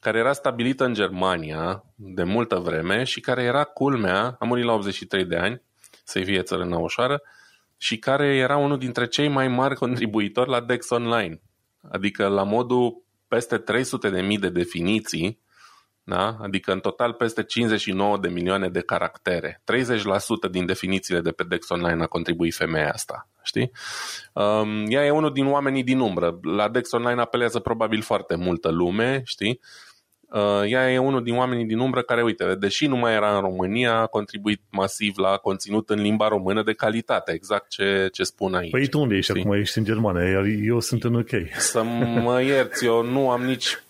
care 0.00 0.18
era 0.18 0.32
stabilită 0.32 0.84
în 0.84 0.94
Germania 0.94 1.84
de 1.94 2.22
multă 2.22 2.56
vreme 2.56 3.04
și 3.04 3.20
care 3.20 3.42
era 3.42 3.64
culmea, 3.64 4.36
a 4.38 4.44
murit 4.44 4.64
la 4.64 4.72
83 4.72 5.24
de 5.24 5.36
ani, 5.36 5.62
să-i 6.04 6.24
fie 6.24 6.42
țărâna 6.42 6.78
ușoară, 6.78 7.22
și 7.76 7.98
care 7.98 8.36
era 8.36 8.56
unul 8.56 8.78
dintre 8.78 9.06
cei 9.06 9.28
mai 9.28 9.48
mari 9.48 9.74
contribuitori 9.74 10.50
la 10.50 10.60
Dex 10.60 10.90
Online. 10.90 11.40
Adică 11.90 12.26
la 12.26 12.42
modul 12.42 13.02
peste 13.28 13.58
300 13.58 14.10
de 14.10 14.20
mii 14.20 14.38
de 14.38 14.48
definiții, 14.48 15.40
da? 16.02 16.36
adică 16.40 16.72
în 16.72 16.80
total 16.80 17.12
peste 17.12 17.42
59 17.42 18.18
de 18.18 18.28
milioane 18.28 18.68
de 18.68 18.80
caractere. 18.80 19.62
30% 20.48 20.50
din 20.50 20.66
definițiile 20.66 21.20
de 21.20 21.30
pe 21.30 21.44
Dex 21.44 21.68
Online 21.68 22.02
a 22.02 22.06
contribuit 22.06 22.54
femeia 22.54 22.90
asta. 22.92 23.28
Știi? 23.42 23.70
Um, 24.32 24.86
ea 24.88 25.04
e 25.04 25.10
unul 25.10 25.32
din 25.32 25.46
oamenii 25.46 25.82
din 25.82 25.98
umbră. 25.98 26.38
La 26.42 26.68
Dex 26.68 26.92
Online 26.92 27.20
apelează 27.20 27.58
probabil 27.58 28.02
foarte 28.02 28.36
multă 28.36 28.70
lume, 28.70 29.22
știi? 29.24 29.60
Uh, 30.32 30.70
ea 30.70 30.92
e 30.92 30.98
unul 30.98 31.22
din 31.22 31.36
oamenii 31.36 31.64
din 31.64 31.78
umbră 31.78 32.02
care, 32.02 32.22
uite, 32.22 32.54
deși 32.54 32.86
nu 32.86 32.96
mai 32.96 33.14
era 33.14 33.34
în 33.34 33.40
România, 33.40 34.00
a 34.00 34.06
contribuit 34.06 34.60
masiv 34.70 35.16
la 35.16 35.36
conținut 35.36 35.90
în 35.90 36.00
limba 36.00 36.28
română 36.28 36.62
de 36.62 36.72
calitate, 36.72 37.32
exact 37.32 37.68
ce, 37.68 38.08
ce 38.12 38.22
spun 38.22 38.54
aici. 38.54 38.70
Păi 38.70 38.88
tu 38.88 39.00
unde 39.00 39.16
ești 39.16 39.38
acum? 39.38 39.52
Ești 39.52 39.78
în 39.78 39.84
Germania, 39.84 40.28
iar 40.28 40.44
eu 40.44 40.80
sunt 40.80 41.04
în 41.04 41.14
UK. 41.14 41.30
Să 41.56 41.82
mă 42.22 42.42
ierți, 42.42 42.84
eu 42.84 43.04
nu 43.04 43.30
am 43.30 43.42
nici 43.42 43.82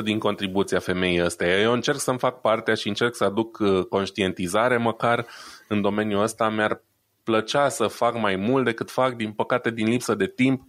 1% 0.00 0.02
din 0.04 0.18
contribuția 0.18 0.78
femeii 0.78 1.24
ăsteia. 1.24 1.60
Eu 1.60 1.72
încerc 1.72 1.98
să-mi 1.98 2.18
fac 2.18 2.40
partea 2.40 2.74
și 2.74 2.88
încerc 2.88 3.14
să 3.14 3.24
aduc 3.24 3.58
uh, 3.58 3.84
conștientizare, 3.84 4.76
măcar 4.76 5.26
în 5.68 5.80
domeniul 5.80 6.22
ăsta 6.22 6.48
mi-ar 6.48 6.82
plăcea 7.24 7.68
să 7.68 7.86
fac 7.86 8.18
mai 8.18 8.36
mult 8.36 8.64
decât 8.64 8.90
fac, 8.90 9.16
din 9.16 9.32
păcate, 9.32 9.70
din 9.70 9.88
lipsă 9.88 10.14
de 10.14 10.26
timp, 10.26 10.62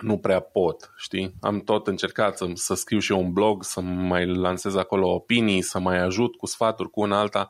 nu 0.00 0.18
prea 0.18 0.40
pot, 0.40 0.92
știi? 0.96 1.34
Am 1.40 1.60
tot 1.60 1.86
încercat 1.86 2.36
să, 2.36 2.50
să 2.54 2.74
scriu 2.74 2.98
și 2.98 3.12
eu 3.12 3.20
un 3.20 3.32
blog, 3.32 3.64
să 3.64 3.80
mai 3.80 4.26
lansez 4.26 4.74
acolo 4.74 5.14
opinii, 5.14 5.62
să 5.62 5.78
mai 5.78 5.98
ajut 5.98 6.36
cu 6.36 6.46
sfaturi, 6.46 6.90
cu 6.90 7.00
una 7.00 7.18
alta. 7.18 7.48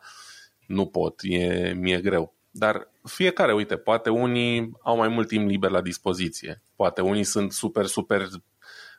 Nu 0.66 0.86
pot, 0.86 1.20
e, 1.22 1.72
mi-e 1.76 2.00
greu. 2.00 2.34
Dar 2.50 2.88
fiecare, 3.02 3.52
uite, 3.54 3.76
poate 3.76 4.10
unii 4.10 4.70
au 4.82 4.96
mai 4.96 5.08
mult 5.08 5.28
timp 5.28 5.48
liber 5.48 5.70
la 5.70 5.80
dispoziție. 5.80 6.62
Poate 6.76 7.00
unii 7.00 7.24
sunt 7.24 7.52
super, 7.52 7.86
super 7.86 8.28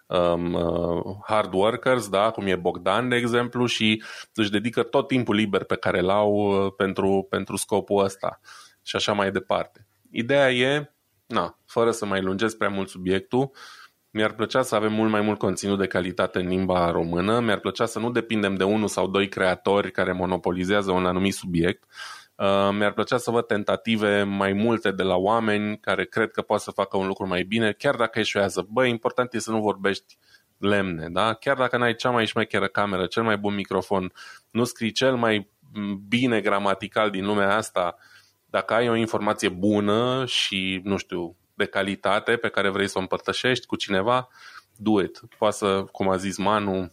um, 0.07 0.53
uh, 0.53 1.17
hard 1.25 1.53
workers, 1.53 2.09
da, 2.09 2.31
cum 2.31 2.45
e 2.45 2.55
Bogdan, 2.55 3.09
de 3.09 3.15
exemplu, 3.15 3.65
și 3.65 4.03
își 4.33 4.51
dedică 4.51 4.83
tot 4.83 5.07
timpul 5.07 5.35
liber 5.35 5.63
pe 5.63 5.75
care 5.75 6.01
l-au 6.01 6.33
uh, 6.33 6.73
pentru, 6.77 7.27
pentru 7.29 7.55
scopul 7.55 8.03
ăsta 8.03 8.39
și 8.81 8.95
așa 8.95 9.13
mai 9.13 9.31
departe. 9.31 9.87
Ideea 10.11 10.51
e 10.51 10.91
na, 11.28 11.57
fără 11.65 11.91
să 11.91 12.05
mai 12.05 12.21
lungesc 12.21 12.57
prea 12.57 12.69
mult 12.69 12.89
subiectul, 12.89 13.51
mi-ar 14.09 14.34
plăcea 14.34 14.61
să 14.61 14.75
avem 14.75 14.93
mult 14.93 15.11
mai 15.11 15.21
mult 15.21 15.39
conținut 15.39 15.78
de 15.78 15.88
calitate 15.88 16.39
în 16.39 16.47
limba 16.47 16.91
română, 16.91 17.39
mi-ar 17.39 17.59
plăcea 17.59 17.86
să 17.86 17.99
nu 17.99 18.11
depindem 18.11 18.55
de 18.55 18.63
unul 18.63 18.88
sau 18.88 19.07
doi 19.07 19.30
creatori 19.30 19.91
care 19.91 20.11
monopolizează 20.11 20.91
un 20.91 21.05
anumit 21.05 21.34
subiect, 21.34 21.84
uh, 22.36 22.69
mi-ar 22.71 22.93
plăcea 22.93 23.17
să 23.17 23.32
văd 23.32 23.45
tentative 23.45 24.23
mai 24.23 24.53
multe 24.53 24.91
de 24.91 25.03
la 25.03 25.15
oameni 25.15 25.80
care 25.80 26.05
cred 26.05 26.32
că 26.32 26.41
pot 26.41 26.59
să 26.59 26.71
facă 26.71 26.97
un 26.97 27.07
lucru 27.07 27.28
mai 27.28 27.43
bine, 27.43 27.71
chiar 27.71 27.95
dacă 27.95 28.19
eșuează. 28.19 28.67
Bă, 28.69 28.86
important 28.86 29.34
e 29.34 29.39
să 29.39 29.51
nu 29.51 29.61
vorbești 29.61 30.17
lemne, 30.57 31.07
da? 31.09 31.34
Chiar 31.34 31.57
dacă 31.57 31.78
n-ai 31.78 31.95
cea 31.95 32.09
mai 32.09 32.25
șmecheră 32.25 32.67
cameră, 32.67 33.05
cel 33.05 33.23
mai 33.23 33.38
bun 33.38 33.55
microfon, 33.55 34.13
nu 34.51 34.63
scrii 34.63 34.91
cel 34.91 35.15
mai 35.15 35.49
bine 36.07 36.41
gramatical 36.41 37.09
din 37.09 37.25
lumea 37.25 37.55
asta, 37.55 37.95
uh, 37.97 38.16
dacă 38.49 38.73
ai 38.73 38.89
o 38.89 38.95
informație 38.95 39.49
bună 39.49 40.25
și, 40.25 40.81
nu 40.83 40.97
știu, 40.97 41.35
de 41.53 41.65
calitate 41.65 42.35
pe 42.35 42.49
care 42.49 42.69
vrei 42.69 42.87
să 42.87 42.97
o 42.97 43.01
împărtășești 43.01 43.65
cu 43.65 43.75
cineva, 43.75 44.27
do 44.75 45.01
it. 45.01 45.21
Poate 45.37 45.55
să, 45.55 45.83
cum 45.91 46.09
a 46.09 46.17
zis 46.17 46.37
Manu, 46.37 46.91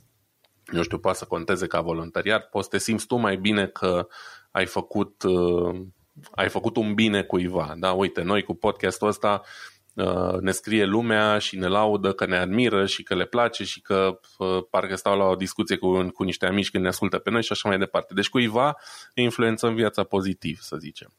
nu 0.65 0.83
știu, 0.83 0.99
poate 0.99 1.19
să 1.19 1.25
conteze 1.25 1.67
ca 1.67 1.81
voluntariat, 1.81 2.49
poți 2.49 2.65
să 2.65 2.71
te 2.71 2.83
simți 2.83 3.07
tu 3.07 3.17
mai 3.17 3.37
bine 3.37 3.67
că 3.67 4.07
ai 4.51 4.67
făcut, 4.67 5.23
uh, 5.23 5.81
ai 6.31 6.49
făcut 6.49 6.77
un 6.77 6.95
bine 6.95 7.23
cuiva. 7.23 7.75
Da? 7.77 7.93
Uite, 7.93 8.23
noi 8.23 8.43
cu 8.43 8.55
podcastul 8.55 9.09
ăsta 9.09 9.43
uh, 9.43 9.74
ne 10.41 10.51
scrie 10.51 10.85
lumea 10.85 11.39
și 11.39 11.57
ne 11.57 11.67
laudă 11.67 12.13
că 12.13 12.27
ne 12.27 12.37
admiră 12.37 12.87
și 12.87 13.03
că 13.03 13.15
le 13.15 13.25
place 13.25 13.65
și 13.65 13.81
că 13.81 14.21
uh, 14.39 14.59
parcă 14.71 14.95
stau 14.95 15.19
la 15.19 15.25
o 15.25 15.35
discuție 15.35 15.77
cu, 15.77 16.03
cu 16.03 16.23
niște 16.23 16.47
amici 16.47 16.71
când 16.71 16.83
ne 16.83 16.89
ascultă 16.89 17.19
pe 17.19 17.31
noi 17.31 17.43
și 17.43 17.53
așa 17.53 17.69
mai 17.69 17.79
departe. 17.79 18.15
Deci 18.15 18.29
cuiva 18.29 18.77
influențăm 19.15 19.75
viața 19.75 20.03
pozitiv, 20.03 20.59
să 20.61 20.77
zicem 20.77 21.13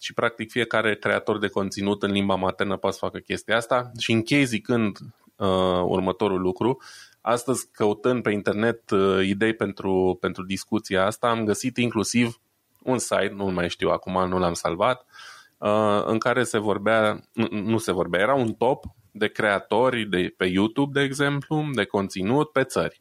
și 0.00 0.14
practic 0.14 0.50
fiecare 0.50 0.96
creator 0.96 1.38
de 1.38 1.48
conținut 1.48 2.02
în 2.02 2.10
limba 2.10 2.34
maternă 2.34 2.76
poate 2.76 2.96
să 2.96 3.04
facă 3.04 3.18
chestia 3.18 3.56
asta 3.56 3.90
și 3.98 4.12
închei 4.12 4.44
zicând 4.44 4.98
uh, 5.36 5.82
următorul 5.84 6.40
lucru. 6.40 6.82
Astăzi, 7.20 7.68
căutând 7.72 8.22
pe 8.22 8.30
internet 8.30 8.90
uh, 8.90 9.26
idei 9.26 9.54
pentru, 9.54 10.16
pentru 10.20 10.44
discuția 10.44 11.06
asta, 11.06 11.28
am 11.28 11.44
găsit 11.44 11.76
inclusiv 11.76 12.40
un 12.82 12.98
site, 12.98 13.32
nu 13.34 13.44
mai 13.44 13.68
știu 13.68 13.88
acum, 13.88 14.28
nu 14.28 14.38
l-am 14.38 14.54
salvat, 14.54 15.00
uh, 15.00 15.29
în 16.04 16.18
care 16.18 16.42
se 16.42 16.58
vorbea, 16.58 17.20
nu, 17.32 17.48
nu 17.50 17.78
se 17.78 17.92
vorbea, 17.92 18.20
era 18.20 18.34
un 18.34 18.52
top 18.52 18.84
de 19.12 19.28
creatori 19.28 20.04
de, 20.04 20.34
pe 20.36 20.44
YouTube, 20.44 21.00
de 21.00 21.06
exemplu, 21.06 21.70
de 21.72 21.84
conținut 21.84 22.52
pe 22.52 22.64
țări. 22.64 23.00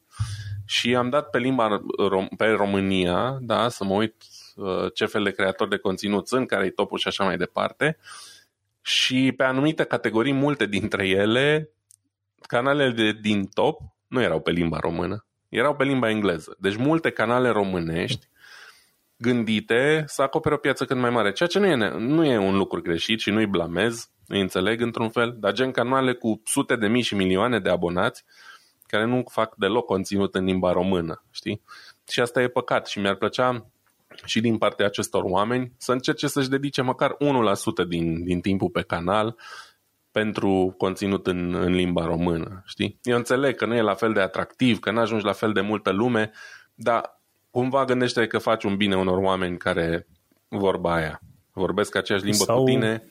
Și 0.65 0.95
am 0.95 1.09
dat 1.09 1.29
pe 1.29 1.37
limba 1.37 1.81
pe 2.37 2.47
România, 2.47 3.37
da, 3.41 3.69
să 3.69 3.83
mă 3.83 3.93
uit 3.93 4.15
Uh, 4.59 4.93
ce 4.93 5.05
fel 5.05 5.23
de 5.23 5.31
creatori 5.31 5.69
de 5.69 5.77
conținut 5.77 6.27
sunt, 6.27 6.47
care 6.47 6.65
e 6.65 6.69
topul 6.69 6.97
și 6.97 7.07
așa 7.07 7.23
mai 7.23 7.37
departe. 7.37 7.97
și 8.81 9.33
pe 9.37 9.43
anumite 9.43 9.83
categorii, 9.83 10.33
multe 10.33 10.65
dintre 10.65 11.07
ele, 11.07 11.69
canalele 12.47 12.91
de, 12.91 13.11
din 13.21 13.45
top 13.45 13.81
nu 14.07 14.21
erau 14.21 14.39
pe 14.39 14.51
limba 14.51 14.77
română, 14.79 15.25
erau 15.49 15.75
pe 15.75 15.83
limba 15.83 16.09
engleză. 16.09 16.55
Deci 16.59 16.75
multe 16.75 17.09
canale 17.09 17.49
românești 17.49 18.27
gândite 19.21 20.03
să 20.07 20.21
acopere 20.21 20.55
o 20.55 20.57
piață 20.57 20.85
cât 20.85 20.97
mai 20.97 21.09
mare, 21.09 21.31
ceea 21.31 21.49
ce 21.49 21.59
nu 21.59 21.65
e, 21.65 21.75
nu 21.97 22.25
e 22.25 22.37
un 22.37 22.57
lucru 22.57 22.81
greșit 22.81 23.19
și 23.19 23.29
nu-i 23.29 23.45
blamez, 23.45 24.09
îi 24.27 24.41
înțeleg 24.41 24.81
într-un 24.81 25.09
fel, 25.09 25.35
dar 25.39 25.53
gen 25.53 25.71
canale 25.71 26.13
cu 26.13 26.41
sute 26.45 26.75
de 26.75 26.87
mii 26.87 27.01
și 27.01 27.15
milioane 27.15 27.59
de 27.59 27.69
abonați 27.69 28.23
care 28.87 29.05
nu 29.05 29.23
fac 29.31 29.55
deloc 29.55 29.85
conținut 29.85 30.35
în 30.35 30.43
limba 30.43 30.71
română, 30.71 31.23
știi? 31.31 31.61
Și 32.07 32.19
asta 32.19 32.41
e 32.41 32.47
păcat 32.47 32.87
și 32.87 32.99
mi-ar 32.99 33.15
plăcea 33.15 33.65
și 34.25 34.41
din 34.41 34.57
partea 34.57 34.85
acestor 34.85 35.23
oameni 35.23 35.71
să 35.77 35.91
încerce 35.91 36.27
să-și 36.27 36.49
dedice 36.49 36.81
măcar 36.81 37.17
1% 37.83 37.87
din, 37.87 38.23
din 38.23 38.41
timpul 38.41 38.69
pe 38.69 38.81
canal 38.81 39.35
pentru 40.11 40.73
conținut 40.77 41.27
în, 41.27 41.53
în 41.53 41.71
limba 41.71 42.05
română, 42.05 42.61
știi? 42.65 42.99
Eu 43.03 43.17
înțeleg 43.17 43.55
că 43.55 43.65
nu 43.65 43.75
e 43.75 43.81
la 43.81 43.93
fel 43.93 44.13
de 44.13 44.19
atractiv, 44.19 44.79
că 44.79 44.91
nu 44.91 44.99
ajungi 44.99 45.25
la 45.25 45.31
fel 45.31 45.53
de 45.53 45.61
multă 45.61 45.91
lume, 45.91 46.31
dar 46.73 47.18
cumva 47.51 47.85
gândește 47.85 48.27
că 48.27 48.37
faci 48.37 48.63
un 48.63 48.75
bine 48.75 48.95
unor 48.95 49.17
oameni 49.17 49.57
care 49.57 50.07
vorba 50.47 50.93
aia. 50.93 51.21
Vorbesc 51.53 51.95
aceeași 51.95 52.23
limbă 52.23 52.43
Sau... 52.43 52.63
cu 52.63 52.69
tine, 52.69 53.03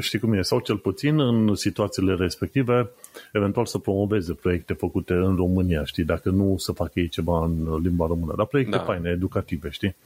știi 0.00 0.18
cum 0.18 0.32
e, 0.32 0.42
sau 0.42 0.60
cel 0.60 0.76
puțin 0.76 1.20
în 1.20 1.54
situațiile 1.54 2.14
respective, 2.14 2.90
eventual 3.32 3.66
să 3.66 3.78
promoveze 3.78 4.32
proiecte 4.34 4.72
făcute 4.72 5.12
în 5.12 5.36
România, 5.36 5.84
știi, 5.84 6.04
dacă 6.04 6.30
nu 6.30 6.54
să 6.58 6.72
facă 6.72 7.00
ei 7.00 7.08
ceva 7.08 7.44
în 7.44 7.80
limba 7.82 8.06
română, 8.06 8.34
dar 8.36 8.46
proiecte 8.46 8.76
da. 8.76 8.82
faine, 8.82 9.10
educative, 9.10 9.70
știi? 9.70 9.96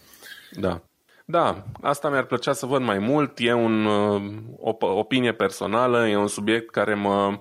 Da. 0.61 0.83
Da, 1.29 1.65
asta 1.81 2.11
mi-ar 2.11 2.25
plăcea 2.25 2.53
să 2.53 2.67
văd 2.67 2.83
mai 2.83 2.99
mult. 2.99 3.33
E 3.39 3.53
un, 3.53 3.85
uh, 3.85 4.23
o 4.59 4.77
opinie 4.81 5.33
personală, 5.33 6.09
e 6.09 6.17
un 6.17 6.29
subiect 6.29 6.71
care 6.71 6.95
mă, 6.95 7.39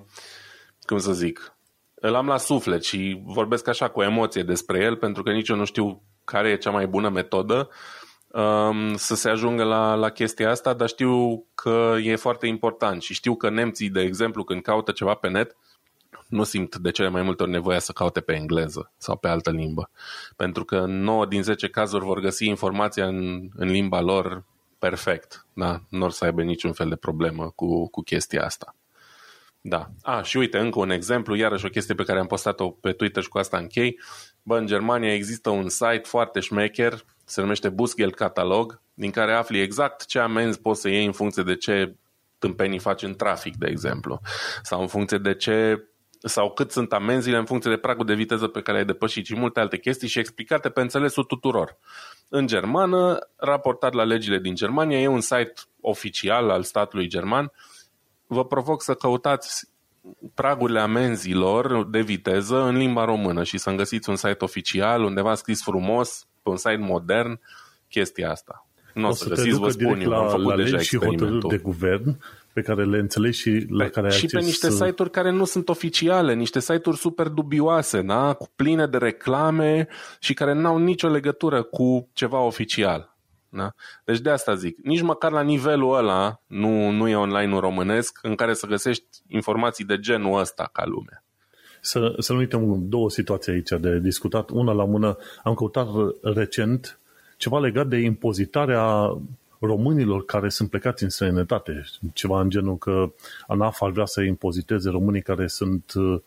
cum 0.82 0.98
să 0.98 1.14
zic, 1.14 1.56
îl 1.94 2.16
am 2.16 2.28
la 2.28 2.38
suflet 2.38 2.84
și 2.84 3.22
vorbesc 3.26 3.68
așa 3.68 3.88
cu 3.90 4.02
emoție 4.02 4.44
despre 4.44 4.80
el, 4.80 4.96
pentru 4.96 5.24
că 5.24 5.32
nici 5.32 5.50
eu 5.50 5.56
nu 5.56 5.66
știu 5.66 6.02
care 6.26 6.50
e 6.50 6.58
cea 6.58 6.72
mai 6.72 6.88
bună 6.88 7.10
metodă 7.10 7.70
um, 8.28 8.96
să 8.96 9.16
se 9.16 9.30
ajungă 9.30 9.64
la, 9.64 9.94
la 9.94 10.10
chestia 10.10 10.50
asta, 10.50 10.74
dar 10.74 10.88
știu 10.88 11.46
că 11.56 11.96
e 12.02 12.16
foarte 12.16 12.48
important 12.48 13.02
și 13.02 13.14
știu 13.14 13.36
că 13.36 13.50
nemții, 13.50 13.90
de 13.90 14.02
exemplu, 14.02 14.44
când 14.44 14.62
caută 14.62 14.92
ceva 14.92 15.14
pe 15.14 15.30
net, 15.30 15.56
nu 16.28 16.44
simt 16.44 16.76
de 16.76 16.92
cele 16.92 17.10
mai 17.10 17.22
multe 17.22 17.44
ori 17.44 17.52
nevoia 17.52 17.80
să 17.80 17.92
caute 17.92 18.22
pe 18.22 18.34
engleză 18.34 18.92
sau 18.98 19.18
pe 19.18 19.28
altă 19.28 19.52
limbă. 19.52 19.90
Pentru 20.36 20.66
că 20.66 20.86
9 20.88 21.26
din 21.26 21.44
10 21.44 21.68
cazuri 21.68 22.06
vor 22.06 22.20
găsi 22.20 22.46
informația 22.46 23.08
în, 23.08 23.50
în 23.56 23.68
limba 23.68 24.02
lor 24.02 24.44
perfect. 24.80 25.46
Da? 25.54 25.82
Nu 25.90 26.04
or 26.04 26.12
să 26.12 26.26
aibă 26.26 26.42
niciun 26.42 26.74
fel 26.74 26.90
de 26.90 26.96
problemă 26.96 27.52
cu, 27.56 27.90
cu 27.90 28.02
chestia 28.02 28.44
asta. 28.46 28.76
Da. 29.62 29.90
A, 30.02 30.22
și 30.22 30.38
uite, 30.38 30.58
încă 30.58 30.80
un 30.80 30.90
exemplu, 30.90 31.36
iarăși 31.36 31.66
o 31.66 31.70
chestie 31.70 31.96
pe 31.96 32.04
care 32.04 32.20
am 32.20 32.28
postat-o 32.28 32.70
pe 32.70 32.92
Twitter 32.92 33.24
și 33.24 33.30
cu 33.30 33.38
asta 33.38 33.58
închei. 33.58 34.00
Bă, 34.48 34.58
în 34.58 34.66
Germania 34.66 35.14
există 35.14 35.50
un 35.50 35.70
site 35.70 36.02
foarte 36.04 36.40
șmecher, 36.40 37.06
se 37.24 37.42
numește 37.42 37.70
Busgel 37.70 38.14
Catalog, 38.14 38.82
din 38.94 39.12
care 39.12 39.34
afli 39.34 39.62
exact 39.62 40.06
ce 40.06 40.20
amenzi 40.20 40.62
poți 40.62 40.82
să 40.82 40.90
iei 40.90 41.06
în 41.06 41.12
funcție 41.12 41.44
de 41.44 41.56
ce 41.56 41.96
tâmpenii 42.38 42.80
faci 42.80 43.04
în 43.04 43.16
trafic, 43.16 43.56
de 43.56 43.68
exemplu, 43.70 44.20
sau 44.62 44.82
în 44.82 44.88
funcție 44.88 45.18
de 45.18 45.36
ce 45.36 45.88
sau 46.20 46.52
cât 46.52 46.72
sunt 46.72 46.94
amenziile 46.94 47.38
în 47.38 47.46
funcție 47.46 47.72
de 47.72 47.78
pragul 47.78 48.06
de 48.06 48.14
viteză 48.14 48.48
pe 48.48 48.62
care 48.62 48.78
ai 48.78 48.86
depășit 48.86 49.26
și 49.26 49.36
multe 49.36 49.60
alte 49.60 49.78
chestii 49.78 50.08
și 50.08 50.20
explicate 50.20 50.70
pe 50.70 50.82
înțelesul 50.82 51.24
tuturor. 51.24 51.78
În 52.30 52.48
germană, 52.48 53.20
raportat 53.36 53.94
la 53.94 54.04
legile 54.04 54.40
din 54.40 54.56
Germania, 54.56 55.00
e 55.00 55.08
un 55.08 55.22
site 55.22 55.54
oficial 55.82 56.50
al 56.50 56.64
statului 56.64 57.08
german. 57.08 57.52
Vă 58.28 58.46
provoc 58.46 58.82
să 58.82 58.94
căutați 58.94 59.68
pragurile 60.34 60.80
amenzilor 60.80 61.88
de 61.90 62.02
viteză 62.02 62.64
în 62.64 62.78
limba 62.78 63.06
română 63.06 63.44
și 63.44 63.58
să 63.58 63.72
găsiți 63.72 64.10
un 64.10 64.16
site 64.16 64.38
oficial 64.40 65.04
undeva 65.04 65.36
scris 65.36 65.64
frumos, 65.64 66.28
pe 66.44 66.50
un 66.50 66.58
site 66.58 66.78
modern, 66.80 67.40
chestia 67.90 68.32
asta. 68.32 68.68
Nu 68.94 69.08
o 69.08 69.12
să, 69.12 69.24
să 69.24 69.30
găsiți, 69.30 69.58
vă 69.58 69.70
spun 69.70 70.00
eu, 70.00 70.10
la, 70.10 70.18
am 70.18 70.30
făcut 70.30 70.46
la 70.46 70.56
deja 70.56 70.78
și 70.78 70.98
hotărâri 70.98 71.48
de 71.48 71.58
guvern 71.58 72.18
pe 72.54 72.62
care 72.62 72.86
le 72.86 72.98
înțelegi 72.98 73.40
și 73.40 73.66
la 73.70 73.84
pe, 73.84 73.90
care 73.90 74.06
ai 74.06 74.12
Și 74.12 74.26
acces... 74.26 74.40
pe 74.40 74.46
niște 74.46 74.70
site-uri 74.70 75.12
care 75.12 75.32
nu 75.32 75.46
sunt 75.46 75.70
oficiale, 75.70 76.34
niște 76.34 76.60
site-uri 76.60 76.98
super 76.98 77.28
dubioase, 77.28 78.02
da? 78.02 78.34
cu 78.34 78.48
pline 78.56 78.88
de 78.88 78.98
reclame 78.98 79.88
și 80.20 80.34
care 80.34 80.54
n-au 80.54 80.78
nicio 80.78 81.08
legătură 81.08 81.64
cu 81.64 82.10
ceva 82.14 82.40
oficial. 82.40 83.15
Da? 83.56 83.74
Deci 84.04 84.20
de 84.20 84.30
asta 84.30 84.56
zic, 84.56 84.78
nici 84.84 85.02
măcar 85.02 85.32
la 85.32 85.42
nivelul 85.42 85.96
ăla 85.96 86.42
nu, 86.48 86.90
nu 86.90 87.08
e 87.08 87.16
online-ul 87.16 87.60
românesc 87.60 88.20
în 88.22 88.36
care 88.36 88.54
să 88.54 88.68
găsești 88.68 89.06
informații 89.28 89.86
de 89.86 90.00
genul 90.00 90.40
ăsta 90.40 90.70
ca 90.74 90.86
lume. 90.86 91.24
Să, 91.82 92.16
să 92.18 92.34
nu 92.34 92.40
uităm 92.40 92.90
două 92.90 93.10
situații 93.10 93.52
aici 93.52 93.70
de 93.80 94.00
discutat. 94.00 94.50
Una 94.50 94.72
la 94.72 94.86
mână, 94.86 95.18
am 95.44 95.54
căutat 95.54 95.88
recent 96.22 97.00
ceva 97.38 97.60
legat 97.60 97.88
de 97.88 97.98
impozitarea 97.98 99.18
românilor 99.60 100.26
care 100.26 100.50
sunt 100.50 100.70
plecați 100.70 101.04
în 101.04 101.10
străinătate. 101.10 101.84
Ceva 102.14 102.42
în 102.42 102.50
genul 102.50 102.78
că 102.78 103.14
ANAF 103.48 103.82
ar 103.82 103.92
vrea 103.92 104.06
să 104.06 104.22
impoziteze 104.22 104.90
românii 104.90 105.22
care 105.22 105.48
sunt 105.48 105.94
uh, 105.96 106.22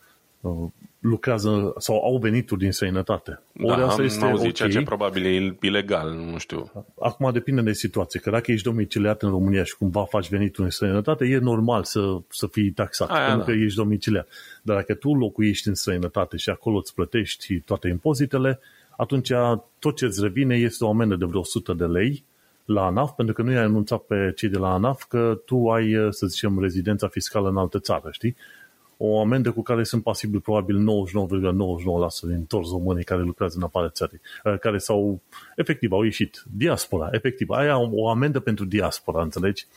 lucrează 0.99 1.73
sau 1.77 2.03
au 2.03 2.17
venituri 2.17 2.59
din 2.59 2.71
străinătate. 2.71 3.41
Ori 3.61 3.79
da, 3.79 3.87
asta 3.87 4.01
este 4.01 4.25
auzit, 4.25 4.39
okay. 4.39 4.51
ceea 4.51 4.69
ce 4.69 4.81
probabil 4.81 5.25
e 5.25 5.57
ilegal, 5.61 6.13
nu 6.13 6.37
știu. 6.37 6.71
Acum 6.99 7.31
depinde 7.31 7.61
de 7.61 7.73
situație, 7.73 8.19
că 8.19 8.29
dacă 8.29 8.51
ești 8.51 8.67
domiciliat 8.67 9.21
în 9.21 9.29
România 9.29 9.63
și 9.63 9.77
cumva 9.77 10.05
faci 10.05 10.29
venituri 10.29 10.63
în 10.63 10.69
străinătate, 10.69 11.25
e 11.25 11.37
normal 11.37 11.83
să, 11.83 12.17
să 12.29 12.47
fii 12.47 12.71
taxat, 12.71 13.09
Aia, 13.09 13.27
pentru 13.27 13.45
da. 13.45 13.51
că 13.51 13.63
ești 13.63 13.77
domiciliat. 13.77 14.27
Dar 14.61 14.75
dacă 14.75 14.93
tu 14.93 15.13
locuiești 15.13 15.67
în 15.67 15.75
străinătate 15.75 16.37
și 16.37 16.49
acolo 16.49 16.77
îți 16.77 16.93
plătești 16.93 17.59
toate 17.59 17.87
impozitele, 17.87 18.59
atunci 18.97 19.31
tot 19.79 19.95
ce 19.95 20.05
îți 20.05 20.21
revine 20.21 20.55
este 20.55 20.83
o 20.83 20.89
amendă 20.89 21.15
de 21.15 21.25
vreo 21.25 21.39
100 21.39 21.73
de 21.73 21.85
lei 21.85 22.23
la 22.65 22.85
ANAF, 22.85 23.11
pentru 23.11 23.33
că 23.35 23.41
nu 23.41 23.51
i-ai 23.51 23.63
anunțat 23.63 23.99
pe 23.99 24.33
cei 24.35 24.49
de 24.49 24.57
la 24.57 24.73
ANAF 24.73 25.03
că 25.03 25.41
tu 25.45 25.69
ai, 25.69 26.07
să 26.09 26.27
zicem, 26.27 26.59
rezidența 26.59 27.07
fiscală 27.07 27.49
în 27.49 27.57
altă 27.57 27.79
țară, 27.79 28.09
știi? 28.11 28.35
O 29.01 29.19
amendă 29.19 29.51
cu 29.51 29.61
care 29.61 29.83
sunt 29.83 30.03
pasibil 30.03 30.39
probabil 30.39 30.77
99,99% 30.77 30.81
din 32.21 32.43
toți 32.43 32.69
românii 32.71 33.03
care 33.03 33.21
lucrează 33.21 33.57
în 33.57 33.63
afară 33.63 33.89
țării, 33.89 34.21
eh, 34.43 34.59
care 34.59 34.77
s-au, 34.77 35.21
efectiv, 35.55 35.91
au 35.91 36.03
ieșit. 36.03 36.43
Diaspora, 36.57 37.09
efectiv. 37.11 37.49
Aia 37.49 37.77
o 37.77 38.09
amendă 38.09 38.39
pentru 38.39 38.65
diaspora, 38.65 39.21
înțelegi? 39.21 39.67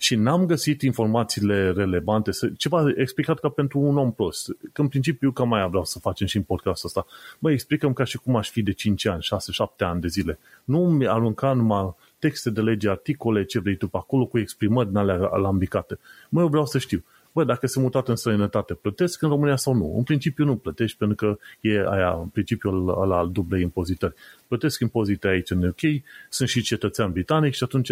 și 0.00 0.14
n-am 0.14 0.46
găsit 0.46 0.82
informațiile 0.82 1.70
relevante, 1.70 2.30
ceva 2.56 2.92
explicat 2.96 3.38
ca 3.38 3.48
pentru 3.48 3.78
un 3.78 3.96
om 3.96 4.12
prost. 4.12 4.56
Că 4.72 4.80
în 4.80 4.88
principiu 4.88 5.32
cam 5.32 5.48
mai 5.48 5.68
vreau 5.68 5.84
să 5.84 5.98
facem 5.98 6.26
și 6.26 6.36
în 6.36 6.42
podcastul 6.42 6.88
ăsta. 6.88 7.06
Băi, 7.38 7.52
explicăm 7.52 7.92
ca 7.92 8.04
și 8.04 8.18
cum 8.18 8.36
aș 8.36 8.50
fi 8.50 8.62
de 8.62 8.72
5 8.72 9.06
ani, 9.06 9.22
6-7 9.22 9.84
ani 9.84 10.00
de 10.00 10.08
zile. 10.08 10.38
Nu 10.64 10.78
mi 10.78 11.08
arunca 11.08 11.52
numai 11.52 11.94
texte 12.18 12.50
de 12.50 12.60
lege, 12.60 12.88
articole, 12.88 13.44
ce 13.44 13.60
vrei 13.60 13.76
tu 13.76 13.88
pe 13.88 13.96
acolo, 13.96 14.26
cu 14.26 14.38
exprimări 14.38 14.88
din 14.88 14.96
alea 14.96 15.28
alambicate. 15.32 15.98
Mă, 16.28 16.40
eu 16.40 16.48
vreau 16.48 16.66
să 16.66 16.78
știu. 16.78 17.04
Bă, 17.38 17.44
dacă 17.44 17.66
se 17.66 17.80
mutat 17.80 18.08
în 18.08 18.16
străinătate, 18.16 18.74
plătesc 18.74 19.22
în 19.22 19.28
România 19.28 19.56
sau 19.56 19.74
nu? 19.74 19.94
În 19.96 20.02
principiu 20.02 20.44
nu 20.44 20.56
plătești, 20.56 20.96
pentru 20.96 21.16
că 21.16 21.38
e 21.68 21.84
aia, 21.88 22.18
în 22.20 22.26
principiul 22.26 23.00
ăla 23.00 23.18
al 23.18 23.30
dublei 23.30 23.62
impozitări. 23.62 24.14
Plătesc 24.46 24.80
impozite 24.80 25.28
aici 25.28 25.50
în 25.50 25.62
UK, 25.62 25.80
sunt 26.28 26.48
și 26.48 26.62
cetățean 26.62 27.12
britanic 27.12 27.54
și 27.54 27.64
atunci 27.64 27.90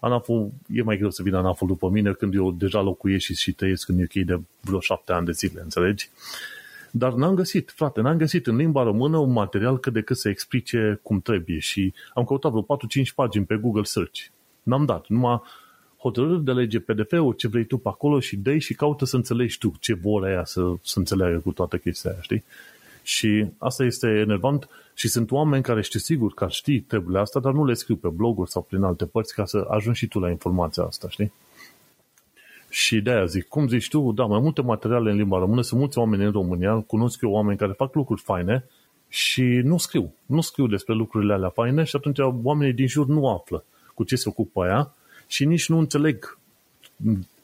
ANAF-ul, 0.00 0.50
e 0.72 0.82
mai 0.82 0.96
greu 0.96 1.10
să 1.10 1.22
vină 1.22 1.36
ANAF-ul 1.36 1.66
după 1.66 1.88
mine 1.88 2.12
când 2.12 2.34
eu 2.34 2.52
deja 2.52 2.80
locuiesc 2.80 3.24
și, 3.24 3.34
și 3.34 3.52
trăiesc 3.52 3.88
în 3.88 4.02
UK 4.02 4.12
de 4.12 4.40
vreo 4.60 4.80
șapte 4.80 5.12
ani 5.12 5.26
de 5.26 5.32
zile, 5.32 5.60
înțelegi? 5.60 6.10
Dar 6.90 7.12
n-am 7.12 7.34
găsit, 7.34 7.72
frate, 7.74 8.00
n-am 8.00 8.16
găsit 8.16 8.46
în 8.46 8.56
limba 8.56 8.82
română 8.82 9.16
un 9.16 9.32
material 9.32 9.78
cât 9.78 9.92
de 9.92 10.00
cât 10.00 10.16
să 10.16 10.28
explice 10.28 11.00
cum 11.02 11.20
trebuie 11.20 11.58
și 11.58 11.92
am 12.14 12.24
căutat 12.24 12.50
vreo 12.50 12.76
4-5 13.02 13.14
pagini 13.14 13.44
pe 13.44 13.56
Google 13.56 13.84
Search. 13.84 14.20
N-am 14.62 14.84
dat, 14.84 15.06
numai 15.08 15.42
hotărâri 15.98 16.44
de 16.44 16.52
lege 16.52 16.78
PDF-ul, 16.78 17.32
ce 17.32 17.48
vrei 17.48 17.64
tu 17.64 17.78
pe 17.78 17.88
acolo 17.88 18.20
și 18.20 18.36
dai 18.36 18.58
și 18.58 18.74
caută 18.74 19.04
să 19.04 19.16
înțelegi 19.16 19.58
tu 19.58 19.74
ce 19.80 19.94
vor 19.94 20.24
aia 20.24 20.44
să, 20.44 20.72
să 20.82 20.98
înțeleagă 20.98 21.38
cu 21.38 21.52
toată 21.52 21.76
chestia 21.76 22.10
aia, 22.10 22.20
știi? 22.20 22.44
Și 23.02 23.46
asta 23.58 23.84
este 23.84 24.06
enervant 24.06 24.68
și 24.94 25.08
sunt 25.08 25.30
oameni 25.30 25.62
care 25.62 25.82
știu 25.82 25.98
sigur 25.98 26.34
că 26.34 26.46
știi 26.48 26.80
treburile 26.80 27.18
astea, 27.18 27.40
dar 27.40 27.52
nu 27.52 27.64
le 27.64 27.74
scriu 27.74 27.96
pe 27.96 28.08
bloguri 28.08 28.50
sau 28.50 28.62
prin 28.62 28.82
alte 28.82 29.06
părți 29.06 29.34
ca 29.34 29.44
să 29.44 29.66
ajungi 29.70 29.98
și 29.98 30.06
tu 30.06 30.18
la 30.18 30.30
informația 30.30 30.82
asta, 30.82 31.08
știi? 31.08 31.32
Și 32.68 33.00
de 33.00 33.10
aia 33.10 33.24
zic, 33.24 33.48
cum 33.48 33.68
zici 33.68 33.88
tu, 33.88 34.12
da, 34.12 34.24
mai 34.24 34.40
multe 34.40 34.62
materiale 34.62 35.10
în 35.10 35.16
limba 35.16 35.38
română, 35.38 35.62
sunt 35.62 35.80
mulți 35.80 35.98
oameni 35.98 36.24
în 36.24 36.30
România, 36.30 36.74
cunosc 36.86 37.20
eu 37.22 37.30
oameni 37.30 37.58
care 37.58 37.72
fac 37.72 37.94
lucruri 37.94 38.20
faine 38.20 38.64
și 39.08 39.42
nu 39.42 39.78
scriu. 39.78 40.14
Nu 40.26 40.40
scriu 40.40 40.66
despre 40.66 40.94
lucrurile 40.94 41.32
alea 41.32 41.48
faine 41.48 41.84
și 41.84 41.96
atunci 41.96 42.18
oamenii 42.42 42.72
din 42.74 42.86
jur 42.86 43.06
nu 43.06 43.28
află 43.28 43.64
cu 43.94 44.04
ce 44.04 44.16
se 44.16 44.28
ocupă 44.28 44.62
aia 44.62 44.94
și 45.26 45.44
nici 45.44 45.68
nu 45.68 45.78
înțeleg 45.78 46.38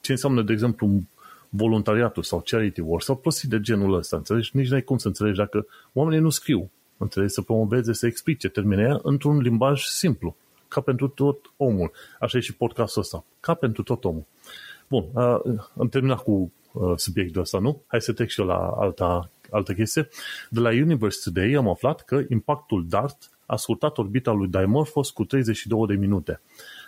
ce 0.01 0.13
înseamnă, 0.13 0.43
de 0.43 0.53
exemplu, 0.53 1.03
voluntariatul 1.49 2.23
sau 2.23 2.43
charity 2.45 2.81
work 2.81 3.03
sau 3.03 3.17
prostii 3.17 3.49
de 3.49 3.61
genul 3.61 3.95
ăsta, 3.95 4.17
înțelegi? 4.17 4.51
Nici 4.53 4.69
n-ai 4.69 4.83
cum 4.83 4.99
să 4.99 5.07
înțelegi 5.07 5.37
dacă 5.37 5.67
oamenii 5.93 6.21
nu 6.21 6.31
scriu, 6.31 6.71
înțelegi? 6.97 7.33
Să 7.33 7.43
promoveze, 7.43 7.93
să 7.93 8.07
explice 8.07 8.49
termenele 8.49 8.99
într-un 9.03 9.39
limbaj 9.39 9.83
simplu, 9.83 10.37
ca 10.69 10.81
pentru 10.81 11.09
tot 11.09 11.53
omul. 11.57 11.93
Așa 12.21 12.39
e 12.39 12.41
și 12.41 12.55
podcastul 12.55 13.03
ăsta, 13.03 13.25
ca 13.41 13.55
pentru 13.55 13.83
tot 13.83 14.05
omul. 14.05 14.25
Bun, 14.89 15.05
uh, 15.15 15.41
am 15.79 15.89
terminat 15.89 16.23
cu 16.23 16.53
uh, 16.73 16.93
subiectul 16.97 17.41
ăsta, 17.41 17.59
nu? 17.59 17.83
Hai 17.87 18.01
să 18.01 18.13
trec 18.13 18.29
și 18.29 18.41
eu 18.41 18.47
la 18.47 18.75
alta, 18.77 19.31
altă 19.51 19.73
chestie. 19.73 20.09
De 20.51 20.61
la 20.61 20.69
Universe 20.69 21.31
Today 21.31 21.53
am 21.53 21.69
aflat 21.69 22.05
că 22.05 22.23
impactul 22.29 22.87
DART 22.89 23.31
a 23.53 23.57
scurtat 23.57 23.99
orbita 23.99 24.33
lui 24.33 24.49
Dimorphos 24.49 25.11
cu 25.11 25.25
32 25.25 25.87
de 25.87 25.95
minute. 25.95 26.41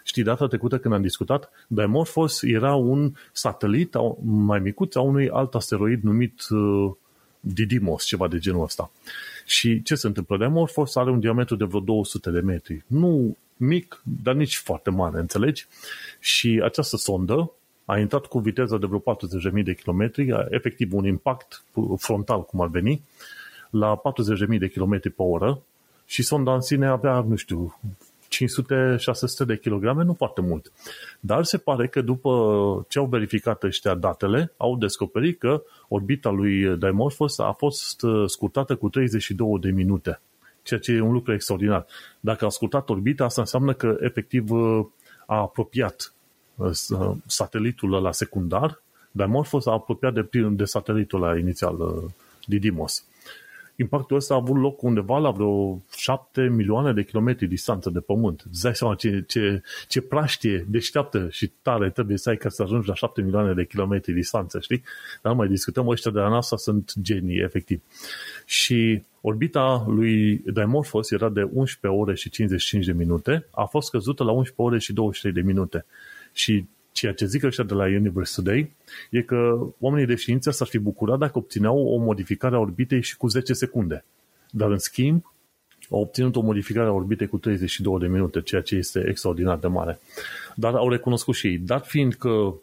Știi, 0.05 0.23
data 0.23 0.47
trecută 0.47 0.78
când 0.78 0.95
am 0.95 1.03
discutat, 1.03 1.51
Dimorphos 1.66 2.43
era 2.43 2.74
un 2.74 3.12
satelit 3.32 3.95
mai 4.23 4.59
micuț 4.59 4.95
a 4.95 5.01
unui 5.01 5.28
alt 5.28 5.55
asteroid 5.55 6.03
numit 6.03 6.49
uh, 6.51 6.93
Didymos, 7.41 8.05
ceva 8.05 8.28
de 8.28 8.39
genul 8.39 8.62
ăsta. 8.62 8.91
Și 9.47 9.82
ce 9.82 9.95
se 9.95 10.07
întâmplă? 10.07 10.36
Dimorphos 10.36 10.97
are 10.97 11.11
un 11.11 11.20
diametru 11.20 11.57
de 11.57 11.65
vreo 11.65 11.81
200 11.81 12.31
de 12.31 12.41
metri. 12.41 12.85
Nu 12.86 13.36
mic, 13.57 14.03
dar 14.23 14.35
nici 14.35 14.57
foarte 14.57 14.91
mare, 14.91 15.19
înțelegi? 15.19 15.66
Și 16.20 16.61
această 16.65 16.97
sondă 16.97 17.51
a 17.85 17.99
intrat 17.99 18.27
cu 18.27 18.39
viteza 18.39 18.78
de 18.78 18.86
vreo 18.86 19.03
40.000 19.59 19.65
de 19.65 19.74
kilometri, 19.74 20.47
efectiv 20.51 20.95
un 20.95 21.05
impact 21.07 21.65
frontal, 21.97 22.45
cum 22.45 22.61
ar 22.61 22.69
veni, 22.69 23.03
la 23.70 24.01
40.000 24.53 24.59
de 24.59 24.69
kilometri 24.69 25.11
pe 25.11 25.23
oră 25.23 25.62
și 26.07 26.23
sonda 26.23 26.55
în 26.55 26.61
sine 26.61 26.87
avea, 26.87 27.21
nu 27.29 27.37
știu, 27.37 27.79
500-600 28.35 29.47
de 29.47 29.59
kilograme, 29.59 30.05
nu 30.05 30.15
foarte 30.15 30.41
mult. 30.41 30.73
Dar 31.21 31.45
se 31.45 31.59
pare 31.59 31.89
că 31.89 32.01
după 32.01 32.31
ce 32.89 32.99
au 32.99 33.07
verificat 33.07 33.63
ăștia 33.63 33.95
datele, 33.95 34.53
au 34.57 34.77
descoperit 34.77 35.39
că 35.39 35.63
orbita 35.89 36.31
lui 36.31 36.77
Dimorphos 36.77 37.39
a 37.39 37.53
fost 37.53 38.03
uh, 38.03 38.29
scurtată 38.29 38.77
cu 38.77 38.89
32 38.89 39.59
de 39.61 39.71
minute, 39.71 40.21
ceea 40.63 40.81
ce 40.81 40.93
e 40.93 41.01
un 41.01 41.13
lucru 41.13 41.33
extraordinar. 41.33 41.87
Dacă 42.21 42.45
a 42.45 42.49
scurtat 42.49 42.89
orbita, 42.89 43.25
asta 43.25 43.41
înseamnă 43.41 43.73
că 43.73 43.97
efectiv 44.01 44.51
uh, 44.51 44.87
a 45.27 45.37
apropiat 45.37 46.13
uh, 46.55 46.71
satelitul 47.27 47.91
la 47.91 48.13
secundar, 48.13 48.83
Dimorphos 49.11 49.67
a 49.67 49.73
apropiat 49.73 50.15
de, 50.15 50.29
de 50.51 50.65
satelitul 50.65 51.21
la 51.21 51.39
inițial, 51.39 52.03
Didymos 52.47 53.05
impactul 53.77 54.17
ăsta 54.17 54.35
a 54.35 54.37
avut 54.37 54.57
loc 54.57 54.83
undeva 54.83 55.19
la 55.19 55.31
vreo 55.31 55.83
7 55.97 56.43
milioane 56.43 56.93
de 56.93 57.05
kilometri 57.05 57.47
distanță 57.47 57.91
de 57.91 58.01
pământ. 58.01 58.45
Îți 58.51 58.63
dai 58.63 58.75
seama 58.75 58.95
ce, 58.95 59.25
ce, 59.27 59.63
ce 59.89 60.01
praștie 60.01 60.67
deșteaptă 60.69 61.29
și 61.31 61.53
tare 61.63 61.91
trebuie 61.91 62.17
să 62.17 62.29
ai 62.29 62.37
ca 62.37 62.49
să 62.49 62.63
ajungi 62.63 62.89
la 62.89 62.95
7 62.95 63.23
milioane 63.23 63.53
de 63.55 63.65
kilometri 63.65 64.13
distanță, 64.13 64.61
știi? 64.61 64.83
Dar 65.23 65.35
mai 65.35 65.49
discutăm, 65.49 65.89
ăștia 65.89 66.11
de 66.11 66.19
la 66.19 66.29
NASA 66.29 66.57
sunt 66.57 66.93
genii, 67.01 67.39
efectiv. 67.39 67.83
Și 68.47 69.03
orbita 69.21 69.85
lui 69.89 70.37
Dimorphos 70.37 71.11
era 71.11 71.29
de 71.29 71.43
11 71.53 72.01
ore 72.01 72.15
și 72.15 72.31
55 72.31 72.87
de 72.87 72.93
minute, 72.93 73.47
a 73.51 73.65
fost 73.65 73.91
căzută 73.91 74.25
la 74.25 74.31
11 74.31 74.63
ore 74.63 74.79
și 74.79 74.93
23 74.93 75.43
de 75.43 75.53
minute. 75.53 75.85
Și 76.33 76.67
Ceea 76.95 77.12
ce 77.12 77.27
zic 77.27 77.43
ăștia 77.43 77.65
de 77.65 77.75
la 77.75 77.85
Universe 77.85 78.33
Today 78.35 78.73
e 79.11 79.23
că 79.23 79.66
oamenii 79.79 80.07
de 80.07 80.15
știință 80.15 80.51
s-ar 80.51 80.66
fi 80.66 80.79
bucurat 80.79 81.19
dacă 81.19 81.39
obțineau 81.39 81.87
o 81.87 81.97
modificare 81.97 82.55
a 82.55 82.59
orbitei 82.59 83.03
și 83.03 83.16
cu 83.16 83.27
10 83.27 83.53
secunde. 83.53 84.05
Dar 84.51 84.71
în 84.71 84.79
schimb, 84.79 85.33
au 85.91 86.01
obținut 86.01 86.37
o 86.37 86.41
modificare 86.41 86.89
a 86.89 86.93
orbitei 86.93 87.27
cu 87.27 87.39
32 87.39 87.99
de 87.99 88.07
minute, 88.07 88.41
ceea 88.41 88.61
ce 88.62 88.77
este 88.77 89.05
extraordinar 89.09 89.59
de 89.59 89.66
mare. 89.66 89.99
Dar 90.55 90.75
au 90.75 90.89
recunoscut 90.89 91.35
și 91.35 91.47
ei, 91.47 91.59
dat 91.59 91.87
fiind 91.87 92.15
că 92.15 92.55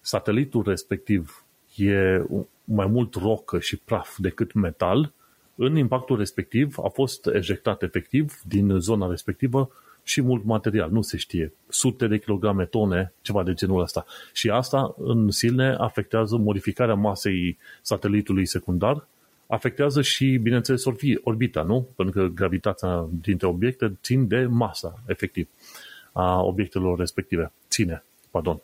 satelitul 0.00 0.62
respectiv 0.66 1.44
e 1.76 2.22
mai 2.64 2.86
mult 2.86 3.14
rocă 3.14 3.58
și 3.58 3.76
praf 3.76 4.16
decât 4.18 4.52
metal, 4.52 5.12
în 5.54 5.76
impactul 5.76 6.16
respectiv 6.16 6.78
a 6.78 6.88
fost 6.88 7.26
ejectat 7.26 7.82
efectiv 7.82 8.40
din 8.48 8.78
zona 8.78 9.08
respectivă 9.08 9.70
și 10.08 10.20
mult 10.20 10.44
material, 10.44 10.90
nu 10.90 11.02
se 11.02 11.16
știe. 11.16 11.52
Sute 11.68 12.06
de 12.06 12.18
kilograme, 12.18 12.64
tone, 12.64 13.12
ceva 13.22 13.42
de 13.42 13.52
genul 13.52 13.82
ăsta. 13.82 14.04
Și 14.32 14.50
asta 14.50 14.94
în 14.98 15.30
sine 15.30 15.74
afectează 15.78 16.36
modificarea 16.36 16.94
masei 16.94 17.58
satelitului 17.82 18.46
secundar, 18.46 19.06
afectează 19.46 20.02
și, 20.02 20.36
bineînțeles, 20.36 20.84
orbita, 21.22 21.62
nu? 21.62 21.88
Pentru 21.96 22.20
că 22.20 22.26
gravitația 22.26 23.08
dintre 23.22 23.46
obiecte 23.46 23.98
țin 24.02 24.28
de 24.28 24.46
masa, 24.50 25.02
efectiv, 25.06 25.48
a 26.12 26.42
obiectelor 26.42 26.98
respective. 26.98 27.52
Ține, 27.68 28.04
pardon. 28.30 28.60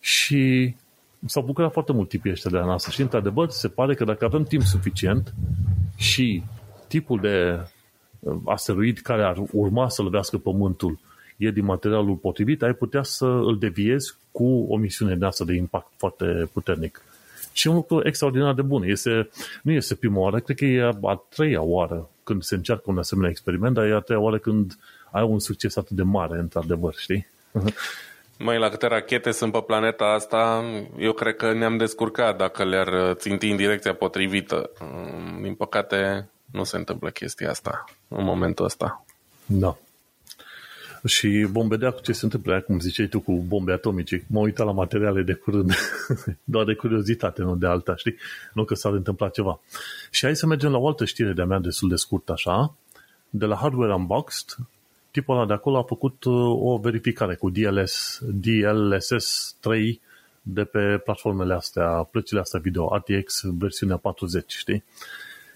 Și 0.00 0.74
s-au 1.26 1.42
bucurat 1.42 1.72
foarte 1.72 1.92
mult 1.92 2.08
tipii 2.08 2.30
ăștia 2.30 2.50
de 2.50 2.56
la 2.56 2.64
NASA 2.64 2.90
și, 2.90 3.00
într-adevăr, 3.00 3.48
se 3.48 3.68
pare 3.68 3.94
că 3.94 4.04
dacă 4.04 4.24
avem 4.24 4.42
timp 4.42 4.62
suficient 4.62 5.34
și 5.96 6.42
tipul 6.86 7.20
de 7.20 7.58
asteroid 8.44 8.98
care 8.98 9.22
ar 9.22 9.36
urma 9.52 9.88
să 9.88 10.02
lovească 10.02 10.38
Pământul 10.38 10.98
e 11.36 11.50
din 11.50 11.64
materialul 11.64 12.14
potrivit, 12.14 12.62
ai 12.62 12.72
putea 12.72 13.02
să 13.02 13.24
îl 13.24 13.58
deviezi 13.58 14.14
cu 14.30 14.66
o 14.68 14.76
misiune 14.76 15.14
de 15.14 15.26
asta 15.26 15.44
de 15.44 15.54
impact 15.54 15.92
foarte 15.96 16.48
puternic. 16.52 17.02
Și 17.52 17.66
un 17.66 17.74
lucru 17.74 18.00
extraordinar 18.04 18.54
de 18.54 18.62
bun. 18.62 18.82
Este, 18.82 19.28
nu 19.62 19.72
este 19.72 19.94
prima 19.94 20.18
oară, 20.20 20.38
cred 20.38 20.56
că 20.56 20.64
e 20.64 20.90
a 21.02 21.22
treia 21.28 21.62
oară 21.62 22.08
când 22.24 22.42
se 22.42 22.54
încearcă 22.54 22.84
un 22.86 22.98
asemenea 22.98 23.30
experiment, 23.30 23.74
dar 23.74 23.84
e 23.84 23.94
a 23.94 23.98
treia 23.98 24.20
oară 24.20 24.38
când 24.38 24.78
ai 25.10 25.22
un 25.22 25.38
succes 25.38 25.76
atât 25.76 25.96
de 25.96 26.02
mare, 26.02 26.38
într-adevăr, 26.38 26.94
știi? 26.94 27.26
Mai 28.38 28.58
la 28.58 28.68
câte 28.68 28.86
rachete 28.86 29.30
sunt 29.30 29.52
pe 29.52 29.62
planeta 29.66 30.04
asta, 30.04 30.64
eu 30.98 31.12
cred 31.12 31.36
că 31.36 31.52
ne-am 31.52 31.76
descurcat 31.76 32.36
dacă 32.36 32.64
le-ar 32.64 33.14
ținti 33.14 33.50
în 33.50 33.56
direcția 33.56 33.94
potrivită. 33.94 34.70
Din 35.42 35.54
păcate, 35.54 36.28
nu 36.52 36.64
se 36.64 36.76
întâmplă 36.76 37.10
chestia 37.10 37.50
asta 37.50 37.84
în 38.08 38.24
momentul 38.24 38.64
ăsta. 38.64 39.04
Da. 39.46 39.76
Și 41.04 41.46
vom 41.50 41.68
vedea 41.68 41.90
cu 41.90 42.00
ce 42.00 42.12
se 42.12 42.24
întâmplă, 42.24 42.60
cum 42.60 42.80
ziceai 42.80 43.06
tu, 43.06 43.20
cu 43.20 43.32
bombe 43.32 43.72
atomice. 43.72 44.24
M-am 44.28 44.42
uitat 44.42 44.66
la 44.66 44.72
materiale 44.72 45.22
de 45.22 45.32
curând, 45.32 45.74
doar 46.44 46.64
de 46.64 46.74
curiozitate, 46.74 47.42
nu 47.42 47.56
de 47.56 47.66
alta, 47.66 47.96
știi? 47.96 48.16
Nu 48.52 48.64
că 48.64 48.74
s-ar 48.74 48.92
întâmpla 48.92 49.28
ceva. 49.28 49.60
Și 50.10 50.24
hai 50.24 50.36
să 50.36 50.46
mergem 50.46 50.70
la 50.70 50.78
o 50.78 50.86
altă 50.86 51.04
știre 51.04 51.32
de-a 51.32 51.44
mea 51.44 51.58
destul 51.58 51.88
de 51.88 51.96
scurt, 51.96 52.28
așa. 52.28 52.74
De 53.30 53.44
la 53.44 53.56
Hardware 53.56 53.94
Unboxed, 53.94 54.56
tipul 55.10 55.36
ăla 55.36 55.46
de 55.46 55.52
acolo 55.52 55.78
a 55.78 55.82
făcut 55.82 56.24
uh, 56.24 56.34
o 56.60 56.78
verificare 56.78 57.34
cu 57.34 57.50
DLS, 57.50 58.20
DLSS 58.22 59.56
3 59.60 60.00
de 60.42 60.64
pe 60.64 61.00
platformele 61.04 61.54
astea, 61.54 61.88
plăcile 61.88 62.40
astea 62.40 62.60
video, 62.60 62.96
RTX 62.96 63.40
versiunea 63.44 63.96
40, 63.96 64.52
știi? 64.52 64.84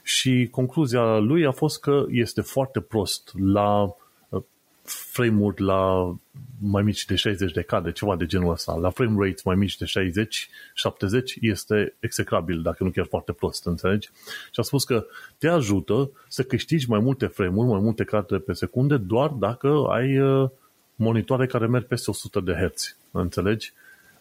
Și 0.02 0.48
concluzia 0.50 1.16
lui 1.18 1.46
a 1.46 1.50
fost 1.50 1.80
că 1.80 2.06
este 2.10 2.40
foarte 2.40 2.80
prost 2.80 3.32
la 3.38 3.82
uh, 4.28 4.42
frame-uri 4.82 5.62
la 5.62 6.14
mai 6.60 6.82
mici 6.82 7.04
de 7.04 7.14
60 7.14 7.52
de 7.52 7.62
cadre, 7.62 7.92
ceva 7.92 8.16
de 8.16 8.26
genul 8.26 8.50
ăsta. 8.50 8.74
La 8.74 8.90
frame 8.90 9.26
rates 9.26 9.42
mai 9.42 9.54
mici 9.54 9.76
de 9.76 9.84
60, 9.84 10.48
70 10.74 11.36
este 11.40 11.94
execrabil, 12.00 12.62
dacă 12.62 12.84
nu 12.84 12.90
chiar 12.90 13.06
foarte 13.06 13.32
prost, 13.32 13.66
înțelegi? 13.66 14.10
Și 14.44 14.60
a 14.60 14.62
spus 14.62 14.84
că 14.84 15.06
te 15.38 15.48
ajută 15.48 16.10
să 16.28 16.42
câștigi 16.42 16.88
mai 16.88 17.00
multe 17.00 17.26
frame-uri, 17.26 17.68
mai 17.68 17.80
multe 17.80 18.04
cadre 18.04 18.38
pe 18.38 18.52
secunde, 18.52 18.96
doar 18.96 19.28
dacă 19.28 19.86
ai 19.88 20.18
uh, 20.18 20.50
monitoare 20.94 21.46
care 21.46 21.66
merg 21.66 21.86
peste 21.86 22.10
100 22.10 22.40
de 22.40 22.52
Hz, 22.52 22.96
înțelegi? 23.10 23.72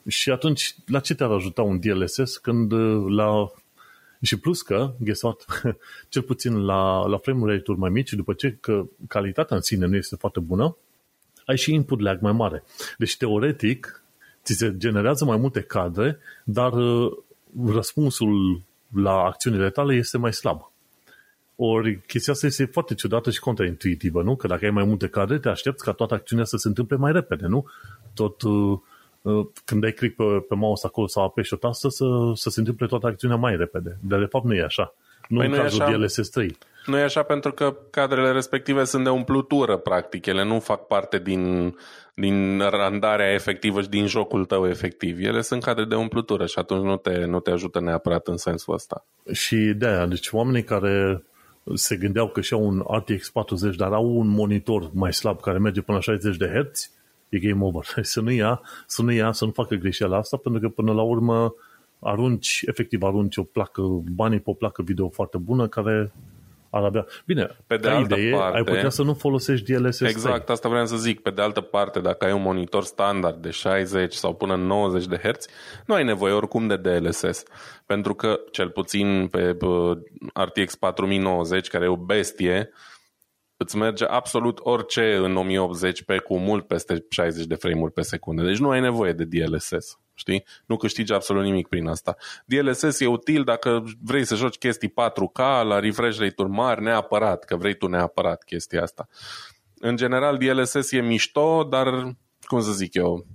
Și 0.07 0.31
atunci, 0.31 0.75
la 0.87 0.99
ce 0.99 1.15
te-ar 1.15 1.31
ajuta 1.31 1.61
un 1.61 1.79
DLSS 1.79 2.37
când 2.37 2.71
uh, 2.71 3.05
la 3.15 3.51
și 4.21 4.39
plus 4.39 4.61
că, 4.61 4.93
guess 4.99 5.21
what, 5.21 5.45
cel 6.09 6.21
puțin 6.21 6.65
la, 6.65 7.07
la 7.07 7.17
frame 7.17 7.53
rate-uri 7.53 7.79
mai 7.79 7.89
mici, 7.89 8.13
după 8.13 8.33
ce 8.33 8.57
că 8.59 8.83
calitatea 9.07 9.55
în 9.55 9.61
sine 9.61 9.85
nu 9.85 9.95
este 9.95 10.15
foarte 10.15 10.39
bună, 10.39 10.77
ai 11.45 11.57
și 11.57 11.73
input 11.73 11.99
lag 11.99 12.21
mai 12.21 12.31
mare. 12.31 12.63
Deci, 12.97 13.17
teoretic, 13.17 14.03
ți 14.43 14.53
se 14.53 14.77
generează 14.77 15.25
mai 15.25 15.37
multe 15.37 15.61
cadre, 15.61 16.17
dar 16.43 16.73
uh, 16.73 17.11
răspunsul 17.65 18.61
la 18.95 19.23
acțiunile 19.23 19.69
tale 19.69 19.95
este 19.95 20.17
mai 20.17 20.33
slab. 20.33 20.71
Ori 21.55 22.01
chestia 22.07 22.33
asta 22.33 22.45
este 22.45 22.65
foarte 22.65 22.93
ciudată 22.93 23.31
și 23.31 23.39
contraintuitivă, 23.39 24.21
nu? 24.23 24.35
Că 24.35 24.47
dacă 24.47 24.65
ai 24.65 24.71
mai 24.71 24.83
multe 24.83 25.07
cadre, 25.07 25.39
te 25.39 25.49
aștepți 25.49 25.83
ca 25.83 25.91
toată 25.91 26.13
acțiunea 26.13 26.45
să 26.45 26.57
se 26.57 26.67
întâmple 26.67 26.95
mai 26.95 27.11
repede, 27.11 27.45
nu? 27.45 27.65
Tot 28.13 28.41
uh, 28.41 28.51
Uh, 28.51 28.79
când 29.65 29.81
dai 29.81 29.91
click 29.91 30.15
pe, 30.15 30.23
pe 30.23 30.55
mouse 30.55 30.87
acolo 30.87 31.07
sau 31.07 31.23
apeși 31.23 31.53
o 31.53 31.57
tastă 31.57 31.89
să, 31.89 32.05
să 32.35 32.49
se 32.49 32.59
întâmple 32.59 32.87
toată 32.87 33.07
acțiunea 33.07 33.37
mai 33.37 33.55
repede. 33.55 33.97
Dar 34.01 34.19
de 34.19 34.25
fapt 34.25 34.45
nu 34.45 34.53
e 34.53 34.63
așa. 34.63 34.93
Nu 35.27 35.37
păi 35.37 35.45
în 35.45 35.51
nu 35.51 35.57
cazul 35.57 35.81
așa, 35.81 35.97
DLSS 35.97 36.29
3. 36.29 36.57
Nu 36.85 36.97
e 36.97 37.01
așa 37.01 37.23
pentru 37.23 37.51
că 37.51 37.75
cadrele 37.89 38.31
respective 38.31 38.83
sunt 38.83 39.03
de 39.03 39.09
umplutură, 39.09 39.77
practic. 39.77 40.25
Ele 40.25 40.43
nu 40.43 40.59
fac 40.59 40.87
parte 40.87 41.19
din, 41.19 41.75
din 42.13 42.59
randarea 42.59 43.33
efectivă 43.33 43.81
și 43.81 43.89
din 43.89 44.07
jocul 44.07 44.45
tău 44.45 44.67
efectiv. 44.67 45.19
Ele 45.19 45.41
sunt 45.41 45.63
cadre 45.63 45.85
de 45.85 45.95
umplutură 45.95 46.45
și 46.45 46.59
atunci 46.59 46.83
nu 46.83 46.97
te, 46.97 47.25
nu 47.25 47.39
te 47.39 47.51
ajută 47.51 47.79
neapărat 47.79 48.27
în 48.27 48.37
sensul 48.37 48.73
ăsta. 48.73 49.05
Și 49.31 49.55
de 49.55 49.87
aia, 49.87 50.05
deci 50.05 50.29
oamenii 50.31 50.63
care 50.63 51.23
se 51.73 51.95
gândeau 51.95 52.27
că 52.27 52.41
și 52.41 52.53
au 52.53 52.65
un 52.65 52.83
RTX 52.91 53.29
40, 53.29 53.75
dar 53.75 53.91
au 53.91 54.05
un 54.05 54.27
monitor 54.27 54.89
mai 54.93 55.13
slab 55.13 55.39
care 55.39 55.57
merge 55.57 55.81
până 55.81 55.97
la 55.97 56.03
60 56.03 56.37
de 56.37 56.69
Hz, 56.71 56.91
e 57.31 57.39
game 57.39 57.63
over. 57.63 57.83
Să 58.01 58.21
nu 58.21 58.31
ia, 58.31 58.61
să 58.85 59.01
nu 59.01 59.11
ia, 59.11 59.31
să 59.31 59.45
nu 59.45 59.51
facă 59.51 59.75
greșeala 59.75 60.17
asta, 60.17 60.37
pentru 60.37 60.61
că 60.61 60.67
până 60.69 60.93
la 60.93 61.01
urmă 61.01 61.53
arunci, 61.99 62.63
efectiv 62.65 63.03
arunci 63.03 63.37
o 63.37 63.43
placă, 63.43 63.81
banii 64.15 64.39
pe 64.39 64.49
o 64.49 64.53
placă 64.53 64.81
video 64.81 65.09
foarte 65.09 65.37
bună 65.37 65.67
care 65.67 66.11
ar 66.69 66.83
avea... 66.83 67.05
Bine, 67.25 67.57
Pe 67.67 67.77
de 67.77 67.89
altă 67.89 68.15
idee, 68.15 68.31
parte- 68.31 68.57
ai 68.57 68.63
putea 68.63 68.89
să 68.89 69.03
nu 69.03 69.13
folosești 69.13 69.73
DLSS 69.73 69.97
3. 69.97 70.09
Exact, 70.09 70.49
asta 70.49 70.69
vreau 70.69 70.85
să 70.85 70.95
zic. 70.95 71.19
Pe 71.19 71.29
de 71.29 71.41
altă 71.41 71.61
parte, 71.61 71.99
dacă 71.99 72.25
ai 72.25 72.33
un 72.33 72.41
monitor 72.41 72.83
standard 72.83 73.41
de 73.41 73.49
60 73.49 74.13
sau 74.13 74.33
până 74.33 74.53
în 74.53 74.65
90 74.65 75.05
de 75.05 75.17
Hz, 75.23 75.45
nu 75.85 75.95
ai 75.95 76.03
nevoie 76.03 76.33
oricum 76.33 76.67
de 76.67 76.75
DLSS. 76.75 77.43
Pentru 77.85 78.13
că, 78.13 78.39
cel 78.51 78.69
puțin 78.69 79.27
pe 79.27 79.53
bă, 79.57 79.97
RTX 80.33 80.75
4090, 80.75 81.67
care 81.67 81.85
e 81.85 81.87
o 81.87 81.95
bestie, 81.95 82.69
îți 83.61 83.77
merge 83.77 84.05
absolut 84.05 84.59
orice 84.61 85.15
în 85.15 85.37
1080p 85.47 86.23
cu 86.23 86.37
mult 86.37 86.67
peste 86.67 87.05
60 87.09 87.45
de 87.45 87.55
frame-uri 87.55 87.93
pe 87.93 88.01
secundă. 88.01 88.43
Deci 88.43 88.57
nu 88.57 88.69
ai 88.69 88.79
nevoie 88.79 89.13
de 89.13 89.23
DLSS. 89.23 89.99
Știi? 90.13 90.45
Nu 90.65 90.77
câștigi 90.77 91.13
absolut 91.13 91.43
nimic 91.43 91.67
prin 91.67 91.87
asta. 91.87 92.15
DLSS 92.45 92.99
e 92.99 93.05
util 93.07 93.43
dacă 93.43 93.83
vrei 94.03 94.25
să 94.25 94.35
joci 94.35 94.57
chestii 94.57 94.89
4K 94.89 95.63
la 95.63 95.79
refresh 95.79 96.19
rate-uri 96.19 96.51
mari, 96.51 96.81
neapărat, 96.81 97.43
că 97.43 97.55
vrei 97.55 97.73
tu 97.73 97.87
neapărat 97.87 98.43
chestia 98.43 98.81
asta. 98.81 99.07
În 99.79 99.95
general, 99.95 100.37
DLSS 100.37 100.91
e 100.91 101.01
mișto, 101.01 101.63
dar, 101.63 102.15
cum 102.41 102.61
să 102.61 102.71
zic 102.71 102.93
eu, 102.93 103.25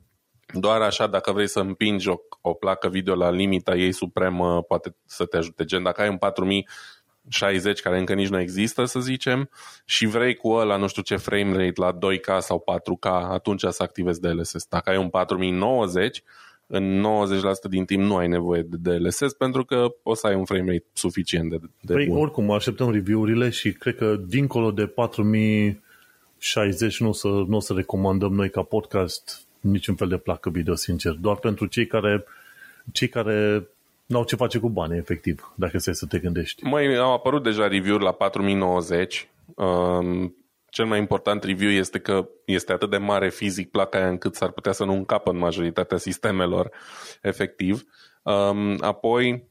doar 0.52 0.80
așa, 0.80 1.06
dacă 1.06 1.32
vrei 1.32 1.48
să 1.48 1.60
împingi 1.60 2.08
o, 2.08 2.16
o 2.40 2.52
placă 2.52 2.88
video 2.88 3.14
la 3.14 3.30
limita 3.30 3.74
ei 3.74 3.92
supremă, 3.92 4.62
poate 4.62 4.96
să 5.04 5.24
te 5.24 5.36
ajute. 5.36 5.64
Gen, 5.64 5.82
dacă 5.82 6.00
ai 6.00 6.08
un 6.08 6.16
4060 7.28 7.80
care 7.80 7.98
încă 7.98 8.14
nici 8.14 8.28
nu 8.28 8.40
există, 8.40 8.84
să 8.84 9.00
zicem, 9.00 9.50
și 9.84 10.06
vrei 10.06 10.34
cu 10.34 10.48
ăla, 10.48 10.76
nu 10.76 10.86
știu 10.86 11.02
ce 11.02 11.16
frame 11.16 11.56
rate 11.56 11.80
la 11.80 11.98
2K 11.98 12.38
sau 12.38 12.64
4K, 12.72 13.06
atunci 13.30 13.60
să 13.60 13.82
activezi 13.82 14.20
DLSS. 14.20 14.66
Dacă 14.68 14.90
ai 14.90 14.96
un 14.96 15.08
4090, 15.08 16.22
în 16.66 17.06
90% 17.66 17.68
din 17.70 17.84
timp 17.84 18.02
nu 18.02 18.16
ai 18.16 18.28
nevoie 18.28 18.62
de 18.62 18.76
DLSS 18.76 19.32
pentru 19.32 19.64
că 19.64 19.94
o 20.02 20.14
să 20.14 20.26
ai 20.26 20.34
un 20.34 20.44
frame 20.44 20.70
rate 20.70 20.84
suficient 20.92 21.50
de, 21.50 21.58
de 21.80 21.92
Păi, 21.92 22.06
bun. 22.06 22.18
oricum, 22.18 22.50
așteptăm 22.50 22.92
review-urile 22.92 23.48
și 23.48 23.72
cred 23.72 23.96
că 23.96 24.16
dincolo 24.26 24.70
de 24.70 24.86
4060 24.86 27.00
nu 27.00 27.08
o 27.08 27.12
să, 27.12 27.28
nu 27.28 27.56
o 27.56 27.60
să 27.60 27.72
recomandăm 27.72 28.32
noi 28.32 28.50
ca 28.50 28.62
podcast 28.62 29.46
niciun 29.60 29.94
fel 29.94 30.08
de 30.08 30.16
placă 30.16 30.50
video, 30.50 30.74
sincer. 30.74 31.12
Doar 31.12 31.36
pentru 31.36 31.66
cei 31.66 31.86
care, 31.86 32.24
cei 32.92 33.08
care 33.08 33.68
n-au 34.06 34.24
ce 34.24 34.36
face 34.36 34.58
cu 34.58 34.68
bani, 34.68 34.96
efectiv, 34.96 35.52
dacă 35.56 35.78
stai 35.78 35.94
să 35.94 36.06
te 36.06 36.18
gândești. 36.18 36.64
Măi, 36.64 36.96
au 36.98 37.12
apărut 37.12 37.42
deja 37.42 37.68
review-uri 37.68 38.04
la 38.04 38.12
4090. 38.12 39.28
Um, 39.54 40.36
cel 40.70 40.86
mai 40.86 40.98
important 40.98 41.44
review 41.44 41.70
este 41.70 41.98
că 41.98 42.28
este 42.44 42.72
atât 42.72 42.90
de 42.90 42.96
mare 42.96 43.30
fizic 43.30 43.70
placa 43.70 43.98
aia 43.98 44.08
încât 44.08 44.34
s-ar 44.34 44.50
putea 44.50 44.72
să 44.72 44.84
nu 44.84 44.92
încapă 44.92 45.30
în 45.30 45.38
majoritatea 45.38 45.96
sistemelor, 45.96 46.70
efectiv. 47.22 47.84
Um, 48.22 48.76
apoi, 48.80 49.50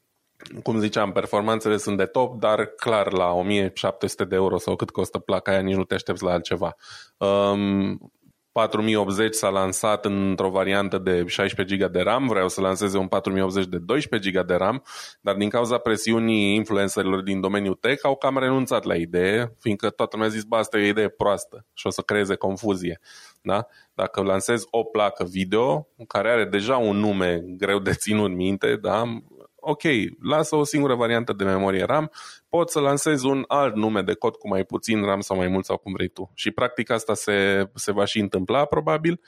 cum 0.62 0.78
ziceam, 0.78 1.12
performanțele 1.12 1.76
sunt 1.76 1.96
de 1.96 2.04
top, 2.04 2.40
dar 2.40 2.64
clar 2.64 3.12
la 3.12 3.32
1700 3.32 4.24
de 4.24 4.34
euro 4.34 4.58
sau 4.58 4.76
cât 4.76 4.90
costă 4.90 5.18
placa 5.18 5.50
aia, 5.50 5.60
nici 5.60 5.76
nu 5.76 5.84
te 5.84 5.94
aștepți 5.94 6.22
la 6.22 6.32
altceva. 6.32 6.76
Um, 7.16 8.12
4080 8.56 9.34
s-a 9.34 9.48
lansat 9.48 10.04
într-o 10.04 10.48
variantă 10.48 10.98
de 10.98 11.24
16 11.26 11.76
GB 11.76 11.92
de 11.92 12.00
RAM, 12.00 12.26
vreau 12.26 12.48
să 12.48 12.60
lanseze 12.60 12.98
un 12.98 13.08
4080 13.08 13.66
de 13.66 13.78
12 13.78 14.30
GB 14.30 14.46
de 14.46 14.54
RAM, 14.54 14.82
dar 15.20 15.34
din 15.34 15.48
cauza 15.48 15.78
presiunii 15.78 16.54
influencerilor 16.54 17.22
din 17.22 17.40
domeniul 17.40 17.74
tech 17.74 18.04
au 18.04 18.16
cam 18.16 18.38
renunțat 18.38 18.84
la 18.84 18.94
idee, 18.94 19.54
fiindcă 19.58 19.90
toată 19.90 20.16
lumea 20.16 20.30
a 20.30 20.34
zis, 20.34 20.44
bă, 20.44 20.56
asta 20.56 20.78
e 20.78 20.84
o 20.84 20.88
idee 20.88 21.08
proastă 21.08 21.66
și 21.72 21.86
o 21.86 21.90
să 21.90 22.02
creeze 22.02 22.34
confuzie. 22.34 23.00
Da? 23.42 23.66
Dacă 23.94 24.22
lansezi 24.22 24.66
o 24.70 24.82
placă 24.82 25.24
video 25.24 25.88
care 26.08 26.30
are 26.30 26.44
deja 26.44 26.76
un 26.76 26.96
nume 26.96 27.44
greu 27.46 27.78
de 27.78 27.92
ținut 27.92 28.30
minte, 28.30 28.76
da? 28.76 29.02
ok, 29.68 29.82
lasă 30.22 30.56
o 30.56 30.64
singură 30.64 30.94
variantă 30.94 31.32
de 31.32 31.44
memorie 31.44 31.84
RAM, 31.84 32.10
poți 32.56 32.72
să 32.72 32.80
lansezi 32.80 33.26
un 33.26 33.44
alt 33.46 33.74
nume 33.74 34.02
de 34.02 34.14
cod 34.14 34.36
cu 34.36 34.48
mai 34.48 34.64
puțin 34.64 35.04
RAM 35.04 35.20
sau 35.20 35.36
mai 35.36 35.48
mult 35.48 35.64
sau 35.64 35.76
cum 35.76 35.92
vrei 35.92 36.08
tu. 36.08 36.30
Și 36.34 36.50
practic 36.50 36.90
asta 36.90 37.14
se, 37.14 37.68
se 37.74 37.92
va 37.92 38.04
și 38.04 38.18
întâmpla 38.18 38.64
probabil. 38.64 39.20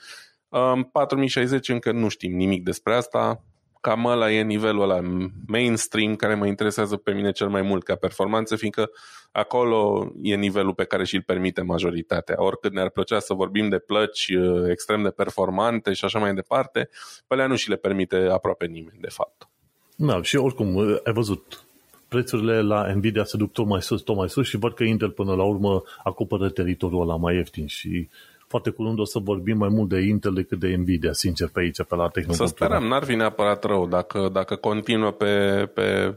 Um, 0.49 0.83
4060 0.83 1.69
încă 1.69 1.91
nu 1.91 2.07
știm 2.07 2.35
nimic 2.35 2.63
despre 2.63 2.95
asta, 2.95 3.43
cam 3.81 4.05
ăla 4.05 4.31
e 4.31 4.41
nivelul 4.41 4.81
ăla 4.81 4.99
mainstream 5.47 6.15
care 6.15 6.35
mă 6.35 6.47
interesează 6.47 6.97
pe 6.97 7.11
mine 7.11 7.31
cel 7.31 7.49
mai 7.49 7.61
mult 7.61 7.83
ca 7.83 7.95
performanță, 7.95 8.55
fiindcă 8.55 8.89
acolo 9.31 10.11
e 10.21 10.35
nivelul 10.35 10.73
pe 10.73 10.83
care 10.83 11.03
și-l 11.03 11.23
permite 11.25 11.61
majoritatea. 11.61 12.35
Oricât 12.37 12.73
ne-ar 12.73 12.89
plăcea 12.89 13.19
să 13.19 13.33
vorbim 13.33 13.69
de 13.69 13.79
plăci 13.79 14.27
uh, 14.27 14.69
extrem 14.69 15.03
de 15.03 15.09
performante 15.09 15.93
și 15.93 16.05
așa 16.05 16.19
mai 16.19 16.33
departe, 16.33 16.89
pe 17.27 17.33
alea 17.33 17.47
nu 17.47 17.55
și 17.55 17.69
le 17.69 17.75
permite 17.75 18.15
aproape 18.15 18.65
nimeni, 18.65 18.99
de 19.01 19.09
fapt. 19.09 19.49
Da, 19.95 20.21
și 20.21 20.35
oricum, 20.35 20.77
ai 21.03 21.13
văzut, 21.13 21.63
prețurile 22.09 22.61
la 22.61 22.93
Nvidia 22.93 23.23
se 23.23 23.37
duc 23.37 23.51
tot 23.51 23.65
mai 23.65 23.81
sus, 23.81 24.01
tot 24.01 24.15
mai 24.15 24.29
sus 24.29 24.47
și 24.47 24.57
văd 24.57 24.73
că 24.73 24.83
Intel 24.83 25.09
până 25.09 25.33
la 25.33 25.43
urmă 25.43 25.83
acoperă 26.03 26.49
teritoriul 26.49 27.01
ăla 27.01 27.15
mai 27.15 27.35
ieftin 27.35 27.65
și 27.67 28.09
foarte 28.47 28.69
curând 28.69 28.99
o 28.99 29.05
să 29.05 29.19
vorbim 29.19 29.57
mai 29.57 29.69
mult 29.69 29.89
de 29.89 29.99
Intel 29.99 30.33
decât 30.33 30.59
de 30.59 30.75
Nvidia, 30.75 31.13
sincer, 31.13 31.49
pe 31.53 31.59
aici, 31.59 31.83
pe 31.83 31.95
la 31.95 32.07
tehnologie. 32.07 32.47
Să 32.47 32.53
sperăm, 32.55 32.83
n-ar 32.83 33.03
fi 33.03 33.15
neapărat 33.15 33.63
rău 33.63 33.87
dacă, 33.87 34.29
dacă 34.31 34.55
continuă 34.55 35.11
pe, 35.11 35.65
pe 35.73 36.15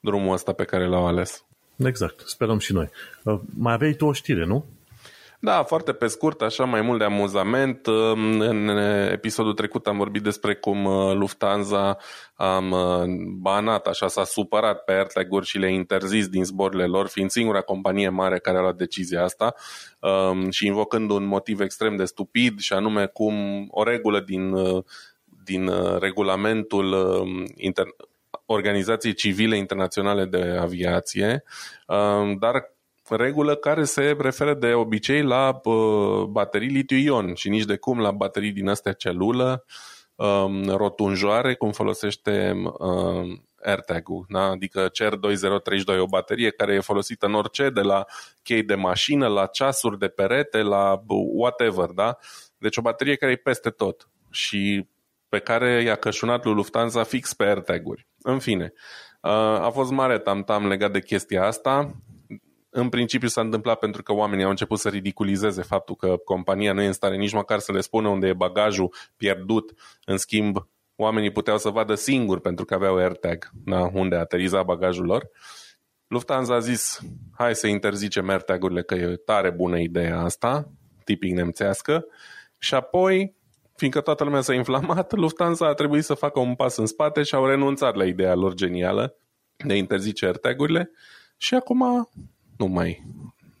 drumul 0.00 0.32
ăsta 0.32 0.52
pe 0.52 0.64
care 0.64 0.86
l-au 0.86 1.06
ales. 1.06 1.44
Exact, 1.76 2.20
sperăm 2.20 2.58
și 2.58 2.72
noi. 2.72 2.88
Mai 3.56 3.72
aveai 3.72 3.92
tu 3.92 4.06
o 4.06 4.12
știre, 4.12 4.44
nu? 4.44 4.64
Da, 5.46 5.62
foarte 5.62 5.92
pe 5.92 6.06
scurt, 6.06 6.42
așa 6.42 6.64
mai 6.64 6.80
mult 6.80 6.98
de 6.98 7.04
amuzament. 7.04 7.86
În 8.38 8.68
episodul 9.10 9.52
trecut 9.54 9.86
am 9.86 9.96
vorbit 9.96 10.22
despre 10.22 10.54
cum 10.54 10.86
Lufthansa 11.18 11.96
am 12.34 12.74
banat, 13.40 13.86
așa 13.86 14.08
s-a 14.08 14.24
supărat 14.24 14.84
pe 14.84 14.92
AirTag-uri 14.92 15.46
și 15.46 15.58
le-a 15.58 15.68
interzis 15.68 16.28
din 16.28 16.44
zborurile 16.44 16.86
lor, 16.86 17.06
fiind 17.06 17.30
singura 17.30 17.60
companie 17.60 18.08
mare 18.08 18.38
care 18.38 18.58
a 18.58 18.60
luat 18.60 18.76
decizia 18.76 19.22
asta 19.22 19.54
și 20.50 20.66
invocând 20.66 21.10
un 21.10 21.24
motiv 21.24 21.60
extrem 21.60 21.96
de 21.96 22.04
stupid 22.04 22.58
și 22.58 22.72
anume 22.72 23.06
cum 23.06 23.66
o 23.70 23.82
regulă 23.82 24.20
din, 24.20 24.54
din 25.44 25.70
regulamentul 25.98 26.94
inter- 27.56 28.14
Organizației 28.46 29.12
Civile 29.14 29.56
Internaționale 29.56 30.24
de 30.24 30.56
Aviație, 30.60 31.42
dar 32.38 32.74
regulă 33.08 33.54
care 33.54 33.84
se 33.84 34.16
referă 34.18 34.54
de 34.54 34.72
obicei 34.72 35.22
la 35.22 35.60
uh, 35.64 36.24
baterii 36.24 36.68
litiu-ion 36.68 37.34
și 37.34 37.48
nici 37.48 37.64
de 37.64 37.76
cum 37.76 38.00
la 38.00 38.10
baterii 38.10 38.52
din 38.52 38.68
astea 38.68 38.92
celulă 38.92 39.64
um, 40.14 40.68
rotunjoare, 40.68 41.54
cum 41.54 41.72
folosește 41.72 42.52
um, 42.78 43.46
AirTag-ul, 43.62 44.26
da? 44.28 44.42
adică 44.42 44.88
CER 44.88 45.14
2032, 45.14 45.98
o 45.98 46.06
baterie 46.06 46.50
care 46.50 46.74
e 46.74 46.80
folosită 46.80 47.26
în 47.26 47.34
orice, 47.34 47.70
de 47.70 47.80
la 47.80 48.04
chei 48.42 48.62
de 48.62 48.74
mașină, 48.74 49.26
la 49.26 49.46
ceasuri 49.46 49.98
de 49.98 50.08
perete, 50.08 50.62
la 50.62 51.02
whatever, 51.34 51.88
da? 51.88 52.18
Deci 52.58 52.76
o 52.76 52.80
baterie 52.82 53.14
care 53.14 53.32
e 53.32 53.36
peste 53.36 53.70
tot 53.70 54.08
și 54.30 54.88
pe 55.28 55.38
care 55.38 55.82
i-a 55.82 55.94
cășunat 55.94 56.44
lui 56.44 56.54
Lufthansa 56.54 57.02
fix 57.02 57.34
pe 57.34 57.44
AirTag-uri. 57.44 58.06
În 58.22 58.38
fine, 58.38 58.72
uh, 59.20 59.30
a 59.60 59.70
fost 59.72 59.90
mare 59.90 60.18
tam-tam 60.18 60.66
legat 60.66 60.92
de 60.92 61.00
chestia 61.00 61.44
asta, 61.44 61.94
în 62.78 62.88
principiu 62.88 63.28
s-a 63.28 63.40
întâmplat 63.40 63.78
pentru 63.78 64.02
că 64.02 64.12
oamenii 64.12 64.44
au 64.44 64.50
început 64.50 64.78
să 64.78 64.88
ridiculizeze 64.88 65.62
faptul 65.62 65.96
că 65.96 66.16
compania 66.16 66.72
nu 66.72 66.82
e 66.82 66.86
în 66.86 66.92
stare 66.92 67.16
nici 67.16 67.32
măcar 67.32 67.58
să 67.58 67.72
le 67.72 67.80
spună 67.80 68.08
unde 68.08 68.26
e 68.26 68.32
bagajul 68.32 68.94
pierdut. 69.16 69.72
În 70.04 70.16
schimb, 70.16 70.68
oamenii 70.96 71.30
puteau 71.30 71.58
să 71.58 71.68
vadă 71.68 71.94
singuri 71.94 72.40
pentru 72.40 72.64
că 72.64 72.74
aveau 72.74 72.96
AirTag 72.96 73.50
na, 73.64 73.90
unde 73.92 74.16
ateriza 74.16 74.62
bagajul 74.62 75.04
lor. 75.04 75.28
Lufthansa 76.06 76.54
a 76.54 76.58
zis, 76.58 77.00
hai 77.34 77.54
să 77.54 77.66
interzicem 77.66 78.28
AirTag-urile 78.28 78.82
că 78.82 78.94
e 78.94 79.16
tare 79.16 79.50
bună 79.50 79.78
ideea 79.78 80.20
asta, 80.20 80.70
tipic 81.04 81.32
nemțească, 81.32 82.06
și 82.58 82.74
apoi, 82.74 83.34
fiindcă 83.76 84.00
toată 84.00 84.24
lumea 84.24 84.40
s-a 84.40 84.54
inflamat, 84.54 85.12
Lufthansa 85.22 85.66
a 85.66 85.74
trebuit 85.74 86.04
să 86.04 86.14
facă 86.14 86.40
un 86.40 86.54
pas 86.54 86.76
în 86.76 86.86
spate 86.86 87.22
și 87.22 87.34
au 87.34 87.46
renunțat 87.46 87.94
la 87.94 88.04
ideea 88.04 88.34
lor 88.34 88.54
genială 88.54 89.16
de 89.56 89.72
a 89.72 89.76
interzice 89.76 90.26
AirTag-urile 90.26 90.90
și 91.36 91.54
acum 91.54 92.08
nu 92.58 92.66
mai... 92.66 93.02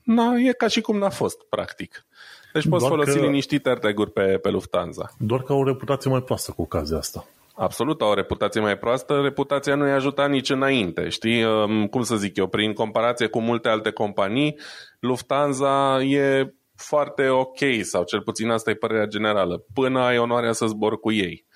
Na, 0.02 0.34
e 0.36 0.52
ca 0.52 0.68
și 0.68 0.80
cum 0.80 0.98
n-a 0.98 1.08
fost, 1.10 1.42
practic. 1.48 2.06
Deci 2.52 2.68
poți 2.68 2.80
Doar 2.86 2.90
folosi 2.90 3.18
că- 3.18 3.24
liniștit 3.24 3.66
AirTag-uri 3.66 4.12
pe, 4.12 4.38
pe 4.42 4.50
Lufthansa. 4.50 5.10
Doar 5.18 5.42
că 5.42 5.52
au 5.52 5.58
o 5.58 5.64
reputație 5.64 6.10
mai 6.10 6.22
proastă 6.22 6.52
cu 6.52 6.62
ocazia 6.62 6.96
asta. 6.96 7.26
Absolut, 7.54 8.00
au 8.00 8.10
o 8.10 8.14
reputație 8.14 8.60
mai 8.60 8.78
proastă. 8.78 9.20
Reputația 9.22 9.74
nu 9.74 9.86
i-a 9.86 9.94
ajutat 9.94 10.30
nici 10.30 10.50
înainte, 10.50 11.08
știi? 11.08 11.44
Um, 11.44 11.86
Cum 11.86 12.02
să 12.02 12.16
zic 12.16 12.36
eu, 12.36 12.46
prin 12.46 12.72
comparație 12.72 13.26
cu 13.26 13.40
multe 13.40 13.68
alte 13.68 13.90
companii, 13.90 14.58
Lufthansa 15.00 16.02
e 16.02 16.54
foarte 16.74 17.28
ok, 17.28 17.58
sau 17.82 18.04
cel 18.04 18.20
puțin 18.22 18.50
asta 18.50 18.70
e 18.70 18.74
părerea 18.74 19.06
generală, 19.06 19.64
până 19.74 20.00
ai 20.00 20.18
onoarea 20.18 20.52
să 20.52 20.66
zbor 20.66 21.00
cu 21.00 21.12
ei. 21.12 21.46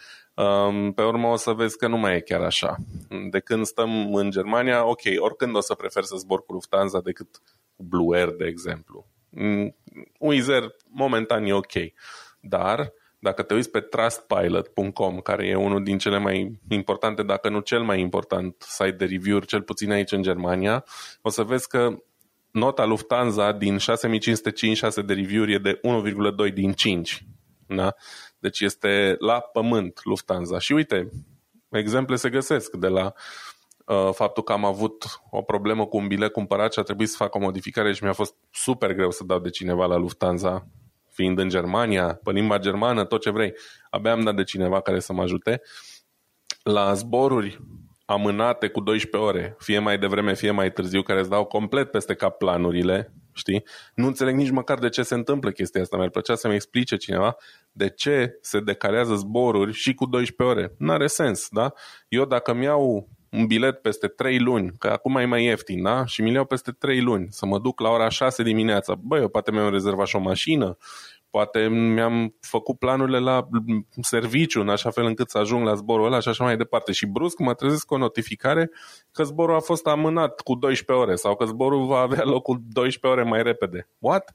Um, 0.41 0.93
Pe 0.93 1.03
urmă 1.03 1.29
o 1.29 1.37
să 1.37 1.53
vezi 1.53 1.77
că 1.77 1.87
nu 1.87 1.97
mai 1.97 2.17
e 2.17 2.21
chiar 2.21 2.41
așa. 2.41 2.77
De 3.31 3.41
când 3.41 3.67
stăm 3.67 4.15
în 4.15 4.31
Germania, 4.31 4.85
ok, 4.85 5.01
oricând 5.19 5.57
o 5.57 5.61
să 5.61 5.75
prefer 5.75 6.03
să 6.03 6.17
zbor 6.17 6.45
cu 6.45 6.53
Lufthansa 6.53 7.01
decât 7.01 7.43
cu 7.77 7.85
Blue 7.85 8.19
Air, 8.19 8.29
de 8.29 8.47
exemplu. 8.47 9.07
Mm, 9.29 9.77
Wizz 10.19 10.49
Air 10.49 10.75
momentan 10.89 11.45
e 11.45 11.53
ok, 11.53 11.73
dar 12.41 12.93
dacă 13.19 13.43
te 13.43 13.55
uiți 13.55 13.71
pe 13.71 13.81
trustpilot.com, 13.81 15.19
care 15.19 15.47
e 15.47 15.55
unul 15.55 15.85
din 15.85 15.99
cele 15.99 16.19
mai 16.19 16.61
importante, 16.69 17.23
dacă 17.23 17.49
nu 17.49 17.61
cel 17.61 17.83
mai 17.83 18.01
important 18.01 18.55
site 18.59 18.91
de 18.91 19.05
review-uri, 19.05 19.47
cel 19.47 19.63
puțin 19.63 19.91
aici 19.91 20.13
în 20.13 20.23
Germania, 20.23 20.85
o 21.23 21.29
să 21.29 21.43
vezi 21.43 21.69
că 21.69 21.95
nota 22.51 22.85
Lufthansa 22.85 23.53
din 23.53 23.79
6556 23.79 25.03
de 25.03 25.13
review-uri 25.13 25.53
e 25.53 25.59
de 25.59 25.81
1,2 26.49 26.55
din 26.55 26.73
5. 26.73 27.25
Da? 27.67 27.95
Deci 28.41 28.61
este 28.61 29.17
la 29.19 29.41
pământ 29.41 30.01
Lufthansa. 30.05 30.59
Și 30.59 30.73
uite, 30.73 31.11
exemple 31.71 32.17
se 32.17 32.31
găsesc 32.31 32.77
de 32.77 32.89
la 32.89 33.13
uh, 33.87 34.11
faptul 34.13 34.43
că 34.43 34.53
am 34.53 34.65
avut 34.65 35.21
o 35.31 35.43
problemă 35.43 35.87
cu 35.87 35.97
un 35.97 36.07
bilet 36.07 36.33
cumpărat 36.33 36.73
și 36.73 36.79
a 36.79 36.83
trebuit 36.83 37.09
să 37.09 37.17
fac 37.17 37.35
o 37.35 37.39
modificare 37.39 37.93
și 37.93 38.03
mi-a 38.03 38.13
fost 38.13 38.35
super 38.51 38.95
greu 38.95 39.11
să 39.11 39.25
dau 39.25 39.39
de 39.39 39.51
cineva 39.51 39.87
la 39.87 39.97
Lufthansa, 39.97 40.67
fiind 41.11 41.39
în 41.39 41.49
Germania, 41.49 42.21
pe 42.25 42.31
limba 42.31 42.59
germană, 42.59 43.05
tot 43.05 43.21
ce 43.21 43.31
vrei. 43.31 43.53
Abia 43.91 44.13
am 44.13 44.23
dat 44.23 44.37
de 44.37 44.45
cineva 44.45 44.81
care 44.81 45.01
să 45.01 45.13
mă 45.13 45.23
ajute. 45.23 45.63
La 46.63 46.95
zboruri 46.95 47.61
amânate 48.05 48.69
cu 48.69 48.81
12 48.81 49.31
ore, 49.31 49.57
fie 49.59 49.79
mai 49.79 49.99
devreme, 49.99 50.35
fie 50.35 50.51
mai 50.51 50.73
târziu, 50.73 51.03
care 51.03 51.21
îți 51.21 51.31
dau 51.31 51.45
complet 51.45 51.91
peste 51.91 52.15
cap 52.15 52.39
planurile, 52.39 53.13
știi? 53.41 53.65
Nu 53.95 54.07
înțeleg 54.07 54.35
nici 54.35 54.51
măcar 54.51 54.79
de 54.79 54.89
ce 54.89 55.03
se 55.03 55.15
întâmplă 55.15 55.51
chestia 55.51 55.81
asta. 55.81 55.97
Mi-ar 55.97 56.11
plăcea 56.11 56.35
să-mi 56.35 56.55
explice 56.55 56.97
cineva 56.97 57.37
de 57.73 57.89
ce 57.89 58.39
se 58.41 58.61
decalează 58.61 59.15
zboruri 59.15 59.73
și 59.73 59.95
cu 59.95 60.07
12 60.07 60.59
ore. 60.59 60.75
N-are 60.79 61.07
sens, 61.07 61.49
da? 61.51 61.73
Eu 62.09 62.25
dacă 62.25 62.55
mi 62.55 62.65
iau 62.65 63.09
un 63.31 63.47
bilet 63.47 63.83
peste 63.83 64.07
3 64.07 64.39
luni, 64.39 64.73
că 64.79 64.89
acum 64.89 65.17
e 65.17 65.25
mai 65.25 65.45
ieftin, 65.45 65.83
da? 65.83 66.05
Și 66.05 66.23
mi 66.23 66.33
iau 66.33 66.45
peste 66.45 66.71
3 66.71 67.01
luni, 67.01 67.27
să 67.31 67.47
mă 67.47 67.59
duc 67.59 67.81
la 67.81 67.89
ora 67.89 68.09
6 68.09 68.43
dimineața. 68.43 68.95
Băi, 68.95 69.21
eu 69.21 69.29
poate 69.29 69.51
mi-am 69.51 69.71
rezervat 69.71 70.07
și 70.07 70.17
o 70.17 70.21
mașină, 70.21 70.77
poate 71.31 71.69
mi-am 71.69 72.35
făcut 72.41 72.79
planurile 72.79 73.19
la 73.19 73.49
serviciu 74.01 74.61
în 74.61 74.69
așa 74.69 74.91
fel 74.91 75.05
încât 75.05 75.31
să 75.31 75.39
ajung 75.39 75.65
la 75.65 75.75
zborul 75.75 76.07
ăla 76.07 76.21
și 76.21 76.29
așa 76.29 76.45
mai 76.45 76.57
departe. 76.57 76.93
Și 76.93 77.07
brusc 77.07 77.39
mă 77.39 77.55
trezesc 77.55 77.87
cu 77.87 77.95
o 77.95 77.99
notificare 77.99 78.71
că 79.13 79.23
zborul 79.23 79.55
a 79.55 79.61
fost 79.61 79.87
amânat 79.87 80.41
cu 80.41 80.55
12 80.55 81.05
ore 81.07 81.17
sau 81.17 81.37
că 81.37 81.45
zborul 81.45 81.87
va 81.87 81.99
avea 81.99 82.25
loc 82.25 82.43
cu 82.43 82.65
12 82.69 83.21
ore 83.21 83.31
mai 83.31 83.43
repede. 83.43 83.89
What? 83.99 84.35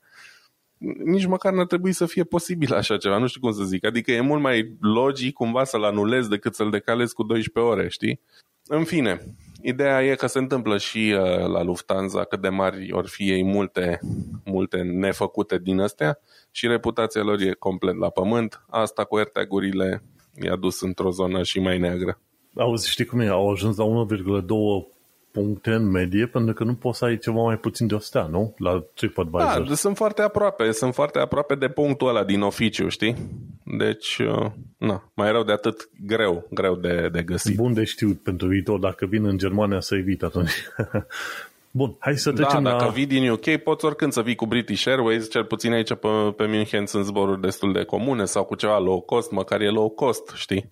Nici 1.04 1.26
măcar 1.26 1.54
n-ar 1.54 1.66
trebui 1.66 1.92
să 1.92 2.06
fie 2.06 2.24
posibil 2.24 2.74
așa 2.74 2.98
ceva, 2.98 3.18
nu 3.18 3.28
știu 3.28 3.42
cum 3.42 3.52
să 3.52 3.64
zic. 3.64 3.86
Adică 3.86 4.12
e 4.12 4.22
mult 4.22 4.42
mai 4.42 4.76
logic 4.80 5.34
cumva 5.34 5.64
să-l 5.64 5.84
anulezi 5.84 6.30
decât 6.30 6.56
să-l 6.56 6.70
decalezi 6.70 7.14
cu 7.14 7.24
12 7.24 7.74
ore, 7.74 7.90
știi? 7.90 8.22
În 8.68 8.84
fine, 8.84 9.22
Ideea 9.68 10.04
e 10.04 10.16
că 10.16 10.28
se 10.28 10.40
întâmplă 10.40 10.78
și 10.78 11.16
uh, 11.18 11.48
la 11.48 11.64
Lufthansa 11.64 12.24
cât 12.24 12.42
de 12.42 12.50
mari 12.50 12.92
ori 12.92 13.08
fi 13.08 13.30
ei 13.30 13.44
multe, 13.44 14.00
multe 14.44 14.78
nefăcute 14.78 15.58
din 15.58 15.80
astea 15.80 16.20
și 16.52 16.68
reputația 16.68 17.24
lor 17.24 17.40
e 17.40 17.54
complet 17.60 17.96
la 17.98 18.10
pământ. 18.10 18.66
Asta 18.70 19.04
cu 19.04 19.16
AirTag-urile 19.16 20.04
i-a 20.44 20.56
dus 20.56 20.82
într-o 20.82 21.10
zonă 21.10 21.44
și 21.44 21.60
mai 21.60 21.78
neagră. 21.78 22.20
Auzi, 22.56 22.90
știi 22.90 23.06
cum 23.06 23.20
e? 23.20 23.28
Au 23.28 23.52
ajuns 23.52 23.78
la 23.78 23.86
1,2 23.86 24.95
puncte 25.36 25.72
în 25.72 25.90
medie, 25.90 26.26
pentru 26.26 26.54
că 26.54 26.64
nu 26.64 26.74
poți 26.74 26.98
să 26.98 27.06
ai 27.06 27.18
ceva 27.18 27.42
mai 27.42 27.58
puțin 27.58 27.88
de 27.88 27.96
ostea, 27.96 28.28
nu? 28.32 28.54
La 28.58 28.84
TripAdvisor. 28.94 29.68
Da, 29.68 29.76
sunt 29.76 29.96
foarte 29.96 30.22
aproape, 30.22 30.72
sunt 30.72 30.94
foarte 30.94 31.20
aproape 31.20 31.56
de 31.56 31.68
punctul 31.68 32.08
ăla 32.08 32.24
din 32.24 32.42
oficiu, 32.42 32.88
știi? 32.88 33.16
Deci, 33.64 34.18
uh, 34.18 34.52
na, 34.78 35.12
mai 35.14 35.32
rău 35.32 35.44
de 35.44 35.52
atât, 35.52 35.90
greu, 36.06 36.48
greu 36.50 36.76
de, 36.76 37.10
de 37.12 37.22
găsit. 37.24 37.56
Bun 37.56 37.74
de 37.74 37.84
știut 37.84 38.22
pentru 38.22 38.48
viitor, 38.48 38.80
dacă 38.80 39.06
vin 39.06 39.26
în 39.26 39.38
Germania 39.38 39.80
să 39.80 39.96
evit 39.96 40.24
atunci. 40.24 40.52
Bun, 41.72 41.96
hai 42.00 42.18
să 42.18 42.32
trecem 42.32 42.64
da, 42.64 42.72
la... 42.72 42.78
dacă 42.78 42.92
vii 42.92 43.06
din 43.06 43.30
UK, 43.30 43.58
poți 43.58 43.86
oricând 43.86 44.12
să 44.12 44.22
vii 44.22 44.36
cu 44.36 44.46
British 44.46 44.88
Airways, 44.88 45.30
cel 45.30 45.44
puțin 45.44 45.74
aici 45.74 45.94
pe, 45.94 46.08
pe 46.38 46.46
München 46.46 46.86
sunt 46.86 47.06
zboruri 47.06 47.42
destul 47.42 47.74
de 47.74 47.84
comune 47.84 48.26
sau 48.26 48.44
cu 48.44 48.56
ceva 48.56 48.80
low 48.80 49.02
cost, 49.02 49.32
măcar 49.32 49.62
e 49.62 49.70
low 49.70 49.90
cost, 49.90 50.32
știi? 50.36 50.70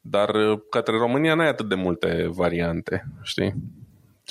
Dar 0.00 0.28
uh, 0.34 0.60
către 0.70 0.96
România 0.96 1.34
n-ai 1.34 1.48
atât 1.48 1.68
de 1.68 1.74
multe 1.74 2.26
variante, 2.34 3.04
știi? 3.22 3.54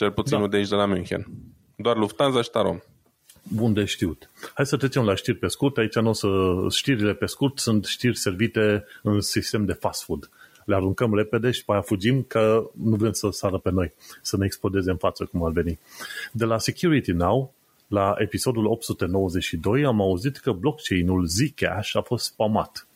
Cel 0.04 0.12
puțin 0.12 0.40
da. 0.40 0.48
de 0.48 0.58
aici 0.58 0.68
de 0.68 0.76
la 0.76 0.86
München. 0.86 1.28
Doar 1.76 1.98
Lufthansa 1.98 2.42
și 2.42 2.50
Tarom. 2.50 2.80
Bun 3.44 3.74
de 3.74 3.86
știut. 3.86 4.30
Hai 4.54 4.66
să 4.66 4.78
trecem 4.78 5.04
la 5.04 5.16
știri 5.16 5.38
pe 5.38 5.48
scurt. 5.48 5.78
Aici 5.78 5.96
nu 5.96 6.10
o 6.10 6.14
să... 6.14 6.28
Știrile 6.70 7.14
pe 7.14 7.26
scurt 7.26 7.60
sunt 7.60 7.86
știri 7.86 8.18
servite 8.18 8.86
în 9.02 9.22
sistem 9.22 9.66
de 9.66 9.74
fast 9.74 10.04
food. 10.04 10.30
Le 10.66 10.76
aruncăm 10.76 11.16
repede 11.16 11.52
și 11.52 11.66
pe 11.66 11.72
aia 11.72 11.82
fugim 11.82 12.24
că 12.24 12.70
nu 12.84 12.96
vrem 12.96 13.12
să 13.12 13.30
sară 13.32 13.58
pe 13.58 13.72
noi, 13.72 13.94
să 14.22 14.38
ne 14.38 14.46
explodeze 14.46 14.90
în 14.90 14.98
față 14.98 15.26
cum 15.26 15.44
ar 15.44 15.52
veni. 15.52 15.80
De 16.32 16.46
la 16.46 16.58
Security 16.58 17.12
Now, 17.12 17.54
la 17.88 18.16
episodul 18.18 18.66
892, 18.66 19.86
am 19.86 20.02
auzit 20.02 20.38
că 20.38 20.52
blockchain-ul 20.52 21.26
Zcash 21.26 21.96
a 21.96 22.02
fost 22.02 22.26
spamat. 22.26 22.88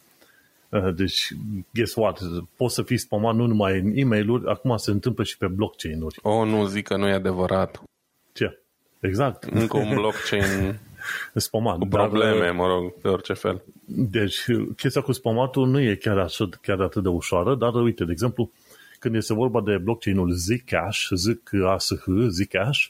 Uh, 0.70 0.94
deci, 0.96 1.34
guess 1.74 1.96
what? 1.96 2.20
Poți 2.56 2.74
să 2.74 2.82
fii 2.82 2.98
spamat 2.98 3.36
nu 3.36 3.46
numai 3.46 3.80
în 3.80 3.92
e 3.96 4.04
mail 4.04 4.48
acum 4.48 4.78
se 4.78 4.92
întâmplă 4.92 5.24
și 5.24 5.38
pe 5.38 5.48
blockchain-uri. 5.48 6.20
Oh, 6.22 6.48
nu 6.48 6.66
zic 6.66 6.88
că 6.88 6.98
nu 6.98 7.08
e 7.08 7.14
adevărat. 7.14 7.82
Ce? 8.34 8.60
Exact. 9.00 9.44
Încă 9.44 9.78
un 9.78 9.94
blockchain 9.94 10.80
spamat. 11.36 11.78
Cu 11.78 11.88
probleme, 11.88 12.46
dar, 12.46 12.52
mă 12.52 12.68
rog, 12.68 12.94
de 13.02 13.08
orice 13.08 13.34
fel. 13.34 13.64
Deci, 13.86 14.46
chestia 14.76 15.02
cu 15.02 15.12
spamatul 15.12 15.68
nu 15.68 15.80
e 15.80 15.96
chiar, 15.96 16.18
așa, 16.18 16.50
chiar 16.62 16.80
atât 16.80 17.04
de 17.04 17.10
ușoară, 17.10 17.56
dar 17.56 17.74
uite, 17.74 18.06
de 18.06 18.12
exemplu, 18.12 18.52
când 19.00 19.16
este 19.16 19.34
vorba 19.34 19.62
de 19.62 19.78
blockchain-ul 19.78 20.32
Zcash, 20.32 21.08
Zcash, 21.14 21.92
Zcash, 22.28 22.86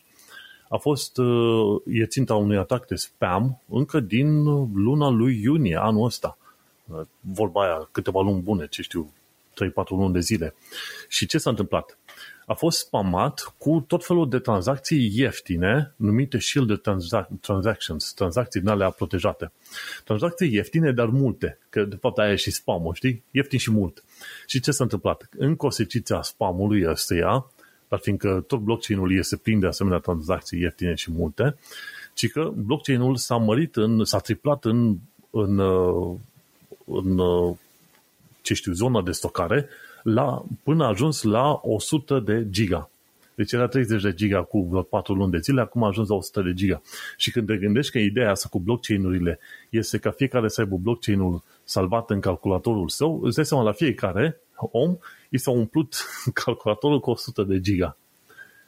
a 0.69 0.77
fost, 0.77 1.17
uh, 1.17 1.81
e 1.85 2.05
ținta 2.05 2.35
unui 2.35 2.57
atac 2.57 2.87
de 2.87 2.95
spam 2.95 3.61
încă 3.69 3.99
din 3.99 4.43
luna 4.73 5.09
lui 5.09 5.41
iunie 5.41 5.75
anul 5.75 6.05
ăsta 6.05 6.37
vorba 7.19 7.63
aia, 7.63 7.89
câteva 7.91 8.21
luni 8.21 8.41
bune, 8.41 8.67
ce 8.67 8.81
știu, 8.81 9.13
3-4 9.65 9.89
luni 9.89 10.13
de 10.13 10.19
zile. 10.19 10.55
Și 11.07 11.25
ce 11.25 11.37
s-a 11.37 11.49
întâmplat? 11.49 11.97
A 12.45 12.53
fost 12.53 12.77
spamat 12.77 13.53
cu 13.57 13.83
tot 13.87 14.05
felul 14.05 14.29
de 14.29 14.39
tranzacții 14.39 15.11
ieftine, 15.15 15.93
numite 15.95 16.39
shield 16.39 16.81
transac- 16.81 17.39
transactions, 17.41 18.13
tranzacții 18.13 18.59
din 18.59 18.69
alea 18.69 18.89
protejate. 18.89 19.51
Tranzacții 20.03 20.53
ieftine, 20.53 20.91
dar 20.91 21.07
multe, 21.07 21.59
că 21.69 21.83
de 21.83 21.95
fapt 21.95 22.17
aia 22.17 22.31
e 22.31 22.35
și 22.35 22.51
spam 22.51 22.91
știi? 22.93 23.23
Ieftin 23.31 23.59
și 23.59 23.71
mult. 23.71 24.03
Și 24.45 24.59
ce 24.59 24.71
s-a 24.71 24.83
întâmplat? 24.83 25.29
În 25.37 25.55
consecința 25.55 26.21
spamului 26.21 26.85
ăsteia, 26.89 27.51
dar 27.87 27.99
fiindcă 27.99 28.43
tot 28.47 28.59
blockchain-ul 28.59 29.17
este 29.17 29.35
plin 29.35 29.59
de 29.59 29.67
asemenea 29.67 29.99
tranzacții 29.99 30.61
ieftine 30.61 30.93
și 30.93 31.11
multe, 31.11 31.55
ci 32.13 32.29
că 32.29 32.51
blockchain-ul 32.55 33.15
s-a 33.15 33.37
mărit, 33.37 33.75
în, 33.75 34.03
s-a 34.03 34.19
triplat 34.19 34.65
în, 34.65 34.97
în 35.29 35.59
în 36.87 37.17
uh, 37.17 37.55
ce 38.41 38.53
știu, 38.53 38.73
zona 38.73 39.01
de 39.01 39.11
stocare 39.11 39.69
la, 40.03 40.45
până 40.63 40.83
a 40.83 40.87
ajuns 40.87 41.21
la 41.23 41.59
100 41.63 42.19
de 42.19 42.47
giga. 42.49 42.89
Deci 43.35 43.51
era 43.51 43.67
30 43.67 44.01
de 44.01 44.13
giga 44.13 44.43
cu 44.43 44.61
vreo 44.61 44.81
4 44.81 45.13
luni 45.13 45.31
de 45.31 45.37
zile, 45.37 45.61
acum 45.61 45.83
a 45.83 45.87
ajuns 45.87 46.07
la 46.07 46.15
100 46.15 46.41
de 46.41 46.53
giga. 46.53 46.81
Și 47.17 47.31
când 47.31 47.47
te 47.47 47.57
gândești 47.57 47.91
că 47.91 47.97
ideea 47.97 48.31
asta 48.31 48.47
cu 48.51 48.59
blockchain-urile 48.59 49.39
este 49.69 49.97
ca 49.97 50.11
fiecare 50.11 50.47
să 50.47 50.61
aibă 50.61 50.75
blockchain-ul 50.75 51.43
salvat 51.63 52.09
în 52.09 52.19
calculatorul 52.19 52.89
său, 52.89 53.21
îți 53.23 53.35
dai 53.35 53.45
seama 53.45 53.63
la 53.63 53.71
fiecare 53.71 54.41
om 54.55 54.97
i 55.29 55.37
s-a 55.37 55.51
umplut 55.51 55.95
calculatorul 56.43 56.99
cu 56.99 57.09
100 57.09 57.43
de 57.43 57.59
giga. 57.59 57.97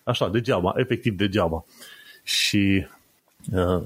Așa, 0.04 0.30
degeaba, 0.30 0.74
efectiv 0.78 1.18
degeaba. 1.18 1.66
Și 2.24 2.86
uh, 3.52 3.82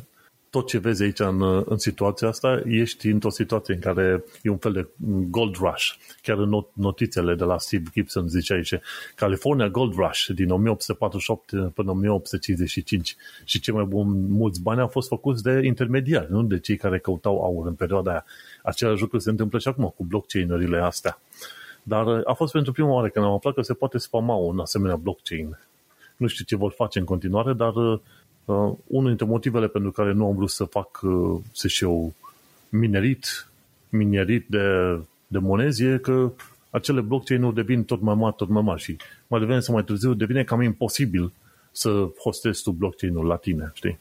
tot 0.54 0.68
ce 0.68 0.78
vezi 0.78 1.04
aici 1.04 1.20
în, 1.20 1.64
în 1.66 1.78
situația 1.78 2.28
asta, 2.28 2.62
ești 2.66 3.08
într-o 3.08 3.30
situație 3.30 3.74
în 3.74 3.80
care 3.80 4.24
e 4.42 4.50
un 4.50 4.58
fel 4.58 4.72
de 4.72 4.88
gold 5.30 5.56
rush. 5.56 5.86
Chiar 6.22 6.38
în 6.38 6.50
not, 6.50 6.70
notițele 6.74 7.36
de 7.36 7.44
la 7.44 7.58
Steve 7.58 7.84
Gibson 7.94 8.28
zice 8.28 8.54
aici, 8.54 8.74
California 9.16 9.70
Gold 9.70 9.94
Rush 9.96 10.26
din 10.28 10.50
1848 10.50 11.74
până 11.74 11.92
1855 11.92 13.16
și 13.44 13.60
cei 13.60 13.74
mai 13.74 13.84
bun, 13.84 14.32
mulți 14.32 14.62
bani 14.62 14.80
au 14.80 14.88
fost 14.88 15.08
făcuți 15.08 15.44
de 15.44 15.62
intermediari, 15.64 16.32
nu 16.32 16.44
de 16.44 16.60
cei 16.60 16.78
care 16.78 17.00
căutau 17.00 17.44
aur 17.44 17.68
în 17.68 17.74
perioada 17.74 18.12
aia. 18.12 18.26
Același 18.64 19.02
lucru 19.02 19.18
se 19.20 19.30
întâmplă 19.30 19.60
și 19.60 19.68
acum 19.68 19.94
cu 19.96 20.04
blockchain-urile 20.04 20.78
astea. 20.78 21.20
Dar 21.84 22.22
a 22.26 22.34
fost 22.34 22.52
pentru 22.52 22.72
prima 22.72 22.90
oară 22.90 23.10
când 23.10 23.26
am 23.26 23.34
aflat 23.34 23.54
că 23.54 23.62
se 23.62 23.74
poate 23.74 23.98
spama 23.98 24.36
un 24.36 24.60
asemenea 24.60 24.96
blockchain. 24.96 25.58
Nu 26.18 26.28
știu 26.28 26.46
ce 26.46 26.56
vor 26.56 26.72
face 26.72 27.00
în 27.00 27.06
continuare, 27.06 27.54
dar 27.54 27.74
Uh, 28.46 28.72
unul 28.88 29.08
dintre 29.08 29.26
motivele 29.26 29.68
pentru 29.68 29.92
care 29.92 30.12
nu 30.12 30.26
am 30.26 30.36
vrut 30.36 30.50
să 30.50 30.64
fac, 30.64 31.00
uh, 31.02 31.40
să 31.52 31.68
știu, 31.68 32.16
minerit, 32.70 33.48
minerit 33.90 34.46
de, 34.48 34.98
de 35.28 35.38
monezi 35.38 35.84
e 35.84 35.98
că 35.98 36.32
acele 36.70 37.02
blockchain-uri 37.02 37.56
devin 37.56 37.84
tot 37.84 38.02
mai 38.02 38.16
mari, 38.16 38.36
tot 38.36 38.50
mai 38.50 38.62
mari 38.62 38.82
și 38.82 38.98
mai 39.28 39.40
devreme 39.40 39.62
sau 39.62 39.74
mai 39.74 39.84
târziu 39.84 40.14
devine 40.14 40.44
cam 40.44 40.62
imposibil 40.62 41.32
să 41.72 42.08
hostezi 42.20 42.64
tu 42.64 42.72
blockchain-ul 42.72 43.26
la 43.26 43.36
tine, 43.36 43.72
știi? 43.74 44.00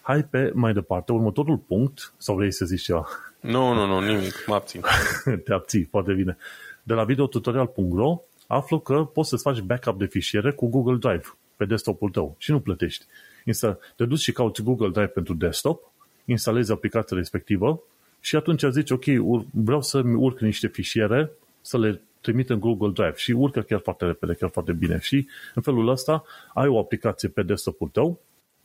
Hai 0.00 0.24
pe 0.24 0.50
mai 0.54 0.72
departe, 0.72 1.12
următorul 1.12 1.56
punct, 1.56 2.12
sau 2.18 2.36
vrei 2.36 2.52
să 2.52 2.64
zici 2.64 2.82
ceva? 2.82 3.08
Nu, 3.40 3.72
nu, 3.72 3.86
nu, 3.86 4.00
nimic, 4.00 4.44
mă 4.46 4.54
abțin. 4.54 4.80
Te 5.44 5.52
abții, 5.52 5.84
foarte 5.84 6.12
bine. 6.12 6.36
De 6.82 6.94
la 6.94 7.04
videotutorial.ro 7.04 8.20
aflu 8.46 8.78
că 8.78 9.04
poți 9.04 9.28
să-ți 9.28 9.42
faci 9.42 9.60
backup 9.60 9.98
de 9.98 10.06
fișiere 10.06 10.52
cu 10.52 10.68
Google 10.68 10.96
Drive 10.96 11.34
pe 11.56 11.64
desktop-ul 11.64 12.10
tău 12.10 12.34
și 12.38 12.50
nu 12.50 12.60
plătești. 12.60 13.04
Insta, 13.44 13.78
te 13.96 14.04
duci 14.04 14.18
și 14.18 14.32
cauți 14.32 14.62
Google 14.62 14.88
Drive 14.88 15.06
pentru 15.06 15.34
desktop, 15.34 15.92
instalezi 16.24 16.72
aplicația 16.72 17.16
respectivă 17.16 17.82
și 18.20 18.36
atunci 18.36 18.64
zici, 18.70 18.90
ok, 18.90 19.04
vreau 19.50 19.82
să-mi 19.82 20.14
urc 20.14 20.40
niște 20.40 20.66
fișiere, 20.66 21.30
să 21.60 21.78
le 21.78 22.00
trimit 22.20 22.50
în 22.50 22.60
Google 22.60 22.90
Drive 22.90 23.14
și 23.16 23.32
urcă 23.32 23.60
chiar 23.60 23.80
foarte 23.80 24.04
repede, 24.04 24.34
chiar 24.34 24.50
foarte 24.50 24.72
bine. 24.72 24.98
Și 25.00 25.28
în 25.54 25.62
felul 25.62 25.88
ăsta 25.88 26.24
ai 26.54 26.68
o 26.68 26.78
aplicație 26.78 27.28
pe 27.28 27.42
desktop-ul 27.42 27.88
tău 27.88 28.20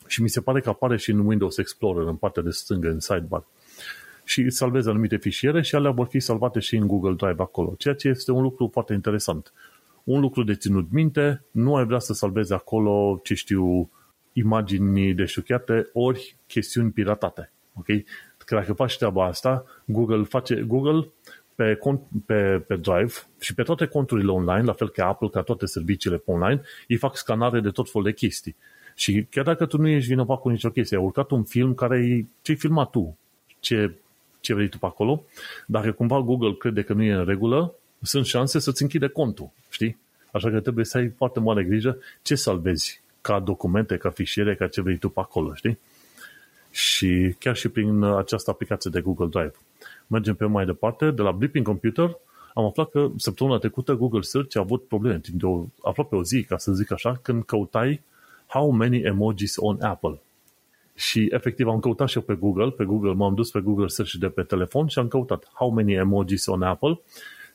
și 0.08 0.22
mi 0.22 0.30
se 0.30 0.42
pare 0.42 0.62
că 0.62 0.70
apare 0.70 0.98
și 0.98 1.12
în 1.12 1.20
Windows 1.20 1.58
Explorer, 1.58 2.08
în 2.08 2.16
partea 2.16 2.42
de 2.42 2.50
stângă, 2.50 2.90
în 2.90 3.00
sidebar. 3.00 3.44
Și 4.24 4.42
îți 4.42 4.58
salvezi 4.58 4.90
anumite 4.90 5.18
fișiere 5.18 5.62
și 5.62 5.76
alea 5.76 5.92
vor 5.92 6.08
fi 6.08 6.20
salvate 6.20 6.60
și 6.60 6.76
în 6.76 6.88
Google 6.88 7.14
Drive 7.14 7.42
acolo, 7.42 7.76
ceea 7.78 7.94
ce 7.94 8.08
este 8.08 8.32
un 8.32 8.42
lucru 8.42 8.70
foarte 8.72 8.94
interesant. 8.94 9.54
Un 10.04 10.20
lucru 10.20 10.44
de 10.44 10.56
ținut 10.56 10.92
minte, 10.92 11.44
nu 11.52 11.76
ai 11.76 11.86
vrea 11.86 12.00
să 12.00 12.14
salvezi 12.14 12.54
acolo, 12.54 13.20
ce 13.24 13.34
știu, 13.34 13.90
imagini 14.34 15.14
deșuchiate 15.14 15.90
ori 15.94 16.36
chestiuni 16.48 16.92
piratate. 16.92 17.52
Ok? 17.74 17.86
Că 18.38 18.56
dacă 18.56 18.74
faci 18.74 18.98
treaba 18.98 19.26
asta, 19.26 19.66
Google 19.86 20.24
face, 20.24 20.56
Google 20.56 21.08
pe, 21.56 21.76
cont, 21.76 22.02
pe, 22.26 22.64
pe 22.68 22.76
Drive 22.76 23.14
și 23.40 23.54
pe 23.54 23.64
toate 23.64 23.86
conturile 23.86 24.32
online, 24.32 24.64
la 24.64 24.74
fel 24.74 24.90
ca 24.90 25.08
Apple, 25.08 25.30
ca 25.30 25.42
toate 25.42 25.66
serviciile 25.66 26.18
pe 26.18 26.32
online, 26.32 26.62
îi 26.88 26.96
fac 26.96 27.18
scanare 27.18 27.60
de 27.60 27.70
tot 27.70 27.90
fel 27.92 28.02
de 28.02 28.14
chestii. 28.14 28.56
Și 28.96 29.26
chiar 29.30 29.44
dacă 29.44 29.66
tu 29.66 29.78
nu 29.78 29.88
ești 29.88 30.10
vinovat 30.10 30.40
cu 30.40 30.50
nicio 30.50 30.70
chestie, 30.70 30.98
ai 30.98 31.04
urcat 31.04 31.32
un 31.32 31.44
film 31.44 31.74
care 31.74 32.28
ce-ai 32.42 32.58
filmat 32.58 32.90
tu, 32.90 33.18
ce, 33.60 33.96
ce 34.40 34.54
vrei 34.54 34.70
tu 34.70 34.78
pe 34.78 34.86
acolo, 34.86 35.24
dacă 35.68 35.92
cumva 35.92 36.22
Google 36.22 36.54
crede 36.54 36.82
că 36.82 36.94
nu 36.94 37.04
e 37.04 37.14
în 37.14 37.26
regulă, 37.26 37.74
sunt 38.02 38.26
șanse 38.26 38.60
să-ți 38.60 38.82
închide 38.82 39.08
contul, 39.08 39.50
știi? 39.70 39.98
Așa 40.32 40.50
că 40.50 40.60
trebuie 40.60 40.86
să 40.86 40.98
ai 40.98 41.10
foarte 41.10 41.40
mare 41.40 41.64
grijă 41.64 41.98
ce 42.22 42.36
salvezi 42.36 43.02
ca 43.22 43.40
documente, 43.40 43.98
ca 43.98 44.10
fișiere, 44.10 44.56
ca 44.56 44.68
ce 44.68 44.82
vrei 44.82 44.98
tu 44.98 45.10
pe 45.10 45.20
acolo, 45.20 45.54
știi? 45.54 45.80
Și 46.72 47.36
chiar 47.40 47.56
și 47.56 47.70
prin 47.70 48.04
această 48.04 48.50
aplicație 48.50 48.92
de 48.94 49.02
Google 49.02 49.28
Drive. 49.28 49.54
Mergem 50.08 50.36
pe 50.36 50.46
mai 50.46 50.66
departe, 50.66 51.12
de 51.12 51.22
la 51.22 51.32
Blipping 51.32 51.66
Computer, 51.66 52.18
am 52.54 52.66
aflat 52.66 52.90
că 52.90 53.10
săptămâna 53.18 53.58
trecută 53.58 53.94
Google 53.94 54.22
Search 54.22 54.58
a 54.58 54.60
avut 54.60 54.88
probleme 54.88 55.20
timp 55.20 55.40
de 55.40 55.46
o, 55.46 55.66
aproape 55.84 56.16
o 56.16 56.24
zi, 56.24 56.44
ca 56.44 56.58
să 56.58 56.72
zic 56.72 56.92
așa, 56.92 57.20
când 57.22 57.44
căutai 57.44 58.02
How 58.48 58.70
many 58.70 59.02
emojis 59.02 59.56
on 59.58 59.82
Apple. 59.82 60.20
Și 60.96 61.30
efectiv 61.32 61.68
am 61.68 61.80
căutat 61.80 62.08
și 62.08 62.18
eu 62.18 62.24
pe 62.24 62.34
Google, 62.34 62.70
pe 62.70 62.84
Google 62.84 63.14
m-am 63.14 63.36
dus 63.36 63.52
pe 63.52 63.60
Google 63.60 63.88
Search 63.88 64.14
de 64.14 64.28
pe 64.28 64.44
telefon 64.44 64.88
și 64.88 65.00
am 65.00 65.08
căutat 65.08 65.50
How 65.54 65.70
many 65.70 65.94
emojis 65.94 66.46
on 66.46 66.62
Apple 66.62 67.00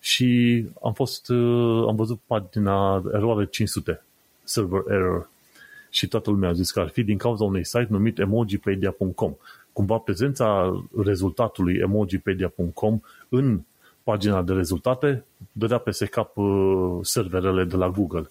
și 0.01 0.65
am 0.83 0.93
fost, 0.93 1.29
uh, 1.29 1.85
am 1.89 1.97
văzut 1.97 2.21
pagina 2.27 3.03
eroare 3.13 3.47
500, 3.47 4.05
server 4.43 4.83
error. 4.89 5.31
Și 5.95 6.09
toată 6.09 6.31
lumea 6.31 6.49
a 6.49 6.53
zis 6.53 6.71
că 6.71 6.81
ar 6.81 6.89
fi 6.89 7.03
din 7.03 7.19
cauza 7.19 7.45
unui 7.45 7.65
site 7.65 7.87
numit 7.91 8.19
emojipedia.com. 8.19 9.35
Cumva 9.73 9.97
prezența 9.97 10.73
rezultatului 11.05 11.77
emojipedia.com 11.77 13.01
în 13.29 13.61
pagina 14.03 14.43
de 14.43 14.53
rezultate 14.53 15.25
dădea 15.53 15.79
peste 15.79 16.07
cap 16.07 16.37
uh, 16.37 16.99
serverele 17.03 17.65
de 17.65 17.77
la 17.77 17.89
Google. 17.89 18.31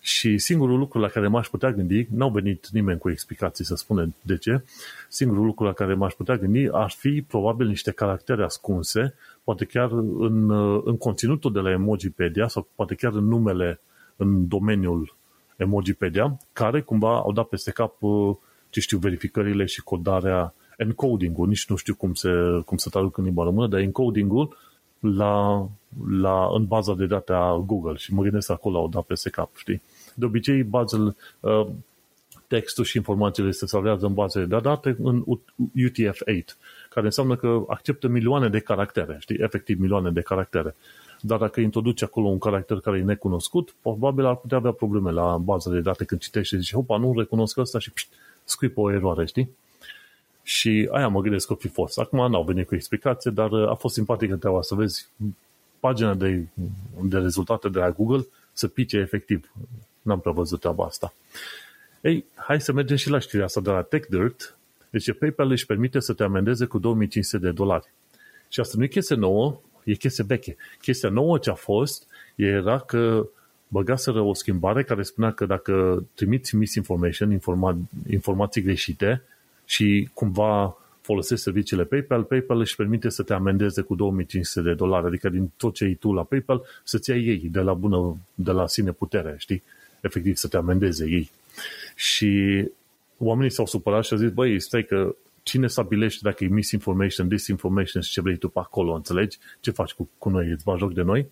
Și 0.00 0.38
singurul 0.38 0.78
lucru 0.78 0.98
la 0.98 1.08
care 1.08 1.28
m-aș 1.28 1.48
putea 1.48 1.72
gândi, 1.72 2.06
n-au 2.10 2.30
venit 2.30 2.68
nimeni 2.68 2.98
cu 2.98 3.10
explicații 3.10 3.64
să 3.64 3.74
spună 3.74 4.14
de 4.22 4.36
ce, 4.36 4.64
singurul 5.08 5.44
lucru 5.44 5.64
la 5.64 5.72
care 5.72 5.94
m-aș 5.94 6.12
putea 6.12 6.36
gândi 6.36 6.68
ar 6.72 6.90
fi 6.90 7.22
probabil 7.22 7.66
niște 7.66 7.90
caractere 7.90 8.44
ascunse, 8.44 9.14
poate 9.44 9.64
chiar 9.64 9.90
în, 10.18 10.50
în 10.84 10.96
conținutul 10.96 11.52
de 11.52 11.60
la 11.60 11.70
Emojipedia 11.70 12.48
sau 12.48 12.68
poate 12.74 12.94
chiar 12.94 13.12
în 13.12 13.24
numele, 13.24 13.80
în 14.16 14.48
domeniul 14.48 15.18
Emojipedia, 15.60 16.36
care 16.52 16.80
cumva 16.80 17.16
au 17.16 17.32
dat 17.32 17.48
peste 17.48 17.70
cap, 17.70 17.94
ce 18.70 18.80
știu, 18.80 18.98
verificările 18.98 19.64
și 19.64 19.82
codarea, 19.82 20.54
encoding-ul, 20.76 21.48
nici 21.48 21.66
nu 21.66 21.76
știu 21.76 21.94
cum 21.94 22.14
se, 22.14 22.30
cum 22.64 22.76
se 22.76 22.90
traduc 22.90 23.16
în 23.16 23.24
limba 23.24 23.44
română, 23.44 23.66
dar 23.66 23.80
encoding-ul 23.80 24.56
la, 25.00 25.66
la, 26.10 26.48
în 26.52 26.64
baza 26.64 26.94
de 26.94 27.06
date 27.06 27.32
a 27.32 27.56
Google 27.66 27.96
și 27.96 28.14
mă 28.14 28.22
gândesc 28.22 28.50
acolo 28.50 28.78
au 28.78 28.88
dat 28.88 29.02
peste 29.02 29.30
cap, 29.30 29.56
știi? 29.56 29.82
De 30.14 30.24
obicei, 30.24 30.62
bazele, 30.62 31.16
uh, 31.40 31.66
textul 32.46 32.84
și 32.84 32.96
informațiile 32.96 33.50
se 33.50 33.66
salvează 33.66 34.06
în 34.06 34.14
bazele 34.14 34.44
de 34.44 34.58
date 34.62 34.96
în 35.02 35.24
UTF-8, 35.76 36.56
care 36.90 37.06
înseamnă 37.06 37.36
că 37.36 37.64
acceptă 37.68 38.08
milioane 38.08 38.48
de 38.48 38.60
caractere, 38.60 39.16
știi, 39.20 39.36
efectiv 39.38 39.80
milioane 39.80 40.10
de 40.10 40.20
caractere. 40.20 40.74
Dar 41.20 41.38
dacă 41.38 41.60
introduci 41.60 42.02
acolo 42.02 42.28
un 42.28 42.38
caracter 42.38 42.80
care 42.80 42.98
e 42.98 43.02
necunoscut, 43.02 43.74
probabil 43.82 44.24
ar 44.24 44.36
putea 44.36 44.56
avea 44.56 44.72
probleme 44.72 45.10
la 45.10 45.36
bazele 45.36 45.74
de 45.74 45.80
date 45.80 46.04
când 46.04 46.20
citești 46.20 46.54
și 46.54 46.60
zici, 46.60 46.72
opa, 46.72 46.96
nu 46.96 47.18
recunosc 47.18 47.58
asta 47.58 47.78
și 47.78 47.90
pșt, 47.90 48.08
scuipă 48.44 48.80
o 48.80 48.92
eroare, 48.92 49.26
știi? 49.26 49.50
Și 50.42 50.88
aia 50.92 51.08
mă 51.08 51.20
gândesc 51.20 51.46
că 51.46 51.54
fi 51.54 51.68
fost. 51.68 51.98
Acum 51.98 52.30
n-au 52.30 52.42
venit 52.42 52.66
cu 52.66 52.74
explicație, 52.74 53.30
dar 53.30 53.50
uh, 53.50 53.68
a 53.68 53.74
fost 53.74 53.94
simpatică 53.94 54.36
treaba 54.36 54.62
să 54.62 54.74
vezi 54.74 55.08
pagina 55.80 56.14
de, 56.14 56.46
de 57.02 57.18
rezultate 57.18 57.68
de 57.68 57.78
la 57.78 57.90
Google 57.90 58.26
să 58.52 58.68
pice 58.68 58.96
efectiv. 58.96 59.52
N-am 60.02 60.20
prea 60.20 60.32
văzut 60.32 60.60
treaba 60.60 60.84
asta. 60.84 61.14
Ei, 62.00 62.24
hai 62.34 62.60
să 62.60 62.72
mergem 62.72 62.96
și 62.96 63.10
la 63.10 63.18
știrea 63.18 63.44
asta 63.44 63.60
de 63.60 63.70
la 63.70 63.82
TechDirt. 63.82 64.56
Deci 64.90 65.12
PayPal 65.12 65.50
își 65.50 65.66
permite 65.66 66.00
să 66.00 66.12
te 66.12 66.22
amendeze 66.22 66.64
cu 66.64 66.78
2500 66.78 67.46
de 67.46 67.50
dolari. 67.50 67.92
Și 68.48 68.60
asta 68.60 68.74
nu 68.76 68.84
e 68.84 68.86
chestie 68.86 69.16
nouă, 69.16 69.60
e 69.90 69.94
chestie 69.94 70.24
veche. 70.26 70.56
Chestia 70.80 71.08
nouă 71.08 71.38
ce 71.38 71.50
a 71.50 71.54
fost 71.54 72.06
era 72.34 72.78
că 72.78 73.26
băgaseră 73.68 74.20
o 74.20 74.34
schimbare 74.34 74.82
care 74.82 75.02
spunea 75.02 75.32
că 75.32 75.46
dacă 75.46 76.04
trimiți 76.14 76.56
misinformation, 76.56 77.38
informa- 77.38 77.88
informații 78.10 78.62
greșite 78.62 79.22
și 79.64 80.08
cumva 80.14 80.76
folosești 81.00 81.44
serviciile 81.44 81.84
PayPal, 81.84 82.22
PayPal 82.22 82.58
își 82.60 82.76
permite 82.76 83.08
să 83.08 83.22
te 83.22 83.32
amendeze 83.32 83.82
cu 83.82 83.94
2500 83.94 84.68
de 84.68 84.74
dolari, 84.74 85.06
adică 85.06 85.28
din 85.28 85.50
tot 85.56 85.74
ce 85.74 85.84
ai 85.84 85.94
tu 85.94 86.12
la 86.12 86.22
PayPal 86.22 86.62
să-ți 86.84 87.10
iei 87.10 87.26
ei 87.26 87.48
de 87.50 87.60
la 87.60 87.74
bună, 87.74 88.16
de 88.34 88.50
la 88.50 88.66
sine 88.66 88.92
putere, 88.92 89.34
știi? 89.38 89.62
Efectiv 90.00 90.36
să 90.36 90.48
te 90.48 90.56
amendeze 90.56 91.04
ei. 91.04 91.30
Și 91.94 92.64
oamenii 93.18 93.50
s-au 93.50 93.66
supărat 93.66 94.04
și 94.04 94.12
au 94.12 94.18
zis, 94.18 94.30
băi, 94.30 94.60
stai 94.60 94.84
că 94.84 95.14
cine 95.50 95.66
stabilește 95.66 96.20
dacă 96.22 96.44
e 96.44 96.48
misinformation, 96.48 97.28
disinformation 97.28 98.02
și 98.02 98.10
ce 98.10 98.20
vrei 98.20 98.36
tu 98.36 98.48
pe 98.48 98.58
acolo, 98.58 98.92
înțelegi? 98.92 99.38
Ce 99.60 99.70
faci 99.70 99.92
cu, 99.92 100.08
cu 100.18 100.28
noi? 100.28 100.50
Îți 100.50 100.64
bagi 100.64 100.78
joc 100.78 100.92
de 100.92 101.02
noi? 101.02 101.30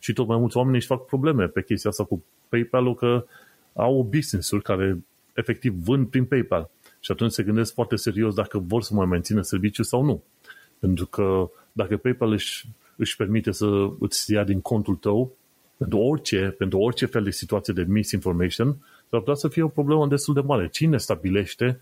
Și 0.00 0.12
tot 0.12 0.26
mai 0.26 0.38
mulți 0.38 0.56
oameni 0.56 0.76
își 0.76 0.86
fac 0.86 1.04
probleme 1.04 1.46
pe 1.46 1.62
chestia 1.62 1.90
asta 1.90 2.04
cu 2.04 2.24
PayPal-ul 2.48 2.94
că 2.94 3.26
au 3.72 4.02
business-uri 4.10 4.62
care 4.62 4.98
efectiv 5.34 5.72
vând 5.72 6.06
prin 6.06 6.24
PayPal. 6.24 6.70
Și 7.00 7.12
atunci 7.12 7.30
se 7.30 7.42
gândesc 7.42 7.74
foarte 7.74 7.96
serios 7.96 8.34
dacă 8.34 8.58
vor 8.58 8.82
să 8.82 8.94
mai 8.94 9.06
mențină 9.06 9.42
serviciul 9.42 9.84
sau 9.84 10.04
nu. 10.04 10.22
Pentru 10.78 11.06
că 11.06 11.50
dacă 11.72 11.96
PayPal 11.96 12.32
își, 12.32 12.66
își 12.96 13.16
permite 13.16 13.50
să 13.50 13.88
îți 13.98 14.32
ia 14.32 14.44
din 14.44 14.60
contul 14.60 14.96
tău 14.96 15.36
pentru 15.76 15.98
orice, 15.98 16.54
pentru 16.58 16.78
orice 16.78 17.06
fel 17.06 17.22
de 17.22 17.30
situație 17.30 17.74
de 17.74 17.84
misinformation, 17.88 18.76
s-ar 19.10 19.20
putea 19.20 19.34
să 19.34 19.48
fie 19.48 19.62
o 19.62 19.68
problemă 19.68 20.06
destul 20.06 20.34
de 20.34 20.40
mare. 20.40 20.68
Cine 20.68 20.96
stabilește 20.96 21.80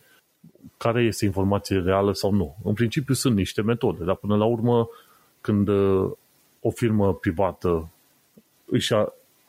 care 0.77 1.03
este 1.03 1.25
informație 1.25 1.79
reală 1.79 2.13
sau 2.13 2.33
nu? 2.33 2.57
În 2.65 2.75
principiu 2.75 3.15
sunt 3.15 3.37
niște 3.37 3.63
metode, 3.63 4.05
dar 4.05 4.15
până 4.15 4.37
la 4.37 4.45
urmă, 4.45 4.89
când 5.41 5.69
uh, 5.69 6.11
o 6.61 6.71
firmă 6.71 7.15
privată 7.15 7.91
își 8.65 8.93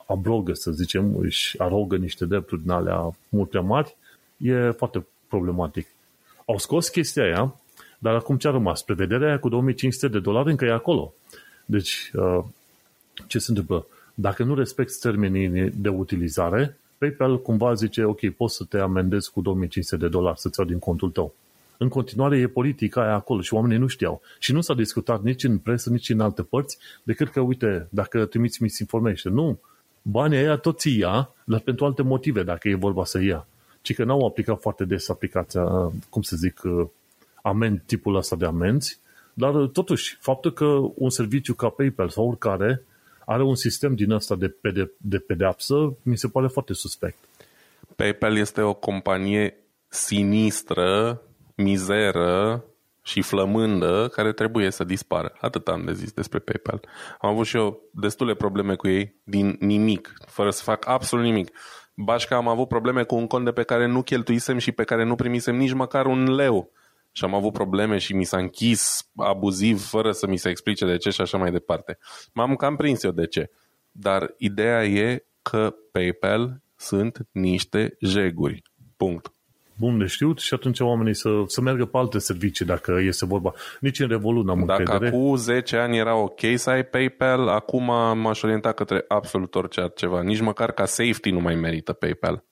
abrogă, 0.06 0.52
să 0.52 0.70
zicem, 0.70 1.16
își 1.16 1.60
arogă 1.60 1.96
niște 1.96 2.24
drepturi 2.24 2.62
din 2.62 2.70
alea 2.70 3.16
mult 3.28 3.48
prea 3.48 3.60
mari, 3.60 3.96
e 4.36 4.70
foarte 4.70 5.06
problematic. 5.28 5.86
Au 6.46 6.58
scos 6.58 6.88
chestia 6.88 7.22
aia, 7.22 7.60
dar 7.98 8.14
acum 8.14 8.36
ce 8.36 8.48
a 8.48 8.50
rămas? 8.50 8.82
Prevederea 8.82 9.28
aia 9.28 9.38
cu 9.38 9.48
2500 9.48 10.08
de 10.08 10.18
dolari 10.18 10.50
încă 10.50 10.64
e 10.64 10.72
acolo. 10.72 11.14
Deci, 11.64 12.10
uh, 12.14 12.44
ce 13.26 13.38
se 13.38 13.46
întâmplă? 13.48 13.86
Dacă 14.14 14.42
nu 14.42 14.54
respecti 14.54 14.98
termenii 15.00 15.70
de 15.70 15.88
utilizare, 15.88 16.78
PayPal 17.00 17.42
cumva 17.42 17.74
zice, 17.74 18.04
ok, 18.04 18.28
poți 18.28 18.56
să 18.56 18.64
te 18.64 18.78
amendezi 18.78 19.30
cu 19.30 19.40
2500 19.40 19.96
de 19.96 20.08
dolari 20.08 20.40
să-ți 20.40 20.58
iau 20.58 20.68
din 20.68 20.78
contul 20.78 21.10
tău. 21.10 21.34
În 21.78 21.88
continuare 21.88 22.38
e 22.38 22.46
politica 22.46 23.02
aia 23.02 23.14
acolo 23.14 23.40
și 23.40 23.54
oamenii 23.54 23.78
nu 23.78 23.86
știau. 23.86 24.20
Și 24.38 24.52
nu 24.52 24.60
s-a 24.60 24.74
discutat 24.74 25.22
nici 25.22 25.44
în 25.44 25.58
presă, 25.58 25.90
nici 25.90 26.08
în 26.08 26.20
alte 26.20 26.42
părți, 26.42 26.78
decât 27.02 27.28
că, 27.28 27.40
uite, 27.40 27.86
dacă 27.90 28.24
trimiți 28.24 28.62
misinformation, 28.62 29.34
nu, 29.34 29.58
banii 30.02 30.38
aia 30.38 30.56
tot 30.56 30.78
ți 30.78 30.98
ia, 30.98 31.34
dar 31.44 31.60
pentru 31.60 31.84
alte 31.84 32.02
motive, 32.02 32.42
dacă 32.42 32.68
e 32.68 32.74
vorba 32.74 33.04
să 33.04 33.22
ia 33.22 33.46
ci 33.82 33.94
că 33.94 34.04
n-au 34.04 34.26
aplicat 34.26 34.60
foarte 34.60 34.84
des 34.84 35.08
aplicația, 35.08 35.92
cum 36.08 36.22
să 36.22 36.36
zic, 36.36 36.60
amend, 37.42 37.82
tipul 37.86 38.16
ăsta 38.16 38.36
de 38.36 38.44
amenzi, 38.44 38.98
dar 39.34 39.52
totuși, 39.66 40.16
faptul 40.20 40.52
că 40.52 40.64
un 40.94 41.10
serviciu 41.10 41.54
ca 41.54 41.68
PayPal 41.68 42.08
sau 42.08 42.28
oricare 42.28 42.82
are 43.24 43.42
un 43.42 43.54
sistem 43.54 43.94
din 43.94 44.10
ăsta 44.10 44.34
de, 44.34 44.48
pede, 44.48 44.92
de 44.96 45.18
pedeapsă, 45.18 45.96
mi 46.02 46.16
se 46.16 46.28
pare 46.28 46.46
foarte 46.46 46.72
suspect. 46.72 47.18
PayPal 47.96 48.36
este 48.36 48.60
o 48.60 48.74
companie 48.74 49.56
sinistră, 49.88 51.20
mizeră 51.54 52.64
și 53.02 53.22
flămândă 53.22 54.08
care 54.12 54.32
trebuie 54.32 54.70
să 54.70 54.84
dispară. 54.84 55.32
Atât 55.40 55.68
am 55.68 55.84
de 55.84 55.92
zis 55.92 56.12
despre 56.12 56.38
PayPal. 56.38 56.80
Am 57.20 57.30
avut 57.30 57.46
și 57.46 57.56
eu 57.56 57.80
destule 57.92 58.34
probleme 58.34 58.74
cu 58.74 58.88
ei 58.88 59.14
din 59.24 59.56
nimic, 59.60 60.14
fără 60.26 60.50
să 60.50 60.62
fac 60.62 60.86
absolut 60.86 61.24
nimic. 61.24 61.50
Bașca 61.94 62.36
am 62.36 62.48
avut 62.48 62.68
probleme 62.68 63.02
cu 63.02 63.14
un 63.14 63.26
cont 63.26 63.44
de 63.44 63.52
pe 63.52 63.62
care 63.62 63.86
nu 63.86 64.02
cheltuisem 64.02 64.58
și 64.58 64.72
pe 64.72 64.84
care 64.84 65.04
nu 65.04 65.14
primisem 65.14 65.56
nici 65.56 65.72
măcar 65.72 66.06
un 66.06 66.34
leu. 66.34 66.72
Și 67.12 67.24
am 67.24 67.34
avut 67.34 67.52
probleme 67.52 67.98
și 67.98 68.14
mi 68.14 68.24
s-a 68.24 68.38
închis 68.38 69.08
abuziv 69.16 69.80
fără 69.86 70.12
să 70.12 70.26
mi 70.26 70.36
se 70.36 70.48
explice 70.48 70.86
de 70.86 70.96
ce 70.96 71.10
și 71.10 71.20
așa 71.20 71.38
mai 71.38 71.50
departe. 71.50 71.98
M-am 72.32 72.54
cam 72.56 72.76
prins 72.76 73.02
eu 73.02 73.10
de 73.10 73.26
ce. 73.26 73.50
Dar 73.92 74.34
ideea 74.38 74.84
e 74.84 75.24
că 75.42 75.74
PayPal 75.92 76.60
sunt 76.76 77.26
niște 77.30 77.96
jeguri. 78.00 78.62
Punct. 78.96 79.32
bun 79.74 79.98
de 79.98 80.06
știut 80.06 80.38
și 80.38 80.54
atunci 80.54 80.80
oamenii 80.80 81.14
să, 81.14 81.28
să 81.46 81.60
meargă 81.60 81.84
pe 81.84 81.96
alte 81.96 82.18
servicii 82.18 82.64
dacă 82.64 82.98
este 83.00 83.26
vorba. 83.26 83.52
Nici 83.80 83.98
în 84.00 84.08
Revolut 84.08 84.44
n-am 84.44 84.64
Dacă 84.64 84.80
încredere. 84.80 85.16
acum 85.16 85.36
10 85.36 85.76
ani 85.76 85.96
era 85.96 86.14
ok 86.16 86.40
să 86.54 86.70
ai 86.70 86.84
PayPal, 86.84 87.48
acum 87.48 87.84
m-aș 88.18 88.42
orienta 88.42 88.72
către 88.72 89.04
absolut 89.08 89.54
orice 89.54 89.80
altceva. 89.80 90.22
Nici 90.22 90.40
măcar 90.40 90.72
ca 90.72 90.84
safety 90.84 91.30
nu 91.30 91.40
mai 91.40 91.54
merită 91.54 91.92
PayPal. 91.92 92.42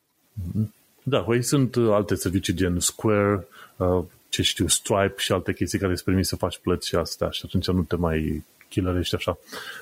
Da, 1.02 1.18
păi 1.18 1.42
sunt 1.42 1.74
uh, 1.74 1.92
alte 1.92 2.14
servicii 2.14 2.54
gen 2.54 2.80
Square, 2.80 3.46
uh, 3.76 4.02
ce 4.38 4.44
știu, 4.44 4.68
Stripe 4.68 5.14
și 5.16 5.32
alte 5.32 5.52
chestii 5.52 5.78
care 5.78 5.92
îți 5.92 6.04
permit 6.04 6.26
să 6.26 6.36
faci 6.36 6.58
plăți 6.58 6.88
și 6.88 6.94
astea 6.94 7.30
și 7.30 7.42
atunci 7.44 7.66
nu 7.66 7.82
te 7.82 7.96
mai 7.96 8.44
chilărești 8.68 9.14
așa. 9.14 9.38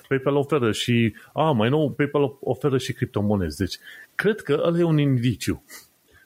PayPal 0.08 0.36
oferă 0.36 0.72
și, 0.72 1.14
a, 1.32 1.50
mai 1.50 1.68
nou, 1.68 1.90
PayPal 1.90 2.36
oferă 2.40 2.78
și 2.78 2.92
criptomonezi. 2.92 3.56
Deci, 3.56 3.78
cred 4.14 4.40
că 4.40 4.62
ăla 4.64 4.78
e 4.78 4.82
un 4.82 4.98
indiciu. 4.98 5.64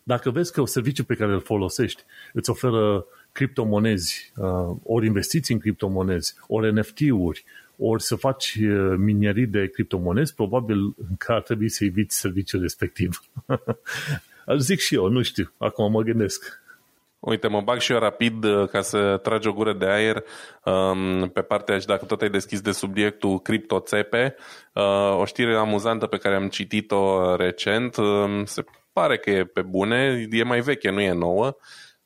Dacă 0.02 0.30
vezi 0.30 0.52
că 0.52 0.64
serviciul 0.64 1.04
pe 1.04 1.14
care 1.14 1.32
îl 1.32 1.40
folosești 1.40 2.02
îți 2.32 2.50
oferă 2.50 3.06
criptomonezi, 3.32 4.32
uh, 4.36 4.76
ori 4.82 5.06
investiții 5.06 5.54
în 5.54 5.60
criptomonezi, 5.60 6.34
ori 6.46 6.72
NFT-uri, 6.72 7.44
ori 7.76 8.02
să 8.02 8.16
faci 8.16 8.58
uh, 8.60 8.94
minerii 8.96 9.46
de 9.46 9.66
criptomonezi, 9.66 10.34
probabil 10.34 10.94
că 11.18 11.32
ar 11.32 11.42
trebui 11.42 11.68
să 11.68 11.84
eviți 11.84 12.18
serviciul 12.18 12.60
respectiv. 12.60 13.22
Zic 14.58 14.78
și 14.78 14.94
eu, 14.94 15.08
nu 15.08 15.22
știu, 15.22 15.52
acum 15.58 15.90
mă 15.90 16.02
gândesc. 16.02 16.59
Uite, 17.20 17.48
mă 17.48 17.60
bag 17.60 17.78
și 17.78 17.92
eu 17.92 17.98
rapid 17.98 18.44
uh, 18.44 18.68
ca 18.68 18.80
să 18.80 19.16
tragi 19.22 19.48
o 19.48 19.52
gură 19.52 19.72
de 19.72 19.86
aer 19.86 20.24
um, 20.64 21.28
pe 21.28 21.40
partea 21.40 21.78
și 21.78 21.86
dacă 21.86 22.04
tot 22.04 22.22
ai 22.22 22.30
deschis 22.30 22.60
de 22.60 22.72
subiectul 22.72 23.38
CryptoCepe, 23.40 24.36
uh, 24.74 25.16
o 25.18 25.24
știre 25.24 25.56
amuzantă 25.56 26.06
pe 26.06 26.16
care 26.16 26.34
am 26.34 26.48
citit-o 26.48 27.36
recent, 27.36 27.96
um, 27.96 28.44
se 28.44 28.64
pare 28.92 29.18
că 29.18 29.30
e 29.30 29.44
pe 29.44 29.62
bune, 29.62 30.26
e 30.30 30.42
mai 30.42 30.60
veche, 30.60 30.90
nu 30.90 31.00
e 31.00 31.12
nouă, 31.12 31.56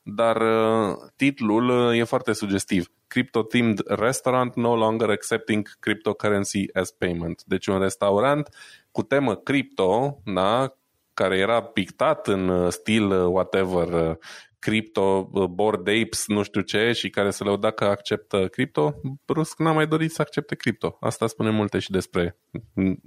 dar 0.01 0.41
uh, 0.41 0.95
titlul 1.15 1.69
uh, 1.69 1.97
e 1.99 2.03
foarte 2.03 2.33
sugestiv. 2.33 2.87
Crypto-themed 3.07 3.79
restaurant 3.85 4.55
no 4.55 4.75
longer 4.75 5.09
accepting 5.09 5.67
cryptocurrency 5.79 6.65
as 6.73 6.91
payment. 6.91 7.43
Deci 7.45 7.67
un 7.67 7.79
restaurant 7.79 8.49
cu 8.91 9.01
temă 9.01 9.35
cripto, 9.35 10.21
da, 10.25 10.73
care 11.13 11.37
era 11.37 11.61
pictat 11.61 12.27
în 12.27 12.47
uh, 12.47 12.71
stil 12.71 13.05
uh, 13.05 13.25
whatever, 13.31 14.17
uh, 14.65 14.71
crypto, 14.71 15.29
board 15.51 15.87
apes, 15.87 16.27
nu 16.27 16.43
știu 16.43 16.61
ce, 16.61 16.91
și 16.91 17.09
care 17.09 17.29
se 17.29 17.43
lăuda 17.43 17.71
că 17.71 17.83
acceptă 17.83 18.47
cripto, 18.47 18.95
brusc 19.25 19.59
n-a 19.59 19.71
mai 19.71 19.87
dorit 19.87 20.11
să 20.11 20.21
accepte 20.21 20.55
cripto. 20.55 20.97
Asta 20.99 21.27
spune 21.27 21.49
multe 21.49 21.79
și 21.79 21.91
despre, 21.91 22.37
mm, 22.73 23.01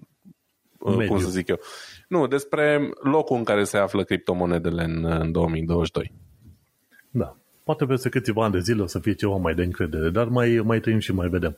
Mediu. 0.78 1.06
cum 1.06 1.20
să 1.20 1.28
zic 1.28 1.48
eu, 1.48 1.58
nu, 2.08 2.26
despre 2.26 2.90
locul 3.02 3.36
în 3.36 3.44
care 3.44 3.64
se 3.64 3.76
află 3.76 4.04
criptomonedele 4.04 4.82
în, 4.82 5.04
în 5.04 5.32
2022. 5.32 6.12
Da. 7.10 7.36
Poate 7.64 7.84
peste 7.84 8.08
câțiva 8.08 8.44
ani 8.44 8.52
de 8.52 8.60
zile 8.60 8.82
o 8.82 8.86
să 8.86 8.98
fie 8.98 9.14
ceva 9.14 9.36
mai 9.36 9.54
de 9.54 9.62
încredere, 9.62 10.10
dar 10.10 10.26
mai, 10.26 10.60
mai 10.64 10.80
trăim 10.80 10.98
și 10.98 11.12
mai 11.12 11.28
vedem. 11.28 11.56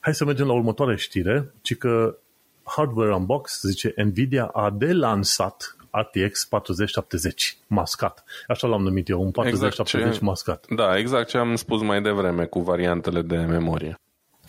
Hai 0.00 0.14
să 0.14 0.24
mergem 0.24 0.46
la 0.46 0.52
următoarea 0.52 0.96
știre, 0.96 1.52
ci 1.62 1.76
că 1.76 2.18
Hardware 2.62 3.14
Unbox 3.14 3.60
zice 3.62 3.92
Nvidia 3.96 4.44
a 4.44 4.70
delansat 4.70 5.75
RTX 6.00 6.44
4070 6.44 7.56
mascat. 7.66 8.24
Așa 8.48 8.66
l-am 8.66 8.82
numit 8.82 9.08
eu, 9.08 9.22
un 9.22 9.30
4070 9.30 10.00
Exact 10.00 10.18
ce- 10.18 10.24
mascat. 10.24 10.66
Da, 10.68 10.98
exact 10.98 11.28
ce 11.28 11.38
am 11.38 11.54
spus 11.54 11.82
mai 11.82 12.02
devreme 12.02 12.44
cu 12.44 12.60
variantele 12.60 13.22
de 13.22 13.36
memorie. 13.36 14.00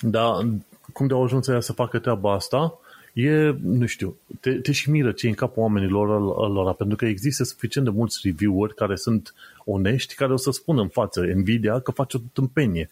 Dar 0.02 0.48
cum 0.94 1.08
de-au 1.08 1.24
ajuns 1.24 1.48
ea 1.48 1.60
să 1.60 1.74
facă 1.74 2.00
treaba 2.00 2.34
asta, 2.34 2.80
e, 3.14 3.56
nu 3.62 3.86
știu, 3.86 4.18
te, 4.40 4.52
te 4.52 4.72
și 4.72 4.90
miră 4.90 5.12
ce 5.12 5.26
e 5.26 5.30
în 5.30 5.36
capul 5.36 5.62
oamenilor 5.62 6.08
lor, 6.52 6.74
pentru 6.74 6.98
că 6.98 7.06
există 7.06 7.44
suficient 7.44 7.88
de 7.88 7.94
mulți 7.96 8.20
reviewer 8.24 8.72
care 8.74 8.96
sunt 8.96 9.34
onești, 9.66 10.16
care 10.16 10.34
o 10.34 10.38
să 10.38 10.52
spună 10.52 10.82
în 10.82 10.88
față 10.88 11.22
Nvidia 11.22 11.80
că 11.80 11.92
face 11.92 12.18
o 12.18 12.20
tâmpenie. 12.34 12.90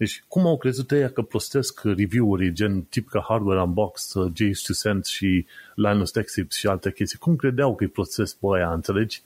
Deci, 0.00 0.24
cum 0.28 0.46
au 0.46 0.58
crezut 0.58 0.90
ei 0.90 1.12
că 1.12 1.22
prostesc 1.22 1.80
reviewerii 1.82 2.52
gen 2.52 2.82
tip 2.82 3.08
ca 3.08 3.24
Hardware 3.28 3.60
Unbox, 3.60 4.12
J2 4.30 5.04
și 5.04 5.46
Linus 5.74 6.10
Tech 6.10 6.32
Tips 6.32 6.56
și 6.56 6.66
alte 6.66 6.92
chestii? 6.92 7.18
Cum 7.18 7.36
credeau 7.36 7.74
că 7.74 7.82
îi 7.82 7.90
prostesc 7.90 8.36
pe 8.36 8.46
aia, 8.54 8.72
înțelegi? 8.72 9.22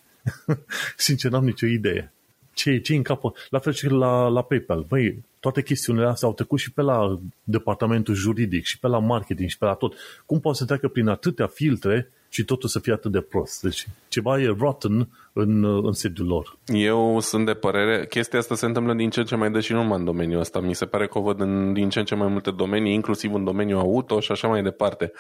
Sincer, 0.97 1.31
n-am 1.31 1.45
nicio 1.45 1.67
idee. 1.67 2.13
Ce, 2.53 2.79
ce 2.79 2.95
în 2.95 3.03
capul? 3.03 3.35
La 3.51 3.59
fel 3.59 3.73
și 3.73 3.87
la, 3.87 4.29
la 4.29 4.43
PayPal. 4.43 4.85
Băi, 4.89 5.25
toate 5.41 5.63
chestiunile 5.63 6.07
astea 6.07 6.29
au 6.29 6.35
trecut 6.35 6.59
și 6.59 6.73
pe 6.73 6.83
la 6.83 7.21
departamentul 7.45 8.15
juridic, 8.15 8.65
și 8.65 8.79
pe 8.79 8.87
la 8.87 8.99
marketing, 8.99 9.49
și 9.49 9.59
pe 9.59 9.65
la 9.65 9.75
tot. 9.75 9.95
Cum 10.27 10.41
poate 10.41 10.59
să 10.59 10.65
treacă 10.65 10.89
prin 10.89 11.09
atâtea 11.09 11.47
filtre 11.47 12.11
și 12.35 12.45
totul 12.45 12.69
să 12.69 12.79
fie 12.79 12.93
atât 12.93 13.13
de 13.13 13.21
prost? 13.21 13.63
Deci 13.63 13.87
ceva 14.09 14.41
e 14.41 14.55
rotten 14.59 15.09
în, 15.33 15.65
în 15.65 15.93
sediul 15.93 16.27
lor. 16.27 16.59
Eu 16.67 17.21
sunt 17.21 17.47
de 17.47 17.55
părere, 17.55 18.07
chestia 18.07 18.39
asta 18.39 18.55
se 18.55 18.67
întâmplă 18.67 18.95
din 18.95 19.11
ce 19.11 19.21
în 19.21 19.27
ce 19.27 19.37
mai 19.37 19.51
des 19.51 19.65
și 19.65 19.73
nu 19.73 19.83
numai 19.83 19.99
în 19.99 20.05
domeniul 20.05 20.41
ăsta. 20.41 20.61
Mi 20.61 20.75
se 20.75 20.87
pare 20.87 21.07
că 21.07 21.19
o 21.19 21.23
văd 21.23 21.41
în 21.41 21.73
din 21.73 21.89
ce 21.89 21.99
în 21.99 22.05
ce 22.05 22.15
mai 22.15 22.29
multe 22.29 22.51
domenii, 22.51 22.95
inclusiv 22.95 23.35
în 23.35 23.45
domeniul 23.45 23.79
auto 23.79 24.21
și 24.21 24.33
așa 24.33 24.49
mai 24.49 24.63
departe. 24.63 25.13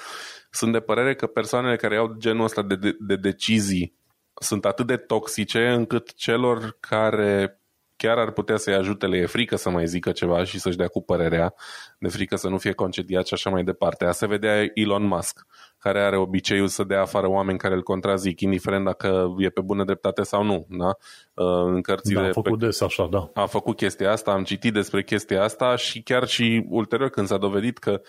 Sunt 0.50 0.72
de 0.72 0.80
părere 0.80 1.14
că 1.14 1.26
persoanele 1.26 1.76
care 1.76 1.94
iau 1.94 2.14
genul 2.18 2.44
ăsta 2.44 2.62
de, 2.62 2.76
de, 2.76 2.96
de 3.00 3.16
decizii 3.16 3.94
sunt 4.40 4.64
atât 4.64 4.86
de 4.86 4.96
toxice 4.96 5.68
încât 5.68 6.14
celor 6.14 6.76
care 6.80 7.58
chiar 7.96 8.18
ar 8.18 8.30
putea 8.30 8.56
să-i 8.56 8.74
ajute, 8.74 9.06
le 9.06 9.16
e 9.16 9.26
frică 9.26 9.56
să 9.56 9.70
mai 9.70 9.86
zică 9.86 10.12
ceva 10.12 10.44
și 10.44 10.58
să-și 10.58 10.76
dea 10.76 10.86
cu 10.86 11.02
părerea, 11.02 11.54
de 11.98 12.08
frică 12.08 12.36
să 12.36 12.48
nu 12.48 12.58
fie 12.58 12.72
concediat 12.72 13.26
și 13.26 13.34
așa 13.34 13.50
mai 13.50 13.64
departe. 13.64 14.04
A 14.04 14.12
se 14.12 14.26
vedea 14.26 14.70
Elon 14.74 15.06
Musk, 15.06 15.46
care 15.84 16.00
are 16.00 16.16
obiceiul 16.16 16.68
să 16.68 16.84
dea 16.84 17.00
afară 17.00 17.28
oameni 17.28 17.58
care 17.58 17.74
îl 17.74 17.82
contrazic, 17.82 18.40
indiferent 18.40 18.84
dacă 18.84 19.34
e 19.38 19.48
pe 19.48 19.60
bună 19.60 19.84
dreptate 19.84 20.22
sau 20.22 20.42
nu. 20.42 20.66
Da? 20.68 20.96
În 21.64 21.80
cărțile 21.80 22.20
Da, 22.20 22.28
a 22.28 22.32
făcut 22.32 22.58
pe 22.58 22.64
des 22.64 22.80
așa, 22.80 23.06
da. 23.06 23.30
a 23.34 23.46
făcut 23.46 23.76
chestia 23.76 24.10
asta, 24.12 24.30
am 24.30 24.44
citit 24.44 24.72
despre 24.72 25.02
chestia 25.02 25.42
asta 25.42 25.76
și 25.76 26.02
chiar 26.02 26.26
și 26.26 26.66
ulterior 26.68 27.08
când 27.08 27.26
s-a 27.26 27.36
dovedit 27.36 27.78
că 27.78 28.00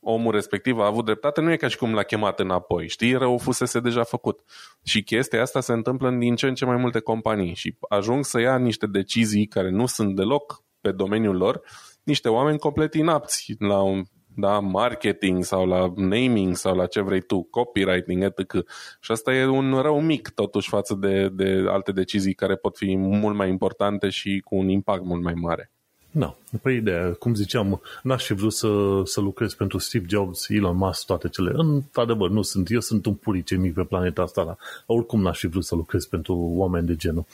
omul 0.00 0.32
respectiv 0.32 0.78
a 0.78 0.86
avut 0.86 1.04
dreptate, 1.04 1.40
nu 1.40 1.52
e 1.52 1.56
ca 1.56 1.68
și 1.68 1.76
cum 1.76 1.94
l-a 1.94 2.02
chemat 2.02 2.40
înapoi, 2.40 2.88
știi? 2.88 3.14
Rău 3.14 3.38
fusese 3.38 3.80
deja 3.80 4.02
făcut. 4.02 4.40
Și 4.84 5.02
chestia 5.02 5.42
asta 5.42 5.60
se 5.60 5.72
întâmplă 5.72 6.08
în 6.08 6.18
din 6.18 6.36
ce 6.36 6.46
în 6.46 6.54
ce 6.54 6.64
mai 6.64 6.76
multe 6.76 7.00
companii 7.00 7.54
și 7.54 7.76
ajung 7.88 8.24
să 8.24 8.40
ia 8.40 8.58
niște 8.58 8.86
decizii 8.86 9.46
care 9.46 9.70
nu 9.70 9.86
sunt 9.86 10.16
deloc 10.16 10.64
pe 10.80 10.92
domeniul 10.92 11.36
lor, 11.36 11.60
niște 12.02 12.28
oameni 12.28 12.58
complet 12.58 12.94
inapți 12.94 13.54
la 13.58 13.82
un 13.82 14.02
da, 14.40 14.58
marketing 14.58 15.44
sau 15.44 15.66
la 15.66 15.92
naming 15.96 16.56
sau 16.56 16.76
la 16.76 16.86
ce 16.86 17.00
vrei 17.00 17.20
tu, 17.20 17.42
copywriting, 17.42 18.22
etc. 18.22 18.52
Și 19.00 19.12
asta 19.12 19.32
e 19.32 19.44
un 19.46 19.80
rău 19.80 20.00
mic 20.00 20.28
totuși 20.28 20.68
față 20.68 20.94
de, 20.94 21.28
de 21.28 21.64
alte 21.68 21.92
decizii 21.92 22.34
care 22.34 22.56
pot 22.56 22.76
fi 22.76 22.96
mult 22.96 23.36
mai 23.36 23.48
importante 23.48 24.08
și 24.08 24.42
cu 24.44 24.56
un 24.56 24.68
impact 24.68 25.04
mult 25.04 25.22
mai 25.22 25.34
mare. 25.34 25.70
Da, 26.10 26.36
păi 26.62 26.76
ideea, 26.76 27.12
cum 27.12 27.34
ziceam, 27.34 27.80
n-aș 28.02 28.24
fi 28.24 28.34
vrut 28.34 28.52
să, 28.52 29.02
să 29.04 29.20
lucrez 29.20 29.54
pentru 29.54 29.78
Steve 29.78 30.04
Jobs, 30.08 30.48
Elon 30.48 30.76
Musk, 30.76 31.06
toate 31.06 31.28
cele. 31.28 31.50
Într-adevăr, 31.54 32.30
nu 32.30 32.42
sunt. 32.42 32.70
Eu 32.70 32.80
sunt 32.80 33.06
un 33.06 33.14
purice 33.14 33.56
mic 33.56 33.74
pe 33.74 33.82
planeta 33.82 34.22
asta, 34.22 34.44
dar 34.44 34.58
oricum 34.86 35.20
n-aș 35.20 35.38
fi 35.38 35.46
vrut 35.46 35.64
să 35.64 35.74
lucrez 35.74 36.06
pentru 36.06 36.34
oameni 36.34 36.86
de 36.86 36.96
genul. 36.96 37.24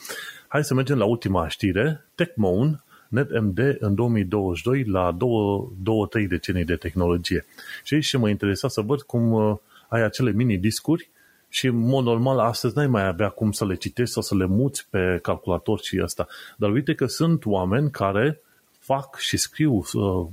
Hai 0.49 0.65
să 0.65 0.75
mergem 0.75 0.99
la 0.99 1.05
ultima 1.05 1.49
știre. 1.49 2.07
TechMoan, 2.15 2.85
NetMD 3.09 3.77
în 3.79 3.95
2022 3.95 4.85
la 4.85 5.13
două, 5.13 5.71
două 5.83 6.07
trei 6.07 6.27
decenii 6.27 6.65
de 6.65 6.77
tehnologie. 6.77 7.45
Și 7.85 7.95
aici 7.95 8.07
ce 8.07 8.17
mă 8.17 8.29
interesa 8.29 8.69
să 8.69 8.81
văd 8.81 9.03
cum 9.03 9.33
uh, 9.33 9.57
ai 9.89 10.03
acele 10.03 10.31
mini-discuri 10.31 11.09
și, 11.49 11.67
în 11.67 11.77
mod 11.77 12.05
normal, 12.05 12.39
astăzi 12.39 12.77
n-ai 12.77 12.87
mai 12.87 13.07
avea 13.07 13.29
cum 13.29 13.53
să 13.53 13.67
le 13.67 13.75
citești 13.75 14.13
sau 14.13 14.23
să 14.23 14.35
le 14.35 14.47
muți 14.47 14.87
pe 14.91 15.19
calculator 15.23 15.81
și 15.81 15.99
asta. 15.99 16.27
Dar 16.57 16.71
uite 16.71 16.95
că 16.95 17.07
sunt 17.07 17.45
oameni 17.45 17.91
care 17.91 18.41
fac 18.79 19.19
și 19.19 19.37
scriu 19.37 19.73
uh, 19.93 20.27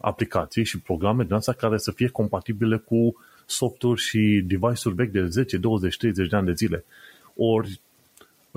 aplicații 0.00 0.64
și 0.64 0.80
programe 0.80 1.24
din 1.24 1.34
astea 1.34 1.52
care 1.52 1.78
să 1.78 1.90
fie 1.90 2.08
compatibile 2.08 2.76
cu 2.76 3.16
softuri 3.46 4.00
și 4.00 4.44
device-uri 4.46 4.96
vechi 4.96 5.10
de 5.10 5.26
10, 5.26 5.56
20, 5.56 5.96
30 5.96 6.28
de 6.28 6.36
ani 6.36 6.46
de 6.46 6.52
zile. 6.52 6.84
Ori 7.36 7.80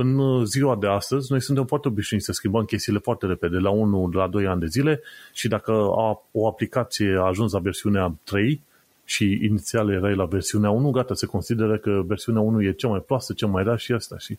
în 0.01 0.45
ziua 0.45 0.75
de 0.75 0.87
astăzi, 0.87 1.31
noi 1.31 1.41
suntem 1.41 1.65
foarte 1.65 1.87
obișnuiți 1.87 2.25
să 2.25 2.31
schimbăm 2.31 2.65
chestiile 2.65 2.99
foarte 2.99 3.25
repede, 3.25 3.57
la 3.57 3.69
1, 3.69 4.09
la 4.13 4.27
2 4.27 4.47
ani 4.47 4.59
de 4.59 4.65
zile 4.65 5.01
și 5.33 5.47
dacă 5.47 5.71
a, 5.71 6.21
o 6.31 6.47
aplicație 6.47 7.15
a 7.17 7.25
ajuns 7.25 7.51
la 7.51 7.59
versiunea 7.59 8.15
3 8.23 8.61
și 9.05 9.39
inițial 9.43 9.91
erai 9.91 10.15
la 10.15 10.25
versiunea 10.25 10.69
1, 10.69 10.91
gata, 10.91 11.13
se 11.13 11.25
consideră 11.25 11.77
că 11.77 12.01
versiunea 12.05 12.41
1 12.41 12.63
e 12.63 12.71
cea 12.71 12.87
mai 12.87 12.99
proastă, 12.99 13.33
cea 13.33 13.47
mai 13.47 13.63
rea 13.63 13.75
și 13.75 13.91
asta. 13.91 14.17
Și 14.17 14.37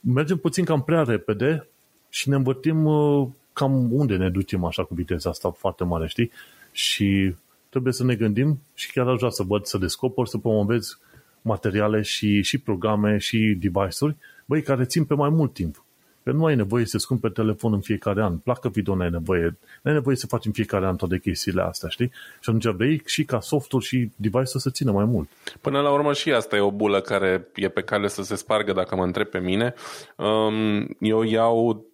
mergem 0.00 0.36
puțin 0.36 0.64
cam 0.64 0.82
prea 0.82 1.02
repede 1.02 1.66
și 2.08 2.28
ne 2.28 2.34
învârtim 2.34 2.84
uh, 2.84 3.28
cam 3.52 3.92
unde 3.92 4.16
ne 4.16 4.30
ducem 4.30 4.64
așa 4.64 4.84
cu 4.84 4.94
viteza 4.94 5.30
asta 5.30 5.50
foarte 5.50 5.84
mare, 5.84 6.06
știi? 6.06 6.30
Și 6.72 7.34
trebuie 7.68 7.92
să 7.92 8.04
ne 8.04 8.14
gândim 8.14 8.60
și 8.74 8.92
chiar 8.92 9.08
aș 9.08 9.16
vrea 9.18 9.30
să 9.30 9.42
văd, 9.42 9.64
să 9.64 9.78
descoper, 9.78 10.26
să 10.26 10.38
promovez 10.38 10.98
materiale 11.42 12.02
și, 12.02 12.42
și 12.42 12.58
programe 12.58 13.18
și 13.18 13.38
device-uri, 13.60 14.16
băi, 14.46 14.62
care 14.62 14.84
țin 14.84 15.04
pe 15.04 15.14
mai 15.14 15.28
mult 15.28 15.52
timp. 15.52 15.84
Că 16.24 16.32
nu 16.32 16.44
ai 16.44 16.54
nevoie 16.54 16.84
să-ți 16.84 17.06
cumperi 17.06 17.32
telefon 17.32 17.72
în 17.72 17.80
fiecare 17.80 18.22
an, 18.22 18.36
placă 18.36 18.68
video 18.68 18.94
nu 18.94 19.02
ai 19.02 19.10
nevoie, 19.10 19.58
nu 19.82 19.90
ai 19.90 19.92
nevoie 19.92 20.16
să 20.16 20.26
faci 20.26 20.46
în 20.46 20.52
fiecare 20.52 20.86
an 20.86 20.96
toate 20.96 21.18
chestiile 21.18 21.62
astea, 21.62 21.88
știi? 21.88 22.10
Și 22.40 22.50
atunci 22.50 22.66
vrei 22.66 23.02
și 23.06 23.24
ca 23.24 23.40
softul 23.40 23.80
și 23.80 24.10
device-ul 24.16 24.60
să 24.60 24.70
țină 24.70 24.92
mai 24.92 25.04
mult. 25.04 25.28
Până 25.60 25.80
la 25.80 25.92
urmă 25.92 26.12
și 26.12 26.32
asta 26.32 26.56
e 26.56 26.60
o 26.60 26.70
bulă 26.70 27.00
care 27.00 27.48
e 27.54 27.68
pe 27.68 27.82
cale 27.82 28.08
să 28.08 28.22
se 28.22 28.34
spargă 28.34 28.72
dacă 28.72 28.96
mă 28.96 29.04
întreb 29.04 29.26
pe 29.26 29.38
mine. 29.38 29.74
Um, 30.16 30.96
eu 31.00 31.22
iau 31.22 31.86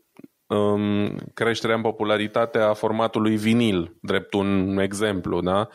um, 0.46 1.16
creșterea 1.34 1.76
în 1.76 1.82
popularitate 1.82 2.58
a 2.58 2.72
formatului 2.72 3.36
vinil, 3.36 3.96
drept 4.00 4.32
un 4.32 4.78
exemplu, 4.78 5.40
da? 5.40 5.68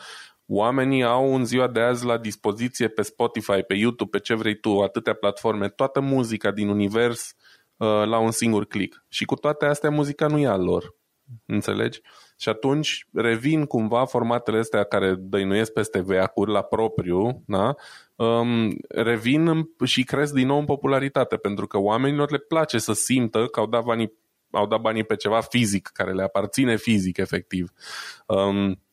Oamenii 0.46 1.02
au 1.02 1.34
în 1.34 1.44
ziua 1.44 1.68
de 1.68 1.80
azi 1.80 2.04
la 2.04 2.18
dispoziție 2.18 2.88
pe 2.88 3.02
Spotify, 3.02 3.62
pe 3.62 3.74
YouTube, 3.74 4.10
pe 4.10 4.18
ce 4.18 4.34
vrei 4.34 4.54
tu, 4.54 4.80
atâtea 4.80 5.14
platforme, 5.14 5.68
toată 5.68 6.00
muzica 6.00 6.50
din 6.50 6.68
univers 6.68 7.34
uh, 7.76 7.86
la 7.86 8.18
un 8.18 8.30
singur 8.30 8.66
click. 8.66 9.04
Și 9.08 9.24
cu 9.24 9.34
toate 9.34 9.64
astea 9.64 9.90
muzica 9.90 10.26
nu 10.26 10.38
e 10.38 10.46
a 10.46 10.56
lor. 10.56 10.94
Înțelegi? 11.46 12.00
Și 12.36 12.48
atunci 12.48 13.06
revin 13.12 13.64
cumva 13.64 14.04
formatele 14.04 14.58
astea 14.58 14.84
care 14.84 15.14
dăinuiesc 15.18 15.72
peste 15.72 16.00
veacuri 16.00 16.50
la 16.50 16.62
propriu, 16.62 17.42
da? 17.46 17.74
um, 18.16 18.76
revin 18.88 19.70
și 19.84 20.04
cresc 20.04 20.32
din 20.32 20.46
nou 20.46 20.58
în 20.58 20.64
popularitate, 20.64 21.36
pentru 21.36 21.66
că 21.66 21.78
oamenilor 21.78 22.30
le 22.30 22.38
place 22.38 22.78
să 22.78 22.92
simtă 22.92 23.46
că 23.46 23.60
au 23.60 23.66
dat 23.66 23.84
banii, 23.84 24.12
au 24.50 24.66
dat 24.66 24.80
banii 24.80 25.04
pe 25.04 25.16
ceva 25.16 25.40
fizic, 25.40 25.90
care 25.92 26.12
le 26.12 26.22
aparține 26.22 26.76
fizic, 26.76 27.16
efectiv. 27.16 27.70
Um, 28.26 28.83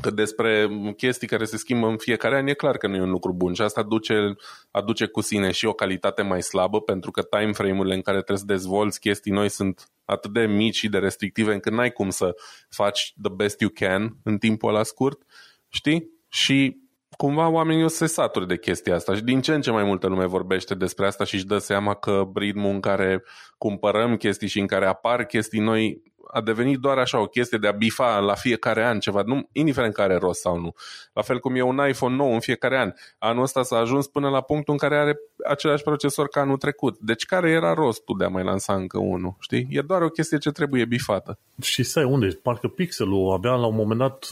că 0.00 0.10
despre 0.10 0.68
chestii 0.96 1.28
care 1.28 1.44
se 1.44 1.56
schimbă 1.56 1.86
în 1.86 1.96
fiecare 1.96 2.36
an 2.36 2.46
e 2.46 2.52
clar 2.52 2.76
că 2.76 2.86
nu 2.86 2.96
e 2.96 3.00
un 3.00 3.10
lucru 3.10 3.32
bun 3.32 3.52
și 3.52 3.62
asta 3.62 3.80
aduce, 3.80 4.36
aduce 4.70 5.06
cu 5.06 5.20
sine 5.20 5.50
și 5.50 5.66
o 5.66 5.72
calitate 5.72 6.22
mai 6.22 6.42
slabă 6.42 6.80
pentru 6.80 7.10
că 7.10 7.22
time 7.22 7.52
frame-urile 7.52 7.94
în 7.94 8.02
care 8.02 8.16
trebuie 8.16 8.38
să 8.38 8.44
dezvolți 8.44 9.00
chestii 9.00 9.32
noi 9.32 9.48
sunt 9.48 9.90
atât 10.04 10.32
de 10.32 10.46
mici 10.46 10.76
și 10.76 10.88
de 10.88 10.98
restrictive 10.98 11.52
încât 11.52 11.72
n-ai 11.72 11.90
cum 11.90 12.10
să 12.10 12.34
faci 12.68 13.14
the 13.22 13.32
best 13.32 13.60
you 13.60 13.70
can 13.74 14.16
în 14.22 14.38
timpul 14.38 14.68
ăla 14.68 14.82
scurt, 14.82 15.22
știi? 15.68 16.10
Și 16.28 16.76
cumva 17.16 17.48
oamenii 17.48 17.84
o 17.84 17.88
să 17.88 17.96
se 17.96 18.06
saturi 18.06 18.46
de 18.46 18.58
chestia 18.58 18.94
asta 18.94 19.14
și 19.14 19.22
din 19.22 19.40
ce 19.40 19.54
în 19.54 19.60
ce 19.60 19.70
mai 19.70 19.84
multă 19.84 20.06
lume 20.06 20.26
vorbește 20.26 20.74
despre 20.74 21.06
asta 21.06 21.24
și 21.24 21.34
își 21.34 21.46
dă 21.46 21.58
seama 21.58 21.94
că 21.94 22.30
ritmul 22.34 22.70
în 22.70 22.80
care 22.80 23.22
cumpărăm 23.58 24.16
chestii 24.16 24.48
și 24.48 24.60
în 24.60 24.66
care 24.66 24.86
apar 24.86 25.24
chestii 25.24 25.60
noi 25.60 26.02
a 26.32 26.40
devenit 26.40 26.78
doar 26.78 26.98
așa 26.98 27.20
o 27.20 27.26
chestie 27.26 27.58
de 27.58 27.66
a 27.66 27.72
bifa 27.72 28.18
la 28.18 28.34
fiecare 28.34 28.84
an 28.84 29.00
ceva, 29.00 29.22
nu, 29.26 29.48
indiferent 29.52 29.94
care 29.94 30.12
are 30.12 30.20
rost 30.20 30.40
sau 30.40 30.58
nu. 30.58 30.74
La 31.12 31.22
fel 31.22 31.38
cum 31.40 31.54
e 31.54 31.62
un 31.62 31.80
iPhone 31.88 32.16
nou 32.16 32.32
în 32.32 32.40
fiecare 32.40 32.78
an. 32.78 32.92
Anul 33.18 33.42
ăsta 33.42 33.62
s-a 33.62 33.76
ajuns 33.76 34.06
până 34.06 34.28
la 34.28 34.40
punctul 34.40 34.72
în 34.72 34.78
care 34.78 34.98
are 34.98 35.18
același 35.48 35.82
procesor 35.82 36.28
ca 36.28 36.40
anul 36.40 36.56
trecut. 36.56 36.98
Deci 36.98 37.24
care 37.24 37.50
era 37.50 37.74
rostul 37.74 38.16
de 38.18 38.24
a 38.24 38.28
mai 38.28 38.44
lansa 38.44 38.74
încă 38.74 38.98
unul? 38.98 39.34
Știi? 39.38 39.66
E 39.70 39.80
doar 39.80 40.02
o 40.02 40.08
chestie 40.08 40.38
ce 40.38 40.50
trebuie 40.50 40.84
bifată. 40.84 41.38
Și 41.62 41.82
sai 41.82 42.04
unde? 42.04 42.38
Parcă 42.42 42.68
Pixelul 42.68 43.32
avea 43.32 43.54
la 43.54 43.66
un 43.66 43.74
moment 43.74 43.98
dat 43.98 44.28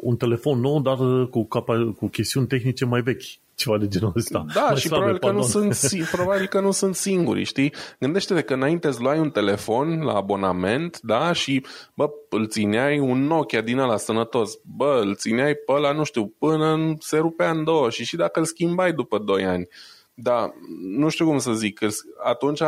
un 0.00 0.16
telefon 0.16 0.60
nou, 0.60 0.80
dar 0.80 0.96
cu, 1.30 1.44
capa- 1.44 1.94
cu 1.98 2.06
chestiuni 2.06 2.46
tehnice 2.46 2.84
mai 2.84 3.00
vechi 3.00 3.24
ceva 3.58 3.78
de 3.78 3.88
genul 3.88 4.12
ăsta. 4.16 4.44
Da, 4.54 4.60
mai 4.66 4.76
și 4.76 4.86
slabe, 4.86 5.02
probabil 5.04 5.18
că, 5.20 5.26
nu 5.32 5.40
pardon. 5.42 5.72
sunt, 5.72 6.08
probabil 6.10 6.46
că 6.46 6.60
nu 6.60 6.70
sunt 6.70 6.94
singuri, 6.94 7.42
știi? 7.44 7.72
Gândește-te 8.00 8.42
că 8.42 8.54
înainte 8.54 8.88
îți 8.88 9.00
luai 9.00 9.18
un 9.18 9.30
telefon 9.30 10.00
la 10.00 10.12
abonament, 10.14 11.00
da, 11.02 11.32
și 11.32 11.64
bă, 11.94 12.10
îl 12.28 12.48
țineai 12.48 12.98
un 12.98 13.26
Nokia 13.26 13.60
din 13.60 13.78
ăla 13.78 13.96
sănătos. 13.96 14.52
Bă, 14.76 15.00
îl 15.04 15.14
țineai 15.16 15.54
pe 15.54 15.72
ăla, 15.72 15.92
nu 15.92 16.04
știu, 16.04 16.34
până 16.38 16.72
în- 16.72 16.96
se 17.00 17.16
rupea 17.18 17.50
în 17.50 17.64
două 17.64 17.90
și 17.90 18.04
și 18.04 18.16
dacă 18.16 18.38
îl 18.38 18.44
schimbai 18.46 18.92
după 18.92 19.18
2 19.18 19.44
ani. 19.44 19.66
Da, 20.14 20.50
nu 20.96 21.08
știu 21.08 21.26
cum 21.26 21.38
să 21.38 21.52
zic, 21.52 21.80
îs- 21.80 22.04
atunci 22.24 22.60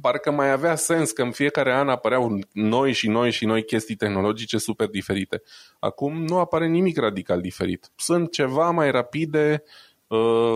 parcă 0.00 0.30
mai 0.30 0.50
avea 0.52 0.74
sens 0.74 1.10
că 1.10 1.22
în 1.22 1.30
fiecare 1.30 1.72
an 1.74 1.88
apăreau 1.88 2.38
noi 2.52 2.92
și 2.92 3.08
noi 3.08 3.30
și 3.30 3.44
noi 3.46 3.64
chestii 3.64 3.94
tehnologice 3.94 4.58
super 4.58 4.86
diferite. 4.88 5.42
Acum 5.78 6.22
nu 6.24 6.38
apare 6.38 6.66
nimic 6.66 6.98
radical 6.98 7.40
diferit. 7.40 7.90
Sunt 7.96 8.32
ceva 8.32 8.70
mai 8.70 8.90
rapide, 8.90 9.62
uh, 9.64 9.70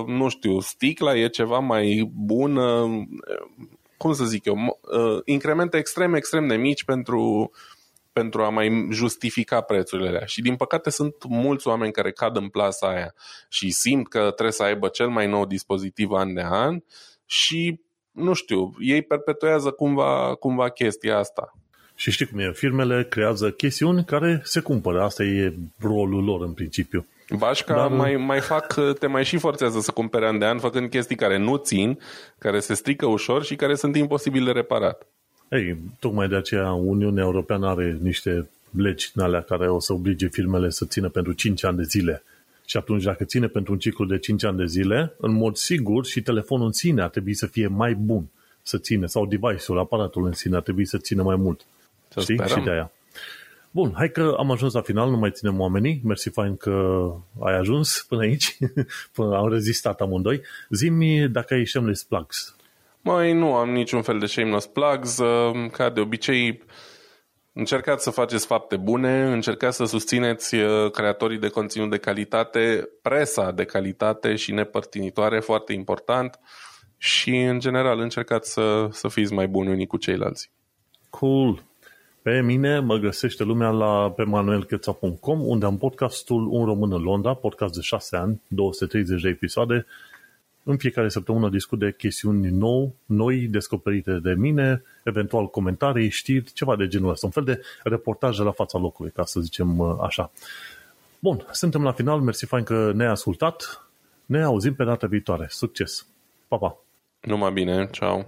nu 0.07 0.29
știu, 0.29 0.61
sticla 0.61 1.17
e 1.17 1.29
ceva 1.29 1.59
mai 1.59 2.11
bună, 2.15 2.89
cum 3.97 4.13
să 4.13 4.25
zic 4.25 4.45
eu, 4.45 4.55
mo- 4.55 4.91
uh, 4.99 5.21
incremente 5.25 5.77
extrem, 5.77 6.15
extrem 6.15 6.47
de 6.47 6.57
mici 6.57 6.85
pentru, 6.85 7.51
pentru 8.13 8.43
a 8.43 8.49
mai 8.49 8.89
justifica 8.91 9.61
prețurile 9.61 10.09
alea. 10.09 10.25
Și 10.25 10.43
din 10.43 10.57
păcate 10.57 10.91
sunt 10.91 11.15
mulți 11.29 11.69
oameni 11.69 11.93
care 11.93 12.13
cad 12.13 12.37
în 12.37 12.49
plasa 12.49 12.89
aia 12.89 13.15
și 13.49 13.71
simt 13.71 14.09
că 14.09 14.19
trebuie 14.19 14.53
să 14.53 14.63
aibă 14.63 14.89
cel 14.89 15.09
mai 15.09 15.27
nou 15.27 15.47
dispozitiv 15.47 16.11
an 16.11 16.35
de 16.35 16.43
an 16.45 16.83
și 17.27 17.81
nu 18.13 18.33
știu, 18.33 18.75
ei 18.79 19.03
perpetuează 19.03 19.71
cumva, 19.71 20.35
cumva 20.35 20.69
chestia 20.69 21.19
asta. 21.19 21.57
Și 21.95 22.11
știi 22.11 22.27
cum 22.27 22.39
e, 22.39 22.53
firmele 22.53 23.07
creează 23.11 23.51
chestiuni 23.51 24.05
care 24.05 24.41
se 24.45 24.61
cumpără. 24.61 25.03
Asta 25.03 25.23
e 25.23 25.55
rolul 25.79 26.25
lor 26.25 26.43
în 26.43 26.53
principiu. 26.53 27.07
Bașca 27.37 27.75
Dar- 27.75 27.91
mai, 27.91 28.17
mai 28.17 28.41
fac, 28.41 28.75
te 28.99 29.07
mai 29.07 29.25
și 29.25 29.39
forțează 29.39 29.81
să 29.81 29.91
cumpere 29.91 30.27
an 30.27 30.39
de 30.39 30.45
an, 30.45 30.59
făcând 30.59 30.91
chestii 30.91 31.17
care 31.17 31.39
nu 31.39 31.57
țin, 31.57 31.99
care 32.39 32.61
se 32.61 32.75
strică 32.75 33.07
ușor 33.07 33.45
și 33.45 33.57
care 33.57 33.75
sunt 33.75 33.97
imposibil 33.97 34.45
de 34.45 34.51
reparat. 34.51 35.07
Ei, 35.49 35.77
tocmai 35.99 36.29
de 36.29 36.37
aceea 36.37 36.73
Uniunea 36.73 37.25
Europeană 37.25 37.69
are 37.69 37.99
niște 38.03 38.49
legi 38.71 39.11
în 39.15 39.23
alea 39.23 39.41
care 39.43 39.71
o 39.71 39.81
să 39.81 39.93
oblige 39.93 40.29
firmele 40.29 40.71
să 40.71 40.85
țină 40.85 41.09
pentru 41.09 41.33
5 41.33 41.65
ani 41.65 41.77
de 41.77 41.83
zile. 41.83 42.23
Și 42.65 42.77
atunci, 42.77 43.03
dacă 43.03 43.25
ține 43.25 43.47
pentru 43.47 43.73
un 43.73 43.79
ciclu 43.79 44.05
de 44.05 44.19
5 44.19 44.45
ani 44.45 44.57
de 44.57 44.67
zile, 44.67 45.13
în 45.17 45.33
mod 45.33 45.57
sigur 45.57 46.07
și 46.07 46.23
telefonul 46.23 46.67
în 46.67 46.73
sine 46.73 47.03
ar 47.03 47.09
trebui 47.09 47.35
să 47.35 47.47
fie 47.47 47.67
mai 47.67 47.95
bun 47.95 48.25
să 48.63 48.79
ține, 48.79 49.07
sau 49.07 49.27
device-ul, 49.27 49.79
aparatul 49.79 50.27
în 50.27 50.33
sine 50.33 50.57
ar 50.57 50.63
trebui 50.63 50.85
să 50.85 50.99
țină 50.99 51.23
mai 51.23 51.37
mult. 51.37 51.61
Să 52.09 52.21
Știi? 52.21 52.35
sperăm. 52.35 52.59
Și 52.59 52.65
de 52.65 52.71
aia. 52.71 52.91
Bun, 53.75 53.93
hai 53.95 54.11
că 54.11 54.35
am 54.39 54.51
ajuns 54.51 54.73
la 54.73 54.81
final, 54.81 55.11
nu 55.11 55.17
mai 55.17 55.31
ținem 55.31 55.61
oamenii. 55.61 56.01
Mersi 56.05 56.29
fain 56.29 56.57
că 56.57 57.05
ai 57.41 57.55
ajuns 57.55 58.05
până 58.09 58.21
aici, 58.21 58.59
până 59.15 59.37
am 59.37 59.49
rezistat 59.49 60.01
amândoi. 60.01 60.41
Zi-mi 60.71 61.29
dacă 61.29 61.55
ai 61.55 61.67
shameless 61.67 62.05
plugs. 62.05 62.57
Mai 63.01 63.33
nu 63.33 63.55
am 63.55 63.71
niciun 63.71 64.03
fel 64.03 64.19
de 64.19 64.27
shameless 64.27 64.67
plugs. 64.67 65.19
uh, 65.19 65.71
Ca 65.71 65.91
de 65.91 66.01
obicei, 66.01 66.63
încercați 67.53 68.03
să 68.03 68.11
faceți 68.11 68.47
fapte 68.47 68.77
bune, 68.77 69.33
încercați 69.33 69.77
să 69.77 69.85
susțineți 69.85 70.55
uh, 70.55 70.91
creatorii 70.91 71.39
de 71.39 71.49
conținut 71.49 71.91
de 71.91 71.99
calitate, 71.99 72.89
presa 73.03 73.51
de 73.51 73.65
calitate 73.65 74.35
și 74.37 74.53
nepărtinitoare, 74.53 75.41
foarte 75.41 75.73
important. 75.73 76.39
Și, 76.97 77.37
în 77.37 77.61
general, 77.61 77.99
încercați 77.99 78.53
să, 78.53 78.89
să 78.91 79.09
fiți 79.09 79.33
mai 79.33 79.49
buni 79.49 79.71
unii 79.71 79.87
cu 79.87 79.97
ceilalți. 79.97 80.51
Cool. 81.11 81.63
Pe 82.23 82.41
mine 82.41 82.79
mă 82.79 82.97
găsește 82.97 83.45
lumea 83.45 83.71
la 83.71 84.11
pe 84.11 84.23
manuelcheța.com 84.23 85.41
unde 85.41 85.65
am 85.65 85.79
podcastul 85.79 86.47
Un 86.51 86.65
Român 86.65 86.93
în 86.93 87.03
Londra, 87.03 87.35
podcast 87.35 87.75
de 87.75 87.81
6 87.81 88.17
ani, 88.17 88.41
230 88.49 89.23
de 89.23 89.29
episoade. 89.29 89.87
În 90.63 90.77
fiecare 90.77 91.09
săptămână 91.09 91.49
discut 91.49 91.79
de 91.79 91.95
chestiuni 91.99 92.51
nou, 92.51 92.95
noi 93.07 93.37
descoperite 93.37 94.19
de 94.23 94.35
mine, 94.35 94.83
eventual 95.05 95.47
comentarii, 95.47 96.11
știri, 96.11 96.53
ceva 96.53 96.77
de 96.77 96.87
genul 96.87 97.11
ăsta. 97.11 97.27
Un 97.27 97.33
fel 97.33 97.45
de 97.45 97.61
reportaje 97.83 98.43
la 98.43 98.53
fața 98.53 98.79
locului, 98.79 99.11
ca 99.11 99.25
să 99.25 99.41
zicem 99.41 99.79
uh, 99.79 99.97
așa. 100.01 100.31
Bun, 101.19 101.47
suntem 101.51 101.83
la 101.83 101.93
final. 101.93 102.21
Mersi 102.21 102.47
fain 102.47 102.65
că 102.65 102.93
ne-ai 102.95 103.11
ascultat. 103.11 103.87
Ne 104.27 104.43
auzim 104.43 104.75
pe 104.75 104.85
data 104.85 105.07
viitoare. 105.07 105.47
Succes! 105.49 106.07
Pa, 106.49 106.57
pa! 106.57 106.79
Numai 107.21 107.53
bine, 107.53 107.89
ceau! 107.91 108.27